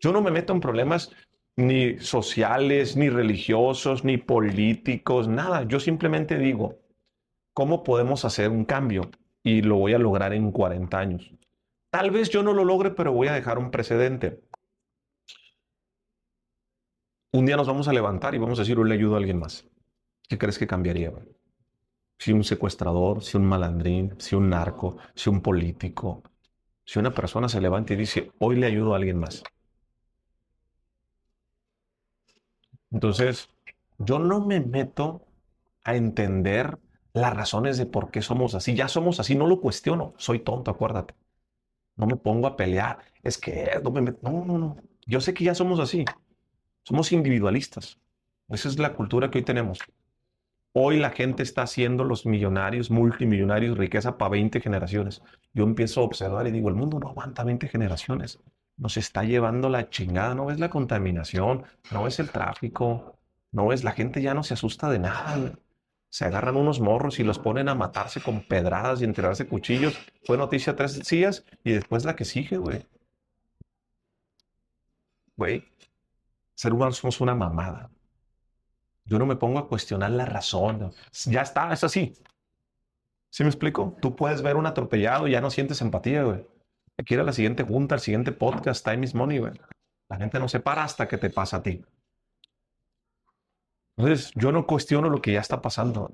Yo 0.00 0.12
no 0.12 0.20
me 0.22 0.30
meto 0.30 0.52
en 0.52 0.60
problemas 0.60 1.12
ni 1.56 1.98
sociales, 1.98 2.96
ni 2.96 3.08
religiosos, 3.10 4.04
ni 4.04 4.16
políticos, 4.16 5.28
nada. 5.28 5.64
Yo 5.64 5.80
simplemente 5.80 6.38
digo, 6.38 6.78
¿cómo 7.52 7.84
podemos 7.84 8.24
hacer 8.24 8.50
un 8.50 8.64
cambio? 8.64 9.10
Y 9.42 9.62
lo 9.62 9.76
voy 9.76 9.94
a 9.94 9.98
lograr 9.98 10.32
en 10.32 10.50
40 10.50 10.98
años. 10.98 11.32
Tal 11.90 12.10
vez 12.10 12.30
yo 12.30 12.42
no 12.42 12.52
lo 12.52 12.64
logre, 12.64 12.90
pero 12.90 13.12
voy 13.12 13.28
a 13.28 13.32
dejar 13.32 13.58
un 13.58 13.70
precedente. 13.70 14.40
Un 17.32 17.46
día 17.46 17.56
nos 17.56 17.66
vamos 17.66 17.88
a 17.88 17.92
levantar 17.92 18.34
y 18.34 18.38
vamos 18.38 18.58
a 18.58 18.62
decir, 18.62 18.78
le 18.78 18.94
ayudo 18.94 19.14
a 19.14 19.18
alguien 19.18 19.38
más. 19.38 19.66
¿Qué 20.28 20.38
crees 20.38 20.58
que 20.58 20.66
cambiaría? 20.66 21.12
Si 22.18 22.32
un 22.32 22.44
secuestrador, 22.44 23.22
si 23.22 23.36
un 23.36 23.46
malandrín, 23.46 24.14
si 24.18 24.36
un 24.36 24.48
narco, 24.50 24.96
si 25.14 25.30
un 25.30 25.40
político, 25.42 26.22
si 26.84 26.98
una 27.00 27.14
persona 27.14 27.48
se 27.48 27.60
levanta 27.60 27.94
y 27.94 27.96
dice, 27.96 28.32
hoy 28.40 28.56
le 28.56 28.66
ayudo 28.66 28.94
a 28.94 28.96
alguien 28.98 29.18
más. 29.20 29.42
Entonces, 32.90 33.48
yo 33.98 34.18
no 34.18 34.40
me 34.46 34.60
meto 34.60 35.26
a 35.84 35.96
entender 35.96 36.78
las 37.12 37.34
razones 37.34 37.78
de 37.78 37.86
por 37.86 38.10
qué 38.10 38.22
somos 38.22 38.54
así. 38.54 38.74
Ya 38.74 38.88
somos 38.88 39.20
así, 39.20 39.34
no 39.34 39.46
lo 39.46 39.60
cuestiono. 39.60 40.14
Soy 40.18 40.40
tonto, 40.40 40.70
acuérdate. 40.70 41.14
No 41.96 42.06
me 42.06 42.16
pongo 42.16 42.46
a 42.48 42.56
pelear. 42.56 43.00
Es 43.22 43.38
que 43.38 43.70
no 43.84 43.90
me 43.92 44.02
meto. 44.02 44.18
No, 44.22 44.44
no, 44.46 44.58
no. 44.58 44.76
Yo 45.06 45.20
sé 45.22 45.34
que 45.34 45.44
ya 45.44 45.54
somos 45.56 45.80
así. 45.80 46.04
Somos 46.84 47.12
individualistas. 47.12 48.00
Esa 48.48 48.68
es 48.68 48.78
la 48.78 48.94
cultura 48.94 49.30
que 49.30 49.38
hoy 49.40 49.44
tenemos. 49.44 49.80
Hoy 50.72 50.98
la 50.98 51.10
gente 51.10 51.42
está 51.42 51.62
haciendo 51.62 52.04
los 52.04 52.26
millonarios, 52.26 52.90
multimillonarios, 52.90 53.76
riqueza 53.76 54.18
para 54.18 54.30
20 54.30 54.60
generaciones. 54.60 55.22
Yo 55.52 55.64
empiezo 55.64 56.00
a 56.00 56.04
observar 56.04 56.46
y 56.46 56.52
digo, 56.52 56.68
el 56.68 56.74
mundo 56.74 56.98
no 57.00 57.08
aguanta 57.08 57.42
20 57.44 57.68
generaciones. 57.68 58.38
Nos 58.76 58.96
está 58.96 59.24
llevando 59.24 59.68
la 59.70 59.90
chingada. 59.90 60.34
No 60.34 60.50
es 60.50 60.60
la 60.60 60.70
contaminación, 60.70 61.64
no 61.90 62.06
es 62.06 62.20
el 62.20 62.30
tráfico, 62.30 63.18
no 63.50 63.72
es 63.72 63.82
la 63.84 63.92
gente 63.92 64.22
ya 64.22 64.34
no 64.34 64.42
se 64.42 64.54
asusta 64.54 64.90
de 64.90 64.98
nada. 65.00 65.58
se 66.10 66.24
agarran 66.24 66.56
unos 66.56 66.80
morros 66.80 67.18
y 67.20 67.24
los 67.24 67.38
ponen 67.38 67.68
a 67.68 67.74
matarse 67.74 68.22
con 68.22 68.42
pedradas 68.42 69.00
y 69.00 69.04
enterrarse 69.04 69.46
cuchillos. 69.46 69.98
Fue 70.24 70.38
noticia 70.38 70.76
tres 70.76 71.06
días 71.08 71.44
y 71.64 71.72
después 71.72 72.04
la 72.04 72.16
que 72.16 72.24
sigue, 72.24 72.56
güey. 72.58 72.86
Güey, 75.36 75.64
ser 76.54 76.72
humanos 76.72 76.98
somos 76.98 77.20
una 77.20 77.34
mamada. 77.34 77.90
Yo 79.08 79.18
no 79.18 79.24
me 79.24 79.36
pongo 79.36 79.58
a 79.58 79.68
cuestionar 79.68 80.10
la 80.10 80.26
razón. 80.26 80.92
Ya 81.24 81.40
está, 81.40 81.72
es 81.72 81.82
así. 81.82 82.12
¿Sí 83.30 83.42
me 83.42 83.48
explico? 83.48 83.96
Tú 84.02 84.14
puedes 84.14 84.42
ver 84.42 84.56
un 84.56 84.66
atropellado 84.66 85.26
y 85.26 85.32
ya 85.32 85.40
no 85.40 85.50
sientes 85.50 85.80
empatía, 85.80 86.24
güey. 86.24 86.46
Aquí 86.98 87.14
a 87.14 87.22
la 87.22 87.32
siguiente 87.32 87.62
junta, 87.62 87.94
al 87.94 88.00
siguiente 88.00 88.32
podcast, 88.32 88.84
Time 88.84 89.04
is 89.04 89.14
Money, 89.14 89.38
güey. 89.38 89.52
La 90.10 90.16
gente 90.16 90.38
no 90.38 90.48
se 90.48 90.60
para 90.60 90.84
hasta 90.84 91.08
que 91.08 91.16
te 91.16 91.30
pasa 91.30 91.58
a 91.58 91.62
ti. 91.62 91.84
Entonces, 93.96 94.30
yo 94.34 94.52
no 94.52 94.66
cuestiono 94.66 95.08
lo 95.08 95.22
que 95.22 95.32
ya 95.32 95.40
está 95.40 95.62
pasando. 95.62 96.12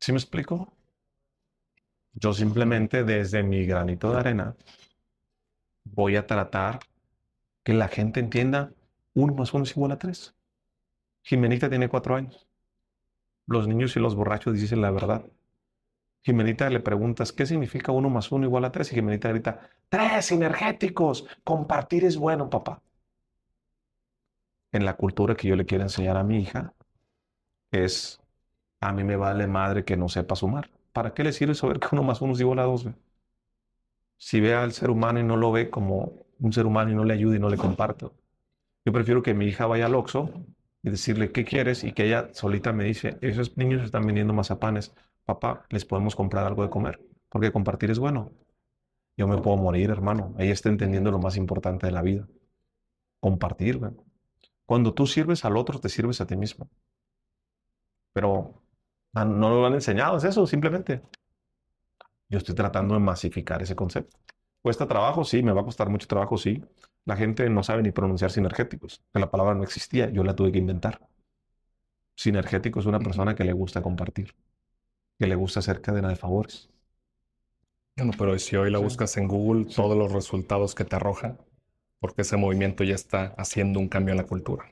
¿Sí 0.00 0.12
me 0.12 0.18
explico? 0.18 0.72
Yo 2.14 2.32
simplemente 2.32 3.04
desde 3.04 3.44
mi 3.44 3.64
granito 3.64 4.10
de 4.10 4.18
arena 4.18 4.56
voy 5.84 6.16
a 6.16 6.26
tratar 6.26 6.80
que 7.62 7.74
la 7.74 7.88
gente 7.88 8.18
entienda 8.18 8.72
uno 9.14 9.34
más 9.34 9.54
uno 9.54 9.64
es 9.64 9.70
igual 9.70 9.92
a 9.92 9.98
tres. 9.98 10.34
Jimenita 11.22 11.68
tiene 11.68 11.88
cuatro 11.88 12.16
años. 12.16 12.46
Los 13.46 13.66
niños 13.66 13.96
y 13.96 14.00
los 14.00 14.14
borrachos 14.14 14.54
dicen 14.54 14.80
la 14.80 14.90
verdad. 14.90 15.24
Jimenita 16.22 16.68
le 16.68 16.80
preguntas, 16.80 17.32
¿qué 17.32 17.46
significa 17.46 17.92
uno 17.92 18.10
más 18.10 18.30
uno 18.32 18.44
igual 18.44 18.64
a 18.64 18.72
tres? 18.72 18.92
Y 18.92 18.96
Jimenita 18.96 19.28
grita, 19.30 19.70
tres 19.88 20.32
energéticos, 20.32 21.26
compartir 21.44 22.04
es 22.04 22.16
bueno, 22.16 22.50
papá. 22.50 22.82
En 24.72 24.84
la 24.84 24.96
cultura 24.96 25.34
que 25.34 25.48
yo 25.48 25.56
le 25.56 25.64
quiero 25.64 25.84
enseñar 25.84 26.16
a 26.18 26.24
mi 26.24 26.40
hija, 26.40 26.74
es, 27.70 28.20
a 28.80 28.92
mí 28.92 29.04
me 29.04 29.16
vale 29.16 29.46
madre 29.46 29.84
que 29.84 29.96
no 29.96 30.08
sepa 30.08 30.36
sumar. 30.36 30.70
¿Para 30.92 31.14
qué 31.14 31.24
le 31.24 31.32
sirve 31.32 31.54
saber 31.54 31.78
que 31.80 31.88
uno 31.92 32.02
más 32.02 32.20
uno 32.20 32.34
es 32.34 32.40
igual 32.40 32.58
a 32.58 32.64
dos? 32.64 32.86
Si 34.18 34.40
ve 34.40 34.54
al 34.54 34.72
ser 34.72 34.90
humano 34.90 35.20
y 35.20 35.22
no 35.22 35.36
lo 35.36 35.52
ve 35.52 35.70
como 35.70 36.12
un 36.40 36.52
ser 36.52 36.66
humano 36.66 36.90
y 36.90 36.94
no 36.94 37.04
le 37.04 37.14
ayuda 37.14 37.36
y 37.36 37.40
no 37.40 37.48
le 37.48 37.56
comparto. 37.56 38.14
Yo 38.84 38.92
prefiero 38.92 39.22
que 39.22 39.34
mi 39.34 39.46
hija 39.46 39.66
vaya 39.66 39.86
al 39.86 39.94
Oxxo 39.94 40.30
y 40.82 40.90
decirle, 40.90 41.32
¿qué 41.32 41.44
quieres? 41.44 41.84
Y 41.84 41.92
que 41.92 42.06
ella 42.06 42.30
solita 42.32 42.72
me 42.72 42.84
dice, 42.84 43.18
esos 43.20 43.56
niños 43.56 43.82
están 43.82 44.06
vendiendo 44.06 44.32
mazapanes. 44.34 44.94
Papá, 45.24 45.66
les 45.70 45.84
podemos 45.84 46.16
comprar 46.16 46.46
algo 46.46 46.62
de 46.62 46.70
comer, 46.70 47.00
porque 47.28 47.52
compartir 47.52 47.90
es 47.90 47.98
bueno. 47.98 48.32
Yo 49.16 49.26
me 49.28 49.38
puedo 49.38 49.56
morir, 49.56 49.90
hermano. 49.90 50.34
Ella 50.38 50.52
está 50.52 50.68
entendiendo 50.68 51.10
lo 51.10 51.18
más 51.18 51.36
importante 51.36 51.86
de 51.86 51.92
la 51.92 52.02
vida. 52.02 52.28
Compartir, 53.20 53.80
Cuando 54.66 54.94
tú 54.94 55.06
sirves 55.06 55.44
al 55.44 55.56
otro, 55.56 55.80
te 55.80 55.88
sirves 55.88 56.20
a 56.20 56.26
ti 56.26 56.36
mismo 56.36 56.68
pero 58.18 58.62
ah, 59.14 59.24
no 59.24 59.48
lo 59.48 59.66
han 59.66 59.74
enseñado, 59.74 60.16
es 60.16 60.24
eso, 60.24 60.44
simplemente. 60.44 61.02
Yo 62.28 62.38
estoy 62.38 62.56
tratando 62.56 62.94
de 62.94 63.00
masificar 63.00 63.62
ese 63.62 63.76
concepto. 63.76 64.18
¿Cuesta 64.60 64.88
trabajo? 64.88 65.22
Sí, 65.22 65.40
me 65.40 65.52
va 65.52 65.60
a 65.60 65.64
costar 65.64 65.88
mucho 65.88 66.08
trabajo, 66.08 66.36
sí. 66.36 66.60
La 67.08 67.16
gente 67.16 67.48
no 67.48 67.62
sabe 67.62 67.82
ni 67.82 67.90
pronunciar 67.90 68.30
sinergéticos, 68.30 69.02
la 69.14 69.30
palabra 69.30 69.54
no 69.54 69.62
existía, 69.62 70.10
yo 70.10 70.24
la 70.24 70.36
tuve 70.36 70.52
que 70.52 70.58
inventar. 70.58 71.08
Sinergético 72.14 72.80
es 72.80 72.84
una 72.84 72.98
persona 72.98 73.34
que 73.34 73.44
le 73.44 73.54
gusta 73.54 73.80
compartir, 73.80 74.34
que 75.18 75.26
le 75.26 75.34
gusta 75.34 75.60
hacer 75.60 75.80
cadena 75.80 76.10
de 76.10 76.16
favores. 76.16 76.68
Bueno, 77.96 78.12
pero 78.18 78.38
si 78.38 78.56
hoy 78.56 78.70
la 78.70 78.76
buscas 78.76 79.16
en 79.16 79.26
Google, 79.26 79.74
todos 79.74 79.96
los 79.96 80.12
resultados 80.12 80.74
que 80.74 80.84
te 80.84 80.96
arroja, 80.96 81.38
porque 81.98 82.20
ese 82.20 82.36
movimiento 82.36 82.84
ya 82.84 82.96
está 82.96 83.34
haciendo 83.38 83.80
un 83.80 83.88
cambio 83.88 84.12
en 84.12 84.18
la 84.18 84.26
cultura. 84.26 84.70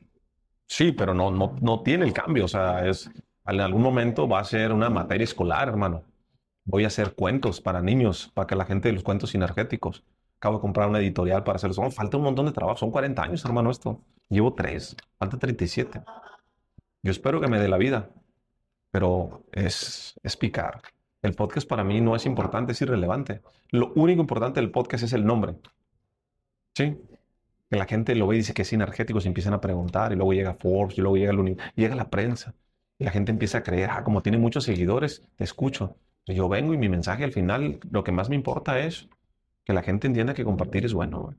Sí, 0.67 0.93
pero 0.93 1.15
no, 1.15 1.31
no, 1.31 1.57
no 1.63 1.83
tiene 1.83 2.05
el 2.05 2.13
cambio, 2.13 2.45
o 2.45 2.49
sea, 2.49 2.87
es, 2.87 3.11
en 3.47 3.61
algún 3.63 3.81
momento 3.81 4.29
va 4.29 4.41
a 4.41 4.45
ser 4.45 4.73
una 4.73 4.91
materia 4.91 5.25
escolar, 5.25 5.69
hermano. 5.69 6.05
Voy 6.67 6.85
a 6.85 6.89
hacer 6.89 7.15
cuentos 7.15 7.63
para 7.63 7.81
niños, 7.81 8.31
para 8.35 8.47
que 8.47 8.57
la 8.57 8.67
gente 8.67 8.89
de 8.89 8.93
los 8.93 9.05
cuentos 9.05 9.31
sinergéticos. 9.31 10.05
Acabo 10.47 10.59
de 10.59 10.63
comprar 10.63 10.89
una 10.89 11.01
editorial 11.01 11.43
para 11.43 11.57
hacerlo. 11.57 11.75
Oh, 11.83 11.91
falta 11.91 12.17
un 12.19 12.23
montón 12.23 12.47
de 12.47 12.53
trabajo. 12.53 12.79
Son 12.79 12.93
40 12.93 13.21
años, 13.21 13.45
hermano, 13.45 13.69
esto. 13.69 14.05
Llevo 14.29 14.55
3. 14.55 14.97
Falta 15.19 15.39
37. 15.39 16.03
Yo 17.03 17.11
espero 17.11 17.41
que 17.41 17.49
me 17.49 17.59
dé 17.59 17.67
la 17.67 17.77
vida. 17.79 18.11
Pero 18.93 19.45
es, 19.51 20.15
es 20.23 20.37
picar. 20.37 20.83
El 21.21 21.35
podcast 21.35 21.69
para 21.69 21.83
mí 21.83 22.01
no 22.01 22.15
es 22.15 22.27
importante, 22.27 22.71
es 22.71 22.81
irrelevante. 22.81 23.43
Lo 23.71 23.93
único 23.97 24.21
importante 24.21 24.61
del 24.61 24.71
podcast 24.71 25.03
es 25.03 25.15
el 25.15 25.27
nombre. 25.27 25.57
¿Sí? 26.77 26.97
Que 27.69 27.77
la 27.77 27.87
gente 27.87 28.15
lo 28.15 28.29
ve 28.29 28.37
y 28.37 28.39
dice 28.39 28.55
que 28.55 28.63
es 28.63 28.69
sinergético, 28.69 29.21
se 29.21 29.27
empiezan 29.27 29.53
a 29.53 29.61
preguntar. 29.61 30.13
Y 30.13 30.15
luego 30.15 30.33
llega 30.33 30.55
Forbes, 30.55 30.97
y 30.97 31.01
luego 31.01 31.17
llega, 31.17 31.33
el, 31.33 31.57
llega 31.75 31.97
la 31.97 32.09
prensa. 32.09 32.55
Y 33.01 33.05
la 33.05 33.11
gente 33.11 33.33
empieza 33.33 33.59
a 33.59 33.63
creer, 33.65 33.91
ah, 33.91 34.05
como 34.05 34.23
tiene 34.23 34.39
muchos 34.39 34.63
seguidores, 34.63 35.25
te 35.35 35.43
escucho. 35.43 35.97
Yo 36.25 36.49
vengo 36.49 36.73
y 36.73 36.79
mi 36.79 36.89
mensaje 36.89 37.25
al 37.25 37.33
final, 37.33 37.81
lo 37.91 38.05
que 38.05 38.13
más 38.13 38.29
me 38.29 38.37
importa 38.37 38.79
es 38.79 39.09
que 39.67 39.73
la 39.73 39.83
gente 39.83 40.07
entienda 40.07 40.33
que 40.33 40.45
compartir 40.45 40.85
es 40.85 40.95
bueno. 40.95 41.35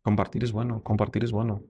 Compartir 0.00 0.44
es 0.44 0.52
bueno, 0.52 0.82
compartir 0.82 1.24
es 1.24 1.32
bueno. 1.32 1.64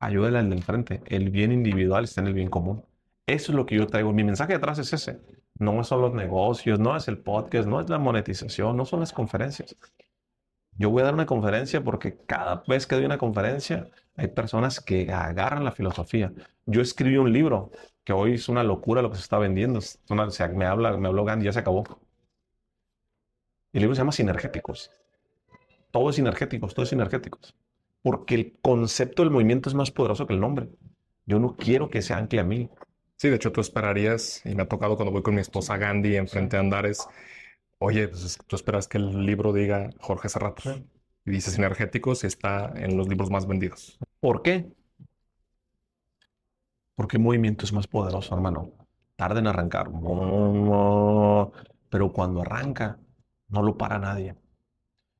Ayúdale 0.00 0.38
al 0.38 0.48
del 0.48 0.62
frente. 0.62 1.02
El 1.06 1.30
bien 1.30 1.52
individual 1.52 2.04
está 2.04 2.22
en 2.22 2.28
el 2.28 2.34
bien 2.34 2.48
común. 2.48 2.82
Eso 3.26 3.52
es 3.52 3.56
lo 3.56 3.66
que 3.66 3.76
yo 3.76 3.86
traigo. 3.86 4.12
Mi 4.12 4.24
mensaje 4.24 4.54
detrás 4.54 4.78
es 4.78 4.92
ese. 4.94 5.20
No 5.58 5.84
son 5.84 6.00
los 6.00 6.14
negocios, 6.14 6.80
no 6.80 6.96
es 6.96 7.08
el 7.08 7.18
podcast, 7.18 7.68
no 7.68 7.78
es 7.80 7.90
la 7.90 7.98
monetización, 7.98 8.76
no 8.76 8.86
son 8.86 9.00
las 9.00 9.12
conferencias. 9.12 9.76
Yo 10.72 10.90
voy 10.90 11.02
a 11.02 11.06
dar 11.06 11.14
una 11.14 11.26
conferencia 11.26 11.84
porque 11.84 12.16
cada 12.16 12.62
vez 12.66 12.86
que 12.86 12.94
doy 12.94 13.04
una 13.04 13.18
conferencia 13.18 13.90
hay 14.16 14.28
personas 14.28 14.80
que 14.80 15.12
agarran 15.12 15.64
la 15.64 15.72
filosofía. 15.72 16.32
Yo 16.64 16.80
escribí 16.80 17.18
un 17.18 17.32
libro 17.32 17.70
que 18.04 18.14
hoy 18.14 18.34
es 18.34 18.48
una 18.48 18.62
locura 18.64 19.02
lo 19.02 19.10
que 19.10 19.16
se 19.16 19.22
está 19.22 19.38
vendiendo. 19.38 19.80
me, 20.54 20.64
habla, 20.64 20.96
me 20.96 21.08
habló 21.08 21.24
Gandhi, 21.24 21.44
ya 21.46 21.52
se 21.52 21.58
acabó. 21.58 21.84
El 23.78 23.82
libro 23.82 23.94
se 23.94 24.00
llama 24.00 24.10
Sinergéticos. 24.10 24.90
Todo 25.92 26.10
es 26.10 26.16
sinergéticos, 26.16 26.74
todo 26.74 26.82
es 26.82 26.88
sinergéticos. 26.88 27.54
Porque 28.02 28.34
el 28.34 28.58
concepto 28.60 29.22
del 29.22 29.30
movimiento 29.30 29.68
es 29.68 29.76
más 29.76 29.92
poderoso 29.92 30.26
que 30.26 30.34
el 30.34 30.40
nombre. 30.40 30.68
Yo 31.26 31.38
no 31.38 31.54
quiero 31.54 31.88
que 31.88 32.02
se 32.02 32.12
ancle 32.12 32.40
a 32.40 32.42
mí. 32.42 32.68
Sí, 33.14 33.28
de 33.28 33.36
hecho 33.36 33.52
tú 33.52 33.60
esperarías, 33.60 34.42
y 34.44 34.56
me 34.56 34.64
ha 34.64 34.68
tocado 34.68 34.96
cuando 34.96 35.12
voy 35.12 35.22
con 35.22 35.36
mi 35.36 35.40
esposa 35.40 35.76
Gandhi 35.76 36.16
enfrente 36.16 36.56
de 36.56 36.60
Andares, 36.60 37.06
Oye, 37.78 38.08
pues 38.08 38.36
tú 38.48 38.56
esperas 38.56 38.88
que 38.88 38.98
el 38.98 39.24
libro 39.24 39.52
diga 39.52 39.90
Jorge 40.00 40.28
Serrato. 40.28 40.62
Y 41.24 41.30
dice 41.30 41.52
Sinergéticos 41.52 42.24
y 42.24 42.26
está 42.26 42.72
en 42.74 42.96
los 42.96 43.06
libros 43.06 43.30
más 43.30 43.46
vendidos. 43.46 43.96
¿Por 44.18 44.42
qué? 44.42 44.72
Porque 46.96 47.18
el 47.18 47.22
movimiento 47.22 47.64
es 47.64 47.72
más 47.72 47.86
poderoso, 47.86 48.34
hermano. 48.34 48.72
Tarda 49.14 49.38
en 49.38 49.46
arrancar. 49.46 49.88
Pero 51.90 52.12
cuando 52.12 52.40
arranca, 52.40 52.98
no 53.48 53.62
lo 53.62 53.76
para 53.76 53.98
nadie. 53.98 54.34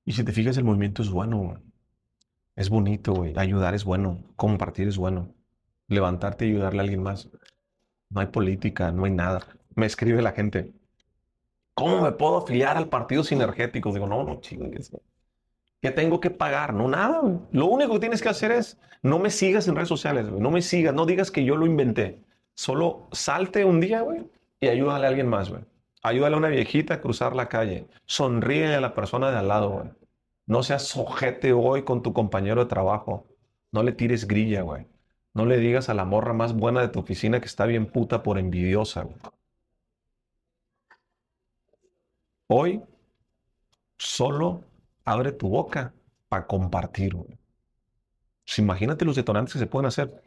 Y 0.04 0.12
si 0.12 0.24
te 0.24 0.32
fijas, 0.32 0.56
el 0.56 0.64
movimiento 0.64 1.02
es 1.02 1.10
bueno. 1.10 1.60
Es 2.56 2.70
bonito, 2.70 3.12
güey. 3.12 3.34
Ayudar 3.36 3.74
es 3.74 3.84
bueno. 3.84 4.24
Compartir 4.36 4.88
es 4.88 4.96
bueno. 4.96 5.34
Levantarte 5.88 6.46
y 6.46 6.50
ayudarle 6.50 6.80
a 6.80 6.82
alguien 6.82 7.02
más. 7.02 7.28
No 8.10 8.20
hay 8.20 8.26
política, 8.28 8.90
no 8.92 9.04
hay 9.04 9.12
nada. 9.12 9.46
Me 9.74 9.86
escribe 9.86 10.22
la 10.22 10.32
gente. 10.32 10.72
¿Cómo 11.74 12.02
me 12.02 12.12
puedo 12.12 12.38
afiliar 12.38 12.76
al 12.76 12.88
partido 12.88 13.22
sinergético? 13.22 13.92
Digo, 13.92 14.06
no, 14.06 14.24
no 14.24 14.40
chingues. 14.40 14.90
¿Qué 15.80 15.90
tengo 15.90 16.20
que 16.20 16.30
pagar? 16.30 16.74
No, 16.74 16.88
nada. 16.88 17.20
Lo 17.52 17.66
único 17.66 17.94
que 17.94 18.00
tienes 18.00 18.20
que 18.20 18.28
hacer 18.28 18.50
es 18.50 18.78
no 19.02 19.18
me 19.18 19.30
sigas 19.30 19.68
en 19.68 19.76
redes 19.76 19.88
sociales, 19.88 20.26
No 20.26 20.50
me 20.50 20.62
sigas, 20.62 20.94
no 20.94 21.06
digas 21.06 21.30
que 21.30 21.44
yo 21.44 21.56
lo 21.56 21.66
inventé. 21.66 22.24
Solo 22.54 23.08
salte 23.12 23.64
un 23.64 23.80
día, 23.80 24.00
güey, 24.00 24.28
y 24.58 24.68
ayúdale 24.68 25.06
a 25.06 25.08
alguien 25.10 25.28
más, 25.28 25.50
güey. 25.50 25.62
Ayúdale 26.08 26.36
a 26.36 26.38
una 26.38 26.48
viejita 26.48 26.94
a 26.94 27.00
cruzar 27.02 27.36
la 27.36 27.50
calle. 27.50 27.86
Sonríe 28.06 28.74
a 28.74 28.80
la 28.80 28.94
persona 28.94 29.30
de 29.30 29.36
al 29.36 29.48
lado, 29.48 29.68
güey. 29.68 29.90
No 30.46 30.62
seas 30.62 30.84
sojete 30.84 31.52
hoy 31.52 31.84
con 31.84 32.02
tu 32.02 32.14
compañero 32.14 32.64
de 32.64 32.70
trabajo. 32.70 33.26
No 33.72 33.82
le 33.82 33.92
tires 33.92 34.26
grilla, 34.26 34.62
güey. 34.62 34.86
No 35.34 35.44
le 35.44 35.58
digas 35.58 35.90
a 35.90 35.94
la 35.94 36.06
morra 36.06 36.32
más 36.32 36.54
buena 36.54 36.80
de 36.80 36.88
tu 36.88 37.00
oficina 37.00 37.40
que 37.40 37.46
está 37.46 37.66
bien 37.66 37.84
puta 37.84 38.22
por 38.22 38.38
envidiosa, 38.38 39.02
güey. 39.02 39.18
Hoy 42.46 42.82
solo 43.98 44.64
abre 45.04 45.32
tu 45.32 45.50
boca 45.50 45.92
para 46.30 46.46
compartir. 46.46 47.14
Pues 47.16 48.58
imagínate 48.58 49.04
los 49.04 49.16
detonantes 49.16 49.52
que 49.52 49.58
se 49.58 49.66
pueden 49.66 49.86
hacer. 49.86 50.22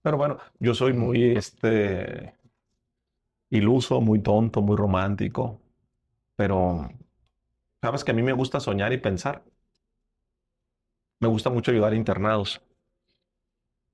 Pero 0.00 0.16
bueno, 0.16 0.38
yo 0.58 0.72
soy 0.74 0.94
muy 0.94 1.36
este, 1.36 2.34
iluso, 3.58 4.00
muy 4.00 4.20
tonto, 4.20 4.62
muy 4.62 4.76
romántico. 4.76 5.60
Pero, 6.36 6.90
¿sabes 7.82 8.04
que 8.04 8.10
a 8.12 8.14
mí 8.14 8.22
me 8.22 8.32
gusta 8.32 8.60
soñar 8.60 8.92
y 8.92 8.98
pensar? 8.98 9.44
Me 11.20 11.28
gusta 11.28 11.50
mucho 11.50 11.70
ayudar 11.70 11.92
a 11.92 11.96
internados. 11.96 12.62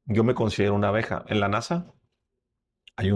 Yo 0.07 0.25
me 0.25 0.35
considero 0.35 0.75
una 0.75 0.89
abeja. 0.89 1.25
En 1.29 1.41
la 1.41 1.49
NASA 1.49 1.93
hay 2.97 3.11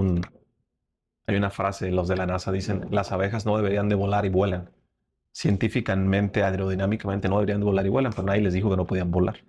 hay 1.26 1.36
una 1.36 1.50
frase, 1.50 1.90
los 1.90 2.08
de 2.08 2.16
la 2.16 2.26
NASA 2.26 2.52
dicen, 2.52 2.86
las 2.90 3.12
abejas 3.12 3.46
no 3.46 3.56
deberían 3.56 3.88
de 3.88 3.94
volar 3.94 4.26
y 4.26 4.28
vuelan. 4.28 4.70
Científicamente, 5.32 6.42
aerodinámicamente 6.42 7.28
no 7.28 7.36
deberían 7.36 7.60
de 7.60 7.64
volar 7.66 7.86
y 7.86 7.88
vuelan, 7.88 8.12
pero 8.12 8.24
nadie 8.24 8.42
les 8.42 8.52
dijo 8.52 8.70
que 8.70 8.76
no 8.76 8.86
podían 8.86 9.10
volar. 9.10 9.44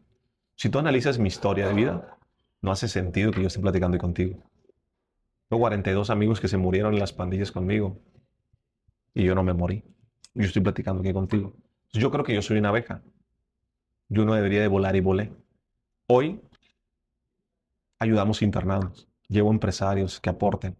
Si 0.55 0.69
tú 0.69 0.79
analizas 0.79 1.19
mi 1.19 1.27
historia 1.27 1.67
de 1.67 1.73
vida, 1.73 2.17
no 2.61 2.71
hace 2.71 2.87
sentido 2.87 3.31
que 3.31 3.41
yo 3.41 3.47
esté 3.47 3.59
platicando 3.59 3.97
contigo. 3.97 4.37
Tengo 5.47 5.59
42 5.59 6.09
amigos 6.09 6.39
que 6.39 6.47
se 6.47 6.57
murieron 6.57 6.93
en 6.93 6.99
las 6.99 7.13
pandillas 7.13 7.51
conmigo. 7.51 7.99
Y 9.13 9.23
yo 9.23 9.35
no 9.35 9.43
me 9.43 9.53
morí. 9.53 9.83
Yo 10.33 10.43
estoy 10.43 10.61
platicando 10.61 11.01
aquí 11.01 11.13
contigo. 11.13 11.55
Yo 11.93 12.11
creo 12.11 12.23
que 12.23 12.33
yo 12.33 12.41
soy 12.41 12.57
una 12.57 12.69
abeja. 12.69 13.03
Yo 14.09 14.25
no 14.25 14.33
debería 14.33 14.61
de 14.61 14.67
volar 14.67 14.95
y 14.95 15.01
volé. 15.01 15.31
Hoy 16.07 16.41
ayudamos 17.99 18.41
internados. 18.41 19.07
Llevo 19.27 19.51
empresarios 19.51 20.19
que 20.19 20.29
aporten. 20.29 20.77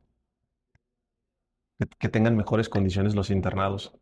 Que, 1.78 1.86
que 1.88 2.10
tengan 2.10 2.36
mejores 2.36 2.68
condiciones 2.68 3.16
los 3.16 3.30
internados. 3.30 3.94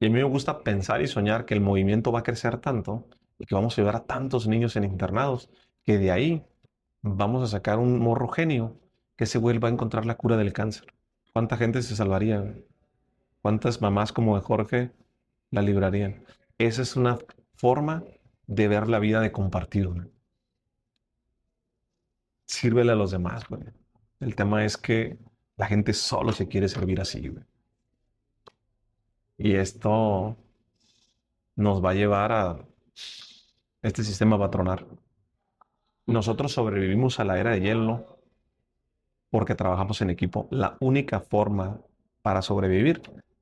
Y 0.00 0.06
a 0.06 0.08
mí 0.08 0.14
me 0.14 0.24
gusta 0.24 0.64
pensar 0.64 1.02
y 1.02 1.06
soñar 1.06 1.44
que 1.44 1.54
el 1.54 1.60
movimiento 1.60 2.10
va 2.12 2.20
a 2.20 2.24
crecer 2.24 2.58
tanto 2.58 3.08
y 3.38 3.44
que 3.44 3.54
vamos 3.54 3.76
a 3.76 3.80
ayudar 3.80 3.96
a 3.96 4.04
tantos 4.04 4.48
niños 4.48 4.74
en 4.76 4.84
internados 4.84 5.50
que 5.84 5.98
de 5.98 6.10
ahí 6.10 6.44
vamos 7.02 7.42
a 7.42 7.46
sacar 7.46 7.78
un 7.78 7.98
morro 7.98 8.28
genio 8.28 8.81
que 9.22 9.26
se 9.26 9.38
vuelva 9.38 9.68
a 9.68 9.70
encontrar 9.70 10.04
la 10.04 10.16
cura 10.16 10.36
del 10.36 10.52
cáncer. 10.52 10.92
¿Cuánta 11.32 11.56
gente 11.56 11.80
se 11.82 11.94
salvaría? 11.94 12.56
¿Cuántas 13.40 13.80
mamás 13.80 14.12
como 14.12 14.34
de 14.34 14.42
Jorge 14.42 14.90
la 15.52 15.62
librarían? 15.62 16.24
Esa 16.58 16.82
es 16.82 16.96
una 16.96 17.18
forma 17.54 18.02
de 18.48 18.66
ver 18.66 18.88
la 18.88 18.98
vida 18.98 19.20
de 19.20 19.30
compartir. 19.30 19.88
Sírvele 22.46 22.90
a 22.90 22.96
los 22.96 23.12
demás. 23.12 23.46
Güey. 23.48 23.62
El 24.18 24.34
tema 24.34 24.64
es 24.64 24.76
que 24.76 25.18
la 25.56 25.66
gente 25.66 25.92
solo 25.92 26.32
se 26.32 26.48
quiere 26.48 26.68
servir 26.68 27.00
así. 27.00 27.28
Güey. 27.28 27.44
Y 29.38 29.54
esto 29.54 30.36
nos 31.54 31.80
va 31.80 31.90
a 31.90 31.94
llevar 31.94 32.32
a... 32.32 32.58
Este 33.82 34.02
sistema 34.02 34.36
va 34.36 34.46
a 34.46 34.50
tronar. 34.50 34.84
Nosotros 36.06 36.50
sobrevivimos 36.50 37.20
a 37.20 37.24
la 37.24 37.38
era 37.38 37.52
de 37.52 37.60
hielo 37.60 38.11
porque 39.32 39.54
trabajamos 39.54 40.02
en 40.02 40.10
equipo. 40.10 40.46
La 40.50 40.76
única 40.80 41.18
forma 41.18 41.80
para 42.20 42.42
sobrevivir 42.42 43.00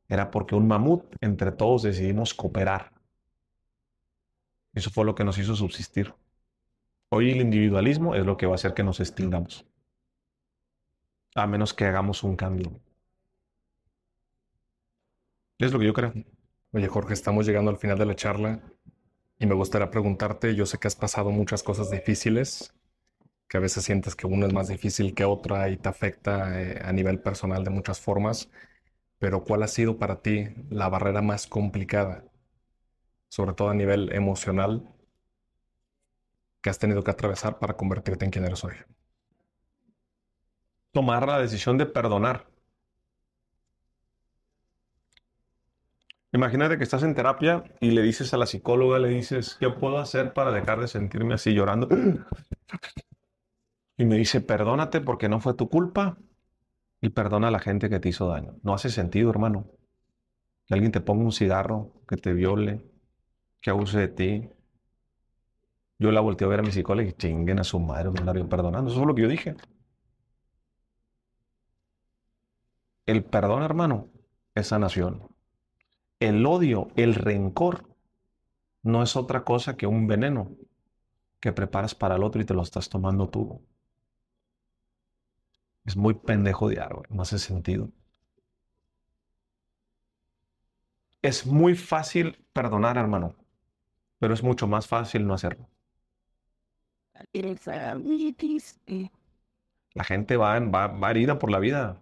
era 0.08 0.30
porque 0.30 0.54
un 0.54 0.68
mamut, 0.68 1.04
entre 1.20 1.50
todos 1.50 1.82
decidimos 1.82 2.32
cooperar. 2.32 2.92
Eso 4.72 4.90
fue 4.90 5.04
lo 5.04 5.16
que 5.16 5.24
nos 5.24 5.36
hizo 5.36 5.56
subsistir. 5.56 6.14
Hoy 7.08 7.32
el 7.32 7.40
individualismo 7.40 8.14
es 8.14 8.24
lo 8.24 8.36
que 8.36 8.46
va 8.46 8.52
a 8.52 8.54
hacer 8.54 8.72
que 8.72 8.84
nos 8.84 9.00
extingamos. 9.00 9.66
A 11.34 11.48
menos 11.48 11.74
que 11.74 11.86
hagamos 11.86 12.22
un 12.22 12.36
cambio. 12.36 12.70
Es 15.58 15.72
lo 15.72 15.80
que 15.80 15.86
yo 15.86 15.92
creo. 15.92 16.12
Oye, 16.72 16.86
Jorge, 16.86 17.14
estamos 17.14 17.46
llegando 17.46 17.68
al 17.68 17.78
final 17.78 17.98
de 17.98 18.06
la 18.06 18.14
charla 18.14 18.60
y 19.40 19.46
me 19.46 19.56
gustaría 19.56 19.90
preguntarte, 19.90 20.54
yo 20.54 20.66
sé 20.66 20.78
que 20.78 20.86
has 20.86 20.94
pasado 20.94 21.32
muchas 21.32 21.64
cosas 21.64 21.90
difíciles, 21.90 22.72
que 23.50 23.56
a 23.56 23.60
veces 23.60 23.84
sientes 23.84 24.14
que 24.14 24.28
uno 24.28 24.46
es 24.46 24.52
más 24.52 24.68
difícil 24.68 25.12
que 25.12 25.24
otra 25.24 25.68
y 25.70 25.76
te 25.76 25.88
afecta 25.88 26.62
eh, 26.62 26.80
a 26.84 26.92
nivel 26.92 27.20
personal 27.20 27.64
de 27.64 27.70
muchas 27.70 28.00
formas, 28.00 28.48
pero 29.18 29.42
¿cuál 29.44 29.64
ha 29.64 29.68
sido 29.68 29.98
para 29.98 30.22
ti 30.22 30.46
la 30.70 30.88
barrera 30.88 31.20
más 31.20 31.48
complicada, 31.48 32.24
sobre 33.28 33.54
todo 33.54 33.70
a 33.70 33.74
nivel 33.74 34.12
emocional, 34.14 34.88
que 36.62 36.70
has 36.70 36.78
tenido 36.78 37.02
que 37.02 37.10
atravesar 37.10 37.58
para 37.58 37.76
convertirte 37.76 38.24
en 38.24 38.30
quien 38.30 38.44
eres 38.44 38.62
hoy? 38.62 38.74
Tomar 40.92 41.26
la 41.26 41.40
decisión 41.40 41.76
de 41.76 41.86
perdonar. 41.86 42.46
Imagínate 46.32 46.78
que 46.78 46.84
estás 46.84 47.02
en 47.02 47.16
terapia 47.16 47.64
y 47.80 47.90
le 47.90 48.02
dices 48.02 48.32
a 48.32 48.36
la 48.36 48.46
psicóloga, 48.46 49.00
le 49.00 49.08
dices, 49.08 49.56
¿qué 49.58 49.70
puedo 49.70 49.98
hacer 49.98 50.32
para 50.34 50.52
dejar 50.52 50.78
de 50.80 50.86
sentirme 50.86 51.34
así 51.34 51.52
llorando? 51.52 51.88
Y 54.00 54.06
me 54.06 54.16
dice, 54.16 54.40
perdónate 54.40 55.02
porque 55.02 55.28
no 55.28 55.40
fue 55.40 55.52
tu 55.52 55.68
culpa 55.68 56.16
y 57.02 57.10
perdona 57.10 57.48
a 57.48 57.50
la 57.50 57.58
gente 57.58 57.90
que 57.90 58.00
te 58.00 58.08
hizo 58.08 58.28
daño. 58.28 58.56
No 58.62 58.72
hace 58.72 58.88
sentido, 58.88 59.28
hermano. 59.28 59.66
Que 60.66 60.72
alguien 60.72 60.90
te 60.90 61.02
ponga 61.02 61.22
un 61.22 61.32
cigarro, 61.32 61.92
que 62.08 62.16
te 62.16 62.32
viole, 62.32 62.80
que 63.60 63.68
abuse 63.68 63.98
de 63.98 64.08
ti. 64.08 64.48
Yo 65.98 66.12
la 66.12 66.22
volteé 66.22 66.46
a 66.46 66.48
ver 66.48 66.60
a 66.60 66.62
mi 66.62 66.72
psicóloga 66.72 67.10
y 67.10 67.12
chinguen 67.12 67.58
a 67.58 67.64
su 67.64 67.78
madre, 67.78 68.10
me 68.10 68.24
la 68.24 68.32
perdonando. 68.48 68.90
Eso 68.90 69.02
es 69.02 69.06
lo 69.06 69.14
que 69.14 69.20
yo 69.20 69.28
dije. 69.28 69.54
El 73.04 73.22
perdón, 73.22 73.62
hermano, 73.64 74.08
es 74.54 74.68
sanación. 74.68 75.28
El 76.20 76.46
odio, 76.46 76.88
el 76.96 77.14
rencor, 77.14 77.84
no 78.82 79.02
es 79.02 79.14
otra 79.14 79.44
cosa 79.44 79.76
que 79.76 79.86
un 79.86 80.06
veneno 80.06 80.56
que 81.38 81.52
preparas 81.52 81.94
para 81.94 82.16
el 82.16 82.22
otro 82.22 82.40
y 82.40 82.46
te 82.46 82.54
lo 82.54 82.62
estás 82.62 82.88
tomando 82.88 83.28
tú. 83.28 83.60
Es 85.90 85.96
muy 85.96 86.14
pendejo 86.14 86.68
de 86.68 86.76
güey. 86.76 87.02
No 87.08 87.22
hace 87.22 87.40
sentido. 87.40 87.88
Es 91.20 91.44
muy 91.44 91.74
fácil 91.74 92.38
perdonar, 92.52 92.96
hermano, 92.96 93.34
pero 94.20 94.32
es 94.32 94.44
mucho 94.44 94.68
más 94.68 94.86
fácil 94.86 95.26
no 95.26 95.34
hacerlo. 95.34 95.68
La 99.94 100.04
gente 100.04 100.36
va, 100.36 100.60
va, 100.60 100.86
va 100.86 101.10
herida 101.10 101.40
por 101.40 101.50
la 101.50 101.58
vida. 101.58 102.00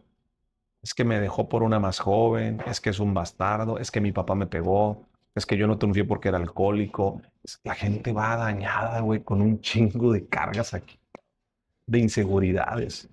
Es 0.83 0.93
que 0.93 1.05
me 1.07 1.19
dejó 1.19 1.49
por 1.49 1.63
una 1.63 1.81
más 1.81 1.99
joven, 1.99 2.61
es 2.67 2.83
que 2.83 2.91
es 2.91 3.01
un 3.01 3.15
bastardo, 3.15 3.79
es 3.79 3.91
que 3.91 4.03
mi 4.03 4.13
papá 4.13 4.35
me 4.35 4.47
pegó, 4.47 5.09
es 5.35 5.47
que 5.47 5.57
yo 5.57 5.67
no 5.67 5.79
triunfé 5.79 6.05
porque 6.05 6.29
era 6.29 6.37
alcohólico. 6.37 7.23
La 7.65 7.75
gente 7.75 8.13
va 8.13 8.37
dañada, 8.37 9.01
güey, 9.01 9.25
con 9.25 9.41
un 9.41 9.63
chingo 9.63 10.13
de 10.13 10.29
cargas 10.29 10.75
aquí, 10.75 11.01
de 11.87 12.01
inseguridades 12.01 13.09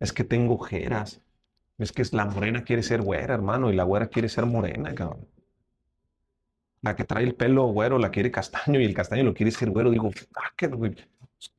es 0.00 0.12
que 0.12 0.24
tengo 0.24 0.54
ojeras, 0.54 1.22
es 1.78 1.92
que 1.92 2.02
la 2.12 2.24
morena 2.24 2.64
quiere 2.64 2.82
ser 2.82 3.02
güera, 3.02 3.34
hermano, 3.34 3.70
y 3.70 3.76
la 3.76 3.84
güera 3.84 4.08
quiere 4.08 4.28
ser 4.28 4.46
morena, 4.46 4.94
cabrón. 4.94 5.28
La 6.82 6.96
que 6.96 7.04
trae 7.04 7.24
el 7.24 7.34
pelo 7.34 7.66
güero 7.66 7.98
la 7.98 8.10
quiere 8.10 8.30
castaño 8.30 8.80
y 8.80 8.84
el 8.84 8.94
castaño 8.94 9.22
lo 9.22 9.34
quiere 9.34 9.52
ser 9.52 9.70
güero. 9.70 9.90
Digo, 9.90 10.10
güey. 10.72 10.96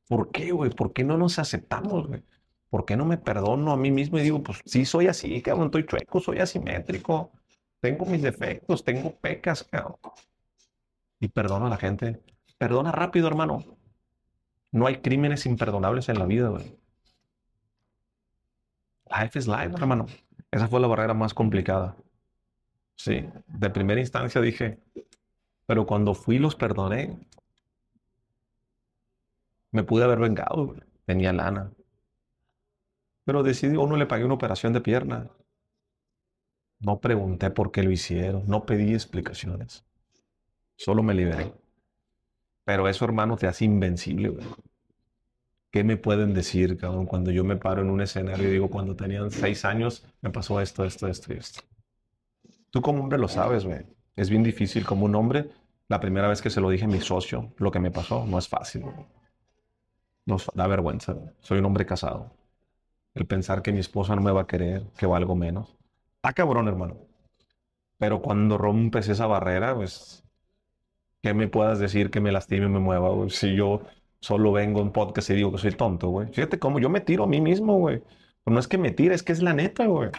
¿Por 0.08 0.30
qué, 0.30 0.52
güey? 0.52 0.70
¿Por 0.70 0.92
qué 0.92 1.04
no 1.04 1.16
nos 1.16 1.38
aceptamos, 1.38 2.08
güey? 2.08 2.22
¿Por 2.70 2.84
qué 2.84 2.96
no 2.96 3.04
me 3.04 3.18
perdono 3.18 3.72
a 3.72 3.76
mí 3.76 3.90
mismo 3.90 4.18
y 4.18 4.22
digo, 4.22 4.42
pues 4.42 4.60
sí, 4.64 4.84
soy 4.84 5.06
así, 5.06 5.42
cabrón, 5.42 5.66
estoy 5.66 5.84
chueco, 5.84 6.20
soy 6.20 6.38
asimétrico, 6.38 7.30
tengo 7.80 8.06
mis 8.06 8.22
defectos, 8.22 8.84
tengo 8.84 9.14
pecas, 9.14 9.64
cabrón. 9.64 9.96
Y 11.20 11.28
perdono 11.28 11.66
a 11.66 11.70
la 11.70 11.76
gente. 11.76 12.22
Perdona 12.58 12.90
rápido, 12.90 13.28
hermano. 13.28 13.64
No 14.70 14.86
hay 14.86 14.96
crímenes 15.02 15.46
imperdonables 15.46 16.08
en 16.08 16.18
la 16.18 16.24
vida, 16.26 16.48
güey. 16.48 16.81
Life 19.20 19.38
is 19.38 19.46
life, 19.46 19.74
hermano. 19.76 20.06
Esa 20.50 20.68
fue 20.68 20.80
la 20.80 20.86
barrera 20.86 21.14
más 21.14 21.34
complicada. 21.34 21.96
Sí, 22.96 23.28
de 23.46 23.70
primera 23.70 24.00
instancia 24.00 24.40
dije, 24.40 24.78
pero 25.66 25.86
cuando 25.86 26.14
fui 26.14 26.38
los 26.38 26.54
perdoné, 26.54 27.18
me 29.70 29.82
pude 29.82 30.04
haber 30.04 30.18
vengado, 30.18 30.74
tenía 31.04 31.32
lana. 31.32 31.72
Pero 33.24 33.42
decidí, 33.42 33.76
uno 33.76 33.96
le 33.96 34.06
pagué 34.06 34.24
una 34.24 34.34
operación 34.34 34.72
de 34.72 34.80
pierna. 34.80 35.30
No 36.80 37.00
pregunté 37.00 37.50
por 37.50 37.70
qué 37.70 37.82
lo 37.82 37.90
hicieron, 37.90 38.44
no 38.46 38.66
pedí 38.66 38.92
explicaciones. 38.92 39.84
Solo 40.76 41.02
me 41.02 41.14
liberé. 41.14 41.52
Pero 42.64 42.88
eso, 42.88 43.04
hermano, 43.04 43.36
te 43.36 43.46
hace 43.46 43.64
invencible, 43.64 44.30
güey. 44.30 44.46
¿Qué 45.72 45.84
me 45.84 45.96
pueden 45.96 46.34
decir, 46.34 46.76
cabrón? 46.76 47.06
Cuando 47.06 47.30
yo 47.30 47.44
me 47.44 47.56
paro 47.56 47.80
en 47.80 47.88
un 47.88 48.02
escenario 48.02 48.46
y 48.46 48.52
digo, 48.52 48.68
cuando 48.68 48.94
tenían 48.94 49.30
seis 49.30 49.64
años, 49.64 50.06
me 50.20 50.28
pasó 50.28 50.60
esto, 50.60 50.84
esto, 50.84 51.08
esto 51.08 51.32
y 51.32 51.38
esto. 51.38 51.62
Tú 52.70 52.82
como 52.82 53.02
hombre 53.02 53.18
lo 53.18 53.26
sabes, 53.26 53.64
güey. 53.64 53.80
Es 54.14 54.28
bien 54.28 54.42
difícil 54.42 54.84
como 54.84 55.06
un 55.06 55.14
hombre. 55.14 55.48
La 55.88 55.98
primera 55.98 56.28
vez 56.28 56.42
que 56.42 56.50
se 56.50 56.60
lo 56.60 56.68
dije 56.68 56.84
a 56.84 56.88
mi 56.88 57.00
socio, 57.00 57.54
lo 57.56 57.70
que 57.70 57.80
me 57.80 57.90
pasó, 57.90 58.26
no 58.26 58.38
es 58.38 58.48
fácil. 58.48 58.84
Nos 60.26 60.50
da 60.54 60.66
vergüenza. 60.66 61.16
Soy 61.40 61.58
un 61.58 61.64
hombre 61.64 61.86
casado. 61.86 62.30
El 63.14 63.24
pensar 63.26 63.62
que 63.62 63.72
mi 63.72 63.78
esposa 63.78 64.14
no 64.14 64.20
me 64.20 64.30
va 64.30 64.42
a 64.42 64.46
querer, 64.46 64.84
que 64.98 65.06
valgo 65.06 65.34
menos. 65.36 65.74
Ah, 66.22 66.34
cabrón, 66.34 66.68
hermano. 66.68 66.98
Pero 67.96 68.20
cuando 68.20 68.58
rompes 68.58 69.08
esa 69.08 69.26
barrera, 69.26 69.74
pues, 69.74 70.22
¿qué 71.22 71.32
me 71.32 71.48
puedas 71.48 71.78
decir 71.78 72.10
que 72.10 72.20
me 72.20 72.30
lastime, 72.30 72.68
me 72.68 72.78
mueva? 72.78 73.08
Si 73.30 73.54
yo 73.54 73.80
solo 74.22 74.52
vengo 74.52 74.80
en 74.80 74.92
podcast 74.92 75.30
y 75.30 75.34
digo 75.34 75.50
que 75.52 75.58
soy 75.58 75.72
tonto, 75.72 76.08
güey. 76.08 76.28
Fíjate 76.28 76.58
cómo 76.58 76.78
yo 76.78 76.88
me 76.88 77.00
tiro 77.00 77.24
a 77.24 77.26
mí 77.26 77.40
mismo, 77.40 77.78
güey. 77.78 78.02
no 78.46 78.58
es 78.60 78.68
que 78.68 78.78
me 78.78 78.92
tire, 78.92 79.14
es 79.14 79.22
que 79.24 79.32
es 79.32 79.42
la 79.42 79.52
neta, 79.52 79.86
güey. 79.86 80.10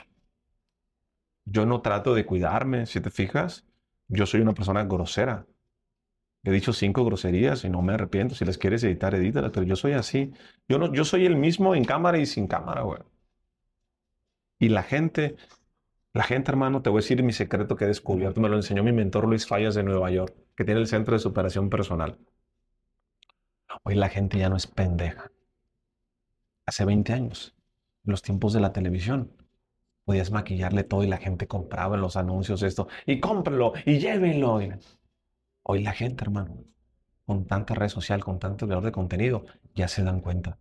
Yo 1.45 1.65
no 1.65 1.81
trato 1.81 2.13
de 2.13 2.25
cuidarme, 2.25 2.85
si 2.85 2.99
te 3.01 3.09
fijas. 3.09 3.65
Yo 4.09 4.25
soy 4.25 4.41
una 4.41 4.53
persona 4.53 4.83
grosera. 4.83 5.47
He 6.43 6.51
dicho 6.51 6.73
cinco 6.73 7.05
groserías 7.05 7.63
y 7.63 7.69
no 7.69 7.81
me 7.81 7.93
arrepiento. 7.93 8.35
Si 8.35 8.43
les 8.45 8.57
quieres 8.57 8.83
editar, 8.83 9.15
edítalas, 9.15 9.51
pero 9.51 9.65
yo 9.65 9.77
soy 9.77 9.93
así. 9.93 10.33
Yo, 10.67 10.77
no, 10.79 10.93
yo 10.93 11.05
soy 11.05 11.25
el 11.25 11.37
mismo 11.37 11.73
en 11.73 11.85
cámara 11.85 12.17
y 12.17 12.25
sin 12.25 12.47
cámara, 12.47 12.81
güey. 12.81 12.99
Y 14.59 14.69
la 14.69 14.83
gente, 14.83 15.37
la 16.13 16.23
gente, 16.23 16.51
hermano, 16.51 16.81
te 16.81 16.89
voy 16.89 16.99
a 16.99 17.01
decir 17.01 17.23
mi 17.23 17.33
secreto 17.33 17.77
que 17.77 17.85
he 17.85 17.87
descubierto. 17.87 18.41
Me 18.41 18.49
lo 18.49 18.57
enseñó 18.57 18.83
mi 18.83 18.91
mentor 18.91 19.27
Luis 19.27 19.47
Fallas 19.47 19.75
de 19.75 19.83
Nueva 19.83 20.11
York, 20.11 20.35
que 20.55 20.65
tiene 20.65 20.81
el 20.81 20.87
Centro 20.87 21.13
de 21.13 21.19
Superación 21.19 21.69
Personal. 21.69 22.17
Hoy 23.83 23.95
la 23.95 24.09
gente 24.09 24.37
ya 24.37 24.49
no 24.49 24.55
es 24.55 24.67
pendeja. 24.67 25.31
Hace 26.65 26.85
20 26.85 27.13
años 27.13 27.55
los 28.03 28.21
tiempos 28.21 28.53
de 28.53 28.59
la 28.59 28.73
televisión. 28.73 29.31
Podías 30.05 30.31
maquillarle 30.31 30.83
todo 30.83 31.03
y 31.03 31.07
la 31.07 31.17
gente 31.17 31.47
compraba 31.47 31.95
en 31.95 32.01
los 32.01 32.17
anuncios 32.17 32.61
esto. 32.61 32.87
Y 33.05 33.19
cómprelo 33.19 33.73
y 33.85 33.99
llévenlo. 33.99 34.59
Hoy 35.63 35.81
la 35.81 35.93
gente, 35.93 36.23
hermano, 36.25 36.65
con 37.25 37.45
tanta 37.47 37.73
red 37.73 37.87
social, 37.89 38.23
con 38.23 38.39
tanto 38.39 38.67
valor 38.67 38.83
de 38.83 38.91
contenido, 38.91 39.45
ya 39.75 39.87
se 39.87 40.03
dan 40.03 40.19
cuenta. 40.19 40.57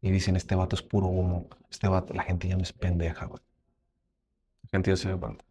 Y 0.00 0.10
dicen, 0.10 0.36
este 0.36 0.54
vato 0.54 0.76
es 0.76 0.82
puro 0.82 1.06
humo. 1.06 1.48
Este 1.70 1.88
vato, 1.88 2.14
la 2.14 2.22
gente 2.22 2.46
ya 2.48 2.56
no 2.56 2.62
es 2.62 2.72
pendeja, 2.72 3.26
güey. 3.26 3.42
La 4.62 4.68
gente 4.70 4.90
ya 4.90 4.96
se 4.96 5.08
da 5.08 5.16
cuenta. 5.16 5.44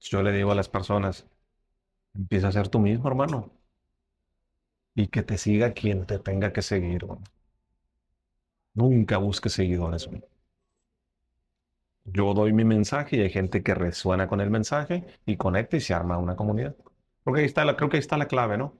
Yo 0.00 0.22
le 0.22 0.32
digo 0.32 0.52
a 0.52 0.54
las 0.54 0.68
personas, 0.68 1.26
empieza 2.14 2.48
a 2.48 2.52
ser 2.52 2.68
tú 2.68 2.78
mismo, 2.80 3.08
hermano. 3.08 3.57
Y 4.98 5.06
que 5.06 5.22
te 5.22 5.38
siga 5.38 5.72
quien 5.72 6.06
te 6.06 6.18
tenga 6.18 6.52
que 6.52 6.60
seguir, 6.60 7.04
güey. 7.06 7.20
Nunca 8.74 9.18
busques 9.18 9.52
seguidores. 9.52 10.08
Yo 12.04 12.34
doy 12.34 12.52
mi 12.52 12.64
mensaje 12.64 13.16
y 13.16 13.20
hay 13.20 13.30
gente 13.30 13.62
que 13.62 13.74
resuena 13.74 14.26
con 14.26 14.40
el 14.40 14.50
mensaje 14.50 15.06
y 15.24 15.36
conecta 15.36 15.76
y 15.76 15.80
se 15.80 15.94
arma 15.94 16.18
una 16.18 16.34
comunidad. 16.34 16.74
Creo 17.22 17.34
que 17.34 17.40
ahí 17.42 17.46
está 17.46 17.64
la, 17.64 17.76
creo 17.76 17.88
que 17.90 17.96
ahí 17.98 18.00
está 18.00 18.16
la 18.16 18.26
clave, 18.26 18.58
¿no? 18.58 18.76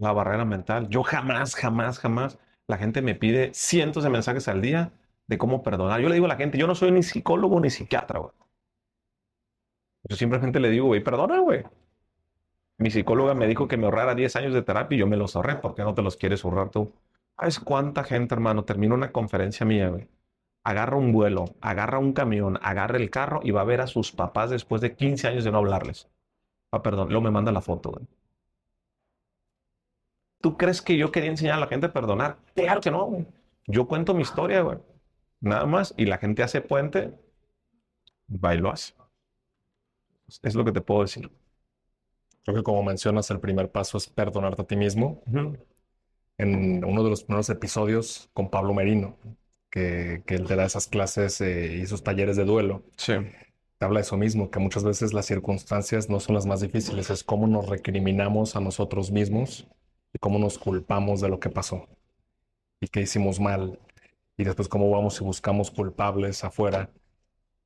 La 0.00 0.12
barrera 0.12 0.44
mental. 0.44 0.88
Yo 0.90 1.02
jamás, 1.04 1.54
jamás, 1.56 1.98
jamás. 2.00 2.38
La 2.68 2.78
gente 2.78 3.02
me 3.02 3.14
pide 3.14 3.52
cientos 3.54 4.04
de 4.04 4.10
mensajes 4.10 4.48
al 4.48 4.62
día 4.62 4.92
de 5.28 5.38
cómo 5.38 5.62
perdonar. 5.62 6.00
Yo 6.00 6.08
le 6.08 6.14
digo 6.14 6.26
a 6.26 6.30
la 6.30 6.36
gente, 6.36 6.58
yo 6.58 6.66
no 6.66 6.74
soy 6.74 6.92
ni 6.92 7.02
psicólogo 7.04 7.60
ni 7.60 7.70
psiquiatra, 7.70 8.20
güey. 8.20 8.32
Yo 10.08 10.16
simplemente 10.16 10.60
le 10.60 10.70
digo, 10.70 10.86
güey, 10.86 11.02
perdona, 11.02 11.40
güey. 11.40 11.64
Mi 12.80 12.90
psicóloga 12.90 13.34
me 13.34 13.46
dijo 13.46 13.68
que 13.68 13.76
me 13.76 13.84
ahorrara 13.84 14.14
10 14.14 14.36
años 14.36 14.54
de 14.54 14.62
terapia 14.62 14.96
y 14.96 15.00
yo 15.00 15.06
me 15.06 15.18
los 15.18 15.36
ahorré. 15.36 15.56
¿Por 15.56 15.74
qué 15.74 15.82
no 15.82 15.94
te 15.94 16.00
los 16.00 16.16
quieres 16.16 16.42
ahorrar 16.46 16.70
tú? 16.70 16.94
¿Sabes 17.38 17.60
cuánta 17.60 18.04
gente, 18.04 18.34
hermano, 18.34 18.64
termina 18.64 18.94
una 18.94 19.12
conferencia 19.12 19.66
mía? 19.66 19.92
Agarra 20.64 20.96
un 20.96 21.12
vuelo, 21.12 21.44
agarra 21.60 21.98
un 21.98 22.14
camión, 22.14 22.58
agarra 22.62 22.96
el 22.96 23.10
carro 23.10 23.40
y 23.42 23.50
va 23.50 23.60
a 23.60 23.64
ver 23.64 23.82
a 23.82 23.86
sus 23.86 24.12
papás 24.12 24.48
después 24.48 24.80
de 24.80 24.96
15 24.96 25.28
años 25.28 25.44
de 25.44 25.50
no 25.52 25.58
hablarles. 25.58 26.08
Ah, 26.72 26.82
perdón, 26.82 27.08
luego 27.08 27.20
me 27.20 27.30
manda 27.30 27.52
la 27.52 27.60
foto, 27.60 27.90
güey. 27.90 28.06
¿Tú 30.40 30.56
crees 30.56 30.80
que 30.80 30.96
yo 30.96 31.12
quería 31.12 31.28
enseñar 31.28 31.56
a 31.56 31.60
la 31.60 31.66
gente 31.66 31.88
a 31.88 31.92
perdonar? 31.92 32.38
Claro 32.54 32.80
que 32.80 32.90
no, 32.90 33.04
güey. 33.04 33.26
Yo 33.66 33.88
cuento 33.88 34.14
mi 34.14 34.22
historia, 34.22 34.62
güey. 34.62 34.78
Nada 35.40 35.66
más. 35.66 35.92
Y 35.98 36.06
la 36.06 36.16
gente 36.16 36.42
hace 36.42 36.62
puente, 36.62 37.12
va 38.26 38.54
y 38.54 38.58
lo 38.58 38.70
hace. 38.70 38.94
Es 40.42 40.54
lo 40.54 40.64
que 40.64 40.72
te 40.72 40.80
puedo 40.80 41.02
decir. 41.02 41.30
Creo 42.50 42.62
que 42.62 42.64
como 42.64 42.82
mencionas, 42.82 43.30
el 43.30 43.38
primer 43.38 43.70
paso 43.70 43.96
es 43.96 44.08
perdonarte 44.08 44.62
a 44.62 44.66
ti 44.66 44.76
mismo. 44.76 45.22
En 46.36 46.84
uno 46.84 47.04
de 47.04 47.10
los 47.10 47.22
primeros 47.22 47.48
episodios 47.48 48.28
con 48.32 48.50
Pablo 48.50 48.74
Merino, 48.74 49.16
que, 49.70 50.24
él 50.26 50.46
te 50.46 50.56
da 50.56 50.64
esas 50.64 50.88
clases 50.88 51.40
eh, 51.40 51.76
y 51.76 51.82
esos 51.82 52.02
talleres 52.02 52.36
de 52.36 52.44
duelo. 52.44 52.82
Sí. 52.96 53.12
Te 53.78 53.84
habla 53.84 54.00
de 54.00 54.02
eso 54.02 54.16
mismo, 54.16 54.50
que 54.50 54.58
muchas 54.58 54.82
veces 54.82 55.12
las 55.12 55.26
circunstancias 55.26 56.10
no 56.10 56.18
son 56.18 56.34
las 56.34 56.46
más 56.46 56.60
difíciles, 56.60 57.08
es 57.10 57.22
cómo 57.22 57.46
nos 57.46 57.68
recriminamos 57.68 58.56
a 58.56 58.60
nosotros 58.60 59.12
mismos 59.12 59.68
y 60.12 60.18
cómo 60.18 60.38
nos 60.38 60.58
culpamos 60.58 61.20
de 61.20 61.28
lo 61.28 61.38
que 61.38 61.50
pasó 61.50 61.88
y 62.80 62.88
qué 62.88 63.02
hicimos 63.02 63.38
mal. 63.38 63.78
Y 64.36 64.44
después 64.44 64.68
cómo 64.68 64.90
vamos 64.90 65.20
y 65.20 65.24
buscamos 65.24 65.70
culpables 65.70 66.42
afuera 66.42 66.90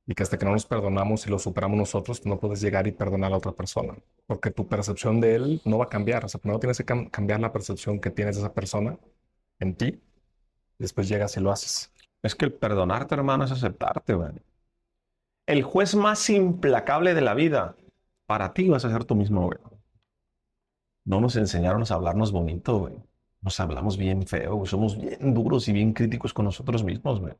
y 0.07 0.13
que 0.13 0.23
hasta 0.23 0.37
que 0.37 0.45
no 0.45 0.51
nos 0.51 0.65
perdonamos 0.65 1.25
y 1.25 1.29
lo 1.29 1.39
superamos 1.39 1.77
nosotros, 1.77 2.25
no 2.25 2.39
puedes 2.39 2.61
llegar 2.61 2.87
y 2.87 2.91
perdonar 2.91 3.33
a 3.33 3.37
otra 3.37 3.53
persona, 3.53 3.95
porque 4.27 4.51
tu 4.51 4.67
percepción 4.67 5.19
de 5.19 5.35
él 5.35 5.61
no 5.65 5.77
va 5.79 5.85
a 5.85 5.89
cambiar. 5.89 6.25
O 6.25 6.29
sea, 6.29 6.39
primero 6.39 6.59
tienes 6.59 6.77
que 6.77 7.09
cambiar 7.09 7.39
la 7.39 7.51
percepción 7.51 7.99
que 7.99 8.11
tienes 8.11 8.35
de 8.35 8.41
esa 8.41 8.53
persona 8.53 8.97
en 9.59 9.75
ti, 9.75 10.01
después 10.77 11.09
llegas 11.09 11.35
y 11.37 11.39
lo 11.39 11.51
haces. 11.51 11.91
Es 12.21 12.35
que 12.35 12.45
el 12.45 12.53
perdonarte, 12.53 13.15
hermano, 13.15 13.45
es 13.45 13.51
aceptarte, 13.51 14.13
güey. 14.13 14.31
El 15.47 15.63
juez 15.63 15.95
más 15.95 16.29
implacable 16.29 17.13
de 17.13 17.21
la 17.21 17.33
vida, 17.33 17.75
para 18.25 18.53
ti 18.53 18.67
vas 18.69 18.85
a 18.85 18.91
ser 18.91 19.05
tú 19.05 19.15
mismo, 19.15 19.45
güey. 19.45 19.59
No 21.03 21.21
nos 21.21 21.35
enseñaron 21.35 21.83
a 21.83 21.93
hablarnos 21.93 22.31
bonito, 22.31 22.79
güey. 22.79 22.95
Nos 23.41 23.59
hablamos 23.59 23.97
bien 23.97 24.25
feo, 24.25 24.65
Somos 24.65 24.97
bien 24.97 25.33
duros 25.35 25.67
y 25.67 25.73
bien 25.73 25.93
críticos 25.93 26.33
con 26.33 26.45
nosotros 26.45 26.83
mismos, 26.83 27.19
güey. 27.19 27.33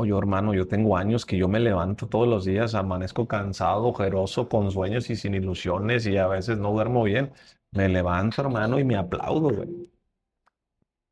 Oye, 0.00 0.16
hermano, 0.16 0.54
yo 0.54 0.68
tengo 0.68 0.96
años 0.96 1.26
que 1.26 1.36
yo 1.36 1.48
me 1.48 1.58
levanto 1.58 2.06
todos 2.08 2.28
los 2.28 2.44
días, 2.44 2.74
amanezco 2.74 3.26
cansado, 3.26 3.86
ojeroso, 3.88 4.48
con 4.48 4.70
sueños 4.70 5.10
y 5.10 5.16
sin 5.16 5.34
ilusiones 5.34 6.06
y 6.06 6.16
a 6.16 6.28
veces 6.28 6.56
no 6.58 6.70
duermo 6.72 7.02
bien. 7.02 7.32
Me 7.72 7.88
levanto, 7.88 8.40
hermano, 8.42 8.78
y 8.78 8.84
me 8.84 8.96
aplaudo, 8.96 9.50
güey. 9.50 9.90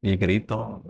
Y 0.02 0.16
grito. 0.16 0.82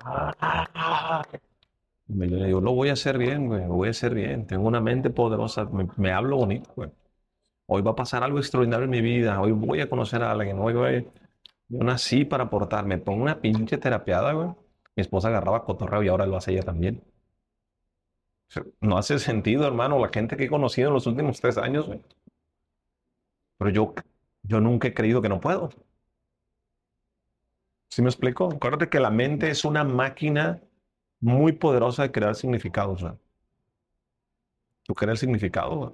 Y 2.09 2.29
yo 2.51 2.61
lo 2.61 2.73
voy 2.73 2.89
a 2.91 2.93
hacer 2.95 3.19
bien, 3.19 3.47
güey, 3.49 3.67
voy 3.67 3.89
a 3.89 3.91
hacer 3.91 4.15
bien. 4.15 4.47
Tengo 4.47 4.67
una 4.69 4.81
mente 4.81 5.11
poderosa, 5.11 5.65
me, 5.67 5.89
me 5.97 6.13
hablo 6.13 6.37
bonito, 6.39 6.71
güey. 6.77 6.91
Hoy 7.67 7.83
va 7.83 7.93
a 7.93 7.97
pasar 7.97 8.23
algo 8.25 8.39
extraordinario 8.39 8.85
en 8.85 8.91
mi 8.91 9.03
vida. 9.03 9.41
Hoy 9.41 9.53
voy 9.53 9.81
a 9.81 9.91
conocer 9.91 10.23
a 10.23 10.33
alguien. 10.33 10.59
Hoy 10.61 10.75
voy. 10.75 11.09
Yo 11.69 11.81
nací 11.85 12.25
para 12.25 12.45
aportarme. 12.45 12.99
Pongo 12.99 13.23
una 13.25 13.41
pinche 13.41 13.79
terapiada, 13.79 14.33
güey. 14.35 14.49
Mi 14.97 15.03
esposa 15.03 15.29
agarraba 15.29 15.65
cotorreo 15.65 16.03
y 16.05 16.09
ahora 16.09 16.27
lo 16.27 16.37
hace 16.37 16.53
ella 16.53 16.63
también. 16.65 17.03
No 18.81 18.97
hace 18.99 19.19
sentido, 19.19 19.67
hermano, 19.67 19.99
la 19.99 20.09
gente 20.09 20.37
que 20.37 20.45
he 20.45 20.49
conocido 20.49 20.89
en 20.89 20.95
los 20.95 21.07
últimos 21.07 21.41
tres 21.41 21.59
años. 21.59 21.89
Pero 23.59 23.71
yo, 23.71 23.95
yo 24.43 24.61
nunca 24.61 24.89
he 24.89 24.95
creído 24.95 25.23
que 25.23 25.29
no 25.29 25.41
puedo. 25.41 25.71
¿Sí 27.91 28.03
me 28.03 28.09
explico? 28.09 28.53
Acuérdate 28.53 28.89
que 28.89 29.01
la 29.01 29.11
mente 29.11 29.51
es 29.51 29.65
una 29.65 29.83
máquina 29.85 30.61
muy 31.21 31.53
poderosa 31.53 32.03
de 32.03 32.13
crear 32.13 32.35
significados. 32.35 33.03
güey. 33.03 33.15
Tú 34.85 34.95
creas 34.95 35.19
significado, 35.19 35.77
güey. 35.77 35.91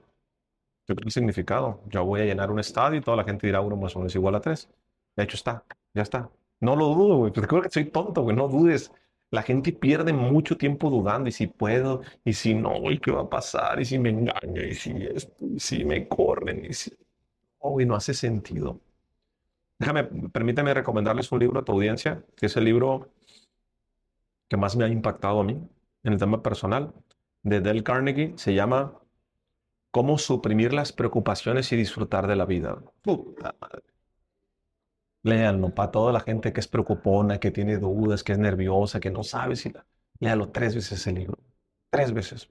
Yo 0.89 0.97
creo 0.97 1.07
el 1.07 1.13
significado. 1.13 1.81
Yo 1.89 2.05
voy 2.05 2.21
a 2.21 2.25
llenar 2.25 2.51
un 2.51 2.59
estadio 2.59 2.99
y 2.99 3.03
toda 3.03 3.17
la 3.17 3.25
gente 3.25 3.47
dirá 3.47 3.61
uno 3.61 3.77
más 3.77 3.95
uno 3.97 4.07
es 4.07 4.15
igual 4.15 4.35
a 4.35 4.41
tres. 4.41 4.69
De 5.17 5.25
hecho 5.25 5.37
está, 5.37 5.65
ya 5.95 6.03
está. 6.03 6.31
No 6.61 6.77
lo 6.77 6.89
dudo, 6.89 7.17
güey. 7.19 7.33
Te 7.33 7.41
que 7.41 7.71
soy 7.71 7.85
tonto, 7.87 8.23
güey. 8.23 8.37
No 8.37 8.49
dudes. 8.49 8.93
La 9.33 9.43
gente 9.43 9.73
pierde 9.73 10.13
mucho 10.13 10.59
tiempo 10.59 10.91
dudando 10.91 11.29
y 11.29 11.33
si 11.33 11.47
puedo, 11.47 12.03
y 12.23 12.35
si 12.35 12.55
no, 12.55 12.91
y 12.91 12.99
qué 12.99 13.11
va 13.11 13.23
a 13.23 13.31
pasar, 13.31 13.81
y 13.81 13.85
si 13.87 13.99
me 13.99 14.11
engaño, 14.11 14.63
y 14.63 14.75
si 14.75 14.93
esto, 15.07 15.47
y 15.47 15.59
si 15.59 15.85
me 15.85 16.07
corren, 16.07 16.67
y 16.67 16.75
si... 16.75 16.93
Oh, 17.59 17.81
y 17.81 17.87
no 17.87 17.95
hace 17.97 18.13
sentido. 18.13 18.81
Déjame, 19.79 20.05
permíteme 20.05 20.75
recomendarles 20.75 21.33
un 21.33 21.41
libro 21.41 21.61
a 21.61 21.65
tu 21.65 21.73
audiencia, 21.73 22.23
que 22.37 22.47
es 22.47 22.57
el 22.57 22.65
libro 22.65 23.11
que 24.49 24.59
más 24.59 24.77
me 24.77 24.85
ha 24.85 24.89
impactado 24.89 25.41
a 25.41 25.45
mí 25.45 25.59
en 26.05 26.13
el 26.13 26.19
tema 26.19 26.43
personal, 26.43 26.93
de 27.43 27.63
Dale 27.63 27.83
Carnegie. 27.83 28.35
Se 28.37 28.53
llama 28.55 29.01
cómo 29.91 30.19
suprimir 30.19 30.75
las 30.75 30.93
preocupaciones 30.93 31.73
y 31.73 31.77
disfrutar 31.77 32.27
de 32.27 32.37
la 32.37 32.45
vida. 32.45 32.83
Puta 33.01 33.55
madre. 33.59 33.92
Léanlo 35.23 35.75
para 35.75 35.91
toda 35.91 36.13
la 36.13 36.21
gente 36.21 36.53
que 36.53 36.61
es 36.61 36.69
preocupona, 36.69 37.39
que 37.39 37.51
tiene 37.51 37.79
dudas, 37.79 38.25
que 38.25 38.33
es 38.33 38.39
nerviosa, 38.39 39.01
que 39.01 39.11
no 39.11 39.23
sabe 39.23 39.57
si... 39.57 39.71
La... 39.71 39.85
Léalo 40.19 40.51
tres 40.51 40.75
veces 40.75 40.93
ese 41.01 41.13
libro. 41.13 41.39
Tres 41.91 42.13
veces. 42.13 42.51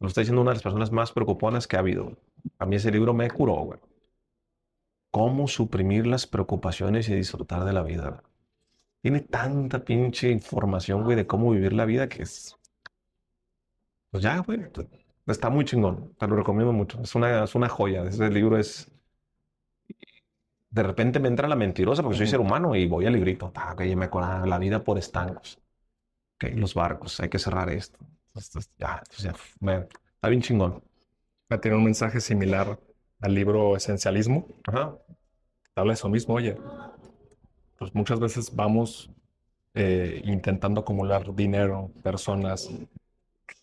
Lo 0.00 0.08
está 0.08 0.20
diciendo 0.20 0.42
una 0.42 0.50
de 0.50 0.56
las 0.56 0.62
personas 0.62 0.92
más 0.92 1.12
preocuponas 1.12 1.66
que 1.66 1.76
ha 1.76 1.80
habido. 1.80 2.16
A 2.58 2.66
mí 2.66 2.76
ese 2.76 2.90
libro 2.90 3.14
me 3.14 3.30
curó, 3.30 3.54
güey. 3.56 3.80
Cómo 5.10 5.46
suprimir 5.48 6.06
las 6.06 6.26
preocupaciones 6.26 7.08
y 7.08 7.14
disfrutar 7.14 7.64
de 7.64 7.72
la 7.72 7.82
vida. 7.82 8.22
Tiene 9.00 9.20
tanta 9.20 9.84
pinche 9.84 10.30
información, 10.30 11.04
güey, 11.04 11.16
de 11.16 11.26
cómo 11.26 11.50
vivir 11.50 11.72
la 11.72 11.84
vida 11.84 12.08
que 12.08 12.22
es... 12.22 12.56
Pues 14.10 14.22
ya, 14.22 14.38
güey. 14.38 14.60
Está 15.26 15.48
muy 15.48 15.64
chingón, 15.64 16.14
te 16.18 16.26
lo 16.26 16.36
recomiendo 16.36 16.72
mucho. 16.72 17.00
Es 17.02 17.14
una, 17.14 17.44
es 17.44 17.54
una 17.54 17.68
joya. 17.68 18.04
Ese 18.04 18.28
libro 18.30 18.58
es. 18.58 18.90
De 20.74 20.82
repente 20.82 21.20
me 21.20 21.28
entra 21.28 21.46
la 21.46 21.54
mentirosa 21.54 22.02
porque 22.02 22.18
soy 22.18 22.26
ser 22.26 22.40
humano 22.40 22.74
y 22.74 22.88
voy 22.88 23.06
al 23.06 23.12
librito. 23.12 23.52
Ah, 23.54 23.76
que 23.78 23.94
me 23.94 24.06
acuerdo 24.06 24.44
la 24.44 24.58
vida 24.58 24.82
por 24.82 24.98
estancos. 24.98 25.62
Ok, 26.34 26.50
los 26.56 26.74
barcos, 26.74 27.20
hay 27.20 27.28
que 27.28 27.38
cerrar 27.38 27.70
esto. 27.70 27.96
ya, 28.76 29.00
está 29.08 30.28
bien 30.28 30.42
chingón. 30.42 30.82
Tiene 31.62 31.76
un 31.76 31.84
mensaje 31.84 32.20
similar 32.20 32.76
al 33.20 33.34
libro 33.34 33.76
Esencialismo. 33.76 34.48
Ajá. 34.66 34.98
Habla 35.76 35.92
eso 35.92 36.08
mismo, 36.08 36.34
oye. 36.34 36.56
Pues 37.78 37.94
muchas 37.94 38.18
veces 38.18 38.52
vamos 38.52 39.12
eh, 39.74 40.22
intentando 40.24 40.80
acumular 40.80 41.36
dinero, 41.36 41.92
personas, 42.02 42.68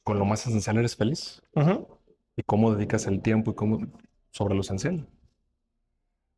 con 0.06 0.18
lo 0.18 0.24
más 0.24 0.48
esencial 0.48 0.78
eres 0.78 0.96
feliz. 0.96 1.42
Y 2.38 2.44
cómo 2.44 2.74
dedicas 2.74 3.06
el 3.06 3.22
tiempo 3.22 3.52
y 3.52 3.56
cómo 3.56 3.86
sobre 4.30 4.56
lo 4.56 4.62
esencial. 4.62 5.06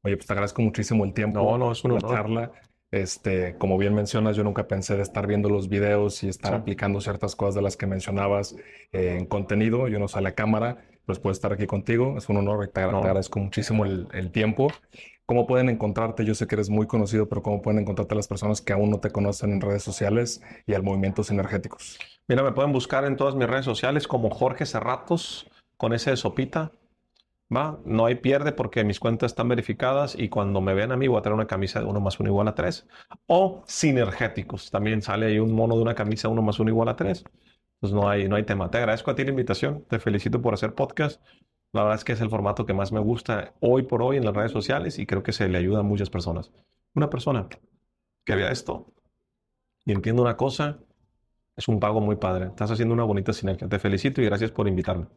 Oye, 0.03 0.17
pues 0.17 0.27
te 0.27 0.33
agradezco 0.33 0.61
muchísimo 0.61 1.05
el 1.05 1.13
tiempo. 1.13 1.41
No, 1.41 1.57
no, 1.57 1.71
es 1.71 1.83
una 1.83 1.99
charla. 1.99 2.51
Este, 2.91 3.57
como 3.57 3.77
bien 3.77 3.95
mencionas, 3.95 4.35
yo 4.35 4.43
nunca 4.43 4.67
pensé 4.67 4.95
de 4.95 5.01
estar 5.01 5.25
viendo 5.25 5.49
los 5.49 5.67
videos 5.67 6.23
y 6.23 6.29
estar 6.29 6.53
aplicando 6.53 7.01
ciertas 7.01 7.35
cosas 7.35 7.55
de 7.55 7.61
las 7.63 7.75
que 7.75 7.87
mencionabas 7.87 8.55
eh, 8.91 9.17
en 9.17 9.25
contenido. 9.25 9.87
Yo 9.87 9.97
no 9.97 10.07
sale 10.07 10.29
a 10.29 10.35
cámara, 10.35 10.85
pues 11.05 11.19
puedo 11.19 11.31
estar 11.31 11.53
aquí 11.53 11.65
contigo. 11.65 12.15
Es 12.17 12.29
un 12.29 12.37
honor 12.37 12.65
y 12.65 12.71
te, 12.71 12.81
agradezco 12.81 13.39
muchísimo 13.39 13.85
el, 13.85 14.07
el 14.13 14.31
tiempo. 14.31 14.67
¿Cómo 15.25 15.47
pueden 15.47 15.69
encontrarte? 15.69 16.25
Yo 16.25 16.35
sé 16.35 16.47
que 16.47 16.55
eres 16.55 16.69
muy 16.69 16.85
conocido, 16.85 17.29
pero 17.29 17.41
¿cómo 17.41 17.61
pueden 17.61 17.79
encontrarte 17.79 18.13
las 18.13 18.27
personas 18.27 18.61
que 18.61 18.73
aún 18.73 18.89
no 18.89 18.99
te 18.99 19.09
conocen 19.09 19.53
en 19.53 19.61
redes 19.61 19.81
sociales 19.81 20.43
y 20.67 20.73
al 20.73 20.83
Movimientos 20.83 21.31
Energéticos? 21.31 21.97
Mira, 22.27 22.43
me 22.43 22.51
pueden 22.51 22.73
buscar 22.73 23.05
en 23.05 23.15
todas 23.15 23.33
mis 23.33 23.47
redes 23.47 23.63
sociales 23.63 24.05
como 24.05 24.29
Jorge 24.29 24.65
Cerratos, 24.65 25.49
con 25.77 25.93
ese 25.93 26.09
de 26.09 26.17
sopita. 26.17 26.71
No 27.49 28.05
hay 28.05 28.15
pierde 28.15 28.51
porque 28.51 28.83
mis 28.83 28.99
cuentas 28.99 29.31
están 29.31 29.47
verificadas 29.47 30.15
y 30.17 30.29
cuando 30.29 30.59
me 30.59 30.73
ven 30.73 30.91
a 30.91 30.97
mí 30.97 31.07
voy 31.07 31.19
a 31.19 31.21
traer 31.21 31.35
una 31.35 31.45
camisa 31.45 31.79
de 31.79 31.85
1 31.85 31.99
más 31.99 32.19
1 32.19 32.29
igual 32.29 32.47
a 32.47 32.55
3. 32.55 32.87
O 33.27 33.63
sinergéticos. 33.67 34.71
También 34.71 35.01
sale 35.01 35.27
ahí 35.27 35.39
un 35.39 35.53
mono 35.53 35.75
de 35.75 35.81
una 35.83 35.93
camisa 35.95 36.29
1 36.29 36.41
más 36.41 36.59
1 36.59 36.69
igual 36.69 36.89
a 36.89 36.95
3. 36.95 37.23
Pues 37.79 37.93
no 37.93 38.09
hay, 38.09 38.27
no 38.27 38.35
hay 38.37 38.43
tema. 38.43 38.71
Te 38.71 38.79
agradezco 38.79 39.11
a 39.11 39.15
ti 39.15 39.23
la 39.23 39.29
invitación. 39.31 39.85
Te 39.87 39.99
felicito 39.99 40.41
por 40.41 40.53
hacer 40.53 40.73
podcast. 40.73 41.21
La 41.73 41.83
verdad 41.83 41.97
es 41.97 42.03
que 42.03 42.13
es 42.13 42.21
el 42.21 42.29
formato 42.29 42.65
que 42.65 42.73
más 42.73 42.91
me 42.91 42.99
gusta 42.99 43.53
hoy 43.59 43.83
por 43.83 44.01
hoy 44.01 44.17
en 44.17 44.25
las 44.25 44.35
redes 44.35 44.51
sociales 44.51 44.99
y 44.99 45.05
creo 45.05 45.23
que 45.23 45.33
se 45.33 45.47
le 45.49 45.57
ayuda 45.57 45.79
a 45.79 45.83
muchas 45.83 46.09
personas. 46.09 46.51
Una 46.95 47.09
persona 47.09 47.47
que 48.25 48.35
vea 48.35 48.51
esto 48.51 48.93
y 49.85 49.91
entienda 49.91 50.21
una 50.21 50.37
cosa, 50.37 50.79
es 51.55 51.67
un 51.67 51.79
pago 51.79 52.01
muy 52.01 52.15
padre. 52.17 52.47
Estás 52.47 52.71
haciendo 52.71 52.93
una 52.93 53.03
bonita 53.03 53.33
sinergia. 53.33 53.67
Te 53.67 53.79
felicito 53.79 54.21
y 54.21 54.25
gracias 54.25 54.51
por 54.51 54.67
invitarme. 54.67 55.07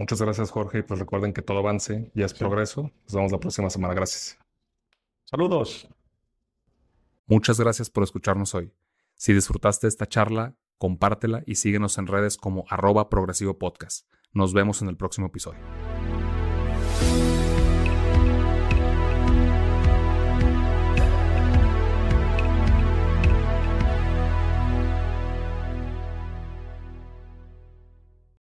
Muchas 0.00 0.22
gracias, 0.22 0.50
Jorge. 0.50 0.82
Pues 0.82 0.98
recuerden 0.98 1.34
que 1.34 1.42
todo 1.42 1.58
avance 1.58 2.10
ya 2.14 2.24
es 2.24 2.32
progreso. 2.32 2.90
Nos 3.04 3.14
vemos 3.14 3.32
la 3.32 3.38
próxima 3.38 3.68
semana. 3.68 3.92
Gracias. 3.92 4.38
Saludos. 5.26 5.86
Muchas 7.26 7.60
gracias 7.60 7.90
por 7.90 8.02
escucharnos 8.02 8.54
hoy. 8.54 8.72
Si 9.14 9.34
disfrutaste 9.34 9.86
esta 9.86 10.06
charla, 10.06 10.54
compártela 10.78 11.42
y 11.44 11.56
síguenos 11.56 11.98
en 11.98 12.06
redes 12.06 12.38
como 12.38 12.64
arroba 12.70 13.10
progresivo 13.10 13.58
podcast. 13.58 14.06
Nos 14.32 14.54
vemos 14.54 14.80
en 14.80 14.88
el 14.88 14.96
próximo 14.96 15.26
episodio. 15.26 15.60